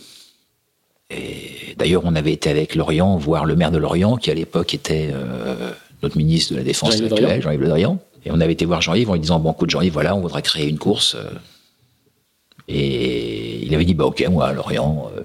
Et 1.10 1.76
d'ailleurs, 1.78 2.04
on 2.06 2.16
avait 2.16 2.34
été 2.34 2.50
avec 2.50 2.76
Lorient 2.76 3.18
voir 3.18 3.46
le 3.46 3.56
maire 3.56 3.72
de 3.72 3.78
Lorient, 3.78 4.18
qui 4.18 4.30
à 4.30 4.34
l'époque 4.34 4.74
était 4.74 5.10
euh, 5.12 5.72
notre 6.04 6.18
ministre 6.18 6.54
de 6.54 6.58
la 6.58 6.64
Défense 6.64 6.92
Jean-Yves 6.98 7.10
Le 7.10 7.14
actuel. 7.14 7.42
Jean-Yves 7.42 7.62
Le 7.62 7.68
Drian. 7.70 8.00
Et 8.26 8.32
on 8.32 8.40
avait 8.42 8.54
été 8.54 8.66
voir 8.66 8.82
Jean-Yves 8.82 9.10
en 9.10 9.14
lui 9.14 9.22
disant, 9.22 9.40
bon, 9.40 9.54
écoute 9.54 9.70
Jean-Yves, 9.70 9.94
voilà, 9.94 10.16
on 10.16 10.20
voudrait 10.20 10.42
créer 10.42 10.68
une 10.68 10.78
course. 10.78 11.16
euh. 11.16 11.30
Et 12.68 13.66
il 13.66 13.74
avait 13.74 13.86
dit, 13.86 13.96
bah 13.96 14.06
ok, 14.06 14.24
moi, 14.30 14.52
Lorient, 14.54 15.10
euh, 15.18 15.22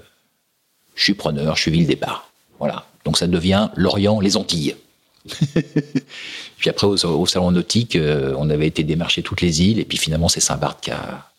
je 0.95 1.03
suis 1.03 1.13
preneur, 1.13 1.55
je 1.55 1.61
suis 1.61 1.71
ville 1.71 1.85
départ. 1.85 2.31
Voilà. 2.57 2.85
Donc 3.03 3.17
ça 3.17 3.27
devient 3.27 3.69
Lorient, 3.75 4.19
les 4.19 4.37
Antilles. 4.37 4.75
puis 6.57 6.69
après, 6.69 6.87
au, 6.87 6.95
au 7.03 7.25
salon 7.25 7.51
nautique, 7.51 7.95
euh, 7.95 8.33
on 8.37 8.49
avait 8.49 8.67
été 8.67 8.83
démarcher 8.83 9.23
toutes 9.23 9.41
les 9.41 9.61
îles, 9.61 9.79
et 9.79 9.85
puis 9.85 9.97
finalement, 9.97 10.29
c'est 10.29 10.39
Saint-Barth 10.39 10.81
qui 10.81 10.91
a, 10.91 11.29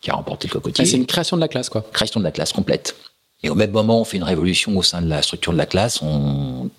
qui 0.00 0.10
a 0.10 0.14
remporté 0.14 0.48
le 0.48 0.52
cocotier. 0.52 0.84
Ah, 0.84 0.90
c'est 0.90 0.96
une 0.96 1.06
création 1.06 1.36
de 1.36 1.40
la 1.40 1.48
classe, 1.48 1.68
quoi. 1.68 1.84
création 1.92 2.20
de 2.20 2.24
la 2.24 2.32
classe 2.32 2.52
complète. 2.52 2.96
Et 3.42 3.48
au 3.48 3.54
même 3.54 3.70
moment, 3.70 4.00
on 4.00 4.04
fait 4.04 4.18
une 4.18 4.24
révolution 4.24 4.76
au 4.76 4.82
sein 4.82 5.00
de 5.00 5.08
la 5.08 5.22
structure 5.22 5.52
de 5.52 5.58
la 5.58 5.66
classe. 5.66 6.02
On, 6.02 6.70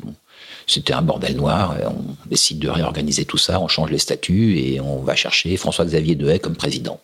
c'était 0.67 0.93
un 0.93 1.01
bordel 1.01 1.35
noir. 1.35 1.75
On 1.85 2.29
décide 2.29 2.59
de 2.59 2.69
réorganiser 2.69 3.25
tout 3.25 3.37
ça. 3.37 3.59
On 3.59 3.67
change 3.67 3.89
les 3.89 3.97
statuts 3.97 4.59
et 4.59 4.79
on 4.79 4.99
va 4.99 5.15
chercher 5.15 5.57
François-Xavier 5.57 6.15
Dehaye 6.15 6.39
comme 6.39 6.55
président. 6.55 6.99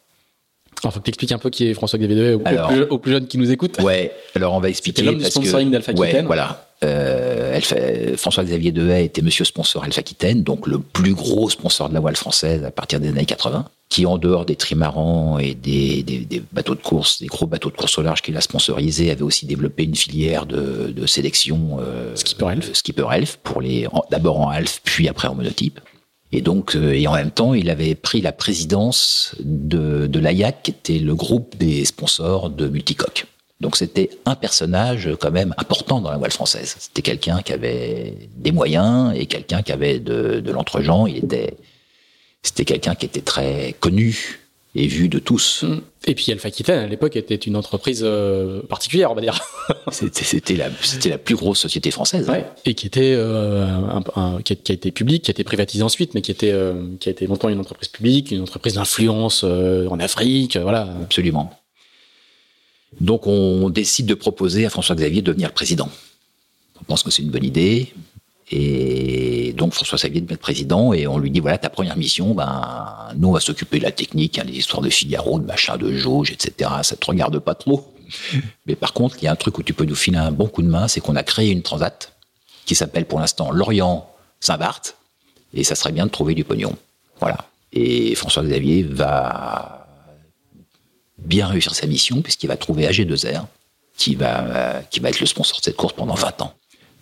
Alors, 0.84 0.94
faut 0.94 1.00
que 1.00 1.06
tu 1.06 1.10
expliques 1.10 1.32
un 1.32 1.38
peu 1.40 1.50
qui 1.50 1.68
est 1.68 1.74
François-Xavier 1.74 2.16
Dehaye 2.16 2.34
aux, 2.36 2.94
aux 2.94 2.98
plus, 3.00 3.12
jeunes 3.12 3.28
qui 3.28 3.38
nous 3.38 3.52
écoutent. 3.52 3.80
Ouais. 3.80 4.12
Alors 4.36 4.54
on 4.54 4.60
va 4.60 4.70
expliquer. 4.70 5.02
L'homme 5.04 5.18
du 5.18 5.26
sponsoring 5.26 5.72
d'Alpha 5.72 5.92
Ouais, 5.94 6.22
voilà. 6.24 6.64
Euh, 6.84 7.58
Alpha- 7.58 8.16
François-Xavier 8.18 8.72
Dehaye 8.72 9.06
était 9.06 9.24
monsieur 9.24 9.44
sponsor 9.46 9.84
Alpha 9.84 10.00
Aquitaine, 10.02 10.44
donc 10.44 10.68
le 10.68 10.78
plus 10.78 11.16
gros 11.16 11.50
sponsor 11.50 11.90
de 11.90 11.96
la 11.96 12.00
voile 12.00 12.16
française 12.16 12.64
à 12.64 12.70
partir 12.70 13.00
des 13.00 13.08
années 13.10 13.26
80, 13.26 13.66
qui 13.90 14.06
en 14.06 14.20
dehors 14.20 14.46
des 14.46 14.56
trimarans 14.56 15.40
et 15.40 15.56
des, 15.56 16.04
des- 16.04 16.20
des 16.20 16.44
bateaux 16.52 16.76
de 16.76 16.82
course, 16.82 17.20
des 17.20 17.26
gros 17.26 17.48
bateaux 17.48 17.72
de 17.72 17.76
course 17.76 17.98
au 17.98 18.04
large 18.04 18.22
qu'il 18.22 18.38
a 18.38 18.42
sponsorisé, 18.42 19.10
avait 19.10 19.24
aussi 19.24 19.48
développé 19.48 19.86
une 19.86 19.96
filière 19.96 20.46
de, 20.46 20.94
de 20.96 21.06
sélection 21.08 21.80
euh, 21.82 22.16
Skipper 22.16 22.50
Elf. 22.52 22.70
Skipper 22.74 23.08
Elf 23.12 23.40
pour 23.42 23.62
les 23.62 23.88
d'abord 24.12 24.40
en 24.40 24.50
Alf 24.50 24.80
puis 24.84 25.08
après 25.08 25.28
en 25.28 25.34
monotype. 25.34 25.80
Et 26.32 26.42
donc, 26.42 26.76
euh, 26.76 26.94
et 26.94 27.08
en 27.08 27.14
même 27.14 27.32
temps, 27.32 27.54
il 27.54 27.70
avait 27.70 27.96
pris 27.96 28.22
la 28.22 28.32
présidence 28.32 29.36
de, 29.40 30.08
de 30.08 30.20
l'AIAC, 30.20 30.64
qui 30.64 30.72
était 30.72 31.00
le 31.00 31.16
groupe 31.16 31.56
des 31.58 31.86
sponsors 31.86 32.50
de 32.50 32.68
Multicoque. 32.68 33.26
Donc 33.60 33.76
c'était 33.76 34.12
un 34.26 34.36
personnage 34.36 35.10
quand 35.20 35.32
même 35.32 35.56
important 35.58 36.00
dans 36.00 36.12
la 36.12 36.18
voile 36.18 36.32
française. 36.32 36.76
C'était 36.78 37.02
quelqu'un 37.02 37.42
qui 37.42 37.54
avait 37.54 38.30
des 38.36 38.52
moyens 38.52 39.14
et 39.16 39.26
quelqu'un 39.26 39.64
qui 39.64 39.72
avait 39.72 40.00
de, 40.00 40.42
de 40.42 40.52
l'entre-gens. 40.52 41.08
Il 41.08 41.26
était, 41.26 41.56
c'était 42.44 42.66
quelqu'un 42.66 42.94
qui 42.94 43.08
était 43.08 43.22
très 43.22 43.74
connu 43.80 44.40
et 44.80 44.88
vu 44.88 45.10
de 45.10 45.20
tous. 45.20 45.66
Et 46.06 46.14
puis 46.16 46.32
Alpha 46.32 46.48
Aquitaine, 46.50 46.80
à 46.80 46.88
l'époque, 46.88 47.16
était 47.16 47.36
une 47.36 47.56
entreprise 47.56 48.02
euh, 48.04 48.62
particulière, 48.62 49.12
on 49.12 49.16
va 49.16 49.22
dire. 49.22 49.42
C'était, 49.92 50.56
la, 50.56 50.70
la 51.10 51.18
plus 51.18 51.36
grosse 51.36 51.60
société 51.60 51.90
française. 51.92 52.28
Et 52.66 52.74
qui 52.76 52.86
était, 52.88 53.14
euh, 53.16 53.66
un- 53.66 54.04
un- 54.16 54.42
qui, 54.42 54.54
a, 54.54 54.56
qui 54.56 54.72
a 54.72 54.76
été 54.76 54.92
publique, 54.92 55.24
qui 55.24 55.32
a 55.32 55.34
été 55.34 55.44
privatisée 55.44 55.84
ensuite, 55.84 56.14
mais 56.14 56.22
qui 56.22 56.32
était, 56.32 56.52
euh, 56.52 56.74
qui 57.00 57.10
a 57.10 57.12
été 57.12 57.26
longtemps 57.28 57.50
une 57.50 57.60
entreprise 57.60 57.90
publique, 57.90 58.32
une 58.32 58.42
entreprise 58.42 58.76
d'influence 58.76 59.44
en 59.44 60.00
Afrique, 60.00 60.58
voilà. 60.58 60.88
Absolument. 61.04 61.52
Donc 63.02 63.28
on 63.28 63.70
décide 63.70 64.06
de 64.06 64.14
proposer 64.14 64.66
à 64.66 64.70
François-Xavier 64.70 65.22
de 65.22 65.28
devenir 65.28 65.50
le 65.50 65.54
président. 65.54 65.90
On 66.80 66.84
pense 66.86 67.04
que 67.04 67.12
c'est 67.12 67.22
une 67.24 67.30
bonne 67.32 67.44
idée. 67.44 67.94
Et 68.50 69.54
donc 69.58 69.74
François-Xavier 69.74 70.22
devient 70.22 70.34
le 70.34 70.38
président 70.38 70.94
et 70.94 71.06
on 71.06 71.18
lui 71.18 71.32
dit 71.32 71.42
voilà 71.42 71.58
ta 71.58 71.70
première 71.70 71.98
mission, 71.98 72.34
ben 72.34 73.10
nous 73.18 73.28
on 73.28 73.32
va 73.34 73.42
s'occuper 73.42 73.80
de 73.80 73.84
la 73.84 73.92
technique, 73.92 74.40
hein, 74.40 74.44
les 74.46 74.58
histoires 74.58 74.82
de 74.82 74.90
Figaro, 74.90 75.40
de 75.40 75.46
machin, 75.46 75.78
de 75.78 75.92
jauge, 75.98 76.32
etc. 76.32 76.70
Ça 76.84 76.96
te 76.96 77.06
regarde 77.06 77.40
pas 77.40 77.56
trop. 77.56 77.94
Mais 78.66 78.76
par 78.76 78.94
contre, 78.94 79.18
il 79.20 79.26
y 79.26 79.28
a 79.28 79.32
un 79.32 79.36
truc 79.36 79.58
où 79.58 79.64
tu 79.64 79.74
peux 79.74 79.84
nous 79.84 79.96
filer 79.96 80.18
un 80.18 80.32
bon 80.32 80.48
coup 80.48 80.62
de 80.62 80.70
main, 80.70 80.88
c'est 80.88 81.02
qu'on 81.02 81.18
a 81.18 81.24
créé 81.24 81.52
une 81.52 81.62
transat 81.62 82.14
qui 82.66 82.76
s'appelle 82.76 83.06
pour 83.06 83.20
l'instant 83.20 83.52
Lorient 83.52 84.10
Saint-Barth 84.40 84.96
et 85.54 85.64
ça 85.64 85.76
serait 85.76 85.92
bien 85.92 86.06
de 86.06 86.12
trouver 86.12 86.34
du 86.34 86.46
pognon. 86.46 86.76
Voilà. 87.20 87.50
Et 87.74 88.16
François-Xavier 88.16 88.84
va 88.84 89.88
bien 91.18 91.48
réussir 91.48 91.76
sa 91.76 91.86
mission 91.86 92.22
puisqu'il 92.22 92.48
va 92.48 92.56
trouver 92.56 92.88
AG2R 92.88 93.46
qui 93.98 94.16
va, 94.16 94.44
euh, 94.46 94.82
qui 94.90 95.00
va 95.00 95.10
être 95.10 95.20
le 95.20 95.26
sponsor 95.26 95.58
de 95.58 95.64
cette 95.64 95.76
course 95.76 95.94
pendant 95.94 96.14
20 96.14 96.42
ans. 96.42 96.54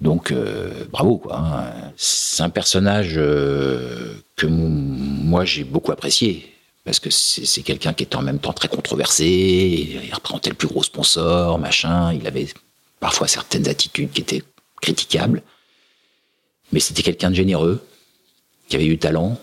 Donc 0.02 0.32
euh, 0.32 0.86
bravo 0.92 1.18
quoi. 1.18 1.38
hein. 1.38 1.92
C'est 1.96 2.44
un 2.44 2.50
personnage 2.50 3.14
euh, 3.16 4.14
que 4.36 4.46
moi 4.46 5.46
j'ai 5.46 5.64
beaucoup 5.64 5.92
apprécié 5.92 6.52
parce 6.84 7.00
que 7.00 7.10
c'est 7.10 7.64
quelqu'un 7.64 7.94
qui 7.94 8.04
était 8.04 8.16
en 8.16 8.22
même 8.22 8.40
temps 8.40 8.54
très 8.54 8.68
controversé. 8.68 9.26
Il 9.26 10.14
représentait 10.14 10.52
le 10.52 10.56
plus 10.56 10.68
gros 10.68 10.84
sponsor, 10.84 11.58
machin. 11.58 12.14
Il 12.14 12.28
avait 12.28 12.48
parfois 13.00 13.28
certaines 13.28 13.68
attitudes 13.68 14.12
qui 14.12 14.22
étaient 14.22 14.44
critiquables, 14.82 15.42
mais 16.72 16.80
c'était 16.80 17.02
quelqu'un 17.02 17.32
de 17.32 17.36
généreux, 17.36 17.84
qui 18.70 18.76
avait 18.76 18.86
du 18.86 19.00
talent, 19.00 19.40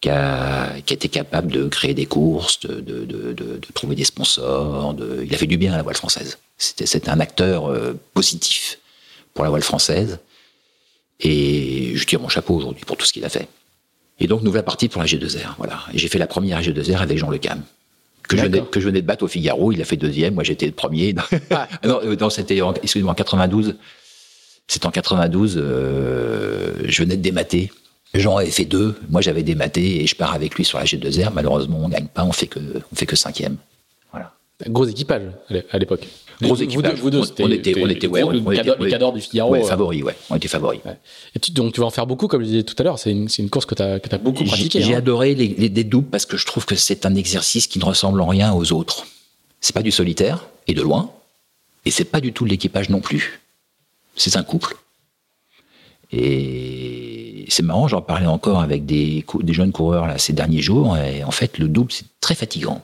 qui 0.00 0.08
a, 0.08 0.76
été 0.76 1.08
capable 1.08 1.50
de 1.50 1.66
créer 1.66 1.94
des 1.94 2.06
courses, 2.06 2.60
de, 2.60 2.80
de, 2.80 3.04
de, 3.04 3.60
trouver 3.74 3.96
des 3.96 4.04
sponsors. 4.04 4.94
Il 5.24 5.34
a 5.34 5.38
fait 5.38 5.48
du 5.48 5.56
bien 5.56 5.72
à 5.72 5.76
la 5.76 5.82
voile 5.82 5.96
française. 5.96 6.38
C'était, 6.58 6.86
c'était 6.86 7.10
un 7.10 7.18
acteur 7.18 7.66
euh, 7.66 7.98
positif 8.14 8.78
pour 9.34 9.44
la 9.44 9.50
voile 9.50 9.62
française. 9.62 10.18
Et 11.20 11.92
je 11.94 12.04
tire 12.04 12.20
mon 12.20 12.28
chapeau 12.28 12.54
aujourd'hui 12.54 12.84
pour 12.84 12.96
tout 12.96 13.06
ce 13.06 13.12
qu'il 13.12 13.24
a 13.24 13.28
fait. 13.28 13.48
Et 14.18 14.26
donc, 14.26 14.42
nouvelle 14.42 14.64
partie 14.64 14.88
pour 14.88 15.00
la 15.00 15.06
G2R. 15.06 15.54
Voilà. 15.58 15.80
J'ai 15.94 16.08
fait 16.08 16.18
la 16.18 16.26
première 16.26 16.60
G2R 16.60 16.98
avec 16.98 17.18
Jean 17.18 17.30
Le 17.30 17.38
Cam. 17.38 17.62
Que 18.28 18.36
je, 18.36 18.42
venais, 18.42 18.58
D'accord. 18.58 18.70
que 18.70 18.80
je 18.80 18.86
venais 18.86 19.02
de 19.02 19.06
battre 19.06 19.24
au 19.24 19.28
Figaro. 19.28 19.72
Il 19.72 19.82
a 19.82 19.84
fait 19.84 19.96
deuxième. 19.96 20.34
Moi, 20.34 20.44
j'étais 20.44 20.66
le 20.66 20.72
premier. 20.72 21.14
Ah, 21.50 21.68
non, 21.84 22.00
euh, 22.04 22.16
non, 22.16 22.30
c'était 22.30 22.60
en, 22.62 22.72
excusez-moi, 22.74 23.12
en 23.12 23.16
92. 23.16 23.76
C'était 24.68 24.86
en 24.86 24.90
92. 24.90 25.56
euh, 25.56 26.74
je 26.84 27.02
venais 27.02 27.16
de 27.16 27.22
démater. 27.22 27.70
Jean 28.14 28.36
avait 28.36 28.50
fait 28.50 28.64
deux. 28.64 28.96
Moi, 29.10 29.22
j'avais 29.22 29.42
dématé 29.42 30.02
et 30.02 30.06
je 30.06 30.14
pars 30.14 30.34
avec 30.34 30.54
lui 30.54 30.64
sur 30.64 30.78
la 30.78 30.84
G2R. 30.84 31.30
Malheureusement, 31.32 31.80
on 31.82 31.88
gagne 31.88 32.06
pas. 32.06 32.24
On 32.24 32.32
fait 32.32 32.46
que, 32.46 32.60
on 32.92 32.94
fait 32.94 33.06
que 33.06 33.16
cinquième. 33.16 33.56
Gros 34.68 34.84
équipage 34.86 35.22
à 35.48 35.54
l'é- 35.54 35.64
à 35.70 35.78
l'époque. 35.78 36.06
Gros 36.40 36.54
Vous 36.54 36.62
équipage. 36.62 36.94
deux, 36.96 37.00
vous 37.00 37.10
deux, 37.10 37.18
On- 37.20 37.24
c'était 37.24 37.44
on 37.44 37.50
était- 37.50 37.74
on 37.82 37.88
était- 37.88 38.06
ouais, 38.08 38.22
on 38.24 38.30
cadre- 38.30 38.78
ouais. 38.78 38.84
le 38.86 38.90
cadre 38.90 39.12
du 39.12 39.20
Figaro. 39.20 39.52
ouais, 39.52 39.62
euh, 39.62 39.66
favori, 39.66 40.02
ouais. 40.02 40.16
On 40.30 40.36
était 40.36 40.48
favori. 40.48 40.80
ouais. 40.84 40.96
Et 41.36 41.38
tu, 41.38 41.52
donc 41.52 41.72
tu 41.72 41.80
vas 41.80 41.86
en 41.86 41.90
faire 41.90 42.06
beaucoup, 42.06 42.26
comme 42.28 42.42
je 42.42 42.46
disais 42.48 42.62
tout 42.64 42.74
à 42.78 42.82
l'heure. 42.82 42.98
C'est 42.98 43.12
une, 43.12 43.28
course 43.50 43.66
que 43.66 43.74
tu 43.74 43.82
as, 43.82 44.00
que 44.00 44.12
as 44.14 44.18
beaucoup 44.18 44.42
pratiquée. 44.44 44.82
j'ai 44.82 44.94
hein. 44.94 44.98
adoré 44.98 45.34
les, 45.34 45.48
les, 45.48 45.68
les 45.68 45.84
doubles 45.84 46.08
parce 46.08 46.26
que 46.26 46.36
je 46.36 46.46
trouve 46.46 46.64
que 46.66 46.74
c'est 46.74 47.06
un 47.06 47.14
exercice 47.14 47.66
qui 47.68 47.78
ne 47.78 47.84
ressemble 47.84 48.20
en 48.20 48.26
rien 48.26 48.52
aux 48.52 48.72
autres. 48.72 49.06
C'est 49.60 49.72
pas 49.74 49.82
du 49.82 49.92
solitaire, 49.92 50.46
et 50.66 50.74
de 50.74 50.82
loin, 50.82 51.10
et 51.84 51.90
c'est 51.92 52.04
pas 52.04 52.20
du 52.20 52.32
tout 52.32 52.44
de 52.44 52.50
l'équipage 52.50 52.88
non 52.90 53.00
plus. 53.00 53.40
C'est 54.16 54.36
un 54.36 54.42
couple. 54.42 54.74
Et 56.10 57.46
c'est 57.48 57.62
marrant, 57.62 57.88
j'en 57.88 58.02
parlais 58.02 58.26
encore 58.26 58.60
avec 58.60 58.84
des, 58.84 59.24
des 59.40 59.52
jeunes 59.54 59.72
coureurs 59.72 60.06
là, 60.06 60.18
ces 60.18 60.32
derniers 60.32 60.60
jours, 60.60 60.96
et 60.98 61.24
en 61.24 61.30
fait, 61.30 61.58
le 61.58 61.68
double, 61.68 61.92
c'est 61.92 62.04
très 62.20 62.34
fatigant. 62.34 62.82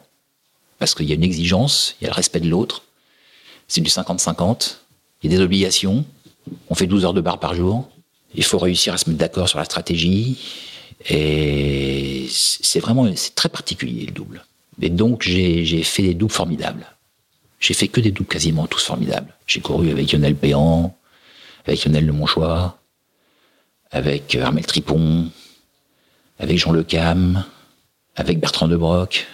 Parce 0.78 0.94
qu'il 0.94 1.06
y 1.06 1.12
a 1.12 1.14
une 1.14 1.24
exigence, 1.24 1.96
il 2.00 2.04
y 2.04 2.06
a 2.06 2.10
le 2.10 2.14
respect 2.14 2.40
de 2.40 2.48
l'autre, 2.48 2.84
c'est 3.66 3.80
du 3.80 3.90
50-50, 3.90 4.76
il 5.22 5.30
y 5.30 5.34
a 5.34 5.38
des 5.38 5.44
obligations, 5.44 6.04
on 6.70 6.74
fait 6.74 6.86
12 6.86 7.04
heures 7.04 7.14
de 7.14 7.20
barre 7.20 7.40
par 7.40 7.54
jour, 7.54 7.88
il 8.34 8.44
faut 8.44 8.58
réussir 8.58 8.94
à 8.94 8.98
se 8.98 9.08
mettre 9.08 9.18
d'accord 9.18 9.48
sur 9.48 9.58
la 9.58 9.64
stratégie, 9.64 10.38
et 11.08 12.26
c'est 12.30 12.80
vraiment 12.80 13.08
c'est 13.14 13.34
très 13.34 13.48
particulier 13.48 14.06
le 14.06 14.12
double. 14.12 14.44
Et 14.80 14.90
donc 14.90 15.22
j'ai 15.22 15.64
j'ai 15.64 15.82
fait 15.82 16.02
des 16.02 16.14
doubles 16.14 16.32
formidables. 16.32 16.86
J'ai 17.60 17.74
fait 17.74 17.88
que 17.88 18.00
des 18.00 18.12
doubles 18.12 18.28
quasiment 18.28 18.66
tous 18.66 18.84
formidables. 18.84 19.34
J'ai 19.46 19.60
couru 19.60 19.90
avec 19.90 20.12
Lionel 20.12 20.36
Péan, 20.36 20.96
avec 21.66 21.84
Lionel 21.84 22.06
Le 22.06 22.12
Monchois, 22.12 22.78
avec 23.90 24.34
euh, 24.34 24.44
Armel 24.44 24.66
Tripon, 24.66 25.30
avec 26.38 26.58
Jean 26.58 26.72
Le 26.72 26.84
Cam, 26.84 27.44
avec 28.14 28.38
Bertrand 28.38 28.68
Debroc, 28.68 29.26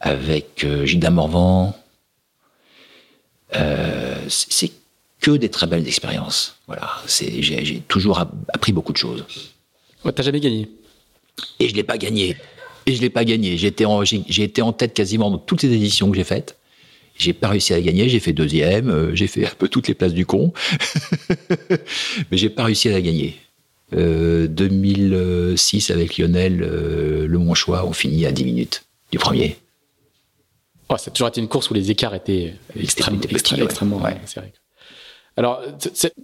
avec 0.00 0.64
euh, 0.64 0.84
Gilda 0.86 1.10
Morvan. 1.10 1.74
Euh, 3.56 4.16
c'est 4.28 4.70
que 5.20 5.32
des 5.32 5.48
très 5.48 5.66
belles 5.66 5.86
expériences. 5.86 6.58
Voilà, 6.66 6.90
j'ai 7.06 7.82
toujours 7.88 8.18
app- 8.20 8.32
appris 8.52 8.72
beaucoup 8.72 8.92
de 8.92 8.98
choses. 8.98 9.24
Ouais, 10.04 10.12
T'as 10.12 10.22
jamais 10.22 10.40
gagné. 10.40 10.68
Et 11.58 11.68
je 11.68 11.74
l'ai 11.74 11.82
pas 11.82 11.98
gagné. 11.98 12.36
Et 12.86 12.94
je 12.94 13.00
l'ai 13.00 13.10
pas 13.10 13.24
gagné. 13.24 13.56
J'ai, 13.56 13.68
été 13.68 14.62
en 14.62 14.72
tête 14.72 14.94
quasiment 14.94 15.30
dans 15.30 15.38
toutes 15.38 15.62
les 15.62 15.72
éditions 15.72 16.10
que 16.10 16.16
j'ai 16.16 16.24
faites. 16.24 16.56
J'ai 17.16 17.32
pas 17.32 17.48
réussi 17.48 17.72
à 17.72 17.76
la 17.76 17.82
gagner. 17.82 18.08
J'ai 18.08 18.20
fait 18.20 18.32
deuxième. 18.32 18.90
euh, 18.90 19.14
j'ai 19.14 19.26
fait 19.26 19.44
un 19.46 19.54
peu 19.58 19.68
toutes 19.68 19.88
les 19.88 19.94
places 19.94 20.14
du 20.14 20.24
con. 20.24 20.52
Mais 22.30 22.36
j'ai 22.38 22.48
pas 22.48 22.64
réussi 22.64 22.88
à 22.88 22.92
la 22.92 23.00
gagner. 23.00 23.36
Euh, 23.94 24.46
2006 24.46 25.90
avec 25.90 26.16
Lionel, 26.18 26.62
euh, 26.62 27.26
le 27.26 27.38
Monchois, 27.38 27.84
on 27.86 27.92
finit 27.92 28.26
à 28.26 28.32
10 28.32 28.44
minutes 28.44 28.84
du 29.10 29.18
premier. 29.18 29.56
Ouais, 30.90 30.98
ça 30.98 31.10
a 31.10 31.10
toujours 31.10 31.28
été 31.28 31.40
une 31.40 31.48
course 31.48 31.70
où 31.70 31.74
les 31.74 31.90
écarts 31.90 32.14
étaient 32.14 32.54
extrêmement, 32.78 33.20
extrêmement, 33.28 33.62
ouais. 33.62 33.64
extrêmement 33.64 33.96
Ouais. 34.02 34.20
serrés. 34.24 34.52
Alors, 35.36 35.62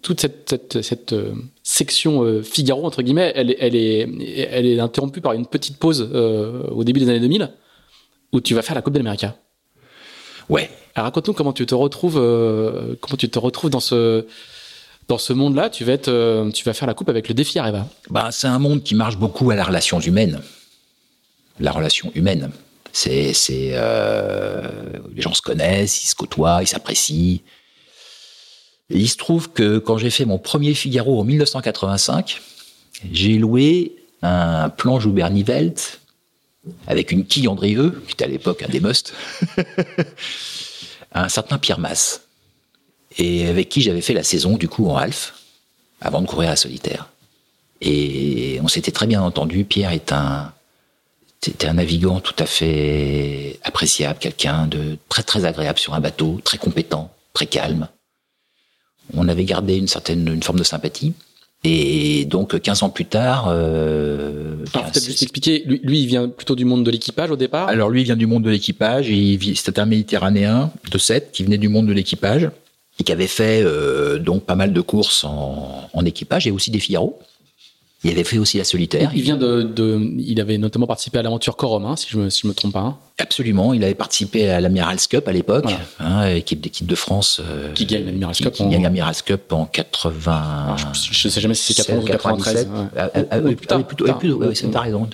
toute 0.03 0.21
cette, 0.21 1.15
section 1.63 2.43
Figaro, 2.43 2.85
entre 2.85 3.03
guillemets, 3.03 3.33
elle, 3.37 3.55
elle, 3.61 3.77
est, 3.77 4.09
elle 4.51 4.67
est 4.67 4.81
interrompue 4.81 5.21
par 5.21 5.35
une 5.35 5.47
petite 5.47 5.77
pause 5.79 6.01
au 6.03 6.83
début 6.83 6.99
des 6.99 7.09
années 7.09 7.21
2000 7.21 7.51
où 8.33 8.41
tu 8.41 8.55
vas 8.55 8.63
faire 8.63 8.75
la 8.75 8.83
Coupe 8.83 8.95
d'Amérique. 8.95 9.27
Ouais. 10.49 10.69
Alors 10.97 11.05
raconte-nous 11.07 11.35
comment 11.35 11.53
tu 11.53 11.65
te 11.65 11.75
retrouves, 11.77 12.15
comment 12.15 13.17
tu 13.17 13.29
te 13.29 13.39
retrouves 13.39 13.71
dans 13.71 13.81
ce 13.81 14.27
dans 15.09 15.19
ce 15.19 15.33
monde-là, 15.33 15.71
tu 15.71 15.85
vas 15.85 15.93
être, 15.93 16.51
tu 16.53 16.65
vas 16.65 16.73
faire 16.73 16.89
la 16.89 16.95
coupe 16.95 17.09
avec 17.09 17.29
le 17.29 17.35
défi 17.35 17.59
Areva. 17.59 17.87
Bah, 18.11 18.31
c'est 18.33 18.47
un 18.47 18.59
monde 18.59 18.83
qui 18.83 18.95
marche 18.95 19.19
beaucoup 19.19 19.51
à 19.51 19.55
la 19.55 19.65
relation 19.65 20.01
humaine, 20.01 20.41
la 21.61 21.73
relation 21.73 22.11
humaine. 22.15 22.51
C'est, 22.97 23.33
c'est, 23.33 23.73
les 25.15 25.21
gens 25.21 25.35
se 25.35 25.43
connaissent, 25.43 26.05
ils 26.05 26.07
se 26.07 26.15
côtoient, 26.15 26.63
ils 26.63 26.69
s'apprécient 26.69 27.41
il 28.91 29.09
se 29.09 29.17
trouve 29.17 29.51
que 29.51 29.79
quand 29.79 29.99
j'ai 29.99 30.11
fait 30.11 30.25
mon 30.25 30.39
premier 30.39 30.75
Figaro 30.75 31.21
en 31.21 31.25
1985, 31.25 32.41
j'ai 33.13 33.39
loué 33.39 33.97
un 34.23 34.69
plan 34.69 35.01
Joubert-Nivelt 35.01 36.01
avec 36.87 37.13
une 37.13 37.27
quille 37.27 37.49
Andrieux, 37.49 38.03
qui 38.07 38.13
était 38.13 38.25
à 38.25 38.29
l'époque 38.29 38.63
un 38.63 38.69
des 38.69 38.81
musts, 38.81 39.13
un 41.13 41.29
certain 41.29 41.59
Pierre 41.59 41.79
Masse, 41.79 42.23
et 43.19 43.47
avec 43.47 43.69
qui 43.69 43.83
j'avais 43.83 44.01
fait 44.01 44.15
la 44.15 44.23
saison 44.23 44.57
du 44.57 44.69
coup 44.69 44.89
en 44.89 44.97
half, 44.97 45.35
avant 46.01 46.23
de 46.23 46.27
courir 46.27 46.51
à 46.51 46.57
solitaire. 46.57 47.11
Et 47.81 48.59
on 48.63 48.69
s'était 48.69 48.93
très 48.93 49.07
bien 49.07 49.21
entendu. 49.23 49.65
Pierre 49.65 49.91
est 49.91 50.13
un, 50.13 50.54
était 51.49 51.67
un 51.67 51.75
navigant 51.75 52.21
tout 52.21 52.35
à 52.39 52.47
fait 52.47 53.59
appréciable, 53.63 54.19
quelqu'un 54.19 54.67
de 54.67 54.97
très 55.09 55.23
très 55.23 55.45
agréable 55.45 55.79
sur 55.79 55.95
un 55.95 56.01
bateau, 56.01 56.41
très 56.45 56.59
compétent, 56.59 57.11
très 57.33 57.47
calme 57.47 57.89
on 59.13 59.29
avait 59.29 59.45
gardé 59.45 59.77
une 59.77 59.89
certaine 59.89 60.27
une 60.29 60.43
forme 60.43 60.59
de 60.59 60.65
sympathie. 60.65 61.13
Et 61.67 62.27
donc, 62.27 62.61
15 62.61 62.83
ans 62.83 62.91
plus 62.91 63.07
tard. 63.07 63.47
Euh, 63.49 64.57
Alors, 64.75 64.91
peut-être 64.91 65.05
juste 65.05 65.23
expliquer, 65.23 65.63
lui, 65.65 65.81
lui, 65.83 66.01
il 66.01 66.07
vient 66.07 66.29
plutôt 66.29 66.57
du 66.57 66.67
monde 66.67 66.85
de 66.85 66.91
l'équipage 66.91 67.31
au 67.31 67.37
départ? 67.37 67.69
Alors, 67.69 67.89
lui, 67.89 68.03
il 68.03 68.05
vient 68.05 68.17
du 68.17 68.27
monde 68.27 68.43
de 68.43 68.51
l'équipage. 68.51 69.11
C'était 69.55 69.81
un 69.81 69.87
Méditerranéen 69.87 70.71
de 70.91 70.99
7 70.99 71.33
qui 71.33 71.43
venait 71.43 71.57
du 71.57 71.69
monde 71.69 71.87
de 71.87 71.93
l'équipage 71.95 72.51
et 73.01 73.05
qui 73.05 73.13
avait 73.13 73.27
fait 73.27 73.63
euh, 73.63 74.19
donc 74.19 74.45
pas 74.45 74.57
mal 74.57 74.75
de 74.75 74.81
courses 74.83 75.25
en, 75.25 75.89
en 75.91 76.05
équipage 76.05 76.47
et 76.47 76.51
aussi 76.51 76.71
des 76.71 76.81
Figaro. 76.81 77.19
Il 78.05 78.11
avait 78.13 78.25
fait 78.25 78.39
aussi 78.39 78.59
la 78.59 78.65
solitaire. 78.65 79.11
Il 79.15 79.23
vient 79.23 79.39
de, 79.39 79.63
de 79.63 79.99
il 80.19 80.39
avait 80.41 80.59
notamment 80.59 80.87
participé 80.87 81.19
à 81.19 81.23
l'aventure 81.23 81.57
Corum, 81.57 81.87
hein, 81.87 81.97
si 81.97 82.07
je 82.11 82.19
me, 82.19 82.29
si 82.29 82.43
je 82.43 82.49
me 82.49 82.53
trompe 82.53 82.75
pas. 82.75 82.81
Hein. 82.81 82.99
Absolument, 83.19 83.73
il 83.73 83.83
avait 83.83 83.95
participé 83.95 84.51
à 84.51 84.61
l'Amirals 84.61 84.99
Cup 85.09 85.27
à 85.27 85.33
l'époque, 85.33 85.67
hein, 86.01 86.27
équipe 86.27 86.61
d'équipe 86.61 86.87
de 86.87 86.95
France. 86.95 87.41
Euh, 87.43 87.73
qui 87.73 87.87
gagne 87.87 88.05
l'Amirals 88.05 88.35
Cup. 88.35 88.53
Qui, 88.53 88.63
en... 88.63 88.69
gagne 88.69 88.83
l'Amirals 88.83 89.23
Cup 89.25 89.53
en 89.53 89.65
80. 89.65 90.77
je, 90.93 91.27
ne 91.27 91.33
sais 91.33 91.41
jamais 91.41 91.55
si 91.55 91.73
c'est 91.73 91.83
91 91.83 92.05
ou 92.05 92.07
93. 92.07 92.69
Ah, 92.97 93.11
ah, 93.15 93.21
ah, 93.31 93.39
plutôt, 93.41 94.07
oui, 94.07 94.55
t'as 94.71 94.81
raison. 94.81 95.09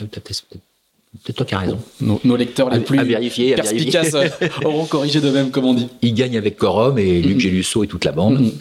C'est 1.25 1.33
toi 1.33 1.47
qui 1.47 1.55
as 1.55 1.59
raison. 1.59 1.79
Nos, 2.01 2.37
lecteurs 2.37 2.71
les 2.71 2.81
plus 2.81 2.99
à 2.99 3.05
vérifier, 3.05 3.55
perspicaces 3.55 4.17
auront 4.65 4.87
corrigé 4.87 5.21
de 5.21 5.31
même, 5.31 5.51
comme 5.51 5.65
on 5.65 5.75
dit. 5.75 5.89
Il 6.03 6.15
gagne 6.15 6.37
avec 6.37 6.57
Corum 6.57 6.99
et 6.99 7.23
Luc 7.23 7.39
Gélusso 7.39 7.85
et 7.85 7.87
toute 7.87 8.05
la 8.05 8.13
bande. 8.13 8.53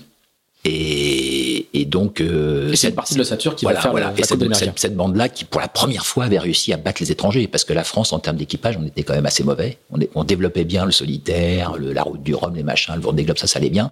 Et, 0.65 1.67
et, 1.73 1.85
donc. 1.85 2.19
Euh, 2.19 2.71
et 2.71 2.75
c'est 2.75 2.89
une 2.89 2.95
partie 2.95 3.13
de 3.13 3.19
l'ossature 3.19 3.55
qui 3.55 3.65
va 3.65 3.75
faire 3.79 3.91
voilà. 3.91 4.13
La, 4.15 4.23
cette, 4.23 4.77
cette, 4.77 4.95
bande-là 4.95 5.29
qui, 5.29 5.45
pour 5.45 5.61
la 5.61 5.69
première 5.69 6.05
fois, 6.05 6.25
avait 6.25 6.39
réussi 6.39 6.73
à 6.73 6.77
battre 6.77 7.01
les 7.01 7.11
étrangers. 7.11 7.47
Parce 7.47 7.63
que 7.63 7.73
la 7.73 7.83
France, 7.83 8.11
en 8.11 8.19
termes 8.19 8.35
d'équipage, 8.35 8.77
on 8.77 8.85
était 8.85 9.03
quand 9.03 9.13
même 9.13 9.25
assez 9.25 9.43
mauvais. 9.43 9.77
On, 9.91 9.99
on 10.15 10.23
développait 10.23 10.65
bien 10.65 10.85
le 10.85 10.91
solitaire, 10.91 11.77
le, 11.77 11.93
la 11.93 12.03
route 12.03 12.21
du 12.21 12.35
Rhum, 12.35 12.55
les 12.55 12.63
machins, 12.63 12.93
le 12.95 13.01
Vendée 13.01 13.23
Globe, 13.23 13.37
ça, 13.37 13.47
ça 13.47 13.59
allait 13.59 13.69
bien. 13.69 13.91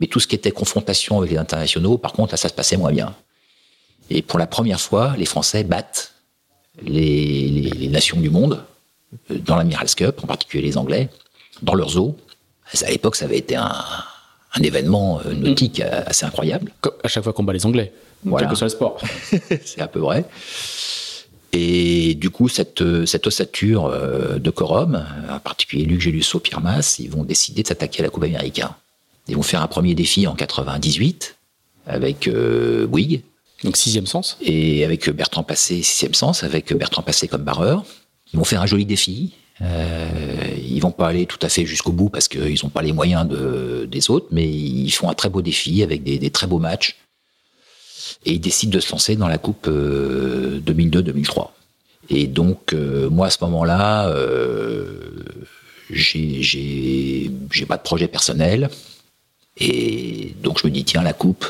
Mais 0.00 0.08
tout 0.08 0.18
ce 0.18 0.26
qui 0.26 0.34
était 0.34 0.50
confrontation 0.50 1.18
avec 1.18 1.30
les 1.30 1.38
internationaux, 1.38 1.98
par 1.98 2.12
contre, 2.12 2.32
là, 2.32 2.36
ça 2.36 2.48
se 2.48 2.54
passait 2.54 2.76
moins 2.76 2.92
bien. 2.92 3.14
Et 4.10 4.22
pour 4.22 4.38
la 4.38 4.48
première 4.48 4.80
fois, 4.80 5.14
les 5.16 5.26
Français 5.26 5.62
battent 5.62 6.14
les, 6.82 7.48
les, 7.48 7.70
les 7.70 7.88
nations 7.88 8.18
du 8.18 8.30
monde, 8.30 8.64
euh, 9.30 9.38
dans 9.38 9.56
l'Amirals 9.56 9.94
Cup, 9.94 10.20
en 10.24 10.26
particulier 10.26 10.64
les 10.64 10.76
Anglais, 10.76 11.08
dans 11.62 11.74
leurs 11.74 11.96
eaux. 11.96 12.16
À 12.82 12.90
l'époque, 12.90 13.16
ça 13.16 13.26
avait 13.26 13.38
été 13.38 13.54
un, 13.54 13.84
un 14.54 14.62
événement 14.62 15.20
euh, 15.24 15.32
nautique 15.34 15.80
mm. 15.80 16.04
assez 16.06 16.26
incroyable. 16.26 16.72
À 17.02 17.08
chaque 17.08 17.24
fois 17.24 17.32
qu'on 17.32 17.44
bat 17.44 17.52
les 17.52 17.66
Anglais, 17.66 17.92
voilà. 18.24 18.46
quel 18.46 18.52
que 18.52 18.58
soit 18.58 18.66
le 18.66 18.70
sport. 18.70 19.00
c'est 19.64 19.80
un 19.80 19.86
peu 19.86 20.00
vrai. 20.00 20.24
Et 21.52 22.14
du 22.14 22.30
coup, 22.30 22.48
cette, 22.48 22.82
cette 23.04 23.26
ossature 23.26 23.86
euh, 23.86 24.38
de 24.38 24.50
Corum, 24.50 25.04
en 25.30 25.38
particulier 25.38 25.84
Luc 25.84 26.00
Gélusso, 26.00 26.38
Pierre 26.40 26.62
Masse, 26.62 26.98
ils 26.98 27.10
vont 27.10 27.24
décider 27.24 27.62
de 27.62 27.68
s'attaquer 27.68 28.00
à 28.00 28.04
la 28.04 28.08
Coupe 28.08 28.24
américaine. 28.24 28.68
Ils 29.28 29.36
vont 29.36 29.42
faire 29.42 29.62
un 29.62 29.66
premier 29.66 29.94
défi 29.94 30.26
en 30.26 30.34
98 30.34 31.36
avec 31.86 32.26
euh, 32.26 32.86
Bouygues. 32.86 33.22
Donc 33.64 33.76
sixième 33.76 34.06
sens. 34.06 34.38
Et 34.40 34.84
avec 34.84 35.08
Bertrand 35.10 35.44
Passé, 35.44 35.82
sixième 35.82 36.14
sens, 36.14 36.42
avec 36.42 36.72
Bertrand 36.74 37.02
Passé 37.02 37.28
comme 37.28 37.42
barreur. 37.42 37.84
Ils 38.32 38.38
vont 38.38 38.44
faire 38.44 38.62
un 38.62 38.66
joli 38.66 38.86
défi 38.86 39.34
euh, 39.60 40.56
ils 40.56 40.80
vont 40.80 40.90
pas 40.90 41.08
aller 41.08 41.26
tout 41.26 41.38
à 41.42 41.48
fait 41.48 41.66
jusqu'au 41.66 41.92
bout 41.92 42.08
parce 42.08 42.28
qu'ils 42.28 42.58
n'ont 42.62 42.70
pas 42.70 42.82
les 42.82 42.92
moyens 42.92 43.28
de, 43.28 43.86
des 43.90 44.10
autres, 44.10 44.26
mais 44.30 44.48
ils 44.48 44.90
font 44.90 45.08
un 45.08 45.14
très 45.14 45.28
beau 45.28 45.42
défi 45.42 45.82
avec 45.82 46.02
des, 46.02 46.30
très 46.30 46.46
beaux 46.46 46.58
matchs. 46.58 46.96
Et 48.24 48.32
ils 48.34 48.40
décident 48.40 48.72
de 48.72 48.80
se 48.80 48.90
lancer 48.90 49.16
dans 49.16 49.28
la 49.28 49.38
Coupe 49.38 49.68
2002-2003. 49.68 51.40
Euh, 51.40 51.44
et 52.08 52.26
donc, 52.26 52.72
euh, 52.72 53.08
moi, 53.10 53.28
à 53.28 53.30
ce 53.30 53.38
moment-là, 53.44 54.08
euh, 54.08 55.24
j'ai 55.90 57.30
pas 57.68 57.76
de 57.76 57.82
projet 57.82 58.08
personnel. 58.08 58.70
Et 59.58 60.34
donc, 60.42 60.60
je 60.60 60.66
me 60.66 60.72
dis, 60.72 60.84
tiens, 60.84 61.02
la 61.02 61.12
Coupe, 61.12 61.46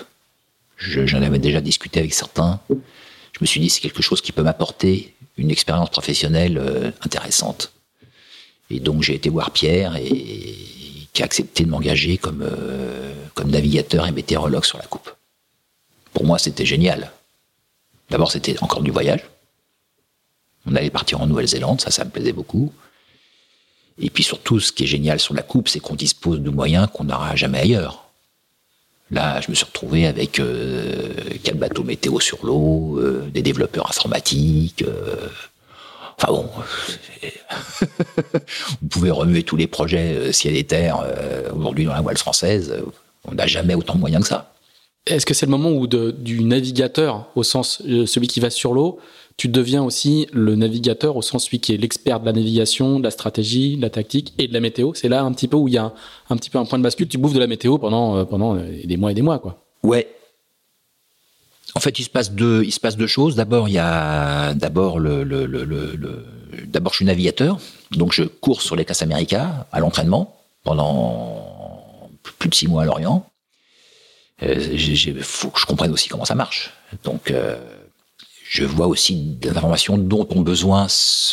j'en 0.79 1.23
avais 1.23 1.39
déjà 1.39 1.61
discuté 1.61 2.01
avec 2.01 2.12
certains. 2.12 2.61
Je 2.69 3.39
me 3.41 3.47
suis 3.47 3.61
dit, 3.61 3.70
c'est 3.70 3.81
quelque 3.81 4.03
chose 4.03 4.20
qui 4.20 4.33
peut 4.33 4.43
m'apporter 4.43 5.15
une 5.39 5.51
expérience 5.51 5.91
professionnelle 5.91 6.93
intéressante. 7.03 7.73
Et 8.73 8.81
donc 8.81 9.03
j'ai 9.03 9.15
été 9.15 9.28
voir 9.28 9.51
Pierre 9.51 9.97
et 9.97 10.57
qui 11.12 11.23
a 11.23 11.27
accepté 11.27 11.65
de 11.65 11.70
m'engager 11.70 12.16
comme, 12.16 12.43
euh, 12.43 13.12
comme 13.35 13.51
navigateur 13.51 14.07
et 14.07 14.12
météorologue 14.12 14.65
sur 14.65 14.78
la 14.78 14.85
coupe. 14.85 15.11
Pour 16.15 16.24
moi, 16.24 16.39
c'était 16.39 16.65
génial. 16.65 17.12
D'abord, 18.09 18.32
c'était 18.32 18.57
encore 18.62 18.82
du 18.82 18.90
voyage. 18.90 19.20
On 20.66 20.74
allait 20.74 20.90
partir 20.90 21.20
en 21.20 21.27
Nouvelle-Zélande, 21.27 21.81
ça, 21.81 21.90
ça 21.90 22.05
me 22.05 22.11
plaisait 22.11 22.32
beaucoup. 22.32 22.73
Et 23.99 24.09
puis 24.09 24.23
surtout, 24.23 24.59
ce 24.59 24.73
qui 24.73 24.85
est 24.85 24.86
génial 24.86 25.20
sur 25.20 25.35
la 25.35 25.43
coupe, 25.43 25.69
c'est 25.69 25.81
qu'on 25.81 25.94
dispose 25.94 26.40
de 26.40 26.51
moyens 26.51 26.89
qu'on 26.93 27.05
n'aura 27.05 27.36
jamais 27.36 27.59
ailleurs. 27.59 28.07
Là, 29.11 29.43
je 29.43 29.51
me 29.51 29.55
suis 29.55 29.66
retrouvé 29.66 30.07
avec 30.07 30.40
euh, 30.40 31.12
quatre 31.44 31.59
bateaux 31.59 31.85
météo 31.85 32.19
sur 32.20 32.47
l'eau, 32.47 32.99
euh, 32.99 33.28
des 33.35 33.43
développeurs 33.43 33.90
informatiques, 33.90 34.82
Enfin 36.23 36.32
bon, 36.32 36.49
vous 38.81 38.89
pouvez 38.90 39.11
remuer 39.11 39.43
tous 39.43 39.57
les 39.57 39.66
projets 39.66 40.15
euh, 40.15 40.32
ciel 40.32 40.55
et 40.55 40.65
terre 40.65 41.03
euh, 41.05 41.51
aujourd'hui 41.53 41.85
dans 41.85 41.94
la 41.94 42.01
voile 42.01 42.16
française. 42.16 42.70
Euh, 42.70 42.82
on 43.24 43.35
n'a 43.35 43.47
jamais 43.47 43.74
autant 43.74 43.94
de 43.94 44.01
moyens 44.01 44.23
que 44.23 44.28
ça. 44.28 44.55
Est-ce 45.07 45.27
que 45.27 45.35
c'est 45.35 45.47
le 45.47 45.51
moment 45.51 45.70
où 45.70 45.89
du 45.89 46.44
navigateur, 46.44 47.28
au 47.35 47.43
sens 47.43 47.82
celui 47.82 48.28
qui 48.28 48.39
va 48.39 48.51
sur 48.51 48.73
l'eau, 48.73 49.01
tu 49.36 49.49
deviens 49.49 49.82
aussi 49.82 50.28
le 50.32 50.55
navigateur 50.55 51.16
au 51.16 51.23
sens 51.23 51.47
celui 51.47 51.59
qui 51.59 51.74
est 51.74 51.77
l'expert 51.77 52.20
de 52.20 52.27
la 52.27 52.32
navigation, 52.32 53.01
de 53.01 53.05
la 53.05 53.11
stratégie, 53.11 53.77
de 53.77 53.82
la 53.82 53.90
tactique 53.90 54.32
et 54.39 54.47
de 54.47 54.53
la 54.53 54.61
météo? 54.61 54.93
C'est 54.94 55.09
là 55.09 55.24
un 55.24 55.32
petit 55.32 55.49
peu 55.49 55.57
où 55.57 55.66
il 55.66 55.74
y 55.74 55.78
a 55.78 55.93
un, 56.31 56.36
petit 56.36 56.51
peu 56.51 56.59
un 56.59 56.65
point 56.65 56.78
de 56.78 56.85
bascule. 56.85 57.09
Tu 57.09 57.19
bouffes 57.19 57.35
de 57.35 57.40
la 57.40 57.49
météo 57.49 57.78
pendant, 57.78 58.24
pendant 58.27 58.55
des 58.55 58.97
mois 58.97 59.11
et 59.11 59.15
des 59.15 59.23
mois, 59.23 59.40
quoi. 59.40 59.65
Ouais, 59.82 60.09
en 61.74 61.81
fait, 61.81 61.99
il 61.99 62.05
se 62.05 62.11
passe 62.11 62.32
deux, 62.32 62.65
il 62.65 62.73
se 62.73 62.81
passe 62.81 62.97
deux 62.97 63.07
choses. 63.07 63.35
D'abord, 63.36 63.69
il 63.69 63.73
y 63.73 63.78
a 63.78 64.55
d'abord 64.55 64.99
le, 64.99 65.24
le, 65.24 65.47
le, 65.47 65.65
le 65.65 66.27
d'abord 66.66 66.93
je 66.93 66.97
suis 66.99 67.05
navigateur, 67.07 67.59
donc 67.93 68.12
je 68.12 68.24
cours 68.24 68.62
sur 68.62 68.77
les 68.77 68.85
classes 68.85 69.03
America 69.03 69.66
à 69.73 69.81
l'entraînement 69.81 70.36
pendant 70.65 72.11
plus 72.39 72.49
de 72.49 72.55
six 72.55 72.69
mois 72.69 72.82
à 72.82 72.85
Lorient. 72.85 73.27
Il 74.43 74.49
euh, 74.49 75.23
faut 75.23 75.51
que 75.51 75.61
je 75.61 75.66
comprenne 75.66 75.93
aussi 75.93 76.09
comment 76.09 76.24
ça 76.24 76.35
marche. 76.35 76.73
Donc, 77.05 77.31
euh, 77.31 77.59
je 78.49 78.65
vois 78.65 78.86
aussi 78.86 79.15
des 79.15 79.51
informations 79.51 79.97
dont 79.97 80.27
ont 80.31 80.40
besoin 80.40 80.86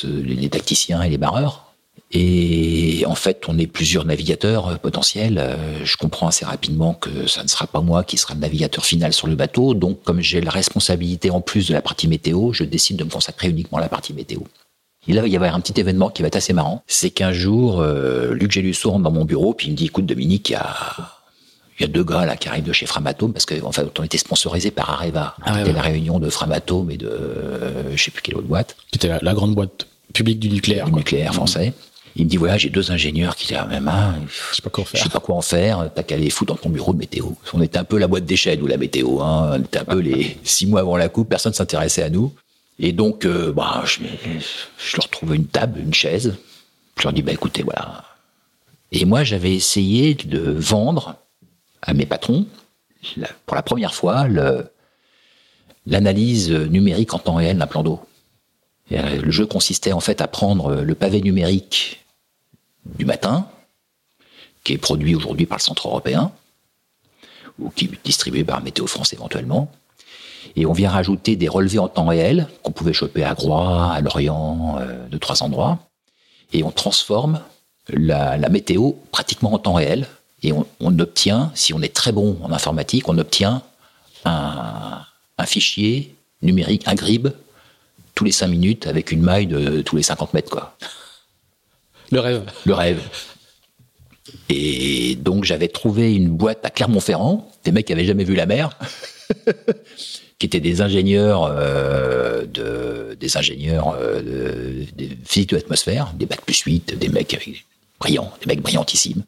les 0.03 0.49
tacticiens 0.49 1.01
et 1.01 1.09
les 1.09 1.17
barreurs. 1.17 1.68
Et 2.11 3.03
en 3.05 3.13
fait, 3.13 3.43
on 3.47 3.59
est 3.59 3.67
plusieurs 3.67 4.03
navigateurs 4.03 4.67
euh, 4.67 4.75
potentiels. 4.75 5.37
Euh, 5.37 5.85
je 5.85 5.95
comprends 5.95 6.27
assez 6.27 6.43
rapidement 6.43 6.95
que 6.95 7.27
ça 7.27 7.43
ne 7.43 7.47
sera 7.47 7.67
pas 7.67 7.81
moi 7.81 8.03
qui 8.03 8.17
sera 8.17 8.33
le 8.33 8.39
navigateur 8.39 8.83
final 8.83 9.13
sur 9.13 9.27
le 9.27 9.35
bateau. 9.35 9.75
Donc, 9.75 10.01
comme 10.03 10.19
j'ai 10.19 10.41
la 10.41 10.49
responsabilité 10.49 11.29
en 11.29 11.41
plus 11.41 11.67
de 11.67 11.73
la 11.73 11.81
partie 11.81 12.07
météo, 12.07 12.51
je 12.51 12.63
décide 12.63 12.97
de 12.97 13.03
me 13.03 13.11
consacrer 13.11 13.49
uniquement 13.49 13.77
à 13.77 13.81
la 13.81 13.89
partie 13.89 14.13
météo. 14.13 14.39
Et 15.07 15.13
là, 15.13 15.25
il 15.25 15.31
y 15.31 15.35
avoir 15.35 15.55
un 15.55 15.59
petit 15.59 15.79
événement 15.79 16.09
qui 16.09 16.23
va 16.23 16.27
être 16.27 16.35
assez 16.35 16.53
marrant. 16.53 16.83
C'est 16.87 17.11
qu'un 17.11 17.31
jour, 17.31 17.79
euh, 17.79 18.33
Luc 18.33 18.51
Gélusso 18.51 18.89
rentre 18.91 19.03
dans 19.03 19.11
mon 19.11 19.25
bureau, 19.25 19.53
puis 19.53 19.67
il 19.67 19.71
me 19.71 19.75
dit, 19.75 19.85
écoute, 19.85 20.05
Dominique, 20.05 20.49
il 20.49 20.53
y 20.53 20.55
a, 20.55 20.75
il 21.79 21.83
y 21.83 21.85
a 21.85 21.87
deux 21.87 22.03
gars 22.03 22.25
là 22.25 22.35
qui 22.35 22.49
arrivent 22.49 22.65
de 22.65 22.73
chez 22.73 22.85
Framatome, 22.85 23.33
parce 23.33 23.45
qu'en 23.45 23.71
fait, 23.71 23.99
on 23.99 24.03
était 24.03 24.17
sponsorisé 24.17 24.71
par 24.71 24.89
Areva. 24.89 25.35
Ah 25.43 25.53
C'était 25.59 25.73
la 25.73 25.81
réunion 25.81 26.19
de 26.19 26.29
Framatome 26.29 26.91
et 26.91 26.97
de, 26.97 27.11
je 27.95 28.03
sais 28.03 28.11
plus 28.11 28.21
quelle 28.21 28.35
autre 28.35 28.47
boîte. 28.47 28.75
Qui 28.91 28.97
était 28.97 29.19
la, 29.21 29.33
grande 29.33 29.55
boîte 29.55 29.87
publique 30.13 30.39
du 30.39 30.49
nucléaire. 30.49 30.85
Du 30.85 30.93
nucléaire 30.93 31.33
français. 31.33 31.73
Il 32.15 32.25
me 32.25 32.29
dit 32.29 32.37
voilà, 32.37 32.57
j'ai 32.57 32.69
deux 32.69 32.91
ingénieurs 32.91 33.35
qui 33.35 33.45
étaient 33.45 33.55
à 33.55 33.65
même 33.65 33.83
main. 33.83 34.15
Je 34.51 34.55
sais 34.55 34.61
pas 34.61 34.69
quoi 34.69 34.83
en 34.83 34.85
Je 34.85 34.91
faire. 34.91 35.03
sais 35.03 35.09
pas 35.09 35.19
quoi 35.19 35.35
en 35.35 35.41
faire. 35.41 35.89
T'as 35.93 36.03
qu'à 36.03 36.17
les 36.17 36.29
foutre 36.29 36.53
dans 36.53 36.59
ton 36.61 36.69
bureau 36.69 36.93
de 36.93 36.97
météo. 36.97 37.27
On 37.53 37.61
était 37.61 37.77
un 37.77 37.83
peu 37.83 37.97
la 37.97 38.07
boîte 38.07 38.25
d'échelle, 38.25 38.59
nous, 38.59 38.67
la 38.67 38.77
météo. 38.77 39.21
Hein. 39.21 39.51
On 39.53 39.59
était 39.63 39.79
un 39.79 39.85
peu 39.85 39.99
les 39.99 40.37
six 40.43 40.65
mois 40.67 40.81
avant 40.81 40.97
la 40.97 41.09
coupe. 41.09 41.29
Personne 41.29 41.53
s'intéressait 41.53 42.03
à 42.03 42.09
nous. 42.09 42.33
Et 42.79 42.91
donc, 42.93 43.25
euh, 43.25 43.51
bah, 43.51 43.83
je, 43.85 43.99
je 44.77 44.97
leur 44.97 45.09
trouve 45.09 45.35
une 45.35 45.45
table, 45.47 45.79
une 45.79 45.93
chaise. 45.93 46.35
Je 46.97 47.03
leur 47.03 47.13
dis, 47.13 47.21
bah, 47.21 47.31
écoutez, 47.33 47.63
voilà. 47.63 48.03
Et 48.91 49.05
moi, 49.05 49.23
j'avais 49.23 49.53
essayé 49.53 50.15
de 50.15 50.39
vendre 50.39 51.15
à 51.81 51.93
mes 51.93 52.05
patrons, 52.05 52.45
pour 53.45 53.55
la 53.55 53.61
première 53.61 53.93
fois, 53.93 54.27
l'analyse 55.85 56.51
numérique 56.51 57.13
en 57.13 57.19
temps 57.19 57.35
réel 57.35 57.57
d'un 57.57 57.67
plan 57.67 57.83
d'eau. 57.83 57.99
Euh, 58.91 59.21
Le 59.21 59.31
jeu 59.31 59.45
consistait 59.45 59.91
en 59.91 59.99
fait 59.99 60.21
à 60.21 60.27
prendre 60.27 60.75
le 60.81 60.95
pavé 60.95 61.21
numérique 61.21 61.98
du 62.97 63.05
matin, 63.05 63.47
qui 64.63 64.73
est 64.73 64.77
produit 64.77 65.15
aujourd'hui 65.15 65.45
par 65.45 65.57
le 65.57 65.63
Centre 65.63 65.87
européen, 65.87 66.31
ou 67.59 67.69
qui 67.69 67.85
est 67.85 68.05
distribué 68.05 68.43
par 68.43 68.61
Météo 68.61 68.87
France 68.87 69.13
éventuellement. 69.13 69.71
Et 70.55 70.65
on 70.65 70.73
vient 70.73 70.89
rajouter 70.89 71.35
des 71.35 71.47
relevés 71.47 71.79
en 71.79 71.87
temps 71.87 72.07
réel 72.07 72.47
qu'on 72.63 72.71
pouvait 72.71 72.93
choper 72.93 73.23
à 73.23 73.33
Groix, 73.33 73.91
à 73.91 74.01
Lorient, 74.01 74.77
euh, 74.79 75.07
de 75.07 75.17
trois 75.17 75.43
endroits. 75.43 75.79
Et 76.53 76.63
on 76.63 76.71
transforme 76.71 77.41
la, 77.89 78.37
la 78.37 78.49
météo 78.49 78.93
pratiquement 79.11 79.53
en 79.53 79.59
temps 79.59 79.73
réel. 79.73 80.07
Et 80.41 80.53
on, 80.53 80.65
on 80.79 80.97
obtient, 80.99 81.51
si 81.53 81.73
on 81.73 81.81
est 81.81 81.93
très 81.93 82.11
bon 82.11 82.37
en 82.41 82.51
informatique, 82.51 83.09
on 83.09 83.17
obtient 83.17 83.61
un, 84.25 85.01
un 85.37 85.45
fichier 85.45 86.15
numérique, 86.41 86.87
un 86.87 86.95
GRIB, 86.95 87.29
tous 88.15 88.23
les 88.23 88.31
cinq 88.31 88.47
minutes 88.47 88.87
avec 88.87 89.11
une 89.11 89.21
maille 89.21 89.47
de 89.47 89.81
tous 89.81 89.95
les 89.95 90.03
50 90.03 90.33
mètres, 90.33 90.49
quoi 90.49 90.75
Le 92.11 92.19
rêve. 92.19 92.43
le 92.65 92.73
rêve. 92.73 93.01
Et 94.49 95.15
donc 95.15 95.43
j'avais 95.43 95.67
trouvé 95.67 96.13
une 96.13 96.29
boîte 96.29 96.65
à 96.65 96.69
Clermont-Ferrand, 96.69 97.49
des 97.63 97.71
mecs 97.71 97.87
qui 97.87 97.93
avaient 97.93 98.05
jamais 98.05 98.23
vu 98.23 98.35
la 98.35 98.45
mer, 98.45 98.77
qui 100.39 100.45
étaient 100.45 100.59
des 100.59 100.81
ingénieurs, 100.81 101.43
euh, 101.43 102.45
de, 102.45 103.15
des 103.19 103.37
ingénieurs 103.37 103.95
euh, 103.99 104.21
de, 104.21 105.07
physique 105.25 105.51
de 105.51 105.57
l'atmosphère, 105.57 106.13
des 106.17 106.25
bacs 106.25 106.41
plus 106.41 106.59
8, 106.59 106.97
des 106.97 107.09
mecs 107.09 107.37
brillants, 107.99 108.31
des 108.41 108.47
mecs 108.47 108.61
brillantissimes. 108.61 109.23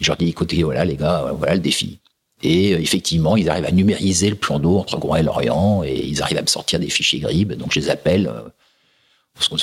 Je 0.00 0.08
leur 0.08 0.16
dis, 0.16 0.28
écoutez, 0.28 0.62
voilà 0.62 0.84
les 0.84 0.96
gars, 0.96 1.32
voilà 1.36 1.54
le 1.54 1.60
défi. 1.60 2.00
Et 2.42 2.74
euh, 2.74 2.80
effectivement, 2.80 3.36
ils 3.36 3.48
arrivent 3.48 3.66
à 3.66 3.70
numériser 3.70 4.30
le 4.30 4.36
plan 4.36 4.58
d'eau 4.58 4.78
entre 4.78 4.98
Groix 4.98 5.20
et 5.20 5.22
Lorient, 5.22 5.84
et 5.84 6.04
ils 6.04 6.22
arrivent 6.22 6.38
à 6.38 6.42
me 6.42 6.48
sortir 6.48 6.80
des 6.80 6.88
fichiers 6.90 7.20
GRIB. 7.20 7.52
Donc 7.52 7.72
je 7.72 7.80
les 7.80 7.90
appelle. 7.90 8.32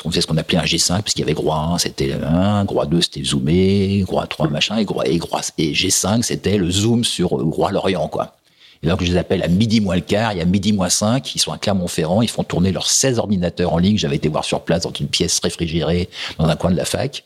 On 0.06 0.12
fait 0.12 0.22
ce 0.22 0.28
qu'on 0.28 0.38
appelait 0.38 0.58
un 0.58 0.64
G5, 0.64 1.02
parce 1.02 1.14
qu'il 1.14 1.22
y 1.22 1.24
avait 1.24 1.34
Groix 1.34 1.58
1, 1.58 1.78
c'était 1.80 2.08
le 2.08 2.24
1, 2.26 2.66
Groix 2.66 2.86
2, 2.86 3.02
c'était 3.02 3.24
zoomé, 3.24 4.04
Groix 4.06 4.28
3, 4.28 4.50
machin, 4.50 4.78
et 4.78 4.82
et 4.82 5.16
et 5.58 5.74
G5, 5.74 6.24
c'était 6.24 6.58
le 6.58 6.70
zoom 6.70 7.04
sur 7.04 7.38
Groix-Lorient, 7.38 8.08
quoi. 8.08 8.36
Et 8.82 8.88
donc, 8.88 9.04
je 9.04 9.12
les 9.12 9.18
appelle 9.18 9.44
à 9.44 9.48
midi 9.48 9.82
moins 9.82 9.96
le 9.96 10.02
quart, 10.02 10.32
il 10.32 10.38
y 10.38 10.42
a 10.42 10.46
midi 10.46 10.72
moins 10.72 10.90
5, 10.90 11.36
ils 11.36 11.40
sont 11.40 11.52
à 11.52 11.58
Clermont-Ferrand, 11.58 12.22
ils 12.22 12.30
font 12.30 12.44
tourner 12.44 12.72
leurs 12.72 12.90
16 12.90 13.20
ordinateurs 13.20 13.74
en 13.74 13.78
ligne, 13.78 13.98
j'avais 13.98 14.16
été 14.16 14.30
voir 14.30 14.46
sur 14.46 14.62
place 14.62 14.84
dans 14.84 14.94
une 14.94 15.08
pièce 15.08 15.40
réfrigérée 15.40 16.10
dans 16.38 16.48
un 16.48 16.56
coin 16.56 16.72
de 16.72 16.78
la 16.78 16.86
fac. 16.86 17.24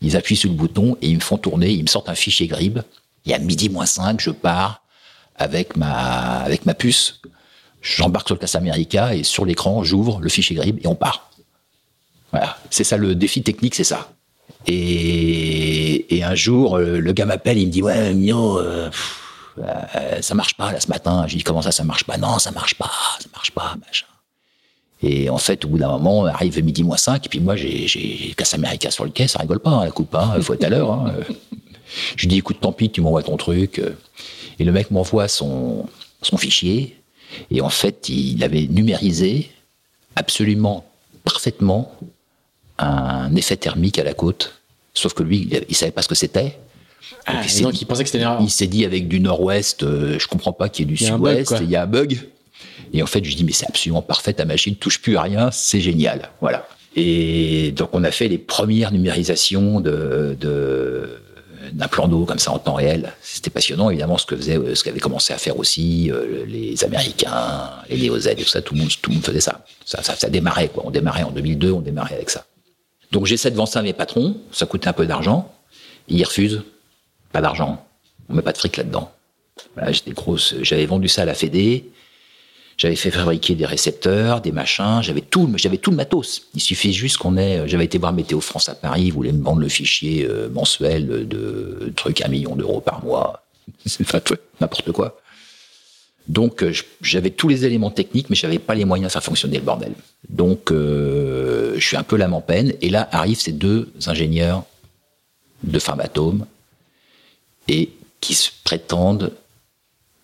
Ils 0.00 0.16
appuient 0.16 0.36
sur 0.36 0.50
le 0.50 0.56
bouton 0.56 0.96
et 1.02 1.08
ils 1.08 1.16
me 1.16 1.20
font 1.20 1.36
tourner, 1.36 1.70
ils 1.70 1.82
me 1.82 1.88
sortent 1.88 2.08
un 2.08 2.14
fichier 2.14 2.46
GRIB. 2.46 2.80
Et 3.26 3.34
à 3.34 3.38
midi 3.38 3.68
moins 3.68 3.86
5, 3.86 4.20
je 4.20 4.30
pars 4.30 4.82
avec 5.34 5.76
ma, 5.76 6.38
avec 6.38 6.64
ma 6.64 6.74
puce. 6.74 7.20
J'embarque 7.82 8.28
sur 8.28 8.34
le 8.34 8.40
Casa 8.40 8.58
America 8.58 9.14
et 9.14 9.22
sur 9.22 9.44
l'écran, 9.44 9.84
j'ouvre 9.84 10.20
le 10.20 10.28
fichier 10.28 10.56
GRIB 10.56 10.80
et 10.82 10.86
on 10.86 10.94
part. 10.94 11.30
Voilà, 12.32 12.58
c'est 12.70 12.84
ça 12.84 12.96
le 12.96 13.14
défi 13.14 13.42
technique, 13.42 13.74
c'est 13.74 13.84
ça. 13.84 14.08
Et, 14.66 16.16
et 16.16 16.24
un 16.24 16.34
jour, 16.34 16.76
euh, 16.76 16.98
le 16.98 17.12
gars 17.12 17.26
m'appelle, 17.26 17.58
il 17.58 17.66
me 17.66 17.72
dit 17.72 17.82
ouais, 17.82 18.14
Mio, 18.14 18.58
euh, 18.58 18.90
euh, 19.58 20.20
ça 20.20 20.34
marche 20.34 20.54
pas 20.54 20.72
là 20.72 20.80
ce 20.80 20.88
matin. 20.88 21.24
J'ai 21.28 21.38
dit 21.38 21.44
comment 21.44 21.62
ça, 21.62 21.72
ça 21.72 21.84
marche 21.84 22.04
pas? 22.04 22.16
Non, 22.16 22.38
ça 22.38 22.50
marche 22.50 22.74
pas, 22.74 22.90
ça 23.20 23.28
marche 23.32 23.52
pas, 23.52 23.76
machin. 23.86 24.06
Et 25.02 25.30
en 25.30 25.38
fait, 25.38 25.64
au 25.64 25.68
bout 25.68 25.78
d'un 25.78 25.88
moment, 25.88 26.24
arrive 26.26 26.62
midi 26.64 26.82
moins 26.82 26.96
5, 26.96 27.26
et 27.26 27.28
puis 27.28 27.38
moi, 27.38 27.54
j'ai 27.54 28.34
Casse 28.36 28.54
America 28.54 28.90
sur 28.90 29.04
le 29.04 29.10
quai, 29.10 29.28
ça 29.28 29.38
rigole 29.38 29.60
pas, 29.60 29.70
hein, 29.70 29.84
la 29.84 29.90
coupe, 29.90 30.14
hein, 30.14 30.36
faut 30.40 30.54
être 30.54 30.64
à 30.64 30.70
l'heure. 30.70 30.90
Hein. 30.90 31.12
Je 32.16 32.22
lui 32.22 32.28
dis, 32.28 32.38
écoute, 32.38 32.58
tant 32.60 32.72
pis, 32.72 32.90
tu 32.90 33.02
m'envoies 33.02 33.22
ton 33.22 33.36
truc. 33.36 33.80
Et 34.58 34.64
le 34.64 34.72
mec 34.72 34.90
m'envoie 34.90 35.28
son, 35.28 35.86
son 36.22 36.38
fichier, 36.38 36.96
et 37.50 37.60
en 37.60 37.68
fait, 37.68 38.08
il 38.08 38.42
avait 38.42 38.66
numérisé 38.66 39.50
absolument 40.16 40.86
parfaitement 41.24 41.92
un 42.78 43.34
effet 43.36 43.56
thermique 43.56 43.98
à 43.98 44.04
la 44.04 44.14
côte. 44.14 44.54
Sauf 44.94 45.12
que 45.14 45.22
lui, 45.22 45.48
il, 45.50 45.64
il 45.68 45.76
savait 45.76 45.92
pas 45.92 46.02
ce 46.02 46.08
que 46.08 46.14
c'était. 46.14 46.56
Ah, 47.26 47.42
il 47.44 47.62
donc 47.62 47.72
dit- 47.72 47.80
il 47.82 47.86
pensait 47.86 48.02
que 48.04 48.08
c'était 48.10 48.24
une 48.24 48.36
il 48.44 48.50
s'est 48.50 48.66
dit 48.66 48.84
avec 48.84 49.08
du 49.08 49.20
nord-ouest, 49.20 49.82
euh, 49.82 50.18
je 50.18 50.26
comprends 50.26 50.52
pas 50.52 50.68
qu'il 50.68 50.86
y 50.86 50.88
ait 50.88 50.92
du 50.92 50.96
sud-ouest, 51.14 51.50
il 51.62 51.70
y 51.70 51.76
a 51.76 51.82
un 51.82 51.86
bug. 51.86 52.18
Et 52.92 53.02
en 53.02 53.06
fait, 53.06 53.22
je 53.22 53.28
lui 53.28 53.34
dis, 53.34 53.44
mais 53.44 53.52
c'est 53.52 53.66
absolument 53.66 54.02
parfait, 54.02 54.32
ta 54.32 54.44
machine 54.44 54.76
touche 54.76 55.00
plus 55.00 55.16
à 55.16 55.22
rien, 55.22 55.50
c'est 55.50 55.80
génial. 55.80 56.30
Voilà. 56.40 56.66
Et 56.94 57.72
donc, 57.72 57.90
on 57.92 58.04
a 58.04 58.10
fait 58.10 58.28
les 58.28 58.38
premières 58.38 58.92
numérisations 58.92 59.80
de, 59.80 60.36
de- 60.40 61.20
d'un 61.72 61.88
plan 61.88 62.06
d'eau 62.08 62.24
comme 62.24 62.38
ça 62.38 62.52
en 62.52 62.58
temps 62.58 62.74
réel. 62.74 63.12
C'était 63.22 63.50
passionnant, 63.50 63.90
évidemment, 63.90 64.18
ce 64.18 64.26
que 64.26 64.36
faisait, 64.36 64.58
ce 64.74 64.82
qu'avaient 64.84 65.00
commencé 65.00 65.32
à 65.34 65.38
faire 65.38 65.58
aussi 65.58 66.10
euh, 66.12 66.44
les 66.46 66.82
Américains, 66.84 67.70
les 67.90 67.98
Néo-Z 67.98 68.28
et 68.28 68.34
tout 68.36 68.44
ça, 68.44 68.62
tout 68.62 68.74
le 68.74 68.80
monde, 68.80 68.88
tout 69.02 69.10
le 69.10 69.16
monde 69.16 69.24
faisait 69.24 69.40
ça. 69.40 69.64
Ça, 69.84 70.02
ça. 70.02 70.14
ça 70.16 70.28
démarrait, 70.28 70.68
quoi. 70.68 70.84
On 70.86 70.90
démarrait 70.90 71.24
en 71.24 71.30
2002, 71.32 71.72
on 71.72 71.80
démarrait 71.80 72.14
avec 72.14 72.30
ça. 72.30 72.44
Donc, 73.12 73.26
j'essaie 73.26 73.50
de 73.50 73.56
vendre 73.56 73.68
ça 73.68 73.80
à 73.80 73.82
mes 73.82 73.92
patrons, 73.92 74.36
ça 74.52 74.66
coûtait 74.66 74.88
un 74.88 74.92
peu 74.92 75.06
d'argent. 75.06 75.52
Ils 76.08 76.24
refusent. 76.24 76.62
Pas 77.32 77.40
d'argent. 77.40 77.84
On 78.28 78.34
met 78.34 78.42
pas 78.42 78.52
de 78.52 78.58
fric 78.58 78.76
là-dedans. 78.76 79.12
J'étais 79.88 80.12
grosse. 80.12 80.54
J'avais 80.62 80.86
vendu 80.86 81.08
ça 81.08 81.22
à 81.22 81.24
la 81.24 81.34
Fédé. 81.34 81.90
J'avais 82.76 82.96
fait 82.96 83.10
fabriquer 83.10 83.54
des 83.54 83.64
récepteurs, 83.64 84.42
des 84.42 84.52
machins. 84.52 85.00
J'avais 85.00 85.22
tout, 85.22 85.50
j'avais 85.56 85.78
tout 85.78 85.90
le 85.90 85.96
matos. 85.96 86.48
Il 86.54 86.60
suffit 86.60 86.92
juste 86.92 87.16
qu'on 87.16 87.36
ait. 87.38 87.66
J'avais 87.66 87.86
été 87.86 87.96
voir 87.96 88.12
Météo 88.12 88.40
France 88.40 88.68
à 88.68 88.74
Paris. 88.74 89.04
Ils 89.04 89.12
voulaient 89.12 89.32
me 89.32 89.42
vendre 89.42 89.60
le 89.60 89.68
fichier 89.68 90.26
euh, 90.28 90.50
mensuel 90.50 91.06
de, 91.26 91.92
trucs 91.96 92.20
un 92.20 92.28
million 92.28 92.54
d'euros 92.54 92.80
par 92.80 93.02
mois. 93.02 93.42
C'est 93.86 94.06
n'importe 94.60 94.92
quoi. 94.92 95.18
Donc 96.28 96.62
euh, 96.62 96.72
j'avais 97.02 97.30
tous 97.30 97.48
les 97.48 97.64
éléments 97.64 97.90
techniques, 97.90 98.30
mais 98.30 98.36
j'avais 98.36 98.58
pas 98.58 98.74
les 98.74 98.84
moyens 98.84 99.08
de 99.08 99.12
faire 99.12 99.22
fonctionner 99.22 99.58
le 99.58 99.64
bordel. 99.64 99.92
Donc 100.28 100.70
euh, 100.70 101.74
je 101.76 101.86
suis 101.86 101.96
un 101.96 102.02
peu 102.02 102.16
l'âme 102.16 102.34
en 102.34 102.40
peine. 102.40 102.72
Et 102.80 102.88
là 102.88 103.08
arrivent 103.12 103.40
ces 103.40 103.52
deux 103.52 103.92
ingénieurs 104.06 104.64
de 105.62 105.78
Pharmatome 105.78 106.46
et 107.68 107.90
qui 108.20 108.34
se 108.34 108.50
prétendent. 108.64 109.32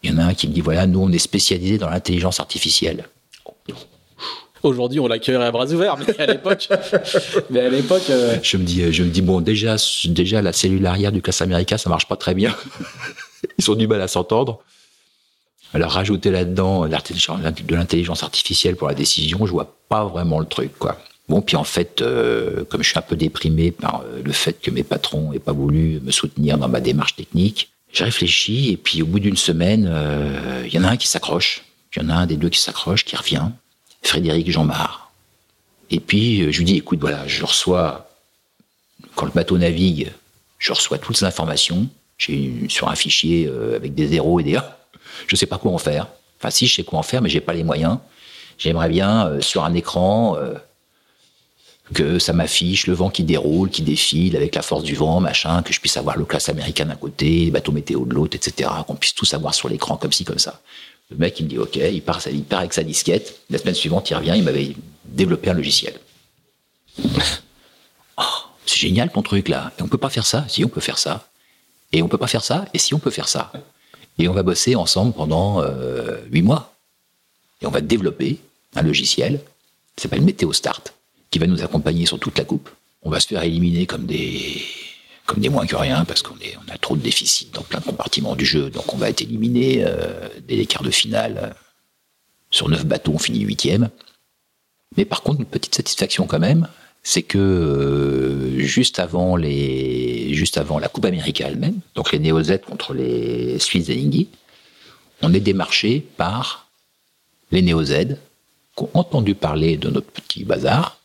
Il 0.03 0.11
y 0.11 0.15
en 0.15 0.19
a 0.19 0.25
un 0.25 0.35
qui 0.35 0.49
me 0.49 0.53
dit 0.53 0.61
voilà, 0.61 0.87
nous 0.87 1.01
on 1.01 1.13
est 1.13 1.19
spécialisé 1.19 1.79
dans 1.79 1.89
l'intelligence 1.89 2.41
artificielle. 2.41 3.05
Aujourd'hui, 4.63 5.01
on 5.01 5.09
l'accueillerait 5.09 5.47
à 5.47 5.51
bras 5.51 5.67
ouverts, 5.67 5.97
mais 5.99 6.21
à 6.21 6.27
l'époque, 6.27 6.69
mais 7.51 7.61
à 7.61 7.69
l'époque, 7.69 8.09
euh, 8.11 8.37
Je 8.43 8.57
me 8.57 8.63
dis, 8.63 8.93
je 8.93 9.03
me 9.03 9.09
dis 9.09 9.21
bon, 9.21 9.41
déjà, 9.41 9.75
déjà 10.05 10.41
la 10.41 10.53
cellule 10.53 10.87
arrière 10.87 11.11
du 11.11 11.21
classe 11.21 11.43
américain, 11.43 11.79
ça 11.79 11.91
marche 11.91 12.07
pas 12.07 12.17
très 12.17 12.35
bien. 12.35 12.55
Ils 13.59 13.69
ont 13.71 13.75
du 13.75 13.89
mal 13.89 14.01
à 14.01 14.07
s'entendre. 14.07 14.63
Alors 15.75 15.93
rajouter 15.93 16.31
là-dedans 16.31 16.87
de 16.87 17.75
l'intelligence 17.75 18.23
artificielle 18.23 18.77
pour 18.77 18.89
la 18.89 18.95
décision, 18.95 19.47
je 19.47 19.53
vois 19.53 19.75
pas 19.89 20.05
vraiment 20.05 20.39
le 20.39 20.47
truc, 20.47 20.79
quoi. 20.79 20.99
Bon, 21.29 21.41
puis 21.41 21.57
en 21.57 21.65
fait, 21.65 22.03
euh, 22.03 22.65
comme 22.65 22.83
je 22.83 22.89
suis 22.89 22.99
un 22.99 23.03
peu 23.03 23.17
déprimé 23.17 23.71
par 23.71 24.03
euh, 24.03 24.21
le 24.23 24.33
fait 24.33 24.61
que 24.61 24.71
mes 24.71 24.83
patrons 24.83 25.33
aient 25.33 25.39
pas 25.39 25.53
voulu 25.53 26.01
me 26.03 26.11
soutenir 26.11 26.59
dans 26.59 26.69
ma 26.69 26.81
démarche 26.81 27.17
technique, 27.17 27.71
j'ai 27.93 28.05
réfléchi 28.05 28.71
et 28.71 28.77
puis 28.77 29.03
au 29.03 29.07
bout 29.07 29.21
d'une 29.21 29.37
semaine, 29.37 29.89
euh, 29.89 30.63
il 30.67 30.75
y 30.75 30.79
en 30.79 30.85
a 30.85 30.89
un 30.89 30.97
qui 30.97 31.09
s'accroche. 31.09 31.65
Il 31.95 32.03
y 32.03 32.05
en 32.05 32.11
a 32.11 32.15
un 32.15 32.27
des 32.27 32.37
deux 32.37 32.49
qui 32.49 32.59
s'accroche, 32.59 33.05
qui 33.05 33.17
revient. 33.17 33.49
Frédéric 34.03 34.51
Jeanmar. 34.51 35.13
Et 35.91 36.01
puis, 36.01 36.43
euh, 36.43 36.53
je 36.53 36.59
lui 36.59 36.65
dis, 36.65 36.77
écoute, 36.77 37.01
voilà, 37.01 37.27
je 37.29 37.45
reçois, 37.45 38.11
quand 39.15 39.27
le 39.27 39.33
bateau 39.33 39.59
navigue, 39.59 40.13
je 40.59 40.73
reçois 40.73 40.99
toutes 40.99 41.17
ces 41.17 41.25
informations. 41.25 41.89
J'ai 42.19 42.67
sur 42.69 42.89
un 42.89 42.95
fichier 42.95 43.51
avec 43.75 43.95
des 43.95 44.09
zéros 44.09 44.39
et 44.39 44.45
des 44.45 44.57
1. 44.57 44.65
Je 45.27 45.37
sais 45.37 45.47
pas 45.47 45.59
quoi 45.59 45.73
en 45.73 45.79
faire. 45.79 46.07
Enfin, 46.39 46.51
si, 46.51 46.67
je 46.67 46.75
sais 46.75 46.85
quoi 46.85 46.99
en 46.99 47.03
faire, 47.03 47.23
mais 47.23 47.29
j'ai 47.29 47.41
pas 47.41 47.53
les 47.53 47.65
moyens. 47.65 47.99
J'aimerais 48.59 48.89
bien, 48.89 49.27
euh, 49.27 49.41
sur 49.41 49.65
un 49.65 49.75
écran, 49.75 50.37
euh, 50.37 50.55
que 51.93 52.19
ça 52.19 52.33
m'affiche 52.33 52.87
le 52.87 52.95
vent 52.95 53.11
qui 53.11 53.25
déroule, 53.25 53.71
qui 53.71 53.83
défile 53.83 54.37
avec 54.37 54.55
la 54.55 54.63
force 54.63 54.83
du 54.83 54.95
vent, 54.95 55.21
machin, 55.21 55.63
que 55.63 55.73
je 55.73 55.81
puisse 55.81 55.97
avoir 55.97 56.17
le 56.17 56.25
classe 56.25 56.49
américain 56.49 56.87
d'un 56.87 56.97
côté, 56.97 57.47
le 57.47 57.51
bateau 57.51 57.73
météo 57.73 58.05
de 58.05 58.15
l'autre, 58.15 58.37
etc. 58.37 58.71
Qu'on 58.87 58.95
puisse 58.95 59.15
tout 59.15 59.25
savoir 59.25 59.55
sur 59.55 59.69
l'écran 59.69 59.97
comme 59.97 60.13
ci, 60.13 60.25
comme 60.25 60.39
ça. 60.39 60.61
Le 61.11 61.17
mec, 61.17 61.39
il 61.41 61.45
me 61.45 61.49
dit 61.51 61.59
OK, 61.59 61.77
il 61.77 62.03
part, 62.03 62.21
il 62.33 62.45
part 62.45 62.61
avec 62.61 62.73
sa 62.73 62.83
disquette. 62.83 63.41
La 63.51 63.59
semaine 63.59 63.75
suivante, 63.75 64.09
il 64.11 64.15
revient, 64.15 64.35
il 64.37 64.43
m'avait 64.43 64.75
développé 65.05 65.51
un 65.51 65.55
logiciel. 65.55 65.95
Oh, 68.19 68.25
c'est 68.67 68.77
génial 68.77 69.11
ton 69.11 69.23
truc 69.23 69.49
là. 69.49 69.73
Et 69.79 69.83
on 69.83 69.89
peut 69.89 69.97
pas 69.97 70.11
faire 70.11 70.27
ça. 70.27 70.45
Si 70.47 70.63
on 70.63 70.69
peut 70.69 70.83
faire 70.83 70.99
ça. 70.99 71.27
Et 71.93 72.03
on 72.03 72.09
peut 72.09 72.19
pas 72.19 72.27
faire 72.27 72.45
ça. 72.45 72.67
Et 72.75 72.79
si 72.79 72.93
on 72.93 72.99
peut 72.99 73.11
faire 73.11 73.27
ça. 73.27 73.51
Et 74.19 74.29
on 74.29 74.33
va 74.33 74.43
bosser 74.43 74.75
ensemble 74.75 75.13
pendant 75.13 75.63
euh, 75.63 76.19
huit 76.31 76.43
mois. 76.43 76.75
Et 77.61 77.67
on 77.67 77.71
va 77.71 77.81
développer 77.81 78.39
un 78.75 78.83
logiciel 78.83 79.41
qui 79.97 80.03
s'appelle 80.03 80.23
Météo 80.23 80.53
Start, 80.53 80.95
qui 81.31 81.39
va 81.39 81.47
nous 81.47 81.63
accompagner 81.63 82.07
sur 82.07 82.19
toute 82.19 82.39
la 82.39 82.45
coupe. 82.45 82.69
on 83.03 83.11
va 83.11 83.21
se 83.21 83.29
faire 83.29 83.43
éliminer 83.43 83.87
comme 83.87 84.07
des 84.07 84.63
comme 85.27 85.41
des 85.41 85.49
moins 85.49 85.67
que 85.67 85.77
rien 85.77 86.05
parce 86.05 86.21
qu'on 86.21 86.35
on 86.35 86.73
a 86.73 86.79
trop 86.79 86.97
de 86.97 87.03
déficits 87.03 87.51
dans 87.53 87.63
plein 87.63 87.79
de 87.79 87.85
compartiments 87.85 88.35
du 88.35 88.45
jeu, 88.45 88.71
donc 88.71 88.93
on 88.93 88.97
va 88.97 89.09
être 89.09 89.23
éliminé 89.23 89.85
euh, 89.87 90.29
dès 90.49 90.57
les 90.57 90.67
quarts 90.67 90.83
de 90.83 90.91
finale. 90.91 91.55
Sur 92.51 92.69
neuf 92.69 92.85
bateaux, 92.85 93.13
on 93.15 93.19
finit 93.19 93.41
huitième. 93.41 93.89
Mais 94.97 95.05
par 95.05 95.23
contre, 95.23 95.41
une 95.41 95.47
petite 95.47 95.75
satisfaction 95.75 96.27
quand 96.27 96.39
même, 96.39 96.69
c'est 97.03 97.23
que 97.23 97.39
euh, 97.39 98.59
juste 98.59 98.99
avant 98.99 99.37
les 99.37 100.35
juste 100.35 100.57
avant 100.57 100.79
la 100.79 100.89
Coupe 100.89 101.05
Américaine 101.05 101.49
elle-même, 101.49 101.81
donc 101.95 102.13
les 102.13 102.19
Néo 102.19 102.43
Z 102.43 102.61
contre 102.67 102.95
les 102.95 103.59
Suisses 103.59 103.89
Lingui, 103.89 104.29
on 105.21 105.35
est 105.35 105.41
démarché 105.41 106.07
par 106.17 106.69
les 107.51 107.63
Néo 107.63 107.83
Z 107.85 108.17
qui 108.77 108.85
ont 108.85 108.91
entendu 108.95 109.35
parler 109.35 109.77
de 109.77 109.91
notre 109.91 110.11
petit 110.11 110.45
bazar, 110.45 110.99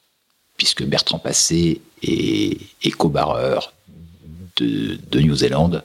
puisque 0.56 0.84
Bertrand 0.84 1.20
Passé 1.20 1.82
est 2.02 2.58
éco-barreur 2.84 3.74
de, 4.58 4.98
de 5.12 5.20
New-Zélande, 5.20 5.84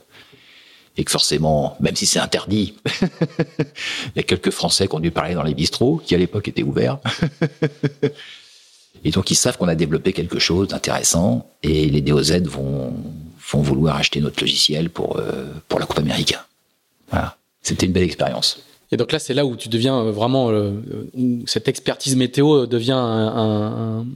et 0.97 1.05
que 1.05 1.10
forcément, 1.10 1.76
même 1.80 1.97
si 1.97 2.06
c'est 2.06 2.20
interdit, 2.20 2.74
il 3.02 4.16
y 4.16 4.20
a 4.20 4.22
quelques 4.22 4.51
Français 4.51 4.86
qui 4.86 4.94
ont 4.94 5.01
dû 5.01 5.10
parler 5.10 5.34
dans 5.34 5.43
les 5.43 5.55
bistrots, 5.55 6.01
qui 6.05 6.14
à 6.14 6.18
l'époque 6.18 6.48
étaient 6.48 6.62
ouverts. 6.62 6.98
et 9.05 9.11
donc 9.11 9.31
ils 9.31 9.35
savent 9.35 9.57
qu'on 9.59 9.69
a 9.69 9.74
développé 9.74 10.12
quelque 10.12 10.39
chose 10.39 10.69
d'intéressant, 10.69 11.47
et 11.62 11.89
les 11.89 12.01
DOZ 12.01 12.43
vont, 12.43 12.95
vont 13.51 13.62
vouloir 13.62 13.97
acheter 13.97 14.20
notre 14.20 14.41
logiciel 14.41 14.91
pour, 14.91 15.19
euh, 15.19 15.47
pour 15.69 15.81
la 15.81 15.87
Coupe 15.87 15.99
américaine. 15.99 16.41
Voilà. 17.11 17.37
C'était 17.62 17.87
une 17.87 17.93
belle 17.93 18.03
expérience. 18.03 18.62
Et 18.91 18.97
donc 18.97 19.11
là, 19.12 19.19
c'est 19.19 19.35
là 19.35 19.47
où 19.47 19.57
tu 19.57 19.69
deviens 19.69 19.99
euh, 20.01 20.11
vraiment, 20.11 20.51
euh, 20.51 20.73
où 21.15 21.45
cette 21.47 21.69
expertise 21.69 22.15
météo 22.16 22.66
devient 22.66 22.93
un, 22.93 23.33
un, 23.37 24.07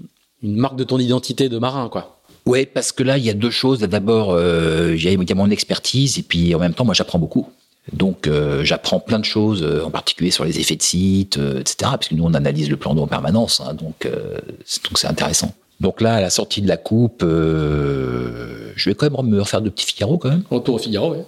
une 0.43 0.57
marque 0.57 0.77
de 0.77 0.85
ton 0.85 0.99
identité 0.99 1.49
de 1.49 1.59
marin, 1.59 1.89
quoi. 1.89 2.21
Ouais, 2.45 2.65
parce 2.67 2.93
que 2.93 3.03
là, 3.03 3.19
il 3.19 3.25
y 3.25 3.31
a 3.31 3.35
deux 3.35 3.51
choses. 3.51 3.81
D'abord, 3.81 4.31
euh, 4.31 4.95
il 4.95 5.03
y 5.03 5.33
a 5.33 5.35
mon 5.35 5.51
expertise, 5.51 6.19
et 6.19 6.23
puis 6.23 6.55
en 6.55 6.59
même 6.59 6.75
temps, 6.75 6.85
moi, 6.85 6.95
j'apprends 6.95 7.19
beaucoup. 7.19 7.49
Donc, 7.93 8.27
euh, 8.27 8.65
j'apprends 8.65 8.99
plein 8.99 9.19
de 9.19 9.25
choses, 9.25 9.63
euh, 9.63 9.85
en 9.85 9.91
particulier 9.91 10.31
sur 10.31 10.45
les 10.45 10.59
effets 10.59 10.77
de 10.77 10.83
site, 10.83 11.39
euh, 11.39 11.61
etc. 11.61 11.77
Parce 11.83 12.09
que 12.09 12.15
nous, 12.15 12.25
on 12.25 12.35
analyse 12.35 12.69
le 12.69 12.77
plan 12.77 12.95
d'eau 12.95 13.03
en 13.03 13.07
permanence, 13.07 13.61
hein, 13.61 13.75
donc 13.75 14.09
donc 14.09 14.99
c'est 14.99 15.07
intéressant. 15.07 15.55
Donc 15.81 16.01
là, 16.01 16.15
à 16.15 16.21
la 16.21 16.31
sortie 16.31 16.63
de 16.63 16.69
la 16.69 16.79
coupe, 16.79 17.23
je 17.23 18.89
vais 18.89 18.95
quand 18.95 19.11
même 19.11 19.31
me 19.31 19.41
refaire 19.41 19.61
de 19.61 19.69
petits 19.71 19.87
Figaro 19.87 20.19
quand 20.19 20.31
même. 20.31 20.43
Retour 20.51 20.77
au 20.77 20.79
Figaro, 20.79 21.15
oui. 21.15 21.19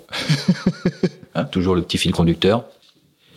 hein, 1.35 1.45
toujours 1.45 1.75
le 1.75 1.83
petit 1.83 1.99
fil 1.99 2.13
conducteur. 2.13 2.65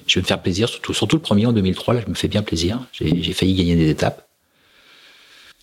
Je 0.07 0.15
vais 0.19 0.23
me 0.23 0.27
faire 0.27 0.41
plaisir, 0.41 0.67
surtout, 0.67 0.93
surtout 0.93 1.17
le 1.17 1.21
premier 1.21 1.45
en 1.45 1.53
2003, 1.53 1.93
là, 1.93 2.01
je 2.05 2.09
me 2.09 2.15
fais 2.15 2.27
bien 2.27 2.41
plaisir. 2.41 2.79
J'ai 2.93 3.33
failli 3.33 3.53
gagner 3.53 3.75
des 3.75 3.89
étapes. 3.89 4.25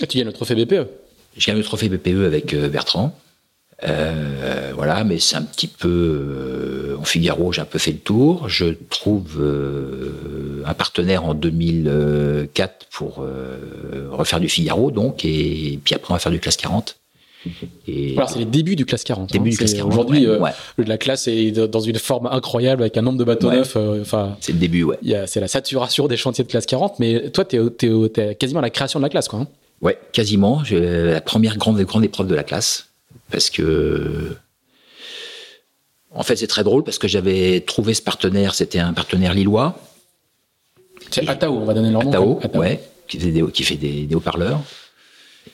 Et 0.01 0.07
tu 0.07 0.19
gagnes 0.19 0.27
le 0.27 0.33
trophée 0.33 0.55
BPE 0.55 0.87
j'ai 1.37 1.53
gagné 1.53 1.61
le 1.61 1.65
trophée 1.65 1.89
BPE 1.89 2.25
avec 2.27 2.57
Bertrand. 2.57 3.17
Euh, 3.85 4.73
voilà, 4.75 5.05
mais 5.05 5.19
c'est 5.21 5.37
un 5.37 5.43
petit 5.43 5.69
peu 5.69 5.89
euh, 5.89 6.97
en 6.99 7.05
Figaro, 7.05 7.53
j'ai 7.53 7.61
un 7.61 7.65
peu 7.65 7.79
fait 7.79 7.93
le 7.93 7.99
tour. 7.99 8.49
Je 8.49 8.67
trouve 8.91 9.37
euh, 9.41 10.63
un 10.67 10.75
partenaire 10.75 11.25
en 11.25 11.35
2004 11.35 12.87
pour 12.91 13.21
euh, 13.23 14.09
refaire 14.11 14.41
du 14.41 14.49
Figaro, 14.49 14.91
donc, 14.91 15.25
et 15.25 15.79
puis 15.85 15.95
après 15.95 16.11
on 16.11 16.15
va 16.15 16.19
faire 16.19 16.33
du 16.33 16.41
classe 16.41 16.57
40. 16.57 16.97
Et 17.87 18.15
Alors 18.17 18.29
c'est 18.29 18.41
les 18.41 18.45
débuts 18.45 18.75
du 18.75 18.85
classe 18.85 19.05
40. 19.05 19.31
Début 19.33 19.49
hein. 19.49 19.53
du 19.53 19.57
classe 19.59 19.75
40. 19.75 19.93
Aujourd'hui, 19.93 20.27
ouais, 20.27 20.39
ouais. 20.41 20.51
la 20.79 20.99
classe 20.99 21.29
est 21.29 21.53
dans 21.53 21.81
une 21.81 21.99
forme 21.99 22.27
incroyable 22.27 22.83
avec 22.83 22.97
un 22.97 23.03
nombre 23.03 23.19
de 23.19 23.25
bateaux 23.25 23.49
Ouais. 23.49 23.59
neufs. 23.59 23.77
Enfin, 23.77 24.37
c'est 24.41 24.53
le 24.53 24.59
début, 24.59 24.83
ouais. 24.83 24.99
c'est 25.27 25.39
la 25.41 25.47
saturation 25.49 26.09
des 26.09 26.17
chantiers 26.17 26.43
de 26.45 26.51
classe 26.51 26.67
40, 26.67 26.99
mais 26.99 27.31
toi, 27.31 27.45
tu 27.45 27.57
es, 27.57 28.35
quasiment 28.35 28.59
à 28.59 28.63
la 28.63 28.71
création 28.71 28.99
de 28.99 29.05
la 29.05 29.09
classe, 29.09 29.29
quoi. 29.29 29.39
hein. 29.41 29.47
Ouais, 29.81 29.97
quasiment. 30.13 30.65
J'ai 30.65 30.81
la 31.13 31.21
première 31.21 31.57
grande, 31.57 31.81
grande 31.83 32.05
épreuve 32.05 32.27
de 32.27 32.35
la 32.35 32.43
classe. 32.43 32.88
Parce 33.31 33.51
que. 33.51 34.37
En 36.11 36.23
fait, 36.23 36.37
c'est 36.37 36.47
très 36.47 36.65
drôle 36.65 36.85
parce 36.85 36.99
que 36.99 37.07
j'avais 37.07 37.61
trouvé 37.61 37.93
ce 37.95 38.03
partenaire, 38.03 38.55
c'était 38.55 38.79
un 38.79 38.93
partenaire 38.95 39.35
lillois, 39.35 39.79
C'est 41.11 41.29
Atao, 41.29 41.53
on 41.55 41.65
va 41.65 41.75
donner 41.75 41.91
leur 41.91 42.03
nom. 42.03 42.11
Atao. 42.11 42.41
Atao. 42.43 42.61
ouais, 42.61 42.81
qui, 43.07 43.19
faisait 43.19 43.31
des, 43.31 43.45
qui 43.53 43.63
fait 43.63 43.77
des, 43.77 44.05
des 44.07 44.15
haut-parleurs. 44.15 44.61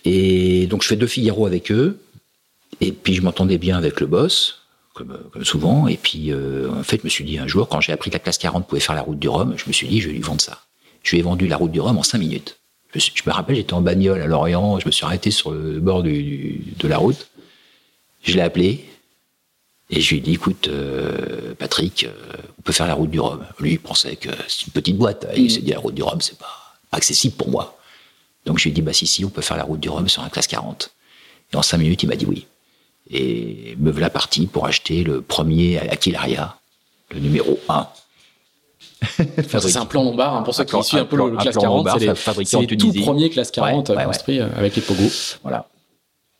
Et 0.05 0.67
donc, 0.69 0.83
je 0.83 0.89
fais 0.89 0.97
deux 0.97 1.07
Figaro 1.09 1.47
avec 1.47 1.71
eux. 1.73 1.99
Et 2.81 2.93
puis, 2.93 3.15
je 3.15 3.23
m'entendais 3.23 3.59
bien 3.59 3.77
avec 3.77 4.01
le 4.01 4.07
boss, 4.07 4.63
comme, 4.95 5.19
comme 5.33 5.45
souvent. 5.45 5.89
Et 5.89 5.97
puis, 5.97 6.33
euh, 6.33 6.71
en 6.71 6.83
fait, 6.85 6.99
je 7.01 7.05
me 7.05 7.09
suis 7.09 7.25
dit 7.25 7.39
un 7.39 7.47
jour, 7.49 7.69
quand 7.69 7.81
j'ai 7.81 7.93
appris 7.93 8.11
que 8.11 8.15
la 8.15 8.21
classe 8.21 8.39
40 8.39 8.67
pouvait 8.69 8.81
faire 8.81 8.95
la 8.95 9.03
route 9.03 9.19
du 9.19 9.29
Rhum, 9.29 9.55
je 9.57 9.65
me 9.67 9.73
suis 9.73 9.89
dit, 9.89 10.01
je 10.01 10.07
vais 10.09 10.15
lui 10.15 10.21
vendre 10.21 10.41
ça. 10.41 10.61
Je 11.03 11.11
lui 11.13 11.19
ai 11.19 11.23
vendu 11.23 11.47
la 11.49 11.57
route 11.57 11.73
du 11.73 11.81
Rhum 11.81 11.99
en 11.99 12.03
cinq 12.05 12.19
minutes. 12.19 12.59
Je, 12.95 13.01
suis- 13.01 13.13
je 13.15 13.23
me 13.29 13.33
rappelle, 13.35 13.57
j'étais 13.57 13.75
en 13.75 13.81
bagnole 13.81 14.21
à 14.23 14.27
Lorient, 14.27 14.79
je 14.79 14.87
me 14.87 14.93
suis 14.93 15.05
arrêté 15.05 15.31
sur 15.33 15.51
le 15.51 15.81
bord 15.81 16.03
du, 16.05 16.23
du- 16.23 16.63
de 16.79 16.89
la 16.89 16.99
route. 16.99 17.27
Je 18.25 18.35
l'ai 18.35 18.43
appelé. 18.43 18.85
Et 19.91 20.01
je 20.01 20.11
lui 20.11 20.17
ai 20.17 20.21
dit, 20.21 20.33
écoute, 20.33 20.69
euh, 20.69 21.55
Patrick, 21.59 22.05
euh, 22.05 22.13
on 22.59 22.63
peut 22.63 22.73
faire 22.73 22.87
la 22.87 22.95
route 22.95 23.11
du 23.11 23.21
Rhum. 23.21 23.45
Lui, 23.61 23.73
il 23.73 23.79
pensait 23.79 24.17
que 24.17 24.31
c'est 24.49 24.67
une 24.67 24.73
petite 24.73 24.97
boîte. 24.97 25.27
Il 25.37 25.51
s'est 25.51 25.61
dit, 25.61 25.73
la 25.73 25.79
route 25.79 25.95
du 25.95 26.03
Rhum, 26.03 26.21
c'est 26.21 26.39
pas, 26.39 26.75
pas 26.91 26.97
accessible 26.97 27.37
pour 27.37 27.51
moi. 27.51 27.79
Donc 28.47 28.59
je 28.59 28.65
lui 28.65 28.71
ai 28.71 28.73
dit, 28.73 28.83
bah 28.83 28.93
si, 28.93 29.07
si, 29.07 29.25
on 29.25 29.31
peut 29.31 29.43
faire 29.43 29.57
la 29.57 29.65
route 29.65 29.81
du 29.81 29.89
Rhum 29.89 30.09
sur 30.09 30.23
un 30.23 30.31
classe 30.31 30.47
40. 30.47 30.91
Et 31.53 31.57
en 31.57 31.63
cinq 31.63 31.79
minutes, 31.79 32.03
il 32.03 32.09
m'a 32.09 32.17
dit 32.17 32.27
oui. 32.27 32.47
Et 33.11 33.77
me 33.79 33.91
voilà 33.91 34.09
parti 34.09 34.47
pour 34.47 34.67
acheter 34.67 35.05
le 35.05 35.21
premier 35.21 35.79
Aquilaria, 35.79 36.57
le 37.11 37.21
numéro 37.21 37.61
1. 37.69 37.87
Ça, 39.49 39.61
C'est 39.61 39.77
un 39.77 39.85
plan 39.85 40.03
lombard, 40.03 40.37
hein, 40.37 40.43
pour 40.43 40.55
ceux 40.55 40.65
qui 40.65 40.83
suivent 40.83 41.01
un 41.01 41.05
peu 41.05 41.17
le 41.17 41.37
classe 41.37 41.53
plan 41.53 41.63
40, 41.63 41.77
lombard, 41.77 41.99
c'est 41.99 42.61
les 42.61 42.77
tout 42.77 42.93
premiers 43.03 43.29
classe 43.29 43.51
40 43.51 43.91
Ouais, 43.91 43.97
ouais, 43.97 44.05
construits 44.07 44.41
euh, 44.41 44.49
avec 44.57 44.75
les 44.77 44.83
pogos. 44.83 45.37
Voilà. 45.43 45.69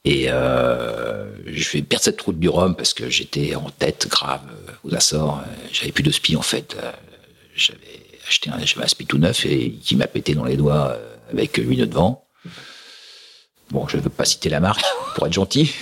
Et 0.05 0.27
euh, 0.29 1.31
je 1.47 1.71
vais 1.71 1.83
perdre 1.83 2.05
cette 2.05 2.21
route 2.21 2.39
du 2.39 2.49
Rhum 2.49 2.77
parce 2.77 2.93
que 2.93 3.09
j'étais 3.09 3.55
en 3.55 3.71
tête 3.71 4.07
grave 4.09 4.43
euh, 4.51 4.73
aux 4.85 4.95
Açores. 4.95 5.41
Euh, 5.41 5.67
J'avais 5.73 5.93
plus 5.93 6.03
de 6.03 6.11
spi 6.11 6.37
en 6.37 6.43
fait. 6.43 6.77
Euh, 6.79 6.93
J'avais 7.57 7.79
acheté 8.29 8.51
un, 8.51 8.59
j'avais 8.65 8.85
un 8.85 8.89
spi 8.89 9.07
tout 9.07 9.17
neuf 9.19 9.47
et 9.47 9.73
qui 9.73 9.97
m'a 9.97 10.07
pété 10.07 10.35
dans 10.35 10.45
les 10.45 10.57
doigts 10.57 10.97
avec 11.33 11.57
huit 11.57 11.79
nœuds 11.79 11.87
de 11.87 11.95
vent. 11.95 12.27
Bon, 13.71 13.89
je 13.89 13.97
ne 13.97 14.03
veux 14.03 14.11
pas 14.11 14.27
citer 14.27 14.51
la 14.51 14.61
marque 14.61 14.85
pour 15.15 15.27
être 15.27 15.33
gentil, 15.33 15.73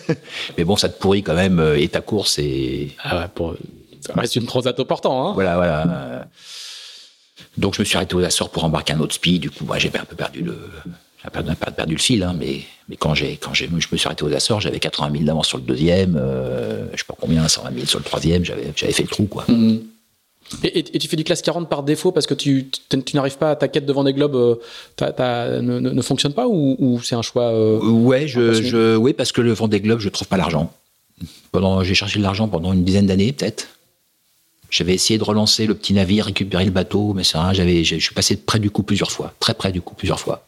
mais 0.58 0.64
bon, 0.64 0.76
ça 0.76 0.88
te 0.88 0.98
pourrit 0.98 1.22
quand 1.22 1.34
même 1.34 1.74
et 1.76 1.86
ta 1.88 2.00
course 2.00 2.38
et 2.38 2.96
Ah 3.02 3.20
ouais, 3.20 3.28
pour, 3.34 3.56
ça 4.00 4.14
reste 4.14 4.36
une 4.36 4.46
transat 4.46 4.78
au 4.80 4.84
portant. 4.86 5.28
Hein. 5.28 5.32
voilà, 5.34 5.56
voilà. 5.56 6.28
Donc 7.58 7.74
je 7.74 7.80
me 7.80 7.84
suis 7.84 7.96
arrêté 7.96 8.14
aux 8.14 8.24
Açores 8.24 8.50
pour 8.50 8.64
embarquer 8.64 8.94
un 8.94 9.00
autre 9.00 9.14
spi. 9.14 9.38
Du 9.38 9.50
coup, 9.50 9.64
moi, 9.64 9.78
j'ai 9.78 9.90
un 9.94 10.04
peu 10.04 10.16
perdu 10.16 10.42
le, 10.42 10.58
un 11.26 11.30
peu, 11.30 11.50
un 11.50 11.54
peu 11.54 11.70
perdu 11.72 11.94
le 11.94 12.00
fil, 12.00 12.22
hein, 12.22 12.34
mais, 12.38 12.60
mais 12.88 12.96
quand 12.96 13.14
j'ai, 13.14 13.36
quand 13.36 13.52
j'ai, 13.54 13.68
je 13.68 13.72
me 13.74 13.80
suis 13.80 14.06
arrêté 14.06 14.24
aux 14.24 14.32
Açores, 14.32 14.60
j'avais 14.60 14.78
80 14.78 15.10
000 15.12 15.24
d'avance 15.24 15.48
sur 15.48 15.58
le 15.58 15.64
deuxième, 15.64 16.16
euh, 16.20 16.86
je 16.92 16.98
sais 16.98 17.04
pas 17.06 17.14
combien, 17.20 17.46
120 17.46 17.72
000 17.74 17.86
sur 17.86 17.98
le 17.98 18.04
troisième, 18.04 18.44
j'avais, 18.44 18.72
j'avais 18.76 18.92
fait 18.92 19.02
le 19.02 19.08
trou, 19.08 19.24
quoi. 19.26 19.44
Mhm. 19.48 19.82
Et, 20.62 20.78
et- 20.78 20.96
et 20.96 20.98
tu 21.00 21.08
fais 21.08 21.16
du 21.16 21.24
classe 21.24 21.42
40 21.42 21.68
par 21.68 21.82
défaut 21.82 22.12
parce 22.12 22.26
que 22.28 22.34
tu, 22.34 22.68
tu, 22.88 23.16
n'arrives 23.16 23.36
pas 23.36 23.50
à 23.50 23.56
ta 23.56 23.66
quête 23.66 23.84
devant 23.84 24.04
des 24.04 24.12
globes 24.12 24.36
euh, 24.36 24.54
t'as- 24.94 25.10
t'as- 25.12 25.60
ne, 25.60 25.80
ne- 25.80 25.90
ne 25.90 26.02
fonctionne 26.02 26.34
pas 26.34 26.46
ou, 26.46 26.76
ou 26.78 27.02
c'est 27.02 27.16
un 27.16 27.22
choix 27.22 27.46
euh, 27.52 27.80
Ouais, 27.80 28.28
je, 28.28 28.52
je, 28.62 28.94
oui, 28.96 29.12
parce 29.12 29.32
que 29.32 29.40
le 29.40 29.52
Vendée 29.52 29.80
Globe, 29.80 29.98
je 29.98 30.08
trouve 30.08 30.28
pas 30.28 30.36
l'argent. 30.36 30.72
Pendant, 31.50 31.82
j'ai 31.82 31.94
cherché 31.94 32.18
de 32.20 32.22
l'argent 32.22 32.46
pendant 32.46 32.72
une 32.72 32.84
dizaine 32.84 33.06
d'années, 33.06 33.32
peut-être. 33.32 33.66
J'avais 34.70 34.94
essayé 34.94 35.18
de 35.18 35.24
relancer 35.24 35.66
le 35.66 35.74
petit 35.74 35.94
navire, 35.94 36.26
récupérer 36.26 36.64
le 36.64 36.70
bateau, 36.70 37.12
mais 37.12 37.24
ça, 37.24 37.52
j'avais, 37.52 37.82
je 37.82 37.96
suis 37.98 38.14
passé 38.14 38.36
près 38.36 38.60
du 38.60 38.70
coup 38.70 38.84
plusieurs 38.84 39.10
fois, 39.10 39.32
très 39.40 39.54
près 39.54 39.72
du 39.72 39.80
coup 39.80 39.96
plusieurs 39.96 40.20
fois. 40.20 40.45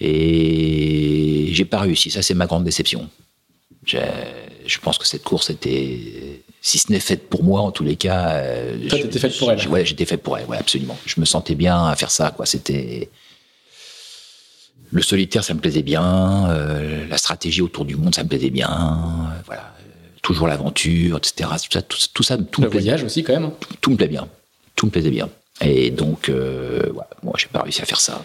Et 0.00 1.48
j'ai 1.52 1.64
pas 1.64 1.78
réussi. 1.80 2.10
Ça, 2.10 2.22
c'est 2.22 2.34
ma 2.34 2.46
grande 2.46 2.64
déception. 2.64 3.08
Je 3.86 4.78
pense 4.80 4.98
que 4.98 5.06
cette 5.06 5.22
course 5.22 5.50
était, 5.50 6.40
si 6.62 6.78
ce 6.78 6.90
n'est 6.90 7.00
faite 7.00 7.28
pour 7.28 7.44
moi, 7.44 7.60
en 7.60 7.70
tous 7.70 7.84
les 7.84 7.96
cas. 7.96 8.30
euh, 8.36 8.88
Toi, 8.88 8.98
t'étais 8.98 9.18
faite 9.18 9.38
pour 9.38 9.50
elle. 9.52 9.68
Ouais, 9.68 9.84
j'étais 9.84 10.04
faite 10.06 10.22
pour 10.22 10.38
elle. 10.38 10.46
Ouais, 10.46 10.56
absolument. 10.56 10.96
Je 11.06 11.20
me 11.20 11.24
sentais 11.26 11.54
bien 11.54 11.86
à 11.86 11.94
faire 11.96 12.10
ça. 12.10 12.30
Quoi. 12.30 12.46
C'était 12.46 13.10
le 14.90 15.02
solitaire, 15.02 15.44
ça 15.44 15.54
me 15.54 15.60
plaisait 15.60 15.82
bien. 15.82 16.48
euh, 16.50 17.06
la 17.08 17.18
stratégie 17.18 17.60
autour 17.62 17.84
du 17.84 17.96
monde, 17.96 18.14
ça 18.14 18.22
me 18.24 18.28
plaisait 18.28 18.50
bien. 18.50 18.70
euh, 18.70 19.40
voilà, 19.46 19.74
toujours 20.22 20.46
l'aventure, 20.46 21.18
etc. 21.18 21.50
Tout 21.62 21.70
ça, 21.72 21.82
tout, 21.82 21.98
tout 22.14 22.22
ça, 22.22 22.38
tout 22.38 22.62
le 22.62 22.66
me 22.68 22.70
plaisait 22.70 22.84
voyage 22.84 23.04
aussi 23.04 23.22
quand 23.22 23.34
même 23.34 23.50
tout 23.80 23.90
me 23.90 23.96
plaît 23.96 24.08
bien. 24.08 24.26
Tout 24.76 24.86
me 24.86 24.90
plaisait 24.90 25.10
bien. 25.10 25.28
Et 25.60 25.90
donc, 25.90 26.28
euh, 26.30 26.90
ouais, 26.92 27.02
moi, 27.22 27.34
j'ai 27.36 27.46
pas 27.48 27.62
réussi 27.62 27.82
à 27.82 27.84
faire 27.84 28.00
ça. 28.00 28.24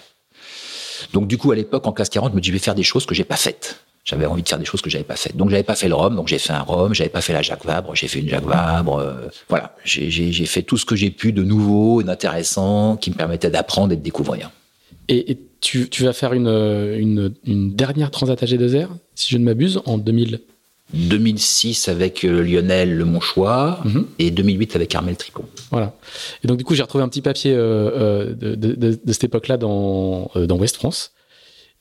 Donc, 1.13 1.27
du 1.27 1.37
coup, 1.37 1.51
à 1.51 1.55
l'époque, 1.55 1.85
en 1.87 1.91
classe 1.91 2.09
40, 2.09 2.31
je 2.31 2.35
me 2.35 2.41
dis, 2.41 2.47
je 2.49 2.53
vais 2.53 2.59
faire 2.59 2.75
des 2.75 2.83
choses 2.83 3.05
que 3.05 3.15
j'ai 3.15 3.23
pas 3.23 3.35
faites. 3.37 3.79
J'avais 4.05 4.25
envie 4.25 4.41
de 4.41 4.47
faire 4.49 4.57
des 4.57 4.65
choses 4.65 4.81
que 4.81 4.89
j'avais 4.89 5.03
pas 5.03 5.15
faites. 5.15 5.35
Donc, 5.37 5.49
j'avais 5.49 5.63
pas 5.63 5.75
fait 5.75 5.87
le 5.87 5.93
Rhum, 5.95 6.15
donc 6.15 6.27
j'ai 6.27 6.39
fait 6.39 6.53
un 6.53 6.61
Rhum. 6.61 6.93
J'avais 6.95 7.09
pas 7.09 7.21
fait 7.21 7.33
la 7.33 7.41
Jacques 7.41 7.65
Vabre, 7.65 7.95
j'ai 7.95 8.07
fait 8.07 8.19
une 8.19 8.29
Jacques 8.29 8.45
Vabre. 8.45 8.97
euh, 8.97 9.27
voilà, 9.49 9.75
j'ai- 9.83 10.09
fait 10.45 10.63
tout 10.63 10.77
ce 10.77 10.85
que 10.85 10.95
j'ai 10.95 11.11
pu 11.11 11.31
de 11.31 11.43
nouveau 11.43 12.01
et 12.01 12.03
d'intéressant 12.03 12.95
qui 12.97 13.11
me 13.11 13.15
permettait 13.15 13.49
d'apprendre 13.49 13.93
et 13.93 13.97
de 13.97 14.01
découvrir. 14.01 14.49
Et, 15.09 15.37
tu, 15.61 15.89
vas 16.03 16.13
faire 16.13 16.33
une, 16.33 17.33
une 17.45 17.75
dernière 17.75 18.11
transat 18.11 18.41
à 18.41 18.45
G2R, 18.45 18.87
si 19.13 19.29
je 19.33 19.37
ne 19.37 19.43
m'abuse, 19.43 19.81
en 19.85 19.97
2000. 19.97 20.39
2006 20.93 21.87
avec 21.87 22.23
euh, 22.25 22.41
Lionel 22.43 22.95
Le 22.97 23.05
Monchois 23.05 23.79
Mhm. 23.85 24.05
et 24.19 24.31
2008 24.31 24.75
avec 24.75 24.93
Armel 24.95 25.15
Tricot. 25.17 25.45
Voilà. 25.71 25.93
Et 26.43 26.47
donc, 26.47 26.57
du 26.57 26.63
coup, 26.63 26.73
j'ai 26.75 26.81
retrouvé 26.83 27.03
un 27.03 27.09
petit 27.09 27.21
papier 27.21 27.53
euh, 27.53 27.89
euh, 28.29 28.33
de, 28.33 28.55
de, 28.55 28.73
de- 28.73 28.99
de 29.03 29.13
cette 29.13 29.25
époque-là 29.25 29.57
dans, 29.57 30.31
euh, 30.35 30.45
dans 30.47 30.57
West 30.57 30.75
France. 30.77 31.11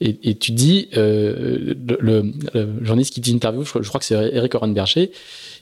Et, 0.00 0.36
tu 0.36 0.52
dis, 0.52 0.88
euh, 0.96 1.74
le, 1.98 2.32
journaliste 2.82 3.12
qui 3.14 3.20
t'interviewe, 3.20 3.64
je, 3.64 3.82
je 3.82 3.88
crois 3.88 3.98
que 3.98 4.06
c'est 4.06 4.14
Eric 4.14 4.54
Orenberger, 4.54 5.10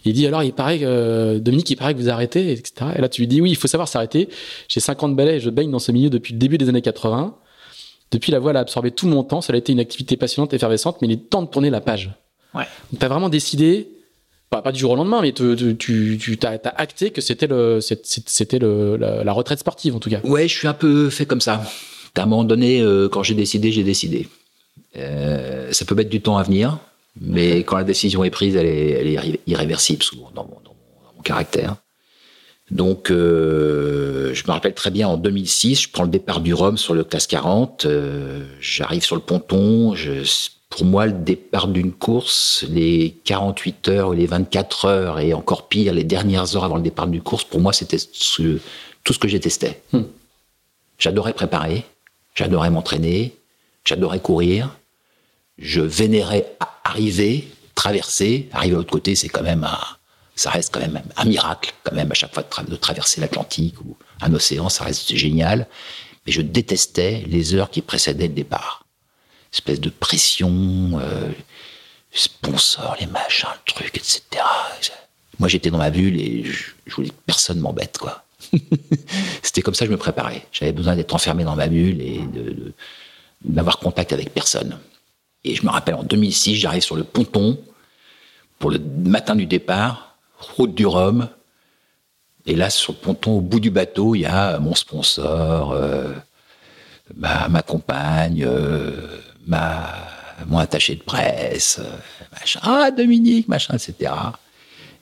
il 0.05 0.13
dit 0.13 0.27
alors 0.27 0.43
il 0.43 0.53
paraît 0.53 0.79
que 0.79 1.39
Dominique, 1.39 1.71
il 1.71 1.77
paraît 1.77 1.95
que 1.95 1.99
vous 1.99 2.11
arrêtez, 2.11 2.53
etc. 2.53 2.91
Et 2.97 3.01
là 3.01 3.09
tu 3.09 3.23
lui 3.23 3.29
dis 3.29 3.41
oui, 3.41 3.49
il 3.51 3.57
faut 3.57 3.67
savoir 3.67 3.89
s'arrêter. 3.89 4.29
J'ai 4.69 4.81
50 4.81 5.17
balais 5.17 5.37
et 5.37 5.41
je 5.41 5.49
baigne 5.49 5.71
dans 5.71 5.79
ce 5.79 5.91
milieu 5.91 6.11
depuis 6.11 6.35
le 6.35 6.39
début 6.39 6.59
des 6.59 6.69
années 6.69 6.83
80. 6.83 7.35
Depuis 8.11 8.31
la 8.31 8.39
voile 8.39 8.59
a 8.59 8.61
absorbé 8.61 8.91
tout 8.91 9.09
mon 9.09 9.25
temps, 9.25 9.41
ça 9.41 9.55
a 9.55 9.57
été 9.57 9.73
une 9.73 9.81
activité 9.81 10.19
passionnante, 10.19 10.53
effervescente, 10.53 10.99
mais 11.01 11.09
il 11.09 11.13
est 11.15 11.31
temps 11.31 11.41
de 11.43 11.49
tourner 11.49 11.71
la 11.71 11.81
page. 11.81 12.11
Ouais. 12.57 12.65
Donc 12.91 13.01
t'as 13.01 13.09
vraiment 13.09 13.29
décidé, 13.29 13.89
pas, 14.51 14.73
du 14.73 14.79
jour 14.79 14.93
au 14.93 14.97
lendemain, 14.97 15.21
mais 15.23 15.33
tu, 15.33 15.77
tu, 15.77 16.39
as, 16.43 16.59
acté 16.77 17.11
que 17.11 17.21
c'était 17.21 17.47
le, 17.47 17.81
c'était 17.81 18.59
le, 18.59 18.97
la, 18.97 19.33
retraite 19.33 19.59
sportive 19.59 19.97
en 19.97 19.99
tout 19.99 20.11
cas. 20.11 20.21
Ouais, 20.25 20.49
je 20.49 20.57
suis 20.57 20.69
un 20.69 20.75
peu 20.75 21.11
fait 21.11 21.27
comme 21.27 21.41
ça. 21.41 21.63
À 22.15 22.23
un 22.23 22.27
moment 22.27 22.45
donné, 22.45 22.81
euh, 22.81 23.09
quand 23.09 23.23
j'ai 23.23 23.35
décidé, 23.35 23.73
j'ai 23.73 23.83
décidé. 23.83 24.29
Euh, 24.97 25.71
ça 25.73 25.85
peut 25.85 25.95
mettre 25.95 26.09
du 26.09 26.23
temps 26.23 26.39
à 26.39 26.43
venir, 26.43 26.79
mais 27.21 27.59
quand 27.59 27.77
la 27.77 27.85
décision 27.85 28.25
est 28.25 28.31
prise, 28.31 28.57
elle 28.57 28.67
est, 28.67 28.91
elle 28.91 29.09
est 29.09 29.41
irréversible 29.47 30.03
souvent 30.03 30.31
dans 30.35 30.45
mon, 30.45 30.59
dans 30.65 30.75
mon, 31.17 31.23
caractère. 31.23 31.77
Donc, 32.71 33.11
euh, 33.11 34.33
je 34.33 34.45
me 34.47 34.53
rappelle 34.53 34.75
très 34.75 34.91
bien 34.91 35.09
en 35.09 35.17
2006, 35.17 35.83
je 35.83 35.89
prends 35.91 36.05
le 36.05 36.09
départ 36.09 36.41
du 36.41 36.55
Rhum 36.55 36.79
sur 36.79 36.95
le 36.95 37.05
classe 37.05 37.27
40, 37.27 37.85
euh, 37.85 38.45
j'arrive 38.61 39.05
sur 39.05 39.17
le 39.17 39.23
ponton. 39.23 39.95
Je, 39.95 40.25
pour 40.77 40.85
moi, 40.85 41.07
le 41.07 41.13
départ 41.13 41.69
d'une 41.69 41.91
course, 41.91 42.67
les 42.69 43.17
48 43.25 43.89
heures 43.89 44.09
ou 44.11 44.13
les 44.13 44.27
24 44.27 44.85
heures, 44.85 45.21
et 45.21 45.33
encore 45.33 45.69
pire, 45.69 45.95
les 45.95 46.05
dernières 46.05 46.55
heures 46.55 46.65
avant 46.65 46.77
le 46.77 46.83
départ 46.83 47.07
d'une 47.07 47.23
course, 47.23 47.45
pour 47.45 47.61
moi, 47.61 47.73
c'était 47.73 47.97
tout 47.97 49.13
ce 49.13 49.19
que 49.19 49.27
j'ai 49.27 49.41
testé. 49.41 49.81
Hmm. 49.93 50.03
J'adorais 50.99 51.33
préparer, 51.33 51.87
j'adorais 52.35 52.69
m'entraîner, 52.69 53.35
j'adorais 53.87 54.21
courir, 54.21 54.77
je 55.57 55.81
vénérais 55.81 56.55
arriver, 56.85 57.49
traverser, 57.75 58.51
arriver 58.53 58.75
à 58.75 58.77
l'autre 58.77 58.93
côté, 58.93 59.15
c'est 59.15 59.31
quand 59.31 59.43
même 59.43 59.65
un, 59.65 59.79
ça 60.35 60.51
reste 60.51 60.75
quand 60.75 60.81
même 60.81 61.01
un 61.17 61.25
miracle, 61.25 61.73
quand 61.85 61.95
même, 61.95 62.13
à 62.13 62.15
chaque 62.15 62.35
fois 62.35 62.45
de, 62.69 62.77
traverser 62.77 63.23
l'Atlantique 63.23 63.81
ou 63.81 63.97
un 64.21 64.35
océan, 64.35 64.69
ça 64.69 64.85
reste 64.85 65.17
génial. 65.17 65.69
Mais 66.27 66.33
je 66.33 66.43
détestais 66.43 67.25
les 67.27 67.55
heures 67.55 67.71
qui 67.71 67.81
précédaient 67.81 68.29
le 68.29 68.35
départ. 68.35 68.86
Espèce 69.57 69.81
de 69.81 69.89
pression, 69.89 71.01
euh, 71.01 71.31
sponsors, 72.13 72.95
les 73.01 73.07
machins, 73.07 73.49
le 73.49 73.73
truc, 73.73 73.97
etc. 73.97 74.21
Moi, 75.39 75.49
j'étais 75.49 75.71
dans 75.71 75.79
ma 75.79 75.89
bulle 75.89 76.21
et 76.21 76.45
je, 76.45 76.95
voulais 76.95 77.09
que 77.09 77.15
personne 77.25 77.61
m'embête, 77.61 77.97
quoi. 77.97 78.23
C'était 79.43 79.63
comme 79.63 79.73
ça 79.73 79.87
que 79.87 79.91
je 79.91 79.93
me 79.93 79.99
préparais. 79.99 80.47
J'avais 80.53 80.73
besoin 80.73 80.95
d'être 80.95 81.15
enfermé 81.15 81.43
dans 81.43 81.57
ma 81.57 81.69
bulle 81.69 82.03
et 82.03 82.19
de, 82.19 82.75
d'avoir 83.47 83.79
contact 83.79 84.13
avec 84.13 84.35
personne. 84.35 84.79
Et 85.43 85.55
je 85.55 85.65
me 85.65 85.71
rappelle, 85.71 85.95
en 85.95 86.03
2006, 86.03 86.57
j'arrive 86.57 86.83
sur 86.83 86.97
le 86.97 87.05
ponton 87.05 87.59
pour 88.59 88.71
le 88.71 88.79
matin 88.79 89.37
du 89.37 89.47
départ, 89.47 90.19
route 90.39 90.75
du 90.75 90.85
Rhum. 90.85 91.31
Et 92.45 92.57
là, 92.57 92.69
sur 92.69 92.93
le 92.93 92.99
ponton, 92.99 93.39
au 93.39 93.41
bout 93.41 93.61
du 93.61 93.71
bateau, 93.71 94.15
il 94.15 94.21
y 94.21 94.27
a 94.27 94.59
mon 94.59 94.75
sponsor, 94.75 95.73
euh, 95.73 96.13
ma, 97.17 97.63
compagne, 97.63 98.45
euh, 98.47 99.23
ma, 99.47 100.09
mon 100.47 100.59
attaché 100.59 100.95
de 100.97 101.03
presse, 101.03 101.81
machin. 102.33 102.61
Ah, 102.63 102.91
Dominique, 102.91 103.49
machin, 103.49 103.75
etc. 103.75 104.13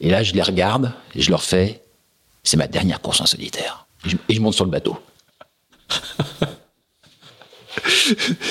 Et 0.01 0.11
là, 0.11 0.23
je 0.23 0.33
les 0.35 0.43
regarde 0.43 0.93
et 1.15 1.23
je 1.23 1.31
leur 1.31 1.43
fais, 1.43 1.83
c'est 2.43 2.57
ma 2.57 2.67
dernière 2.67 3.01
course 3.01 3.21
en 3.21 3.27
solitaire. 3.27 3.87
et 4.29 4.35
je 4.35 4.41
monte 4.41 4.55
sur 4.55 4.65
le 4.65 4.71
bateau. 4.71 4.99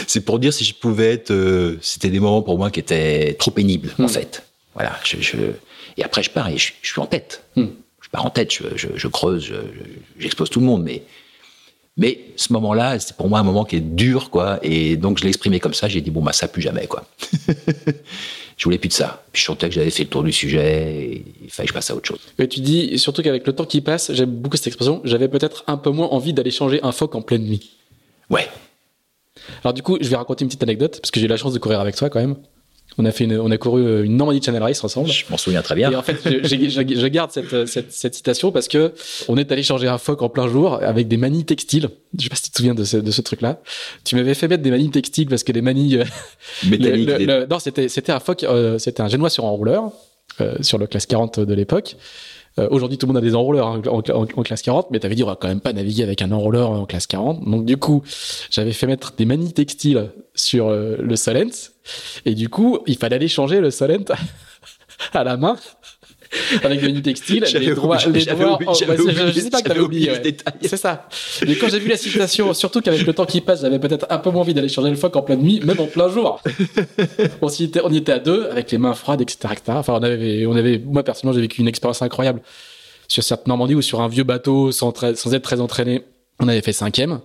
c'est 0.08 0.22
pour 0.22 0.40
dire 0.40 0.54
si 0.54 0.64
je 0.64 0.74
pouvais 0.74 1.14
être. 1.14 1.32
Euh, 1.32 1.78
c'était 1.82 2.10
des 2.10 2.20
moments 2.20 2.42
pour 2.42 2.58
moi 2.58 2.72
qui 2.72 2.80
étaient 2.80 3.36
trop 3.36 3.52
pénibles, 3.52 3.94
en 4.00 4.04
hmm. 4.04 4.10
fait. 4.10 4.44
Voilà. 4.74 4.98
Je, 5.04 5.18
et 5.98 6.04
après, 6.04 6.24
je 6.24 6.32
pars 6.32 6.50
et 6.50 6.58
je, 6.58 6.74
suis 6.82 7.00
en 7.00 7.06
tête. 7.06 7.44
Hmm. 7.56 7.68
Je 8.02 8.10
pars 8.10 8.26
en 8.26 8.30
tête, 8.30 8.52
je, 8.52 9.08
creuse, 9.08 9.54
j'expose 10.18 10.50
tout 10.50 10.60
le 10.60 10.66
monde. 10.66 10.84
Mais, 10.84 11.04
mais 11.98 12.20
ce 12.36 12.52
moment-là, 12.54 13.00
c'est 13.00 13.16
pour 13.16 13.30
moi 13.30 13.40
un 13.40 13.44
moment 13.44 13.66
qui 13.66 13.76
est 13.76 13.82
dur, 13.82 14.30
quoi. 14.30 14.60
Et 14.64 14.98
donc, 14.98 15.20
je 15.20 15.24
l'ai 15.24 15.30
exprimé 15.30 15.60
comme 15.60 15.74
ça. 15.74 15.88
J'ai 15.88 16.02
dit, 16.02 16.12
bon, 16.12 16.22
bah, 16.22 16.34
ça, 16.34 16.48
plus 16.48 16.62
jamais, 16.62 16.88
quoi. 16.88 17.06
je 18.58 18.64
voulais 18.64 18.80
plus 18.80 18.90
de 18.90 18.94
ça. 18.94 19.24
Puis 19.32 19.42
je 19.42 19.46
sentais 19.46 19.70
que 19.70 19.76
j'avais 19.76 19.92
fait 19.92 20.04
le 20.04 20.10
tour 20.10 20.24
du 20.24 20.32
sujet 20.32 20.96
et 20.96 21.26
il 21.44 21.50
fallait 21.52 21.68
que 21.68 21.72
je 21.72 21.74
passe 21.74 21.92
à 21.92 21.96
autre 21.96 22.08
chose. 22.08 22.20
Et 22.40 22.48
tu 22.48 22.62
dis, 22.62 22.98
surtout 22.98 23.22
qu'avec 23.22 23.46
le 23.46 23.54
temps 23.54 23.66
qui 23.66 23.82
passe, 23.82 24.12
j'aime 24.12 24.32
beaucoup 24.32 24.58
cette 24.58 24.68
expression, 24.68 25.02
j'avais 25.04 25.28
peut-être 25.28 25.64
un 25.68 25.78
peu 25.78 25.92
moins 25.92 26.08
envie 26.08 26.34
d'aller 26.34 26.52
changer 26.52 26.80
un 26.84 26.92
phoque 26.92 27.16
en 27.16 27.22
pleine 27.22 27.44
nuit. 27.44 27.78
Ouais, 28.30 28.48
alors 29.64 29.74
du 29.74 29.82
coup, 29.82 29.98
je 30.00 30.08
vais 30.10 30.16
raconter 30.16 30.44
une 30.44 30.50
petite 30.50 30.64
anecdote 30.64 31.00
parce 31.02 31.12
que 31.12 31.20
j'ai 31.20 31.26
eu 31.26 31.30
la 31.30 31.38
chance 31.38 31.54
de 31.54 31.60
courir 31.60 31.80
avec 31.80 31.96
toi 31.96 32.10
quand 32.10 32.20
même. 32.20 32.36
On 32.98 33.06
a 33.06 33.12
fait 33.12 33.28
on 33.38 33.50
a 33.50 33.58
couru 33.58 33.86
euh, 33.86 34.04
une 34.04 34.18
Normandie 34.18 34.42
Channel 34.42 34.62
Race 34.62 34.84
ensemble. 34.84 35.10
Je 35.10 35.26
m'en 35.30 35.38
souviens 35.38 35.62
très 35.62 35.76
bien. 35.76 35.92
Et 35.92 35.96
en 35.96 36.04
fait, 36.04 36.18
je, 36.24 37.08
garde 37.08 37.32
cette, 37.32 37.68
cette, 37.68 38.14
citation 38.14 38.52
parce 38.52 38.68
que 38.68 38.94
on 39.28 39.38
est 39.38 39.52
allé 39.52 39.64
changer 39.64 39.88
un 39.88 39.98
phoque 39.98 40.22
en 40.22 40.30
plein 40.30 40.48
jour 40.48 40.76
avec 40.82 41.08
des 41.08 41.18
manies 41.18 41.46
textiles. 41.46 41.90
Je 42.18 42.24
sais 42.24 42.30
pas 42.30 42.36
si 42.36 42.44
tu 42.44 42.52
te 42.52 42.58
souviens 42.58 42.76
de 42.76 42.84
ce, 42.84 42.98
de 42.98 43.12
ce 43.12 43.22
truc-là. 43.22 43.62
Tu 44.04 44.16
m'avais 44.16 44.34
fait 44.34 44.48
mettre 44.48 44.64
des 44.64 44.72
manies 44.72 44.92
textiles 44.92 45.28
parce 45.28 45.44
que 45.44 45.52
les 45.52 45.62
manies 45.62 45.98
euh, 45.98 46.04
métalliques. 46.70 47.28
non, 47.50 47.60
c'était 47.60 47.88
c'était 47.88 48.12
un 48.12 48.20
phoque, 48.20 48.44
euh, 48.44 48.78
c'était 48.78 49.02
un 49.02 49.08
génois 49.08 49.30
sur 49.30 49.46
enrouleur 49.46 49.92
sur 50.62 50.80
le 50.80 50.88
classe 50.88 51.06
40 51.06 51.40
de 51.42 51.54
l'époque. 51.54 51.96
Euh, 52.60 52.68
aujourd'hui, 52.70 52.98
tout 52.98 53.08
le 53.08 53.14
monde 53.14 53.18
a 53.18 53.26
des 53.26 53.36
enrouleurs 53.36 53.68
hein, 53.68 53.82
en, 53.88 54.44
classe 54.44 54.62
40, 54.62 54.92
mais 54.92 55.00
t'avais 55.00 55.16
dit 55.16 55.24
on 55.24 55.28
va 55.28 55.36
quand 55.36 55.48
même 55.48 55.62
pas 55.62 55.74
naviguer 55.74 56.04
avec 56.04 56.22
un 56.22 56.32
enrouleur 56.32 56.70
en 56.70 56.86
classe 56.86 57.08
40. 57.08 57.44
Donc 57.50 57.66
du 57.66 57.78
coup, 57.78 58.04
j'avais 58.52 58.74
fait 58.74 58.88
mettre 58.88 59.14
des 59.16 59.26
manies 59.26 59.54
textiles 59.54 60.12
sur 60.36 60.68
euh, 60.68 60.98
le 61.00 61.16
Solent, 61.16 61.72
et 62.26 62.36
du 62.36 62.50
coup, 62.50 62.80
il 62.86 62.98
fallait 62.98 63.16
aller 63.16 63.28
changer 63.28 63.60
le 63.60 63.72
Solent 63.72 64.06
à 65.14 65.24
la 65.24 65.38
main 65.38 65.58
avec 66.64 66.82
le 66.82 67.02
textile, 67.02 67.44
les 67.54 67.74
droits, 67.74 67.98
les 67.98 68.26
droits, 68.26 68.58
je, 68.74 69.40
sais 69.40 69.50
pas 69.50 69.62
que 69.62 69.68
t'avais 69.68 69.80
oublié, 69.80 70.12
ouais. 70.12 70.36
C'est 70.62 70.78
ça. 70.78 71.08
Mais 71.46 71.56
quand 71.56 71.70
j'ai 71.70 71.80
vu 71.80 71.90
la 71.90 71.98
citation, 71.98 72.54
surtout 72.54 72.82
qu'avec 72.82 73.06
le 73.06 73.14
temps 73.14 73.26
qui 73.26 73.42
passe, 73.42 73.62
j'avais 73.62 73.80
peut-être 73.80 74.06
un 74.10 74.18
peu 74.18 74.32
moins 74.32 74.42
envie 74.42 74.54
d'aller 74.54 74.70
changer 74.70 74.90
le 74.90 74.96
phoque 74.96 75.16
en 75.16 75.22
pleine 75.22 75.42
nuit, 75.42 75.62
même 75.64 75.80
en 75.80 75.88
plein 75.88 76.10
jour. 76.10 76.42
on 77.42 77.50
y 77.50 77.64
était, 77.64 77.82
on 77.84 77.92
y 77.92 77.98
était 77.98 78.12
à 78.12 78.20
deux, 78.20 78.48
avec 78.50 78.72
les 78.72 78.78
mains 78.78 78.94
froides, 78.94 79.22
etc., 79.22 79.54
etc. 79.54 79.78
Enfin, 79.78 79.94
on 79.94 80.04
avait, 80.04 80.46
on 80.46 80.56
avait, 80.56 80.80
moi, 80.80 81.04
personnellement, 81.04 81.36
j'ai 81.36 81.42
vécu 81.42 81.62
une 81.62 81.68
expérience 81.68 82.02
incroyable 82.02 82.42
sur 83.08 83.24
cette 83.24 83.48
Normandie 83.48 83.76
ou 83.76 83.82
sur 83.82 84.02
un 84.02 84.08
vieux 84.08 84.24
bateau 84.24 84.72
sans, 84.72 84.94
sans 85.16 85.34
être 85.34 85.44
très 85.44 85.62
entraîné. 85.62 86.04
On 86.40 86.48
avait 86.48 86.62
fait 86.62 86.74
cinquième 86.74 87.20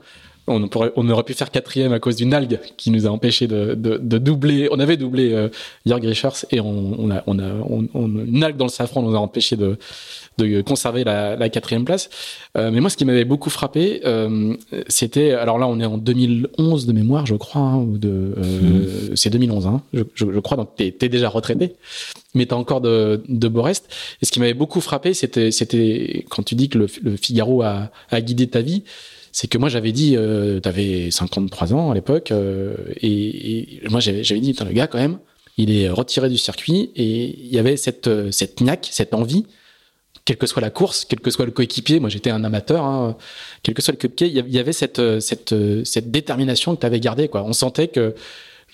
on, 0.48 0.68
on 0.96 1.08
aurait 1.10 1.22
pu 1.22 1.34
faire 1.34 1.50
quatrième 1.50 1.92
à 1.92 1.98
cause 1.98 2.16
d'une 2.16 2.34
algue 2.34 2.58
qui 2.76 2.90
nous 2.90 3.06
a 3.06 3.10
empêché 3.10 3.46
de, 3.46 3.74
doubler. 3.74 4.68
On 4.72 4.80
avait 4.80 4.96
doublé 4.96 5.32
euh, 5.32 5.48
Jörg 5.86 6.04
Richers 6.04 6.46
et 6.50 6.60
on, 6.60 7.10
a, 7.10 7.22
on 7.26 7.38
a 7.38 7.44
une 7.94 8.42
algue 8.42 8.56
dans 8.56 8.66
le 8.66 8.70
safran 8.70 9.02
nous 9.02 9.14
a 9.14 9.18
empêché 9.18 9.56
de, 9.56 9.76
conserver 10.62 11.04
la, 11.04 11.48
quatrième 11.48 11.84
place. 11.84 12.10
Euh, 12.56 12.70
mais 12.70 12.80
moi, 12.80 12.90
ce 12.90 12.96
qui 12.96 13.04
m'avait 13.04 13.24
beaucoup 13.24 13.50
frappé, 13.50 14.00
euh, 14.04 14.54
c'était, 14.88 15.32
alors 15.32 15.58
là, 15.58 15.66
on 15.66 15.80
est 15.80 15.84
en 15.84 15.98
2011 15.98 16.86
de 16.86 16.92
mémoire, 16.92 17.26
je 17.26 17.34
crois, 17.34 17.60
hein, 17.60 17.76
ou 17.78 17.98
de, 17.98 18.08
mmh. 18.08 19.16
c'est 19.16 19.30
2011, 19.30 19.66
hein, 19.66 19.82
je, 20.14 20.38
crois, 20.40 20.56
donc 20.56 20.76
t'es 20.76 20.94
es 21.00 21.08
déjà 21.08 21.28
retraité, 21.28 21.74
mais 22.34 22.46
t'as 22.46 22.56
encore 22.56 22.80
de, 22.80 23.22
de 23.28 23.48
beaux 23.48 23.62
restes. 23.62 23.88
Et 24.22 24.26
ce 24.26 24.32
qui 24.32 24.40
m'avait 24.40 24.54
beaucoup 24.54 24.80
frappé, 24.80 25.14
c'était, 25.14 26.24
quand 26.28 26.42
tu 26.42 26.54
dis 26.54 26.68
que 26.68 26.78
le, 26.78 27.16
Figaro 27.16 27.62
a, 27.62 27.90
a 28.10 28.20
guidé 28.20 28.46
ta 28.46 28.60
vie 28.60 28.84
c'est 29.39 29.47
que 29.47 29.56
moi 29.56 29.69
j'avais 29.69 29.93
dit, 29.93 30.16
euh, 30.16 30.59
t'avais 30.59 31.12
53 31.12 31.73
ans 31.73 31.93
à 31.93 31.94
l'époque, 31.94 32.32
euh, 32.32 32.74
et, 33.01 33.81
moi 33.89 34.01
j'avais, 34.01 34.23
dit, 34.40 34.52
le 34.52 34.73
gars 34.73 34.89
quand 34.89 34.98
même, 34.98 35.20
il 35.56 35.70
est 35.70 35.89
retiré 35.89 36.28
du 36.28 36.36
circuit, 36.36 36.90
et 36.97 37.39
il 37.39 37.47
y 37.47 37.60
avait 37.60 37.77
cette, 37.77 38.09
euh, 38.09 38.32
cette 38.32 38.60
niaque, 38.60 38.89
cette 38.90 39.15
envie, 39.15 39.47
quelle 40.24 40.39
que 40.39 40.48
soit 40.48 40.60
la 40.60 40.70
course, 40.70 41.05
quel 41.05 41.20
que 41.20 41.31
soit 41.31 41.44
le 41.44 41.52
coéquipier, 41.52 42.01
moi 42.01 42.09
j'étais 42.09 42.31
un 42.31 42.43
amateur, 42.43 42.82
hein, 42.82 43.16
quel 43.62 43.77
que 43.77 43.82
soit 43.82 43.93
le 43.93 43.98
coéquipier, 43.98 44.27
il 44.27 44.52
y 44.52 44.59
avait 44.59 44.73
cette, 44.73 45.20
cette, 45.20 45.55
cette 45.85 46.10
détermination 46.10 46.74
que 46.74 46.81
tu 46.81 46.86
avais 46.86 46.98
gardée, 46.98 47.28
quoi. 47.28 47.44
On 47.44 47.52
sentait 47.52 47.86
que 47.86 48.16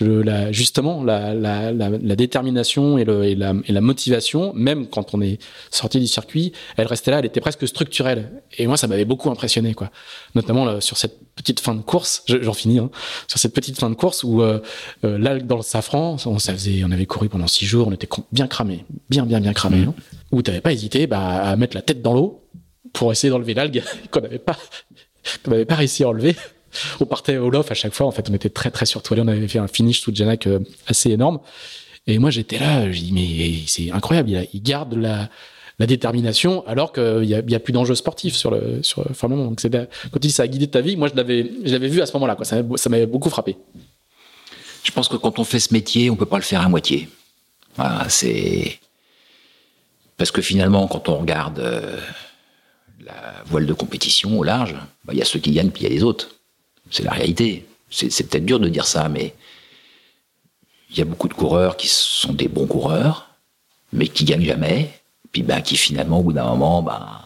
la, 0.00 0.50
justement 0.52 1.04
la, 1.04 1.34
la, 1.34 1.72
la, 1.72 2.16
détermination 2.16 2.98
et, 2.98 3.04
le, 3.04 3.24
et, 3.24 3.34
la, 3.34 3.54
et, 3.66 3.72
la, 3.72 3.80
motivation, 3.80 4.52
même 4.54 4.88
quand 4.88 5.14
on 5.14 5.20
est 5.20 5.38
sorti 5.70 6.00
du 6.00 6.06
circuit, 6.06 6.52
elle 6.76 6.86
restait 6.86 7.10
là, 7.10 7.20
elle 7.20 7.26
était 7.26 7.40
presque 7.40 7.66
structurelle. 7.68 8.42
Et 8.58 8.66
moi, 8.66 8.76
ça 8.76 8.86
m'avait 8.88 9.04
beaucoup 9.04 9.30
impressionné, 9.30 9.74
quoi. 9.74 9.90
Notamment 10.34 10.80
sur 10.80 10.96
cette 10.96 11.18
petite 11.36 11.60
fin 11.60 11.74
de 11.74 11.82
course, 11.82 12.24
j'en 12.26 12.52
finis, 12.52 12.78
hein, 12.78 12.90
sur 13.28 13.38
cette 13.38 13.54
petite 13.54 13.78
fin 13.78 13.90
de 13.90 13.94
course 13.94 14.24
où 14.24 14.42
euh, 14.42 14.60
euh 15.04 15.18
l'algue 15.18 15.46
dans 15.46 15.56
le 15.56 15.62
safran, 15.62 16.16
on, 16.26 16.38
ça 16.38 16.52
faisait, 16.52 16.82
on 16.84 16.90
avait 16.90 17.06
couru 17.06 17.28
pendant 17.28 17.46
six 17.46 17.66
jours, 17.66 17.88
on 17.88 17.92
était 17.92 18.08
bien 18.32 18.46
cramé, 18.46 18.84
bien, 19.10 19.24
bien, 19.24 19.40
bien 19.40 19.52
cramé. 19.52 19.78
Mmh. 19.78 19.88
Hein, 19.88 19.94
où 20.32 20.42
t'avais 20.42 20.60
pas 20.60 20.72
hésité 20.72 21.06
bah, 21.06 21.20
à 21.20 21.56
mettre 21.56 21.76
la 21.76 21.82
tête 21.82 22.02
dans 22.02 22.14
l'eau 22.14 22.42
pour 22.92 23.12
essayer 23.12 23.30
d'enlever 23.30 23.54
l'algue 23.54 23.82
qu'on 24.10 24.20
n'avait 24.20 24.38
pas, 24.38 24.56
qu'on 25.44 25.52
n'avait 25.52 25.64
pas 25.64 25.76
réussi 25.76 26.04
à 26.04 26.08
enlever 26.08 26.36
on 27.00 27.06
partait 27.06 27.36
au 27.36 27.50
lof 27.50 27.70
à 27.70 27.74
chaque 27.74 27.94
fois. 27.94 28.06
En 28.06 28.10
fait, 28.10 28.28
on 28.30 28.34
était 28.34 28.50
très 28.50 28.70
très 28.70 28.86
surtoilé. 28.86 29.22
On 29.22 29.28
avait 29.28 29.48
fait 29.48 29.58
un 29.58 29.68
finish 29.68 30.00
sous 30.00 30.14
Janak 30.14 30.46
euh, 30.46 30.60
assez 30.86 31.10
énorme. 31.10 31.40
Et 32.06 32.18
moi, 32.18 32.30
j'étais 32.30 32.58
là. 32.58 32.90
Je 32.90 33.00
dis 33.00 33.12
mais 33.12 33.66
c'est 33.66 33.90
incroyable. 33.90 34.30
Il, 34.52 34.62
garde 34.62 34.94
la, 34.94 35.28
détermination 35.86 36.66
alors 36.66 36.92
qu'il 36.92 37.22
n'y 37.22 37.54
a, 37.54 37.60
plus 37.60 37.72
d'enjeux 37.72 37.94
sportifs 37.94 38.34
sur 38.34 38.50
le 38.50 38.82
sur 38.82 39.04
quand 39.04 39.28
il 39.28 40.20
dit 40.20 40.30
ça 40.30 40.44
a 40.44 40.46
guidé 40.46 40.68
ta 40.68 40.80
vie, 40.80 40.96
moi 40.96 41.08
je 41.08 41.16
l'avais 41.16 41.88
vu 41.88 42.00
à 42.00 42.06
ce 42.06 42.12
moment-là. 42.14 42.36
Quoi. 42.36 42.44
Ça, 42.44 42.62
m'avait 42.88 43.06
beaucoup 43.06 43.30
frappé. 43.30 43.56
Je 44.82 44.92
pense 44.92 45.08
que 45.08 45.16
quand 45.16 45.38
on 45.38 45.44
fait 45.44 45.60
ce 45.60 45.72
métier, 45.72 46.10
on 46.10 46.16
peut 46.16 46.26
pas 46.26 46.36
le 46.36 46.42
faire 46.42 46.60
à 46.60 46.68
moitié. 46.68 47.08
C'est 48.08 48.78
parce 50.16 50.30
que 50.30 50.42
finalement, 50.42 50.86
quand 50.86 51.08
on 51.08 51.18
regarde 51.18 51.58
euh, 51.58 51.98
la 53.04 53.42
voile 53.46 53.66
de 53.66 53.72
compétition 53.72 54.38
au 54.38 54.44
large, 54.44 54.74
bah, 55.04 55.12
il 55.12 55.18
y 55.18 55.22
a 55.22 55.24
ceux 55.24 55.38
qui 55.38 55.50
gagnent 55.50 55.70
puis 55.70 55.82
il 55.82 55.88
y 55.88 55.92
a 55.92 55.94
les 55.94 56.02
autres. 56.02 56.33
C'est 56.94 57.02
la 57.02 57.10
réalité. 57.10 57.66
C'est 57.90 58.28
peut-être 58.28 58.44
dur 58.44 58.60
de 58.60 58.68
dire 58.68 58.86
ça, 58.86 59.08
mais 59.08 59.34
il 60.90 60.96
y 60.96 61.02
a 61.02 61.04
beaucoup 61.04 61.26
de 61.26 61.34
coureurs 61.34 61.76
qui 61.76 61.88
sont 61.88 62.32
des 62.32 62.46
bons 62.46 62.68
coureurs, 62.68 63.30
mais 63.92 64.06
qui 64.06 64.24
gagnent 64.24 64.44
jamais, 64.44 64.90
puis 65.32 65.42
ben, 65.42 65.60
qui 65.60 65.76
finalement, 65.76 66.20
au 66.20 66.22
bout 66.22 66.32
d'un 66.32 66.44
moment, 66.44 66.82
ben, 66.82 67.20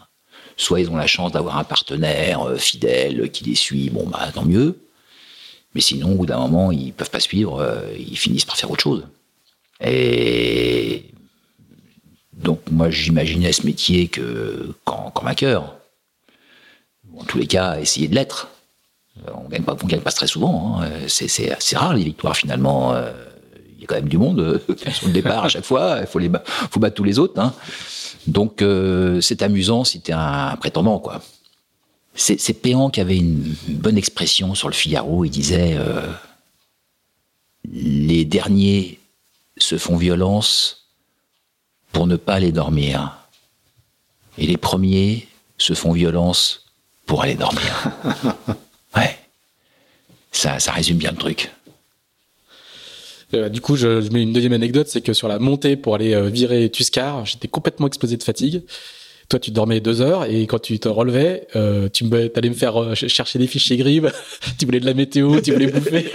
soit 0.56 0.80
ils 0.80 0.88
ont 0.88 0.96
la 0.96 1.06
chance 1.06 1.32
d'avoir 1.32 1.58
un 1.58 1.64
partenaire 1.64 2.48
euh, 2.48 2.56
fidèle 2.56 3.30
qui 3.30 3.44
les 3.44 3.54
suit, 3.54 3.90
bon, 3.90 4.06
bah, 4.06 4.30
tant 4.32 4.46
mieux. 4.46 4.80
Mais 5.74 5.82
sinon, 5.82 6.12
au 6.12 6.14
bout 6.14 6.26
d'un 6.26 6.38
moment, 6.38 6.72
ils 6.72 6.94
peuvent 6.94 7.10
pas 7.10 7.20
suivre, 7.20 7.60
euh, 7.60 7.92
ils 7.98 8.16
finissent 8.16 8.46
par 8.46 8.56
faire 8.56 8.70
autre 8.70 8.82
chose. 8.82 9.06
Et 9.84 11.04
donc, 12.32 12.62
moi, 12.70 12.88
j'imaginais 12.88 13.52
ce 13.52 13.66
métier 13.66 14.08
que, 14.08 14.74
comme 14.86 15.26
un 15.26 15.34
cœur. 15.34 15.76
En 17.18 17.24
tous 17.24 17.36
les 17.36 17.46
cas, 17.46 17.78
essayer 17.78 18.08
de 18.08 18.14
l'être. 18.14 18.48
Euh, 19.26 19.30
on 19.34 19.48
gagne 19.48 19.64
gagne 19.86 20.00
pas 20.00 20.12
très 20.12 20.26
souvent. 20.26 20.80
Hein. 20.80 20.88
C'est, 21.08 21.28
c'est 21.28 21.76
rare 21.76 21.94
les 21.94 22.04
victoires 22.04 22.36
finalement. 22.36 22.94
Il 23.76 23.82
y 23.82 23.84
a 23.84 23.86
quand 23.86 23.94
même 23.94 24.08
du 24.08 24.18
monde 24.18 24.60
sur 24.92 25.06
le 25.06 25.12
départ 25.12 25.44
à 25.44 25.48
chaque 25.48 25.64
fois. 25.64 25.98
Il 26.00 26.06
faut 26.06 26.18
les, 26.18 26.30
faut 26.70 26.80
battre 26.80 26.96
tous 26.96 27.04
les 27.04 27.18
autres. 27.18 27.40
Hein. 27.40 27.54
Donc 28.28 28.60
euh, 28.60 29.20
c'est 29.20 29.42
amusant 29.42 29.84
si 29.84 30.00
t'es 30.00 30.12
un 30.12 30.54
prétendant, 30.56 30.98
quoi. 30.98 31.22
C'est 32.14 32.52
Péan 32.54 32.90
qui 32.90 33.00
avait 33.00 33.16
une 33.16 33.54
bonne 33.68 33.96
expression 33.96 34.56
sur 34.56 34.68
le 34.68 34.74
Figaro. 34.74 35.24
Il 35.24 35.30
disait 35.30 35.76
euh, 35.78 36.02
Les 37.64 38.24
derniers 38.24 38.98
se 39.56 39.78
font 39.78 39.96
violence 39.96 40.88
pour 41.92 42.08
ne 42.08 42.16
pas 42.16 42.34
aller 42.34 42.50
dormir. 42.50 43.16
Et 44.36 44.48
les 44.48 44.56
premiers 44.56 45.28
se 45.58 45.74
font 45.74 45.92
violence 45.92 46.66
pour 47.06 47.22
aller 47.22 47.36
dormir. 47.36 47.92
ouais. 48.98 49.16
Ça, 50.32 50.58
ça 50.58 50.72
résume 50.72 50.98
bien 50.98 51.10
le 51.10 51.16
truc. 51.16 51.50
Euh, 53.34 53.48
du 53.48 53.60
coup, 53.60 53.76
je, 53.76 54.00
je, 54.00 54.10
mets 54.10 54.22
une 54.22 54.32
deuxième 54.32 54.52
anecdote, 54.52 54.88
c'est 54.88 55.02
que 55.02 55.12
sur 55.12 55.28
la 55.28 55.38
montée 55.38 55.76
pour 55.76 55.94
aller 55.94 56.14
euh, 56.14 56.28
virer 56.28 56.70
Tuscar, 56.70 57.26
j'étais 57.26 57.48
complètement 57.48 57.86
explosé 57.86 58.16
de 58.16 58.22
fatigue. 58.22 58.62
Toi, 59.28 59.38
tu 59.38 59.50
dormais 59.50 59.80
deux 59.80 60.00
heures 60.00 60.24
et 60.24 60.46
quand 60.46 60.58
tu 60.58 60.78
te 60.78 60.88
relevais, 60.88 61.46
euh, 61.54 61.90
tu 61.92 62.06
allais 62.34 62.48
me 62.48 62.54
faire 62.54 62.80
euh, 62.82 62.94
chercher 62.94 63.38
des 63.38 63.46
fichiers 63.46 63.76
grives. 63.76 64.10
tu 64.58 64.64
voulais 64.64 64.80
de 64.80 64.86
la 64.86 64.94
météo, 64.94 65.40
tu 65.42 65.52
voulais 65.52 65.66
bouffer. 65.66 66.10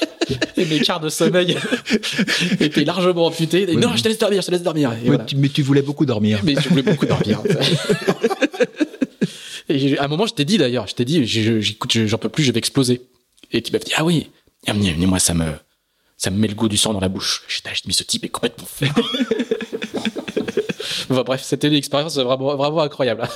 et 0.56 0.64
mes 0.64 0.80
quarts 0.80 1.00
de 1.00 1.10
sommeil 1.10 1.54
étaient 2.60 2.84
largement 2.84 3.26
amputés. 3.26 3.66
non, 3.76 3.94
je 3.94 4.02
te 4.02 4.08
laisse 4.08 4.16
dormir, 4.16 4.40
je 4.40 4.46
te 4.46 4.52
laisse 4.52 4.62
dormir. 4.62 4.92
Mais 5.36 5.48
tu 5.50 5.60
voulais 5.60 5.82
beaucoup 5.82 6.06
dormir. 6.06 6.40
Mais 6.44 6.54
je 6.58 6.66
voulais 6.70 6.82
beaucoup 6.82 7.04
dormir. 7.04 7.42
Et 9.68 9.98
à 9.98 10.04
un 10.04 10.08
moment, 10.08 10.26
je 10.26 10.34
t'ai 10.34 10.44
dit 10.44 10.58
d'ailleurs, 10.58 10.86
je 10.86 10.94
t'ai 10.94 11.04
dit, 11.04 11.26
j'écoute, 11.26 11.96
j'en 12.06 12.18
peux 12.18 12.28
plus, 12.28 12.44
je 12.44 12.52
vais 12.52 12.58
exploser. 12.58 13.02
Et 13.52 13.62
tu 13.62 13.72
m'as 13.72 13.78
dit, 13.78 13.92
ah 13.96 14.04
oui, 14.04 14.28
moi, 15.06 15.18
ça 15.18 15.34
me, 15.34 15.52
ça 16.16 16.30
me 16.30 16.38
met 16.38 16.48
le 16.48 16.54
goût 16.54 16.68
du 16.68 16.76
sang 16.76 16.92
dans 16.92 17.00
la 17.00 17.08
bouche. 17.08 17.44
Je 17.48 17.60
dit, 17.60 17.82
mais 17.86 17.92
ce 17.92 18.02
type 18.02 18.24
est 18.24 18.28
complètement 18.28 18.66
fait. 18.66 18.90
bref, 21.08 21.42
c'était 21.42 21.68
une 21.68 21.74
expérience 21.74 22.16
vraiment, 22.16 22.56
vraiment 22.56 22.80
incroyable. 22.80 23.28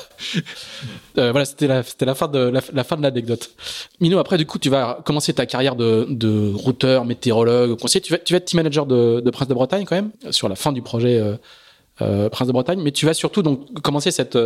Euh, 1.18 1.32
voilà, 1.32 1.44
c'était 1.44 1.66
la, 1.66 1.82
c'était 1.82 2.04
la 2.04 2.14
fin 2.14 2.28
de 2.28 2.38
la, 2.38 2.84
fin 2.84 2.96
de 2.96 3.02
l'anecdote. 3.02 3.50
Mino, 3.98 4.18
après, 4.18 4.38
du 4.38 4.46
coup, 4.46 4.60
tu 4.60 4.70
vas 4.70 5.00
commencer 5.04 5.32
ta 5.32 5.44
carrière 5.44 5.74
de, 5.74 6.06
de 6.08 6.52
routeur, 6.54 7.04
météorologue, 7.04 7.76
conseiller. 7.78 8.00
Tu 8.00 8.12
vas, 8.12 8.18
tu 8.18 8.32
vas 8.32 8.38
être 8.38 8.44
team 8.44 8.58
manager 8.58 8.86
de, 8.86 9.20
de 9.20 9.30
Prince 9.30 9.48
de 9.48 9.54
Bretagne 9.54 9.84
quand 9.84 9.96
même, 9.96 10.12
sur 10.30 10.48
la 10.48 10.54
fin 10.54 10.72
du 10.72 10.82
projet. 10.82 11.18
Euh, 11.18 11.34
Prince 12.30 12.48
de 12.48 12.52
Bretagne, 12.52 12.80
mais 12.82 12.92
tu 12.92 13.06
vas 13.06 13.14
surtout 13.14 13.42
donc 13.42 13.80
commencer 13.82 14.10
cette 14.10 14.38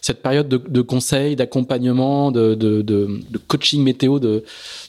cette 0.00 0.22
période 0.22 0.48
de, 0.48 0.56
de 0.56 0.80
conseil, 0.80 1.36
d'accompagnement, 1.36 2.30
de, 2.30 2.54
de, 2.54 3.20
coaching 3.48 3.82
météo 3.82 4.18
de, 4.18 4.44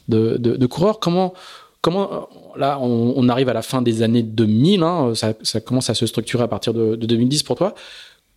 de, 0.07 0.65
coureurs. 0.65 0.99
Comment 0.99 1.33
comment 1.81 2.29
là, 2.55 2.79
on, 2.79 3.27
arrive 3.29 3.49
à 3.49 3.53
la 3.53 3.61
fin 3.61 3.81
des 3.81 4.03
années 4.03 4.23
2000, 4.23 4.83
hein, 4.83 5.13
ça, 5.15 5.61
commence 5.61 5.89
à 5.89 5.93
se 5.93 6.05
structurer 6.05 6.43
à 6.43 6.47
partir 6.47 6.73
de, 6.73 6.95
2010 6.95 7.43
pour 7.43 7.55
toi. 7.55 7.73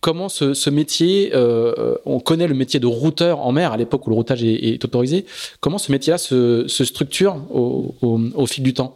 Comment 0.01 0.29
ce, 0.29 0.69
métier, 0.69 1.31
euh, 1.33 1.95
on 2.05 2.19
connaît 2.19 2.47
le 2.47 2.53
métier 2.53 2.79
de 2.79 2.85
routeur 2.85 3.39
en 3.39 3.51
mer 3.51 3.71
à 3.71 3.77
l'époque 3.77 4.05
où 4.05 4.09
le 4.09 4.15
routage 4.15 4.43
est, 4.43 4.83
autorisé, 4.83 5.25
comment 5.59 5.77
ce 5.77 5.91
métier-là 5.91 6.17
se, 6.17 6.67
structure 6.67 7.37
au, 7.51 8.45
fil 8.47 8.63
du 8.63 8.73
temps? 8.73 8.95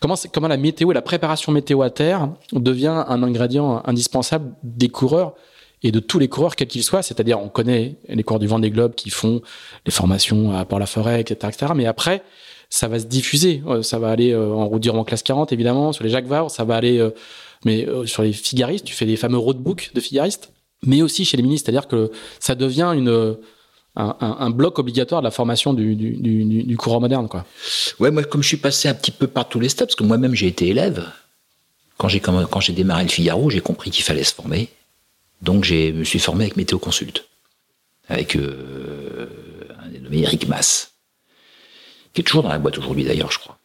Comment, 0.00 0.48
la 0.48 0.56
météo 0.56 0.90
et 0.90 0.94
la 0.94 1.02
préparation 1.02 1.52
météo 1.52 1.82
à 1.82 1.90
terre 1.90 2.30
devient 2.52 3.04
un 3.06 3.22
ingrédient 3.22 3.82
indispensable 3.84 4.52
des 4.62 4.88
coureurs 4.88 5.34
et 5.82 5.92
de 5.92 6.00
tous 6.00 6.18
les 6.18 6.28
coureurs 6.28 6.56
quels 6.56 6.68
qu'ils 6.68 6.82
soient, 6.82 7.02
c'est-à-dire 7.02 7.40
on 7.40 7.48
connaît 7.48 7.96
les 8.08 8.22
coureurs 8.22 8.40
du 8.40 8.46
Vendée 8.46 8.70
Globe 8.70 8.94
qui 8.94 9.10
font 9.10 9.42
les 9.84 9.92
formations 9.92 10.56
à 10.56 10.64
Port-la-Forêt, 10.64 11.20
etc., 11.20 11.52
etc., 11.52 11.72
mais 11.74 11.86
après, 11.86 12.22
ça 12.70 12.88
va 12.88 12.98
se 12.98 13.06
diffuser. 13.06 13.62
Euh, 13.66 13.82
ça 13.82 13.98
va 13.98 14.10
aller 14.10 14.32
euh, 14.32 14.52
en 14.52 14.66
route 14.66 14.88
en 14.88 15.04
classe 15.04 15.22
40, 15.22 15.52
évidemment, 15.52 15.92
sur 15.92 16.04
les 16.04 16.10
Jacques 16.10 16.26
ça 16.48 16.64
va 16.64 16.76
aller, 16.76 16.98
euh, 16.98 17.10
mais 17.64 17.86
sur 18.06 18.22
les 18.22 18.32
figaristes, 18.32 18.84
tu 18.84 18.94
fais 18.94 19.06
des 19.06 19.16
fameux 19.16 19.38
roadbooks 19.38 19.92
de 19.94 20.00
figaristes, 20.00 20.52
mais 20.84 21.02
aussi 21.02 21.24
chez 21.24 21.36
les 21.36 21.42
ministres, 21.42 21.66
c'est-à-dire 21.66 21.88
que 21.88 22.10
ça 22.38 22.54
devient 22.54 22.92
une, 22.94 23.36
un, 23.96 24.50
bloc 24.50 24.78
obligatoire 24.78 25.22
de 25.22 25.26
la 25.26 25.30
formation 25.30 25.72
du, 25.72 25.94
du, 25.96 26.62
du, 26.64 26.76
courant 26.76 27.00
moderne, 27.00 27.28
quoi. 27.28 27.46
Ouais, 27.98 28.10
moi, 28.10 28.22
comme 28.24 28.42
je 28.42 28.48
suis 28.48 28.56
passé 28.58 28.88
un 28.88 28.94
petit 28.94 29.10
peu 29.10 29.26
par 29.26 29.48
tous 29.48 29.58
les 29.58 29.68
steps, 29.68 29.88
parce 29.88 29.96
que 29.96 30.04
moi-même 30.04 30.34
j'ai 30.34 30.46
été 30.46 30.68
élève, 30.68 31.10
quand 31.96 32.08
j'ai 32.08 32.20
quand 32.20 32.60
j'ai 32.60 32.72
démarré 32.74 33.04
le 33.04 33.08
Figaro, 33.08 33.48
j'ai 33.48 33.60
compris 33.60 33.90
qu'il 33.90 34.04
fallait 34.04 34.24
se 34.24 34.34
former, 34.34 34.68
donc 35.40 35.64
je 35.64 35.92
me 35.92 36.04
suis 36.04 36.18
formé 36.18 36.44
avec 36.44 36.56
Météo 36.56 36.78
Consult, 36.78 37.26
avec 38.08 38.36
euh, 38.36 39.28
un 39.82 39.88
dénommé 39.88 40.22
Eric 40.22 40.46
Mass 40.46 40.92
qui 42.16 42.22
est 42.22 42.24
toujours 42.24 42.42
dans 42.42 42.48
la 42.48 42.58
boîte 42.58 42.78
aujourd'hui 42.78 43.04
d'ailleurs, 43.04 43.30
je 43.30 43.38
crois. 43.38 43.58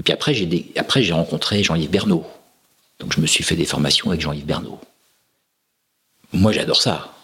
Et 0.00 0.02
puis 0.02 0.12
après, 0.12 0.34
j'ai 0.34 0.72
après 0.76 1.04
j'ai 1.04 1.12
rencontré 1.12 1.62
Jean-Yves 1.62 1.90
Bernot. 1.90 2.26
Donc 2.98 3.14
je 3.14 3.20
me 3.20 3.26
suis 3.26 3.44
fait 3.44 3.54
des 3.54 3.64
formations 3.64 4.08
avec 4.08 4.20
Jean-Yves 4.20 4.44
Bernot. 4.44 4.80
Moi, 6.32 6.50
j'adore 6.50 6.82
ça. 6.82 7.15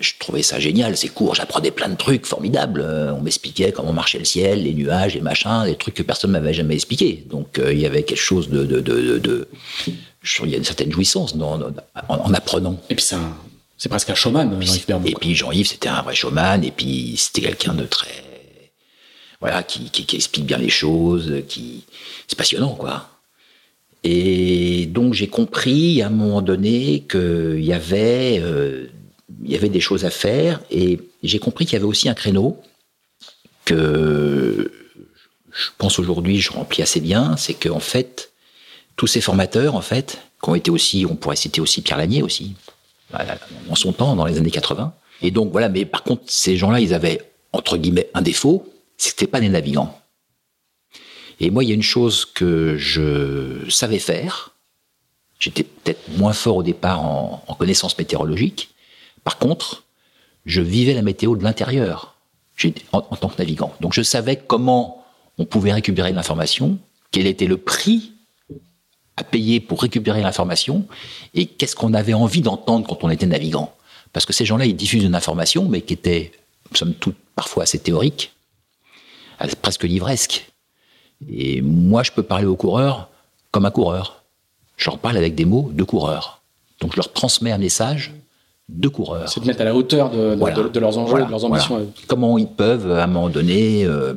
Je 0.00 0.12
trouvais 0.18 0.42
ça 0.42 0.60
génial, 0.60 0.96
c'est 0.96 1.08
court, 1.08 1.34
j'apprenais 1.34 1.70
plein 1.70 1.88
de 1.88 1.96
trucs 1.96 2.24
formidables. 2.24 2.80
Euh, 2.80 3.12
on 3.14 3.20
m'expliquait 3.20 3.72
comment 3.72 3.92
marchait 3.92 4.18
le 4.18 4.24
ciel, 4.24 4.62
les 4.62 4.74
nuages, 4.74 5.14
les 5.14 5.20
machins, 5.20 5.64
des 5.64 5.76
trucs 5.76 5.94
que 5.94 6.02
personne 6.02 6.30
ne 6.30 6.38
m'avait 6.38 6.54
jamais 6.54 6.74
expliqué. 6.74 7.24
Donc 7.28 7.58
euh, 7.58 7.72
il 7.72 7.80
y 7.80 7.86
avait 7.86 8.04
quelque 8.04 8.16
chose 8.16 8.48
de, 8.48 8.64
de, 8.64 8.80
de, 8.80 9.18
de, 9.18 9.48
il 9.86 10.50
y 10.50 10.54
a 10.54 10.58
une 10.58 10.64
certaine 10.64 10.92
jouissance 10.92 11.34
en, 11.34 11.60
en, 12.08 12.34
apprenant. 12.34 12.80
Et 12.90 12.94
puis 12.94 13.04
c'est 13.76 13.88
presque 13.88 14.10
un 14.10 14.14
showman, 14.14 14.60
Jean-Yves. 14.60 15.06
Et 15.06 15.14
puis 15.14 15.34
Jean-Yves, 15.34 15.68
c'était 15.68 15.88
un 15.88 16.02
vrai 16.02 16.14
showman, 16.14 16.62
et 16.62 16.70
puis 16.70 17.14
c'était 17.16 17.40
quelqu'un 17.40 17.74
de 17.74 17.84
très 17.84 18.24
voilà, 19.40 19.62
qui, 19.62 19.90
qui, 19.90 20.16
explique 20.16 20.46
bien 20.46 20.58
les 20.58 20.68
choses, 20.68 21.42
qui 21.48 21.84
c'est 22.26 22.36
passionnant 22.36 22.74
quoi. 22.74 23.08
Et 24.04 24.86
donc 24.86 25.14
j'ai 25.14 25.28
compris 25.28 26.02
à 26.02 26.06
un 26.06 26.10
moment 26.10 26.42
donné 26.42 27.04
qu'il 27.08 27.64
y 27.64 27.72
avait 27.72 28.40
euh, 28.40 28.86
il 29.44 29.50
y 29.50 29.56
avait 29.56 29.68
des 29.68 29.80
choses 29.80 30.04
à 30.04 30.10
faire 30.10 30.60
et 30.70 31.00
j'ai 31.22 31.38
compris 31.38 31.64
qu'il 31.64 31.74
y 31.74 31.76
avait 31.76 31.84
aussi 31.84 32.08
un 32.08 32.14
créneau 32.14 32.60
que 33.64 34.72
je 35.52 35.68
pense 35.78 35.98
aujourd'hui 35.98 36.40
je 36.40 36.52
remplis 36.52 36.82
assez 36.82 37.00
bien, 37.00 37.36
c'est 37.36 37.54
qu'en 37.54 37.76
en 37.76 37.80
fait 37.80 38.32
tous 38.96 39.06
ces 39.06 39.20
formateurs 39.20 39.74
en 39.74 39.80
fait 39.80 40.18
qui 40.42 40.50
ont 40.50 40.54
été 40.54 40.70
aussi, 40.70 41.06
on 41.08 41.16
pourrait 41.16 41.36
citer 41.36 41.60
aussi 41.60 41.82
Pierre 41.82 41.98
Lanier 41.98 42.22
aussi, 42.22 42.54
en 43.68 43.74
son 43.74 43.92
temps 43.92 44.14
dans 44.14 44.24
les 44.24 44.38
années 44.38 44.50
80. 44.50 44.94
Et 45.22 45.30
donc 45.30 45.50
voilà, 45.50 45.68
mais 45.68 45.84
par 45.84 46.04
contre 46.04 46.22
ces 46.26 46.56
gens-là 46.56 46.80
ils 46.80 46.94
avaient 46.94 47.20
entre 47.52 47.76
guillemets 47.76 48.08
un 48.14 48.22
défaut, 48.22 48.72
c'était 48.96 49.26
pas 49.26 49.40
des 49.40 49.48
navigants. 49.48 49.98
Et 51.40 51.50
moi, 51.50 51.62
il 51.62 51.68
y 51.68 51.72
a 51.72 51.74
une 51.74 51.82
chose 51.82 52.24
que 52.24 52.76
je 52.76 53.68
savais 53.70 54.00
faire. 54.00 54.50
J'étais 55.38 55.62
peut-être 55.62 56.00
moins 56.16 56.32
fort 56.32 56.56
au 56.56 56.62
départ 56.62 57.00
en, 57.00 57.44
en 57.46 57.54
connaissances 57.54 57.96
météorologiques. 57.96 58.70
Par 59.28 59.36
contre, 59.36 59.84
je 60.46 60.62
vivais 60.62 60.94
la 60.94 61.02
météo 61.02 61.36
de 61.36 61.44
l'intérieur 61.44 62.14
en, 62.92 63.02
tant 63.02 63.28
que 63.28 63.36
navigant. 63.36 63.74
Donc 63.82 63.92
je 63.92 64.00
savais 64.00 64.36
comment 64.36 65.04
on 65.36 65.44
pouvait 65.44 65.74
récupérer 65.74 66.14
l'information, 66.14 66.78
quel 67.10 67.26
était 67.26 67.44
le 67.44 67.58
prix 67.58 68.14
à 69.18 69.24
payer 69.24 69.60
pour 69.60 69.82
récupérer 69.82 70.22
l'information, 70.22 70.86
et 71.34 71.44
qu'est-ce 71.44 71.76
qu'on 71.76 71.92
avait 71.92 72.14
envie 72.14 72.40
d'entendre 72.40 72.86
quand 72.86 73.04
on 73.04 73.10
était 73.10 73.26
navigant. 73.26 73.74
Parce 74.14 74.24
que 74.24 74.32
ces 74.32 74.46
gens-là, 74.46 74.64
ils 74.64 74.74
diffusent 74.74 75.04
une 75.04 75.14
information, 75.14 75.68
mais 75.68 75.82
qui 75.82 75.92
était, 75.92 76.32
somme 76.72 76.94
toute, 76.94 77.18
parfois 77.34 77.64
assez 77.64 77.78
théorique, 77.78 78.32
presque 79.60 79.84
livresque. 79.84 80.50
Et 81.28 81.60
moi, 81.60 82.02
je 82.02 82.12
peux 82.12 82.22
parler 82.22 82.46
aux 82.46 82.56
coureurs 82.56 83.10
comme 83.50 83.66
un 83.66 83.70
coureur. 83.70 84.22
Je 84.78 84.88
leur 84.88 84.98
parle 84.98 85.18
avec 85.18 85.34
des 85.34 85.44
mots 85.44 85.70
de 85.70 85.84
coureur. 85.84 86.40
Donc, 86.80 86.92
je 86.92 86.96
leur 86.96 87.12
transmets 87.12 87.52
un 87.52 87.58
message 87.58 88.14
de 88.68 88.88
coureur. 88.88 89.28
C'est 89.28 89.40
de 89.40 89.46
mettre 89.46 89.62
à 89.62 89.64
la 89.64 89.74
hauteur 89.74 90.10
de, 90.10 90.34
leurs 90.78 90.98
enjeux, 90.98 91.24
de 91.24 91.30
leurs 91.30 91.44
ambitions. 91.44 91.90
Comment 92.06 92.36
ils 92.38 92.48
peuvent, 92.48 92.90
à 92.92 93.04
un 93.04 93.06
moment 93.06 93.30
donné, 93.30 93.84
euh, 93.84 94.14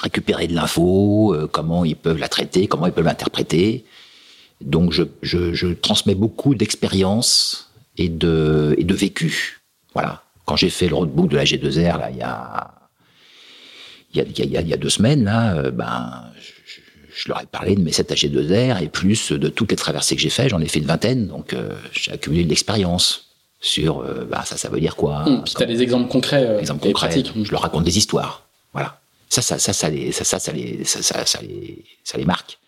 récupérer 0.00 0.46
de 0.46 0.54
l'info, 0.54 1.36
comment 1.50 1.84
ils 1.84 1.96
peuvent 1.96 2.18
la 2.18 2.28
traiter, 2.28 2.66
comment 2.66 2.86
ils 2.86 2.92
peuvent 2.92 3.04
l'interpréter. 3.04 3.84
Donc 4.60 4.92
je, 4.92 5.04
je, 5.22 5.54
je 5.54 5.68
transmets 5.68 6.14
beaucoup 6.14 6.54
d'expérience 6.54 7.70
et 7.96 8.08
de, 8.08 8.74
et 8.78 8.84
de 8.84 8.94
vécu. 8.94 9.60
Voilà. 9.94 10.22
Quand 10.44 10.56
j'ai 10.56 10.70
fait 10.70 10.88
le 10.88 10.94
roadbook 10.94 11.28
de 11.28 11.36
la 11.36 11.44
G2R, 11.44 11.98
là, 11.98 12.10
il 12.10 12.16
y 12.16 12.22
a, 12.22 12.70
il 14.14 14.18
y 14.18 14.20
a, 14.20 14.24
il 14.24 14.50
y 14.50 14.56
a, 14.56 14.60
il 14.60 14.68
y 14.68 14.72
a 14.72 14.76
deux 14.76 14.88
semaines, 14.88 15.24
là, 15.24 15.70
ben, 15.70 16.24
je, 16.40 16.80
je, 17.14 17.28
leur 17.28 17.42
ai 17.42 17.46
parlé 17.46 17.74
de 17.74 17.82
mes 17.82 17.92
7 17.92 18.12
AG2R 18.12 18.82
et 18.82 18.88
plus 18.88 19.32
de 19.32 19.48
toutes 19.48 19.70
les 19.70 19.76
traversées 19.76 20.16
que 20.16 20.22
j'ai 20.22 20.30
fait. 20.30 20.48
J'en 20.48 20.60
ai 20.60 20.68
fait 20.68 20.78
une 20.78 20.86
vingtaine, 20.86 21.26
donc 21.26 21.52
euh, 21.52 21.74
j'ai 21.92 22.12
accumulé 22.12 22.44
de 22.44 22.48
l'expérience 22.48 23.27
sur 23.60 24.00
euh, 24.00 24.24
bah, 24.24 24.44
ça, 24.44 24.56
ça 24.56 24.68
veut 24.68 24.80
dire 24.80 24.96
quoi. 24.96 25.24
Puis 25.44 25.54
tu 25.54 25.62
as 25.62 25.66
des 25.66 25.82
exemples 25.82 26.08
concrets, 26.08 26.46
euh, 26.46 26.60
exemples 26.60 26.82
concrets 26.82 27.08
pratiques. 27.08 27.32
Je 27.42 27.50
leur 27.50 27.62
raconte 27.62 27.84
des 27.84 27.98
histoires. 27.98 28.46
Voilà. 28.72 29.00
Ça, 29.28 29.42
ça, 29.42 29.58
ça, 29.58 29.72
ça, 29.72 29.90
les, 29.90 30.12
ça, 30.12 30.24
ça, 30.24 30.38
ça, 30.38 30.52
les, 30.52 30.84
ça, 30.84 31.02
ça, 31.02 31.26
ça, 31.26 31.40
les, 31.42 31.84
ça 32.04 32.16
les 32.16 32.24
marque. 32.24 32.58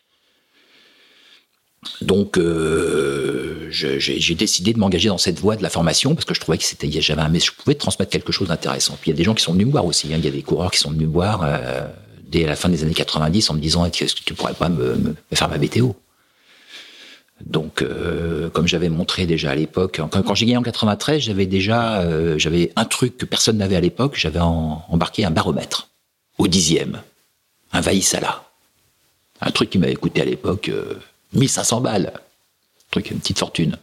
Donc, 2.02 2.36
euh, 2.36 3.68
j'ai 3.70 4.34
décidé 4.34 4.74
de 4.74 4.78
m'engager 4.78 5.08
dans 5.08 5.16
cette 5.16 5.38
voie 5.38 5.56
de 5.56 5.62
la 5.62 5.70
formation 5.70 6.14
parce 6.14 6.26
que 6.26 6.34
je 6.34 6.40
trouvais 6.40 6.58
que 6.58 6.64
c'était, 6.64 6.90
j'avais 7.00 7.22
un, 7.22 7.30
mais 7.30 7.40
je 7.40 7.52
pouvais 7.52 7.74
transmettre 7.74 8.10
quelque 8.10 8.32
chose 8.32 8.48
d'intéressant. 8.48 8.98
Puis 9.00 9.10
il 9.10 9.14
y 9.14 9.16
a 9.16 9.16
des 9.16 9.24
gens 9.24 9.34
qui 9.34 9.42
sont 9.42 9.52
venus 9.52 9.66
me 9.66 9.72
voir 9.72 9.86
aussi. 9.86 10.08
Hein. 10.12 10.16
Il 10.18 10.24
y 10.24 10.28
a 10.28 10.30
des 10.30 10.42
coureurs 10.42 10.70
qui 10.70 10.78
sont 10.78 10.90
venus 10.90 11.08
me 11.08 11.12
voir 11.12 11.40
euh, 11.42 11.86
dès 12.24 12.44
la 12.44 12.56
fin 12.56 12.68
des 12.68 12.82
années 12.82 12.92
90 12.92 13.48
en 13.48 13.54
me 13.54 13.60
disant 13.60 13.86
est-ce 13.86 14.14
que 14.14 14.20
tu 14.22 14.34
pourrais 14.34 14.52
pas 14.52 14.68
me, 14.68 14.96
me 14.96 15.14
faire 15.32 15.48
ma 15.48 15.56
BTO 15.56 15.96
donc, 17.44 17.82
euh, 17.82 18.50
comme 18.50 18.66
j'avais 18.66 18.88
montré 18.88 19.26
déjà 19.26 19.50
à 19.50 19.54
l'époque, 19.54 20.00
quand, 20.10 20.34
j'ai 20.34 20.46
gagné 20.46 20.58
en 20.58 20.62
93, 20.62 21.22
j'avais 21.22 21.46
déjà, 21.46 22.00
euh, 22.02 22.38
j'avais 22.38 22.72
un 22.76 22.84
truc 22.84 23.16
que 23.16 23.24
personne 23.24 23.56
n'avait 23.58 23.76
à 23.76 23.80
l'époque. 23.80 24.14
J'avais 24.16 24.40
embarqué 24.40 25.24
un 25.24 25.30
baromètre 25.30 25.88
au 26.38 26.48
dixième, 26.48 27.02
un 27.72 27.80
Vaïsala, 27.80 28.44
un 29.40 29.50
truc 29.50 29.70
qui 29.70 29.78
m'avait 29.78 29.94
coûté 29.94 30.20
à 30.20 30.24
l'époque 30.24 30.70
1500 31.32 31.80
balles. 31.80 32.12
Truc, 32.90 33.10
une 33.10 33.20
petite 33.20 33.38
fortune. 33.38 33.78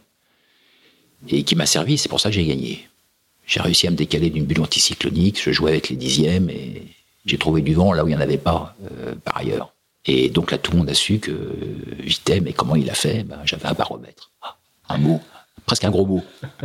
Et 1.28 1.42
qui 1.42 1.56
m'a 1.56 1.66
servi, 1.66 1.98
c'est 1.98 2.08
pour 2.08 2.20
ça 2.20 2.28
que 2.28 2.34
j'ai 2.34 2.46
gagné. 2.46 2.88
J'ai 3.46 3.60
réussi 3.60 3.86
à 3.86 3.90
me 3.90 3.96
décaler 3.96 4.30
d'une 4.30 4.44
bulle 4.44 4.60
anticyclonique, 4.60 5.42
je 5.42 5.50
jouais 5.50 5.70
avec 5.70 5.88
les 5.88 5.96
dixièmes 5.96 6.50
et 6.50 6.82
j'ai 7.24 7.38
trouvé 7.38 7.62
du 7.62 7.74
vent 7.74 7.92
là 7.92 8.04
où 8.04 8.08
il 8.08 8.10
n'y 8.10 8.16
en 8.16 8.20
avait 8.20 8.36
pas 8.36 8.76
euh, 8.84 9.14
par 9.24 9.38
ailleurs. 9.38 9.72
Et 10.08 10.30
donc 10.30 10.50
là, 10.50 10.58
tout 10.58 10.72
le 10.72 10.78
monde 10.78 10.88
a 10.88 10.94
su 10.94 11.18
que 11.20 11.54
Vitem, 12.00 12.46
et 12.46 12.54
comment 12.54 12.74
il 12.74 12.88
a 12.88 12.94
fait? 12.94 13.24
Ben, 13.24 13.38
J'avais 13.44 13.66
un 13.66 13.74
baromètre. 13.74 14.30
Ah, 14.42 14.56
un 14.88 14.96
mot, 14.96 15.20
presque 15.66 15.84
un 15.84 15.90
gros 15.90 16.06
mot. 16.06 16.22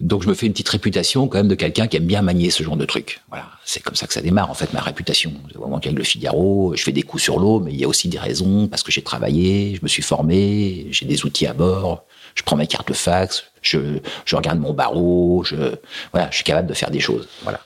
Donc 0.00 0.24
je 0.24 0.28
me 0.28 0.34
fais 0.34 0.46
une 0.46 0.52
petite 0.52 0.68
réputation 0.68 1.28
quand 1.28 1.38
même 1.38 1.48
de 1.48 1.54
quelqu'un 1.54 1.86
qui 1.86 1.96
aime 1.96 2.04
bien 2.04 2.20
manier 2.20 2.50
ce 2.50 2.64
genre 2.64 2.76
de 2.76 2.84
truc. 2.84 3.22
Voilà, 3.28 3.48
c'est 3.64 3.80
comme 3.80 3.94
ça 3.94 4.08
que 4.08 4.12
ça 4.12 4.20
démarre 4.20 4.50
en 4.50 4.54
fait 4.54 4.72
ma 4.72 4.80
réputation. 4.80 5.32
Au 5.54 5.60
moment 5.60 5.78
qu'avec 5.78 5.96
le 5.96 6.04
Figaro, 6.04 6.74
je 6.74 6.82
fais 6.82 6.90
des 6.92 7.02
coups 7.02 7.22
sur 7.22 7.38
l'eau, 7.38 7.60
mais 7.60 7.72
il 7.72 7.78
y 7.78 7.84
a 7.84 7.88
aussi 7.88 8.08
des 8.08 8.18
raisons 8.18 8.66
parce 8.66 8.82
que 8.82 8.90
j'ai 8.90 9.02
travaillé, 9.02 9.76
je 9.76 9.80
me 9.82 9.88
suis 9.88 10.02
formé, 10.02 10.88
j'ai 10.90 11.06
des 11.06 11.24
outils 11.24 11.46
à 11.46 11.54
bord, 11.54 12.04
je 12.34 12.42
prends 12.42 12.56
ma 12.56 12.66
carte 12.66 12.88
de 12.88 12.92
fax, 12.92 13.44
je, 13.62 14.00
je 14.26 14.36
regarde 14.36 14.58
mon 14.58 14.72
barreau, 14.72 15.44
je 15.44 15.56
voilà, 16.12 16.28
je 16.30 16.34
suis 16.34 16.44
capable 16.44 16.68
de 16.68 16.74
faire 16.74 16.90
des 16.90 17.00
choses. 17.00 17.28
Voilà. 17.44 17.60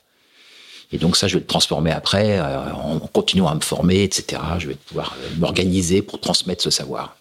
Et 0.92 0.98
donc 0.98 1.16
ça, 1.16 1.28
je 1.28 1.34
vais 1.34 1.40
le 1.40 1.46
transformer 1.46 1.90
après 1.90 2.38
euh, 2.38 2.72
en 2.72 2.98
continuant 2.98 3.48
à 3.48 3.54
me 3.54 3.60
former, 3.60 4.02
etc. 4.02 4.40
Je 4.58 4.68
vais 4.68 4.74
pouvoir 4.74 5.16
m'organiser 5.38 6.02
pour 6.02 6.20
transmettre 6.20 6.62
ce 6.62 6.70
savoir. 6.70 7.16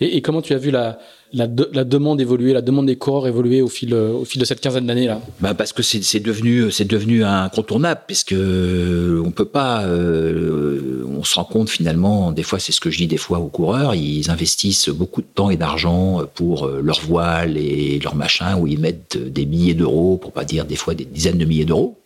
Et, 0.00 0.16
et, 0.16 0.22
comment 0.22 0.42
tu 0.42 0.52
as 0.52 0.58
vu 0.58 0.70
la, 0.70 0.98
la, 1.32 1.46
de, 1.46 1.68
la, 1.72 1.84
demande 1.84 2.20
évoluer, 2.20 2.52
la 2.52 2.62
demande 2.62 2.86
des 2.86 2.96
coureurs 2.96 3.26
évoluer 3.26 3.62
au 3.62 3.68
fil, 3.68 3.94
au 3.94 4.24
fil 4.24 4.40
de 4.40 4.44
cette 4.44 4.60
quinzaine 4.60 4.86
d'années 4.86 5.06
là? 5.06 5.20
Bah 5.40 5.54
Parce 5.54 5.72
que 5.72 5.82
c'est 5.82 6.20
devenu, 6.20 6.70
c'est 6.70 6.84
devenu 6.84 7.24
incontournable, 7.24 8.02
puisque 8.06 8.34
on 8.34 9.30
peut 9.32 9.44
pas, 9.46 9.84
euh, 9.84 11.04
on 11.18 11.24
se 11.24 11.34
rend 11.34 11.44
compte 11.44 11.68
finalement, 11.68 12.30
des 12.30 12.44
fois 12.44 12.58
c'est 12.58 12.72
ce 12.72 12.80
que 12.80 12.90
je 12.90 12.98
dis 12.98 13.06
des 13.08 13.16
fois 13.16 13.38
aux 13.38 13.48
coureurs, 13.48 13.94
ils 13.94 14.30
investissent 14.30 14.88
beaucoup 14.88 15.20
de 15.20 15.26
temps 15.34 15.50
et 15.50 15.56
d'argent 15.56 16.22
pour 16.34 16.66
euh, 16.66 16.80
leur 16.82 17.00
voile 17.00 17.56
et 17.56 17.98
leur 17.98 18.14
machin, 18.14 18.56
où 18.58 18.66
ils 18.66 18.78
mettent 18.78 19.18
des 19.18 19.46
milliers 19.46 19.74
d'euros, 19.74 20.16
pour 20.16 20.32
pas 20.32 20.44
dire 20.44 20.64
des 20.64 20.76
fois 20.76 20.94
des 20.94 21.06
dizaines 21.06 21.38
de 21.38 21.44
milliers 21.44 21.64
d'euros. 21.64 21.98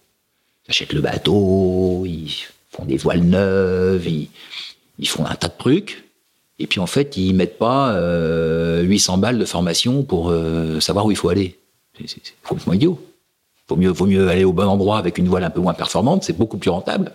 Ils 0.70 0.72
achètent 0.72 0.92
le 0.92 1.00
bateau, 1.00 2.04
ils 2.06 2.32
font 2.70 2.84
des 2.84 2.96
voiles 2.96 3.24
neuves, 3.24 4.06
ils, 4.06 4.28
ils 5.00 5.08
font 5.08 5.26
un 5.26 5.34
tas 5.34 5.48
de 5.48 5.58
trucs 5.58 6.04
et 6.60 6.66
puis 6.66 6.78
en 6.78 6.86
fait, 6.86 7.16
ils 7.16 7.34
mettent 7.34 7.58
pas 7.58 7.94
euh, 7.94 8.82
800 8.82 9.18
balles 9.18 9.38
de 9.38 9.44
formation 9.46 10.04
pour 10.04 10.30
euh, 10.30 10.78
savoir 10.78 11.06
où 11.06 11.10
il 11.10 11.16
faut 11.16 11.30
aller. 11.30 11.58
C'est 12.06 12.20
complètement 12.44 12.74
idiot. 12.74 13.00
Vaut 13.68 13.76
mieux, 13.76 13.88
vaut 13.88 14.06
mieux 14.06 14.28
aller 14.28 14.44
au 14.44 14.52
bon 14.52 14.68
endroit 14.68 14.98
avec 14.98 15.18
une 15.18 15.26
voile 15.26 15.42
un 15.42 15.50
peu 15.50 15.60
moins 15.60 15.74
performante, 15.74 16.22
c'est 16.22 16.36
beaucoup 16.36 16.58
plus 16.58 16.70
rentable. 16.70 17.12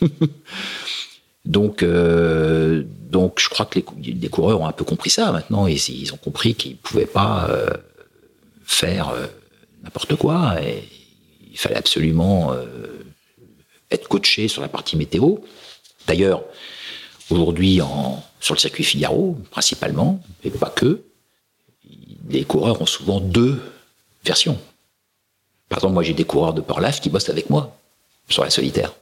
donc, 1.44 1.82
euh, 1.82 2.84
donc, 3.10 3.40
je 3.40 3.48
crois 3.48 3.66
que 3.66 3.80
les, 4.00 4.28
coureurs 4.28 4.60
ont 4.60 4.66
un 4.66 4.72
peu 4.72 4.84
compris 4.84 5.10
ça 5.10 5.30
maintenant. 5.32 5.66
Et 5.66 5.74
ils 5.74 6.14
ont 6.14 6.16
compris 6.16 6.54
qu'ils 6.54 6.76
pouvaient 6.76 7.04
pas 7.04 7.48
euh, 7.50 7.70
faire 8.64 9.08
euh, 9.10 9.26
n'importe 9.82 10.14
quoi. 10.14 10.54
Il 11.54 11.58
fallait 11.58 11.76
absolument 11.76 12.52
euh, 12.52 12.66
être 13.90 14.08
coaché 14.08 14.48
sur 14.48 14.60
la 14.60 14.68
partie 14.68 14.96
météo. 14.96 15.36
D'ailleurs, 16.06 16.42
aujourd'hui, 17.30 17.80
en 17.80 18.22
sur 18.40 18.54
le 18.54 18.60
circuit 18.60 18.84
Figaro, 18.84 19.38
principalement, 19.50 20.20
et 20.42 20.50
pas 20.50 20.68
que, 20.68 21.02
les 22.28 22.44
coureurs 22.44 22.82
ont 22.82 22.86
souvent 22.86 23.20
deux 23.20 23.58
versions. 24.22 24.58
Par 25.68 25.78
exemple, 25.78 25.94
moi, 25.94 26.02
j'ai 26.02 26.12
des 26.12 26.24
coureurs 26.24 26.52
de 26.52 26.60
Porlaf 26.60 27.00
qui 27.00 27.08
bossent 27.08 27.30
avec 27.30 27.48
moi 27.48 27.78
sur 28.28 28.44
la 28.44 28.50
solitaire. 28.50 28.92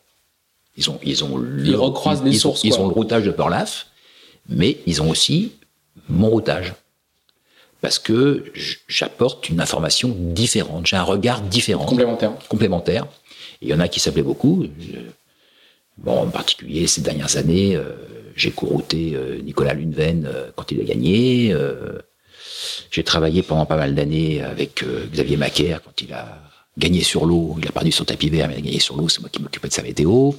Ils 0.76 0.90
ont, 0.90 1.00
ils 1.02 1.24
ont, 1.24 1.42
ils 1.64 1.74
recroisent 1.74 2.22
les 2.22 2.34
sources. 2.34 2.62
ils 2.62 2.78
ont 2.78 2.86
le 2.86 2.92
routage 2.92 3.24
de 3.24 3.32
Porlaf, 3.32 3.88
mais 4.48 4.78
ils 4.86 5.02
ont 5.02 5.10
aussi 5.10 5.52
mon 6.08 6.28
routage. 6.28 6.74
Parce 7.82 7.98
que 7.98 8.44
j'apporte 8.86 9.48
une 9.48 9.60
information 9.60 10.14
différente, 10.16 10.86
j'ai 10.86 10.96
un 10.96 11.02
regard 11.02 11.42
différent. 11.42 11.84
Complémentaire. 11.84 12.32
Complémentaire. 12.48 13.06
il 13.60 13.68
y 13.68 13.74
en 13.74 13.80
a 13.80 13.88
qui 13.88 13.98
s'appelaient 13.98 14.22
beaucoup. 14.22 14.64
Bon, 15.98 16.20
en 16.20 16.28
particulier 16.28 16.86
ces 16.86 17.00
dernières 17.00 17.36
années, 17.36 17.74
euh, 17.74 17.92
j'ai 18.36 18.52
courrouté 18.52 19.12
euh, 19.14 19.42
Nicolas 19.42 19.74
Luneven 19.74 20.26
euh, 20.26 20.50
quand 20.54 20.70
il 20.70 20.80
a 20.80 20.84
gagné. 20.84 21.54
J'ai 22.92 23.02
travaillé 23.02 23.42
pendant 23.42 23.66
pas 23.66 23.76
mal 23.76 23.96
d'années 23.96 24.42
avec 24.42 24.84
Xavier 25.12 25.36
Macaire 25.36 25.82
quand 25.82 26.00
il 26.00 26.12
a 26.12 26.40
gagné 26.78 27.02
sur 27.02 27.26
l'eau. 27.26 27.56
Il 27.58 27.66
a 27.66 27.72
perdu 27.72 27.90
son 27.90 28.04
tapis 28.04 28.30
vert, 28.30 28.46
mais 28.46 28.54
il 28.54 28.58
a 28.58 28.62
gagné 28.62 28.78
sur 28.78 28.96
l'eau. 28.96 29.08
C'est 29.08 29.20
moi 29.20 29.28
qui 29.30 29.42
m'occupais 29.42 29.68
de 29.68 29.72
sa 29.72 29.82
météo. 29.82 30.30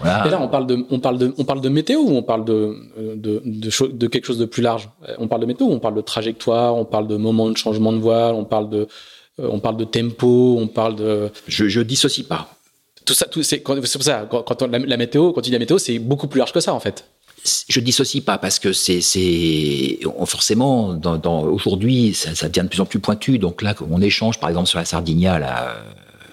Voilà. 0.00 0.26
Et 0.26 0.30
là, 0.30 0.40
on 0.40 0.48
parle 0.48 0.66
de, 0.66 0.84
on 0.90 1.00
parle 1.00 1.18
de, 1.18 1.34
on 1.38 1.44
parle 1.44 1.60
de 1.60 1.68
météo 1.68 2.00
ou 2.00 2.16
on 2.16 2.22
parle 2.22 2.44
de, 2.44 2.76
de, 3.16 3.42
de, 3.44 3.92
de, 3.92 4.06
quelque 4.06 4.24
chose 4.24 4.38
de 4.38 4.44
plus 4.44 4.62
large? 4.62 4.88
On 5.18 5.28
parle 5.28 5.42
de 5.42 5.46
météo, 5.46 5.66
on 5.66 5.80
parle 5.80 5.94
de 5.94 6.00
trajectoire, 6.00 6.76
on 6.76 6.84
parle 6.84 7.08
de 7.08 7.16
moment 7.16 7.50
de 7.50 7.56
changement 7.56 7.92
de 7.92 7.98
voile, 7.98 8.34
on 8.34 8.44
parle 8.44 8.68
de, 8.70 8.88
on 9.38 9.60
parle 9.60 9.76
de 9.76 9.84
tempo, 9.84 10.56
on 10.58 10.66
parle 10.66 10.96
de. 10.96 11.30
Je, 11.48 11.68
je 11.68 11.80
dissocie 11.80 12.26
pas 12.26 12.48
tout 13.04 13.14
ça, 13.14 13.26
tout, 13.26 13.42
c'est 13.42 13.58
pour 13.62 14.02
ça. 14.02 14.26
Quand, 14.30 14.62
on, 14.62 14.66
la, 14.66 14.96
météo, 14.96 15.32
quand 15.32 15.42
il 15.42 15.44
dit 15.44 15.52
la 15.52 15.58
météo, 15.58 15.78
c'est 15.78 15.98
beaucoup 15.98 16.26
plus 16.26 16.38
large 16.38 16.52
que 16.52 16.60
ça 16.60 16.72
en 16.72 16.80
fait. 16.80 17.06
Je 17.68 17.78
dissocie 17.80 18.24
pas 18.24 18.38
parce 18.38 18.58
que 18.58 18.72
c'est, 18.72 19.02
c'est 19.02 19.98
forcément 20.24 20.94
dans, 20.94 21.18
dans 21.18 21.42
aujourd'hui 21.42 22.14
ça, 22.14 22.34
ça, 22.34 22.48
devient 22.48 22.64
de 22.64 22.68
plus 22.68 22.80
en 22.80 22.86
plus 22.86 23.00
pointu. 23.00 23.38
Donc 23.38 23.60
là, 23.60 23.74
on 23.90 24.00
échange 24.00 24.40
par 24.40 24.48
exemple 24.48 24.68
sur 24.68 24.78
la 24.78 24.86
Sardinia 24.86 25.38
là, 25.38 25.76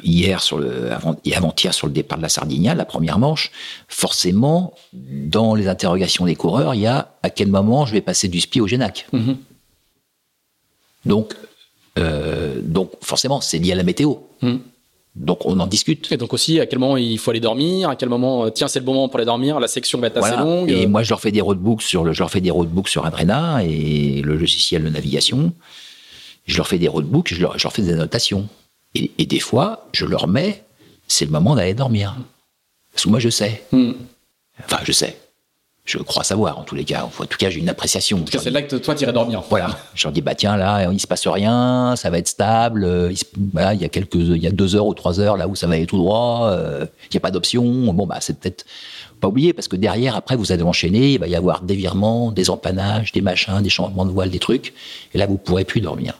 hier 0.04 0.42
sur 0.42 0.58
le 0.58 0.92
avant, 0.92 1.16
et 1.26 1.36
avant-hier 1.36 1.74
sur 1.74 1.88
le 1.88 1.94
départ 1.94 2.18
de 2.18 2.24
la 2.24 2.30
Sardinia, 2.30 2.76
la 2.76 2.86
première 2.86 3.20
manche. 3.20 3.52
Forcément, 3.88 4.74
dans 4.94 5.56
les 5.56 5.68
interrogations 5.68 6.26
des 6.26 6.36
coureurs, 6.36 6.76
il 6.76 6.82
y 6.82 6.88
a 6.88 7.14
à 7.24 7.30
quel 7.30 7.48
moment 7.48 7.86
je 7.86 7.94
vais 7.94 8.02
passer 8.02 8.28
du 8.28 8.40
SPI 8.40 8.62
au 8.62 8.68
Génac. 8.68 9.08
Mm-hmm. 9.14 9.36
Donc, 11.06 11.34
euh, 11.98 12.60
donc 12.62 12.92
forcément, 13.02 13.42
c'est 13.42 13.58
lié 13.58 13.74
à 13.74 13.76
la 13.76 13.84
météo. 13.84 14.16
Mm. 14.42 14.58
Donc 15.16 15.46
on 15.46 15.60
en 15.60 15.68
discute. 15.68 16.10
Et 16.12 16.18
donc 16.18 16.34
aussi 16.34 16.60
à 16.60 16.66
quel 16.66 16.80
moment 16.80 16.96
il 16.96 17.20
faut 17.20 17.32
aller 17.32 17.42
dormir, 17.42 17.90
à 17.90 17.96
quel 17.98 18.08
moment 18.08 18.46
euh, 18.46 18.50
tiens 18.50 18.70
c'est 18.70 18.80
le 18.80 18.86
bon 18.86 18.94
moment 18.94 19.10
pour 19.10 19.18
aller 19.18 19.26
dormir, 19.26 19.60
la 19.60 19.68
section 19.68 20.00
va 20.00 20.08
être 20.08 20.18
assez 20.18 20.38
longue. 20.38 20.72
Et 20.72 20.88
moi 20.88 21.04
je 21.04 21.10
leur 21.10 21.20
fais 21.20 21.32
des 21.32 21.42
roadbooks 21.42 21.82
sur 21.82 22.06
le, 22.06 22.14
je 22.14 22.20
leur 22.20 22.32
fais 22.32 22.40
des 22.40 22.52
roadbooks 22.52 22.88
sur 22.88 23.06
Adrena 23.06 23.62
et 23.64 24.22
le 24.22 24.38
logiciel 24.38 24.84
de 24.84 24.90
navigation. 24.90 25.52
Je 26.46 26.56
leur 26.56 26.68
fais 26.68 26.78
des 26.78 26.88
roadbooks, 26.88 27.34
je 27.34 27.42
leur, 27.42 27.60
je 27.60 27.64
leur 27.64 27.74
fais 27.74 27.82
des 27.82 27.92
annotations. 27.92 28.48
Et, 28.96 29.12
et, 29.18 29.26
des 29.26 29.40
fois 29.40 29.88
je 29.94 30.06
leur 30.06 30.28
mets 30.28 30.64
c'est 31.08 31.26
le 31.26 31.32
moment 31.32 31.56
d'aller 31.56 31.74
dormir. 31.74 32.16
Parce 32.94 33.06
que 33.06 33.10
moi 33.10 33.20
je 33.20 33.30
sais. 33.30 33.64
Hmm. 33.72 33.94
Enfin 34.60 34.80
je 34.84 34.92
sais 34.92 35.18
je 35.84 35.98
crois 35.98 36.24
savoir 36.24 36.60
en 36.60 36.64
tous 36.64 36.76
les 36.76 36.86
cas. 36.86 37.04
En 37.04 37.26
tout 37.26 37.38
cas, 37.38 37.50
j'ai 37.50 37.60
une 37.60 37.70
appréciation. 37.70 38.20
En 38.20 38.22
tout 38.22 38.32
cas, 38.32 38.40
c'est 38.40 38.52
là 38.52 38.62
que 38.62 38.76
toi, 38.76 38.96
tu 38.96 39.04
irais 39.04 39.14
dormir. 39.14 39.44
Voilà. 39.50 39.78
Je 39.96 40.04
leur 40.04 40.14
dis, 40.14 40.22
bah 40.22 40.36
tiens, 40.36 40.56
là, 40.56 40.90
il 40.92 41.00
se 41.00 41.08
passe 41.08 41.28
rien, 41.28 41.96
ça 41.96 42.10
va 42.10 42.20
être 42.20 42.28
stable. 42.28 43.10
Il, 43.12 43.18
voilà, 43.52 43.74
il 43.74 43.82
y 43.82 43.86
a 43.86 43.90
quelques, 43.90 44.16
il 44.16 44.38
y 44.38 44.48
a 44.48 44.52
deux 44.52 44.76
heures 44.76 44.86
ou 44.86 44.94
trois 44.94 45.20
heures 45.20 45.38
là 45.38 45.48
où 45.48 45.56
ça 45.56 45.68
va 45.68 45.76
aller 45.76 45.88
tout 45.88 45.98
droit. 45.98 46.50
Euh, 46.52 46.86
il 47.06 47.14
n'y 47.14 47.18
a 47.18 47.20
pas 47.20 47.32
d'option. 47.32 47.64
Bon, 47.94 48.06
bah 48.06 48.18
c'est 48.22 48.40
peut-être 48.40 48.66
pas 49.20 49.28
oublier 49.28 49.54
parce 49.54 49.68
que 49.68 49.76
derrière, 49.76 50.16
après, 50.16 50.36
vous 50.36 50.52
allez 50.52 50.64
enchaîner. 50.64 51.14
Il 51.14 51.20
va 51.20 51.28
y 51.28 51.36
avoir 51.36 51.62
des 51.62 51.76
virements, 51.76 52.32
des 52.32 52.50
empannages, 52.50 53.12
des 53.12 53.22
machins, 53.22 53.62
des 53.62 53.70
changements 53.70 54.06
de 54.06 54.12
voile, 54.12 54.30
des 54.30 54.40
trucs. 54.40 54.74
Et 55.14 55.18
là, 55.18 55.26
vous 55.26 55.38
pourrez 55.38 55.66
plus 55.66 55.82
dormir. 55.82 56.16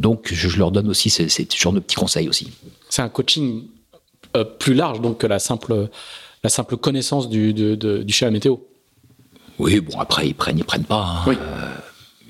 Donc, 0.00 0.32
je, 0.32 0.48
je 0.48 0.58
leur 0.58 0.72
donne 0.72 0.88
aussi 0.88 1.10
ces, 1.10 1.28
ces 1.28 1.46
genre 1.54 1.72
de 1.72 1.80
petits 1.80 1.96
conseils 1.96 2.28
aussi. 2.28 2.50
C'est 2.90 3.02
un 3.02 3.08
coaching 3.08 3.64
plus 4.58 4.74
large 4.74 5.00
donc 5.00 5.18
que 5.18 5.26
la 5.26 5.38
simple, 5.38 5.88
la 6.42 6.50
simple 6.50 6.76
connaissance 6.76 7.28
du, 7.28 7.54
du 7.54 8.12
schéma 8.12 8.30
météo. 8.30 8.56
Oui, 9.58 9.80
bon, 9.80 9.98
après, 10.00 10.26
ils 10.26 10.34
prennent, 10.34 10.58
ils 10.58 10.64
prennent 10.64 10.84
pas. 10.84 11.04
Hein. 11.04 11.22
Oui. 11.26 11.38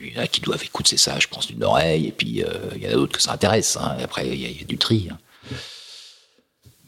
il 0.00 0.14
y 0.14 0.18
en 0.18 0.22
a 0.22 0.26
qui 0.26 0.40
doivent 0.40 0.62
écouter 0.62 0.96
ça, 0.96 1.18
je 1.18 1.26
pense, 1.26 1.46
d'une 1.46 1.64
oreille, 1.64 2.08
et 2.08 2.12
puis 2.12 2.42
il 2.74 2.82
y 2.82 2.86
en 2.86 2.90
a 2.90 2.92
d'autres 2.94 3.16
que 3.16 3.22
ça 3.22 3.32
intéresse. 3.32 3.78
Hein. 3.80 3.96
après, 4.02 4.28
il 4.28 4.40
y, 4.40 4.62
a 4.62 4.64
du 4.64 4.76
tri. 4.76 5.08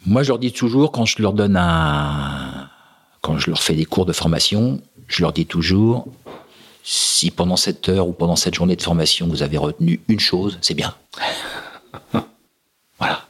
Moi, 0.05 0.23
je 0.23 0.29
leur 0.29 0.39
dis 0.39 0.53
toujours, 0.53 0.93
quand 0.93 1.07
je 1.07 1.21
leur 1.23 1.33
donne 1.33 1.57
un. 1.57 2.69
Quand 3.23 3.39
je 3.39 3.51
leur 3.51 3.61
fais 3.61 3.75
des 3.75 3.87
cours 3.87 4.07
de 4.07 4.13
formation, 4.13 4.81
je 5.09 5.23
leur 5.23 5.33
dis 5.33 5.47
toujours 5.47 6.07
si 6.89 7.33
pendant 7.33 7.57
cette 7.57 7.89
heure 7.89 8.07
ou 8.07 8.13
pendant 8.13 8.37
cette 8.37 8.55
journée 8.55 8.77
de 8.77 8.83
formation, 8.83 9.27
vous 9.27 9.43
avez 9.43 9.59
retenu 9.59 10.01
une 10.07 10.21
chose, 10.21 10.57
c'est 10.63 10.75
bien. 10.75 10.95
voilà. 13.01 13.27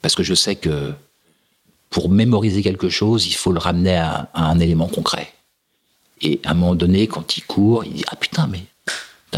Parce 0.00 0.14
que 0.14 0.22
je 0.22 0.34
sais 0.34 0.54
que 0.54 0.94
pour 1.90 2.08
mémoriser 2.08 2.62
quelque 2.62 2.88
chose, 2.88 3.26
il 3.26 3.34
faut 3.34 3.50
le 3.50 3.58
ramener 3.58 3.96
à, 3.96 4.30
un 4.34 4.60
élément 4.60 4.86
concret. 4.86 5.32
Et 6.22 6.40
à 6.44 6.52
un 6.52 6.54
moment 6.54 6.76
donné, 6.76 7.08
quand 7.08 7.36
il 7.36 7.44
court, 7.44 7.84
il 7.84 7.94
dit 7.94 8.04
Ah 8.06 8.14
putain, 8.14 8.46
mais 8.46 8.62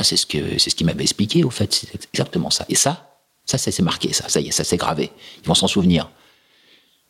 c'est 0.03 0.19
ce 0.19 0.27
que 0.27 0.59
c'est 0.59 0.69
ce 0.69 0.75
qu'il 0.75 0.87
m'avait 0.87 1.03
expliqué, 1.03 1.43
au 1.43 1.51
fait, 1.51 1.73
c'est 1.73 1.95
exactement 2.13 2.51
ça. 2.51 2.67
Et 2.69 2.75
ça, 2.75 3.19
ça, 3.47 3.57
c'est 3.57 3.81
marqué, 3.81 4.13
ça, 4.13 4.29
ça 4.29 4.41
y 4.41 4.49
est, 4.49 4.53
ça 4.53 4.63
c'est 4.63 4.77
gravé. 4.77 5.11
Ils 5.43 5.49
vont 5.49 5.55
s'en 5.55 5.69
souvenir. 5.69 6.11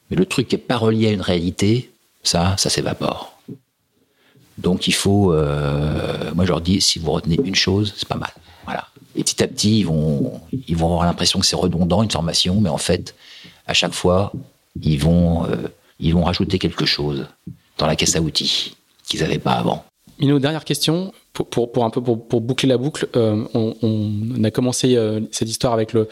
Mais 0.09 0.17
le 0.17 0.25
truc 0.25 0.47
qui 0.47 0.55
n'est 0.55 0.63
pas 0.63 0.77
relié 0.77 1.09
à 1.09 1.13
une 1.13 1.21
réalité, 1.21 1.91
ça, 2.23 2.57
ça 2.57 2.71
s'évapore. 2.71 3.38
Donc 4.59 4.89
il 4.89 4.95
faut, 4.95 5.33
euh, 5.33 6.33
moi 6.35 6.45
je 6.45 6.51
leur 6.51 6.61
dis, 6.61 6.81
si 6.81 6.99
vous 6.99 7.13
retenez 7.13 7.39
une 7.43 7.55
chose, 7.55 7.95
c'est 7.97 8.09
pas 8.09 8.17
mal. 8.17 8.31
Voilà. 8.65 8.89
Et 9.17 9.23
petit 9.23 9.43
à 9.43 9.47
petit, 9.47 9.79
ils 9.79 9.87
vont, 9.87 10.41
ils 10.53 10.77
vont 10.77 10.87
avoir 10.87 11.07
l'impression 11.07 11.39
que 11.39 11.47
c'est 11.47 11.57
redondant 11.57 12.03
une 12.03 12.11
formation, 12.11 12.61
mais 12.61 12.69
en 12.69 12.79
fait, 12.79 13.15
à 13.67 13.75
chaque 13.75 13.95
fois, 13.95 14.33
ils 14.83 14.99
vont, 14.99 15.47
euh, 15.47 15.69
ils 16.01 16.13
vont 16.13 16.25
rajouter 16.25 16.59
quelque 16.59 16.85
chose 16.85 17.27
dans 17.79 17.87
la 17.87 17.97
caisse 17.97 18.17
à 18.17 18.21
outils 18.21 18.77
qu'ils 19.09 19.21
n'avaient 19.21 19.39
pas 19.39 19.53
avant. 19.53 19.85
Mino, 20.19 20.39
dernière 20.39 20.65
question 20.65 21.13
pour, 21.45 21.73
pour, 21.73 21.85
un 21.85 21.91
peu 21.91 22.03
pour, 22.03 22.27
pour, 22.27 22.41
boucler 22.41 22.69
la 22.69 22.79
boucle, 22.79 23.09
euh, 23.17 23.45
on, 23.55 23.75
on, 23.83 24.45
a 24.45 24.51
commencé 24.51 24.97
euh, 24.97 25.21
cette 25.31 25.49
histoire 25.49 25.73
avec 25.73 25.93
le, 25.93 26.09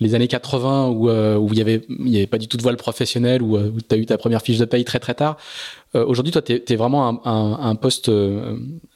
les 0.00 0.14
années 0.14 0.28
80 0.28 0.88
où, 0.88 1.08
euh, 1.08 1.36
où 1.36 1.48
il 1.52 1.58
y 1.58 1.60
avait 1.60 1.82
avait 2.08 2.26
pas 2.26 2.38
du 2.38 2.48
tout 2.48 2.56
de 2.56 2.62
voile 2.62 2.76
professionnel 2.76 3.42
où, 3.42 3.56
où 3.56 3.80
tu 3.80 3.94
as 3.94 3.98
eu 3.98 4.06
ta 4.06 4.18
première 4.18 4.42
fiche 4.42 4.58
de 4.58 4.64
paye 4.64 4.84
très 4.84 4.98
très 4.98 5.14
tard. 5.14 5.36
Aujourd'hui, 5.94 6.30
toi, 6.30 6.42
tu 6.42 6.52
es, 6.52 6.76
vraiment 6.76 7.08
un, 7.08 7.20
un, 7.24 7.70
un 7.70 7.74
poste 7.74 8.10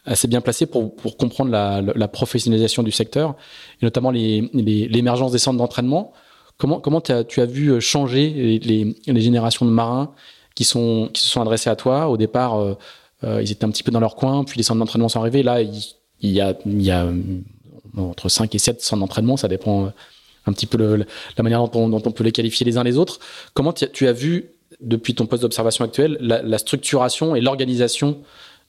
assez 0.05 0.29
bien 0.29 0.43
placé 0.43 0.67
pour, 0.67 0.95
pour 0.95 1.17
comprendre 1.17 1.51
la, 1.51 1.81
la, 1.81 2.09
professionnalisation 2.09 2.83
du 2.83 2.91
secteur 2.91 3.37
et 3.81 3.87
notamment 3.87 4.11
l'émergence 4.11 5.31
les, 5.31 5.37
des 5.37 5.39
centres 5.39 5.57
d'entraînement. 5.57 6.13
Comment, 6.59 6.79
comment 6.79 7.01
as, 7.09 7.25
tu 7.25 7.41
as 7.41 7.47
vu 7.47 7.81
changer 7.81 8.61
les, 8.63 8.95
les, 9.07 9.21
générations 9.23 9.65
de 9.65 9.71
marins 9.71 10.13
qui, 10.55 10.65
sont, 10.65 11.09
qui 11.15 11.23
se 11.23 11.29
sont 11.29 11.41
adressés 11.41 11.71
à 11.71 11.77
toi 11.77 12.09
au 12.09 12.19
départ 12.19 12.61
euh, 12.61 12.77
ils 13.23 13.53
étaient 13.53 13.65
un 13.65 13.71
petit 13.71 13.83
peu 13.83 13.91
dans 13.91 14.01
leur 14.01 14.17
coin, 14.17 14.45
puis 14.45 14.57
les 14.57 14.63
centres 14.63 14.79
d'entraînement 14.79 15.09
sont 15.09 15.21
arrivés. 15.21 15.43
Là, 15.43 15.61
il, 16.23 16.31
y 16.31 16.41
a, 16.41 16.55
euh, 16.67 17.13
entre 17.97 18.29
5 18.29 18.55
et 18.55 18.59
7 18.59 18.83
centres 18.83 19.01
d'entraînement, 19.01 19.37
ça 19.37 19.49
dépend 19.49 19.87
euh, 19.87 19.89
un 20.47 20.53
petit 20.53 20.67
peu 20.67 20.79
le, 20.79 21.07
la 21.37 21.43
manière 21.43 21.67
dont 21.69 22.03
on, 22.05 22.11
peut 22.11 22.25
les 22.25 22.33
qualifier 22.33 22.65
les 22.65 22.77
uns 22.77 22.85
les 22.85 22.97
autres. 22.97 23.21
Comment 23.55 23.73
tu 23.73 24.07
as 24.07 24.13
vu, 24.13 24.51
depuis 24.81 25.15
ton 25.15 25.27
poste 25.27 25.43
d'observation 25.43 25.85
actuel, 25.85 26.17
la, 26.21 26.59
structuration 26.59 27.35
et 27.35 27.41
l'organisation 27.41 28.19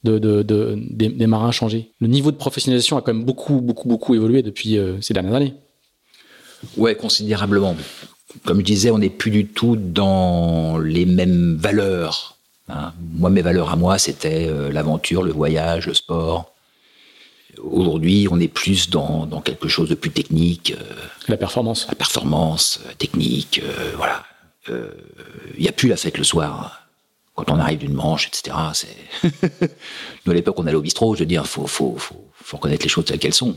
de, 0.04 0.18
de, 0.18 0.42
de, 0.42 0.78
des, 0.90 1.10
des, 1.10 1.28
marins 1.28 1.52
changer 1.52 1.92
Le 2.00 2.08
niveau 2.08 2.32
de 2.32 2.38
professionnalisation 2.38 2.98
a 2.98 3.02
quand 3.02 3.14
même 3.14 3.24
beaucoup, 3.24 3.62
beaucoup, 3.62 3.88
beaucoup 3.88 4.16
évolué 4.16 4.42
depuis 4.42 4.78
ces 5.00 5.14
dernières 5.14 5.36
années. 5.36 5.54
Ouais, 6.76 6.96
considérablement. 6.96 7.76
Comme 8.46 8.60
je 8.60 8.66
disais, 8.66 8.92
on 8.92 8.98
n'est 8.98 9.10
plus 9.10 9.32
du 9.32 9.46
tout 9.46 9.76
dans 9.76 10.80
les 10.80 11.06
mêmes 11.06 11.56
valeurs 11.56 12.38
Hein. 12.72 12.94
Moi, 13.14 13.30
mes 13.30 13.42
valeurs 13.42 13.70
à 13.70 13.76
moi, 13.76 13.98
c'était 13.98 14.48
euh, 14.48 14.72
l'aventure, 14.72 15.24
le 15.24 15.32
voyage, 15.32 15.88
le 15.88 15.94
sport. 15.94 16.54
Aujourd'hui, 17.62 18.28
on 18.32 18.40
est 18.40 18.48
plus 18.48 18.90
dans, 18.90 19.28
quelque 19.42 19.68
chose 19.68 19.90
de 19.90 19.96
plus 19.96 20.12
technique. 20.12 20.74
Euh, 20.80 20.94
la 21.28 21.38
performance. 21.38 21.86
La 21.90 21.96
performance, 21.96 22.80
euh, 22.88 22.94
technique, 22.98 23.62
voilà. 23.98 24.24
Il 24.70 25.62
n'y 25.62 25.68
a 25.68 25.72
plus 25.72 25.90
la 25.90 25.98
fête 25.98 26.18
le 26.18 26.24
soir. 26.24 26.88
Quand 27.34 27.50
on 27.50 27.58
arrive 27.58 27.80
d'une 27.80 27.94
manche, 27.94 28.28
etc. 28.28 28.56
Nous, 30.26 30.32
à 30.32 30.36
l'époque, 30.36 30.60
on 30.60 30.68
allait 30.68 30.76
au 30.76 30.82
bistrot. 30.82 31.16
Je 31.16 31.22
veux 31.22 31.26
dire, 31.26 31.42
il 31.44 31.48
faut, 31.48 31.66
faut, 31.66 31.96
faut, 31.98 32.58
reconnaître 32.58 32.84
les 32.84 32.90
choses 32.90 33.06
telles 33.06 33.18
qu'elles 33.18 33.34
sont. 33.34 33.56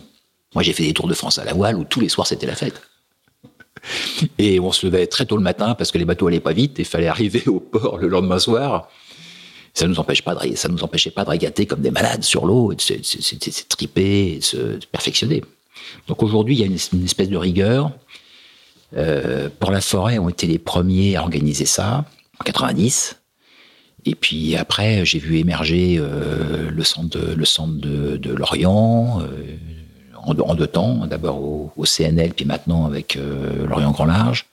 Moi, 0.55 0.63
j'ai 0.63 0.73
fait 0.73 0.85
des 0.85 0.95
tours 0.95 1.07
de 1.07 1.15
France 1.15 1.39
à 1.39 1.45
la 1.45 1.53
voile 1.53 1.77
où 1.77 1.85
tous 1.85 2.01
les 2.01 2.09
soirs, 2.09 2.27
c'était 2.27 2.47
la 2.47 2.55
fête. 2.55 2.81
Et 4.39 4.61
on 4.61 4.73
se 4.73 4.87
levait 4.87 5.07
très 5.07 5.27
tôt 5.27 5.37
le 5.37 5.43
matin 5.43 5.75
parce 5.75 5.91
que 5.91 5.99
les 5.99 6.07
bateaux 6.07 6.27
allaient 6.27 6.41
pas 6.41 6.53
vite 6.53 6.79
et 6.79 6.83
il 6.83 6.89
fallait 6.89 7.07
arriver 7.17 7.43
au 7.47 7.61
port 7.61 7.99
le 7.99 8.09
lendemain 8.09 8.39
soir 8.39 8.89
ça 9.75 9.89
nous 9.89 9.99
empêche 9.99 10.23
pas 10.23 10.35
de, 10.35 10.55
ça 10.55 10.69
nous 10.69 10.83
empêchait 10.85 11.11
pas 11.11 11.25
de 11.25 11.31
régater 11.31 11.67
comme 11.67 11.81
des 11.81 11.91
malades 11.91 12.23
sur 12.23 12.47
l'eau, 12.47 12.73
de 12.73 12.81
se, 12.81 13.65
triper, 13.69 14.35
et 14.35 14.39
de 14.39 14.45
se 14.45 14.79
perfectionner. 14.93 15.43
Donc 16.07 16.23
aujourd'hui, 16.23 16.55
il 16.55 16.61
y 16.61 16.63
a 16.63 16.67
une, 16.67 17.05
espèce 17.05 17.29
de 17.29 17.37
rigueur. 17.37 17.91
Euh, 18.97 19.49
pour 19.59 19.73
la 19.73 19.81
forêt, 19.81 20.19
on 20.19 20.29
était 20.29 20.47
les 20.47 20.61
premiers 20.61 21.17
à 21.17 21.23
organiser 21.23 21.67
ça 21.67 22.05
en 22.39 22.45
90. 22.45 23.17
Et 24.07 24.15
puis 24.15 24.55
après, 24.57 25.05
j'ai 25.05 25.19
vu 25.19 25.39
émerger 25.39 25.97
euh, 25.99 26.71
le 26.71 26.85
centre 26.85 27.19
de, 27.19 27.35
le 27.35 27.45
centre 27.45 27.75
de, 27.75 28.31
Lorient 28.31 29.23
euh, 29.23 29.57
en, 30.23 30.55
deux 30.55 30.67
temps. 30.67 31.07
D'abord 31.07 31.39
au, 31.39 31.73
au, 31.77 31.85
CNL, 31.87 32.33
puis 32.35 32.45
maintenant 32.45 32.87
avec 32.87 33.17
euh, 33.17 33.67
Lorient 33.67 33.93
Grand 33.93 34.05
Large. 34.05 34.47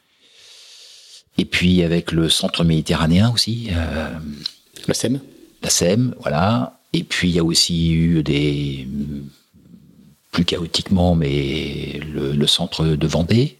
Et 1.37 1.45
puis 1.45 1.83
avec 1.83 2.11
le 2.11 2.29
centre 2.29 2.63
méditerranéen 2.63 3.31
aussi. 3.31 3.69
La 4.87 4.93
SEM 4.93 5.19
La 5.61 5.69
SEM, 5.69 6.15
voilà. 6.19 6.79
Et 6.93 7.03
puis 7.03 7.29
il 7.29 7.35
y 7.35 7.39
a 7.39 7.43
aussi 7.43 7.93
eu 7.93 8.23
des 8.23 8.87
plus 10.31 10.45
chaotiquement, 10.45 11.15
mais 11.15 11.99
le, 12.13 12.47
centre 12.47 12.85
de 12.85 13.07
Vendée. 13.07 13.59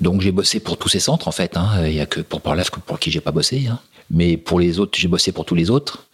Donc 0.00 0.22
j'ai 0.22 0.32
bossé 0.32 0.60
pour 0.60 0.76
tous 0.76 0.88
ces 0.88 0.98
centres 0.98 1.28
en 1.28 1.32
fait. 1.32 1.56
Hein. 1.56 1.86
Il 1.86 1.92
n'y 1.92 2.00
a 2.00 2.06
que 2.06 2.20
pour 2.20 2.40
Parlaf 2.40 2.70
pour 2.70 2.98
qui 2.98 3.10
j'ai 3.10 3.20
pas 3.20 3.30
bossé. 3.30 3.66
Hein. 3.70 3.78
Mais 4.10 4.36
pour 4.36 4.60
les 4.60 4.80
autres, 4.80 4.98
j'ai 4.98 5.08
bossé 5.08 5.32
pour 5.32 5.44
tous 5.44 5.54
les 5.54 5.70
autres. 5.70 6.06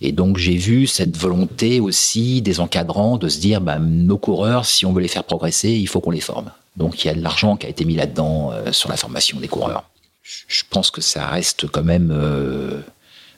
Et 0.00 0.12
donc 0.12 0.38
j'ai 0.38 0.56
vu 0.56 0.86
cette 0.86 1.16
volonté 1.16 1.80
aussi 1.80 2.42
des 2.42 2.60
encadrants 2.60 3.18
de 3.18 3.28
se 3.28 3.40
dire, 3.40 3.60
bah, 3.60 3.78
nos 3.78 4.18
coureurs, 4.18 4.66
si 4.66 4.86
on 4.86 4.92
veut 4.92 5.02
les 5.02 5.08
faire 5.08 5.24
progresser, 5.24 5.70
il 5.70 5.88
faut 5.88 6.00
qu'on 6.00 6.12
les 6.12 6.20
forme. 6.20 6.52
Donc 6.76 7.04
il 7.04 7.08
y 7.08 7.10
a 7.10 7.14
de 7.14 7.22
l'argent 7.22 7.56
qui 7.56 7.66
a 7.66 7.68
été 7.68 7.84
mis 7.84 7.96
là-dedans 7.96 8.52
euh, 8.52 8.72
sur 8.72 8.88
la 8.88 8.96
formation 8.96 9.40
des 9.40 9.48
coureurs 9.48 9.84
je 10.24 10.62
pense 10.68 10.90
que 10.90 11.00
ça 11.00 11.26
reste 11.26 11.66
quand 11.68 11.84
même 11.84 12.10
euh, 12.10 12.80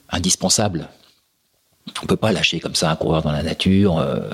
indispensable. 0.09 0.89
On 2.01 2.05
peut 2.05 2.15
pas 2.15 2.31
lâcher 2.31 2.59
comme 2.59 2.75
ça 2.75 2.89
un 2.89 2.95
coureur 2.95 3.21
dans 3.21 3.31
la 3.31 3.43
nature, 3.43 3.97
euh, 3.97 4.29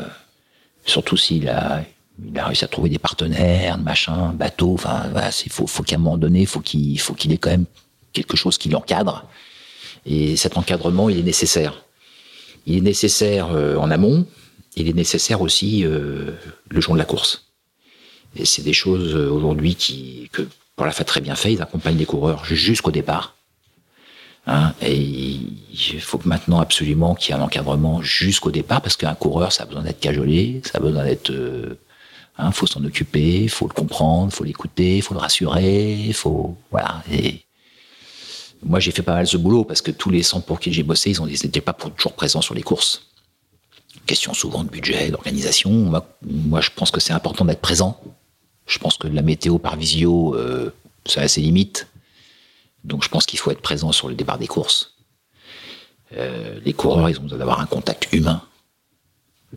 surtout 0.85 1.17
s'il 1.17 1.49
a, 1.49 1.83
il 2.23 2.37
a 2.37 2.45
réussi 2.45 2.63
à 2.63 2.67
trouver 2.67 2.89
des 2.89 2.99
partenaires, 2.99 3.77
machin, 3.77 4.33
bateau. 4.33 4.73
Enfin, 4.73 5.07
voilà, 5.11 5.31
il 5.45 5.51
faut, 5.51 5.65
faut 5.65 5.83
qu'à 5.83 5.95
un 5.95 5.99
moment 5.99 6.17
donné, 6.17 6.45
faut 6.45 6.61
qu'il 6.61 6.99
faut 6.99 7.13
qu'il 7.13 7.31
ait 7.31 7.37
quand 7.37 7.49
même 7.49 7.65
quelque 8.11 8.37
chose 8.37 8.57
qui 8.57 8.69
l'encadre. 8.69 9.25
Et 10.05 10.35
cet 10.35 10.57
encadrement, 10.57 11.09
il 11.09 11.17
est 11.17 11.23
nécessaire. 11.23 11.83
Il 12.65 12.77
est 12.77 12.81
nécessaire 12.81 13.51
euh, 13.51 13.77
en 13.77 13.89
amont. 13.89 14.27
Il 14.75 14.89
est 14.89 14.93
nécessaire 14.93 15.41
aussi 15.41 15.83
le 15.83 16.35
jour 16.81 16.95
de 16.95 16.99
la 16.99 17.05
course. 17.05 17.51
Et 18.35 18.43
c'est 18.43 18.63
des 18.63 18.73
choses 18.73 19.13
aujourd'hui 19.13 19.75
qui 19.75 20.29
que 20.31 20.47
pour 20.75 20.85
la 20.85 20.91
fait 20.91 21.03
très 21.03 21.21
bien 21.21 21.35
fait, 21.35 21.53
ils 21.53 21.61
accompagnent 21.61 21.97
les 21.97 22.05
coureurs 22.05 22.45
jusqu'au 22.45 22.91
départ. 22.91 23.35
Hein, 24.45 24.73
et 24.81 24.97
il 24.97 26.01
faut 26.01 26.19
maintenant 26.25 26.59
absolument 26.59 27.15
qu'il 27.15 27.33
y 27.33 27.37
ait 27.37 27.41
un 27.41 27.43
encadrement 27.43 28.01
jusqu'au 28.01 28.51
départ, 28.51 28.81
parce 28.81 28.97
qu'un 28.97 29.15
coureur, 29.15 29.53
ça 29.53 29.63
a 29.63 29.65
besoin 29.65 29.83
d'être 29.83 29.99
cajolé, 29.99 30.61
ça 30.65 30.79
a 30.79 30.81
besoin 30.81 31.05
d'être... 31.05 31.29
Euh, 31.29 31.79
hein, 32.37 32.51
faut 32.51 32.67
s'en 32.67 32.83
occuper, 32.83 33.47
faut 33.47 33.67
le 33.67 33.73
comprendre, 33.73 34.33
faut 34.33 34.43
l'écouter, 34.43 35.01
faut 35.01 35.13
le 35.13 35.19
rassurer, 35.19 36.11
faut... 36.13 36.57
Voilà. 36.71 37.03
Et 37.11 37.43
moi, 38.65 38.79
j'ai 38.79 38.91
fait 38.91 39.01
pas 39.01 39.13
mal 39.13 39.27
ce 39.27 39.37
boulot, 39.37 39.63
parce 39.63 39.81
que 39.81 39.91
tous 39.91 40.09
les 40.09 40.23
centres 40.23 40.45
pour 40.45 40.59
qui 40.59 40.73
j'ai 40.73 40.83
bossé, 40.83 41.11
ils 41.11 41.21
n'étaient 41.21 41.61
pas 41.61 41.73
toujours 41.73 42.13
présents 42.13 42.41
sur 42.41 42.55
les 42.55 42.63
courses. 42.63 43.07
Question 44.05 44.33
souvent 44.33 44.65
de 44.65 44.69
budget, 44.69 45.09
d'organisation. 45.11 45.71
Moi, 45.71 46.05
moi, 46.23 46.59
je 46.59 46.69
pense 46.75 46.91
que 46.91 46.99
c'est 46.99 47.13
important 47.13 47.45
d'être 47.45 47.61
présent 47.61 48.01
je 48.65 48.79
pense 48.79 48.97
que 48.97 49.07
la 49.07 49.21
météo 49.21 49.57
par 49.57 49.75
visio, 49.75 50.35
euh, 50.35 50.73
ça 51.05 51.21
a 51.21 51.27
ses 51.27 51.41
limites. 51.41 51.87
Donc 52.83 53.03
je 53.03 53.09
pense 53.09 53.25
qu'il 53.25 53.39
faut 53.39 53.51
être 53.51 53.61
présent 53.61 53.91
sur 53.91 54.09
le 54.09 54.15
départ 54.15 54.37
des 54.37 54.47
courses. 54.47 54.93
Euh, 56.15 56.59
les 56.63 56.73
coureurs, 56.73 57.09
ils 57.09 57.19
ont 57.19 57.23
besoin 57.23 57.39
d'avoir 57.39 57.59
un 57.59 57.65
contact 57.65 58.07
humain. 58.11 58.43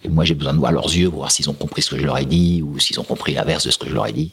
Et 0.03 0.09
moi, 0.09 0.25
j'ai 0.25 0.35
besoin 0.35 0.53
de 0.53 0.59
voir 0.59 0.73
leurs 0.73 0.95
yeux 0.95 1.09
voir 1.09 1.31
s'ils 1.31 1.49
ont 1.49 1.55
compris 1.55 1.83
ce 1.83 1.91
que 1.91 1.99
je 1.99 2.05
leur 2.05 2.19
ai 2.19 2.27
dit 2.27 2.63
ou 2.63 2.79
s'ils 2.79 3.01
ont 3.01 3.05
compris 3.05 3.35
l'inverse 3.35 3.65
de 3.67 3.71
ce 3.71 3.79
que 3.79 3.89
je 3.89 3.95
leur 3.95 4.07
ai 4.07 4.13
dit. 4.13 4.33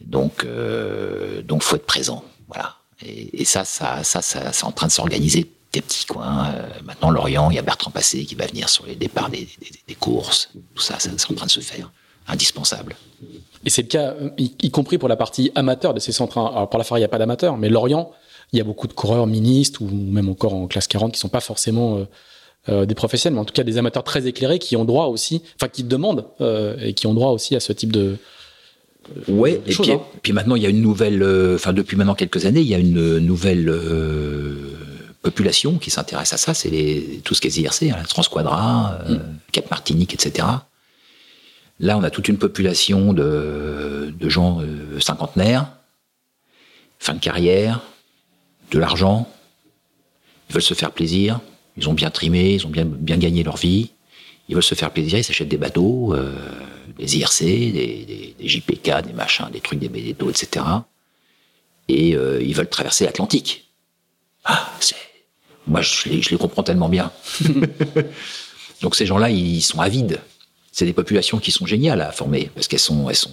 Donc, 0.00 0.44
euh, 0.44 1.42
donc, 1.42 1.62
faut 1.62 1.76
être 1.76 1.86
présent. 1.86 2.24
Voilà. 2.48 2.76
Et, 3.02 3.44
ça, 3.44 3.64
ça, 3.64 4.04
ça, 4.04 4.22
ça 4.22 4.52
c'est 4.52 4.64
en 4.64 4.72
train 4.72 4.86
de 4.86 4.92
s'organiser 4.92 5.50
des 5.72 5.80
petits 5.80 6.06
coins. 6.06 6.50
Euh, 6.54 6.68
maintenant, 6.84 7.10
Lorient, 7.10 7.50
il 7.50 7.56
y 7.56 7.58
a 7.58 7.62
Bertrand 7.62 7.90
Passé 7.90 8.24
qui 8.24 8.34
va 8.34 8.46
venir 8.46 8.68
sur 8.68 8.86
les 8.86 8.94
départs 8.94 9.30
des, 9.30 9.48
des, 9.60 9.70
des 9.86 9.94
courses. 9.94 10.50
Tout 10.74 10.82
ça, 10.82 10.96
c'est 10.98 11.10
en 11.30 11.34
train 11.34 11.46
de 11.46 11.50
se 11.50 11.60
faire. 11.60 11.90
Indispensable. 12.28 12.96
Et 13.64 13.70
c'est 13.70 13.82
le 13.82 13.88
cas, 13.88 14.14
y, 14.38 14.70
compris 14.70 14.96
pour 14.96 15.08
la 15.08 15.16
partie 15.16 15.50
amateur 15.54 15.92
de 15.92 16.00
ces 16.00 16.12
centres. 16.12 16.38
Alors 16.38 16.70
pour 16.70 16.78
la 16.78 16.84
Phare, 16.84 16.98
il 16.98 17.00
n'y 17.00 17.06
a 17.06 17.08
pas 17.08 17.18
d'amateur, 17.18 17.56
mais 17.56 17.68
Lorient, 17.68 18.12
il 18.52 18.58
y 18.58 18.60
a 18.60 18.64
beaucoup 18.64 18.86
de 18.86 18.92
coureurs 18.92 19.26
ministres 19.26 19.82
ou 19.82 19.88
même 19.90 20.28
encore 20.28 20.54
en 20.54 20.66
classe 20.68 20.86
40 20.86 21.12
qui 21.12 21.18
sont 21.18 21.28
pas 21.28 21.40
forcément 21.40 21.98
euh, 21.98 22.04
euh, 22.68 22.86
des 22.86 22.94
professionnels, 22.94 23.34
mais 23.34 23.40
en 23.40 23.44
tout 23.44 23.52
cas 23.54 23.64
des 23.64 23.76
amateurs 23.76 24.04
très 24.04 24.26
éclairés 24.26 24.60
qui 24.60 24.76
ont 24.76 24.84
droit 24.84 25.06
aussi, 25.06 25.42
enfin 25.56 25.68
qui 25.68 25.82
demandent 25.82 26.26
euh, 26.40 26.76
et 26.80 26.94
qui 26.94 27.08
ont 27.08 27.14
droit 27.14 27.30
aussi 27.30 27.56
à 27.56 27.60
ce 27.60 27.72
type 27.72 27.92
de 27.92 28.16
Ouais, 29.28 29.62
et 29.64 29.72
puis, 29.72 29.92
hein. 29.92 30.00
puis, 30.20 30.32
maintenant 30.32 30.56
il 30.56 30.64
y 30.64 30.66
a 30.66 30.68
une 30.68 30.82
nouvelle, 30.82 31.22
enfin 31.54 31.72
depuis 31.72 31.96
maintenant 31.96 32.16
quelques 32.16 32.44
années, 32.44 32.60
il 32.60 32.66
y 32.66 32.74
a 32.74 32.78
une 32.78 33.18
nouvelle 33.18 33.72
population 35.22 35.78
qui 35.78 35.90
s'intéresse 35.90 36.32
à 36.32 36.38
ça, 36.38 36.54
c'est 36.54 37.20
tout 37.22 37.34
ce 37.34 37.40
qui 37.40 37.46
est 37.46 37.56
IRC, 37.56 37.84
hein, 37.84 38.02
Transquadra, 38.08 38.98
mm. 39.08 39.18
Cap 39.52 39.70
Martinique, 39.70 40.12
etc. 40.14 40.44
Là, 41.78 41.98
on 41.98 42.02
a 42.02 42.10
toute 42.10 42.28
une 42.28 42.38
population 42.38 43.12
de, 43.12 44.14
de 44.18 44.28
gens 44.28 44.62
cinquantenaires, 44.98 45.68
fin 46.98 47.14
de 47.14 47.20
carrière, 47.20 47.82
de 48.70 48.78
l'argent, 48.78 49.28
ils 50.48 50.54
veulent 50.54 50.62
se 50.62 50.74
faire 50.74 50.92
plaisir, 50.92 51.40
ils 51.76 51.88
ont 51.88 51.94
bien 51.94 52.10
trimé, 52.10 52.54
ils 52.54 52.66
ont 52.66 52.70
bien, 52.70 52.84
bien 52.84 53.16
gagné 53.16 53.42
leur 53.42 53.56
vie, 53.56 53.90
ils 54.48 54.54
veulent 54.54 54.62
se 54.62 54.74
faire 54.74 54.90
plaisir, 54.90 55.18
ils 55.18 55.24
s'achètent 55.24 55.48
des 55.48 55.56
bateaux, 55.56 56.14
euh, 56.14 56.32
des 56.98 57.18
IRC, 57.18 57.40
des, 57.42 58.34
JPK, 58.40 59.02
des 59.06 59.12
machins, 59.12 59.48
des 59.52 59.60
trucs, 59.60 59.78
des 59.78 59.88
BDTO, 59.88 60.30
etc. 60.30 60.64
Et 61.88 62.14
euh, 62.14 62.40
ils 62.42 62.54
veulent 62.54 62.68
traverser 62.68 63.04
l'Atlantique. 63.04 63.68
Ah, 64.44 64.72
Moi, 65.66 65.82
je 65.82 66.08
les, 66.08 66.22
je 66.22 66.30
les 66.30 66.36
comprends 66.36 66.62
tellement 66.62 66.88
bien. 66.88 67.10
Donc 68.82 68.94
ces 68.94 69.06
gens-là, 69.06 69.30
ils 69.30 69.62
sont 69.62 69.80
avides. 69.80 70.20
C'est 70.76 70.84
des 70.84 70.92
populations 70.92 71.38
qui 71.38 71.52
sont 71.52 71.64
géniales 71.64 72.02
à 72.02 72.12
former, 72.12 72.50
parce 72.54 72.68
qu'elles 72.68 72.78
sont... 72.78 73.08
Elles 73.08 73.16
sont 73.16 73.30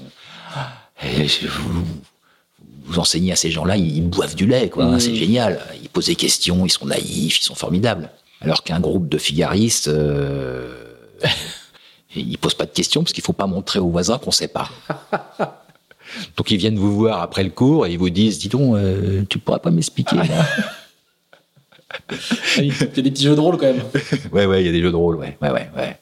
vous 2.85 2.99
enseignez 2.99 3.33
à 3.33 3.35
ces 3.35 3.51
gens-là, 3.51 3.75
ils 3.75 4.01
boivent 4.01 4.35
du 4.35 4.45
lait, 4.45 4.69
quoi. 4.69 4.85
Mmh. 4.85 4.99
C'est 5.01 5.15
génial. 5.15 5.59
Ils 5.81 5.89
posent 5.89 6.05
des 6.05 6.15
questions, 6.15 6.65
ils 6.65 6.69
sont 6.69 6.85
naïfs, 6.85 7.39
ils 7.39 7.43
sont 7.43 7.55
formidables. 7.55 8.09
Alors 8.39 8.63
qu'un 8.63 8.79
groupe 8.79 9.09
de 9.09 9.17
figaristes, 9.17 9.89
euh, 9.89 10.95
ils 12.15 12.37
posent 12.37 12.53
pas 12.53 12.65
de 12.65 12.71
questions 12.71 13.03
parce 13.03 13.11
qu'il 13.11 13.25
faut 13.25 13.33
pas 13.33 13.47
montrer 13.47 13.79
aux 13.79 13.89
voisins 13.89 14.19
qu'on 14.19 14.31
sait 14.31 14.47
pas. 14.47 14.69
Donc 16.37 16.49
ils 16.49 16.57
viennent 16.57 16.79
vous 16.79 16.95
voir 16.95 17.21
après 17.21 17.43
le 17.43 17.49
cours 17.49 17.87
et 17.87 17.91
ils 17.91 17.99
vous 17.99 18.09
disent, 18.09 18.39
dis 18.39 18.47
donc, 18.47 18.77
euh, 18.77 19.23
tu 19.29 19.37
pourras 19.37 19.59
pas 19.59 19.71
m'expliquer 19.71 20.15
Il 22.57 22.67
y 22.67 22.71
a 22.71 22.85
des 22.85 23.11
petits 23.11 23.23
jeux 23.23 23.35
de 23.35 23.41
rôle 23.41 23.57
quand 23.57 23.65
même. 23.65 23.83
ouais, 24.31 24.45
ouais, 24.45 24.61
il 24.63 24.65
y 24.65 24.69
a 24.69 24.71
des 24.71 24.81
jeux 24.81 24.91
de 24.91 24.95
rôle, 24.95 25.15
ouais, 25.17 25.37
ouais, 25.41 25.49
ouais. 25.49 25.69
ouais. 25.75 25.97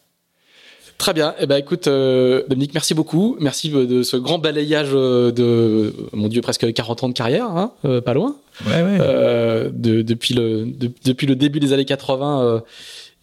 Très 1.02 1.14
bien. 1.14 1.34
Eh 1.40 1.48
ben, 1.48 1.56
écoute, 1.57 1.88
euh, 1.88 2.44
Dominique, 2.48 2.76
merci 2.76 2.94
beaucoup. 2.94 3.36
Merci 3.40 3.72
de 3.72 4.03
ce 4.03 4.18
grand 4.18 4.38
balayage 4.38 4.91
euh, 4.94 5.32
de, 5.32 5.95
mon 6.14 6.28
Dieu, 6.28 6.41
presque 6.41 6.72
40 6.72 7.03
ans 7.03 7.10
de 7.10 7.14
carrière, 7.14 7.45
hein, 7.45 7.72
euh, 7.86 8.02
pas 8.02 8.14
loin. 8.14 8.36
Ouais, 8.68 8.84
ouais. 8.84 8.99
de, 9.73 10.03
depuis, 10.03 10.36
le, 10.36 10.68
depuis 11.03 11.26
le 11.26 11.36
début 11.36 11.60
des 11.60 11.73
années 11.73 11.86
80 11.86 12.61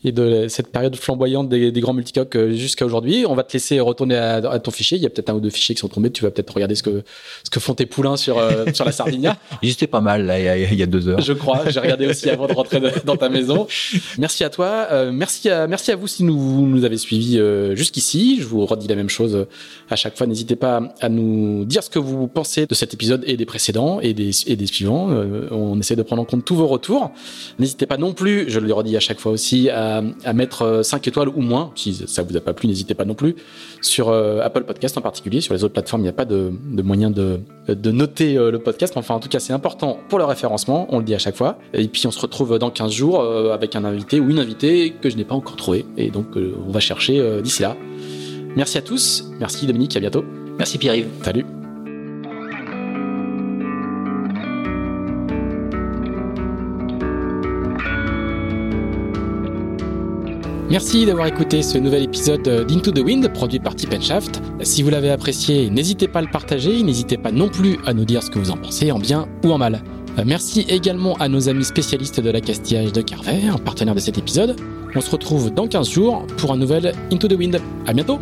et 0.05 0.13
de 0.13 0.47
cette 0.49 0.71
période 0.71 0.95
flamboyante 0.95 1.49
des, 1.49 1.73
des 1.73 1.81
grands 1.81 1.93
multicoques 1.93 2.37
euh, 2.37 2.53
jusqu'à 2.53 2.87
aujourd'hui. 2.87 3.27
On 3.27 3.35
va 3.35 3.43
te 3.43 3.53
laisser 3.53 3.81
retourner 3.81 4.17
à, 4.17 4.59
ton 4.61 4.71
fichier. 4.71 4.97
Il 4.97 5.03
y 5.03 5.07
a 5.07 5.11
peut-être 5.11 5.31
un 5.31 5.35
ou 5.35 5.41
deux 5.41 5.51
fichiers 5.51 5.75
qui 5.75 5.81
sont 5.81 5.89
tombés. 5.89 6.11
Tu 6.11 6.23
vas 6.23 6.31
peut-être 6.31 6.55
regarder 6.55 6.77
ce 6.77 6.85
que 6.85 7.03
ce 7.43 7.51
que 7.51 7.59
font 7.59 7.75
tes 7.75 7.87
poulains 7.87 8.17
sur 8.17 8.39
euh, 8.39 8.67
sur 8.73 8.85
la 8.85 8.93
Sardinia. 8.93 9.37
Ils 9.63 9.73
étaient 9.73 9.89
pas 9.89 10.01
mal 10.01 10.27
là 10.27 10.57
il 10.57 10.75
y, 10.79 10.83
a, 10.83 10.87
deux 10.87 11.09
heures. 11.09 11.21
Je 11.21 11.33
crois. 11.33 11.69
J'ai 11.69 11.81
regardé 11.81 12.07
aussi 12.07 12.31
avant 12.31 12.47
de 12.47 12.53
rentrer 12.53 12.81
dans 13.05 13.17
ta 13.17 13.29
maison. 13.29 13.67
Merci 14.19 14.45
à 14.45 14.51
toi. 14.51 14.87
Euh, 14.93 15.11
merci 15.13 15.51
à 15.51 15.67
merci 15.67 15.91
à 15.91 15.97
vous 15.97 16.07
si 16.07 16.23
nous 16.23 16.67
nous 16.67 16.85
avez 16.85 16.97
suivis 16.97 17.41
jusqu'ici. 17.75 18.39
Je 18.41 18.47
vous 18.47 18.65
redis 18.67 18.87
la 18.87 18.95
même 18.95 19.09
chose 19.09 19.47
à 19.91 19.97
chaque 19.97 20.17
fois. 20.17 20.29
N'hésitez 20.29 20.57
pas 20.57 20.95
à 21.01 21.09
nous 21.09 21.65
dire 21.65 21.83
ce 21.83 21.91
que 21.91 21.99
vous 21.99 22.29
pensez 22.29 22.67
de 22.67 22.75
cet 22.75 22.95
épisode 22.95 23.25
et 23.27 23.37
des 23.37 23.47
précédents 23.47 23.99
et 24.01 24.15
des 24.15 24.31
et 24.47 24.55
des 24.55 24.67
suivants. 24.67 25.09
on 25.51 25.79
essaie 25.81 25.97
de 25.97 26.03
prendre 26.03 26.23
en 26.23 26.25
compte 26.25 26.45
tous 26.45 26.55
vos 26.55 26.69
retours. 26.69 27.11
N'hésitez 27.59 27.87
pas 27.87 27.97
non 27.97 28.13
plus, 28.13 28.49
je 28.49 28.61
le 28.61 28.73
redis 28.73 28.97
à 28.97 29.01
chaque 29.01 29.19
fois 29.19 29.33
aussi, 29.33 29.69
à 29.71 29.88
à, 30.25 30.33
mettre 30.33 30.83
5 30.83 30.97
euh, 30.97 31.11
étoiles 31.11 31.29
ou 31.29 31.41
moins. 31.41 31.73
Si 31.75 31.95
ça 32.07 32.23
vous 32.23 32.37
a 32.37 32.41
pas 32.41 32.53
plu, 32.53 32.69
n'hésitez 32.69 32.95
pas 32.95 33.05
non 33.05 33.15
plus. 33.15 33.37
Sur 33.81 34.09
euh, 34.09 34.41
Apple 34.43 34.65
Podcast 34.65 34.97
en 34.99 35.01
particulier, 35.01 35.41
sur 35.41 35.55
les 35.55 35.65
autres 35.65 35.73
plateformes, 35.73 36.03
il 36.03 36.05
n'y 36.05 36.11
a 36.11 36.15
pas 36.15 36.25
de, 36.25 36.53
de 36.71 36.83
moyen 36.83 37.11
de, 37.11 37.41
de 37.69 37.91
noter 37.91 38.37
euh, 38.37 38.51
le 38.51 38.59
podcast. 38.59 38.95
Enfin, 38.97 39.15
en 39.15 39.21
tout 39.21 39.29
cas, 39.29 39.41
c'est 39.41 39.53
important 39.53 39.99
pour 40.09 40.19
le 40.19 40.25
référencement, 40.25 40.87
on 40.91 40.99
le 40.99 41.05
dit 41.05 41.15
à 41.15 41.19
chaque 41.19 41.37
fois. 41.37 41.59
Et 41.75 41.87
puis, 41.89 42.07
on 42.07 42.11
se 42.11 42.21
retrouve 42.21 42.59
dans 42.59 42.71
15 42.71 42.93
jours 42.93 43.23
avec 43.53 43.77
un 43.77 43.85
invité 43.85 44.21
ou 44.21 44.31
une 44.31 44.39
invitée 44.39 44.95
que 45.01 45.11
je 45.11 45.17
n'ai 45.17 45.25
pas 45.25 45.35
encore 45.35 45.57
trouvé. 45.57 45.85
Et 45.97 46.11
donc, 46.11 46.27
on 46.37 46.71
va 46.71 46.81
chercher 46.81 47.41
d'ici 47.43 47.63
là. 47.63 47.77
Merci 48.57 48.79
à 48.79 48.83
tous. 48.83 49.25
Merci 49.39 49.67
Dominique, 49.67 49.97
à 49.97 50.01
bientôt. 50.01 50.25
Merci 50.59 50.79
Pierre-Yves. 50.79 51.09
Salut. 51.23 51.58
Merci 60.71 61.07
d'avoir 61.07 61.27
écouté 61.27 61.63
ce 61.63 61.79
nouvel 61.79 62.03
épisode 62.03 62.43
d'Into 62.43 62.93
the 62.93 62.99
Wind 62.99 63.27
produit 63.33 63.59
par 63.59 63.75
Tip 63.75 63.91
Shaft. 64.03 64.43
Si 64.61 64.83
vous 64.83 64.91
l'avez 64.91 65.11
apprécié, 65.11 65.71
n'hésitez 65.71 66.09
pas 66.09 66.19
à 66.19 66.23
le 66.23 66.31
partager, 66.31 66.83
n'hésitez 66.83 67.17
pas 67.17 67.33
non 67.33 67.49
plus 67.49 67.79
à 67.87 67.95
nous 67.95 68.05
dire 68.05 68.23
ce 68.23 68.31
que 68.31 68.39
vous 68.39 68.51
en 68.51 68.59
pensez, 68.59 68.93
en 68.93 68.99
bien 68.99 69.27
ou 69.45 69.53
en 69.53 69.57
mal. 69.57 69.83
Merci 70.27 70.67
également 70.69 71.15
à 71.15 71.29
nos 71.29 71.49
amis 71.49 71.65
spécialistes 71.65 72.21
de 72.21 72.31
la 72.31 72.43
castillage 72.43 72.93
de 72.93 73.01
Carver, 73.01 73.51
partenaire 73.65 73.95
de 73.95 74.01
cet 74.01 74.19
épisode. 74.19 74.57
On 74.95 75.01
se 75.01 75.11
retrouve 75.11 75.51
dans 75.51 75.69
15 75.69 75.89
jours 75.89 76.27
pour 76.37 76.53
un 76.53 76.59
nouvel 76.59 76.93
Into 77.11 77.29
the 77.29 77.39
Wind. 77.39 77.59
À 77.87 77.95
bientôt! 77.95 78.19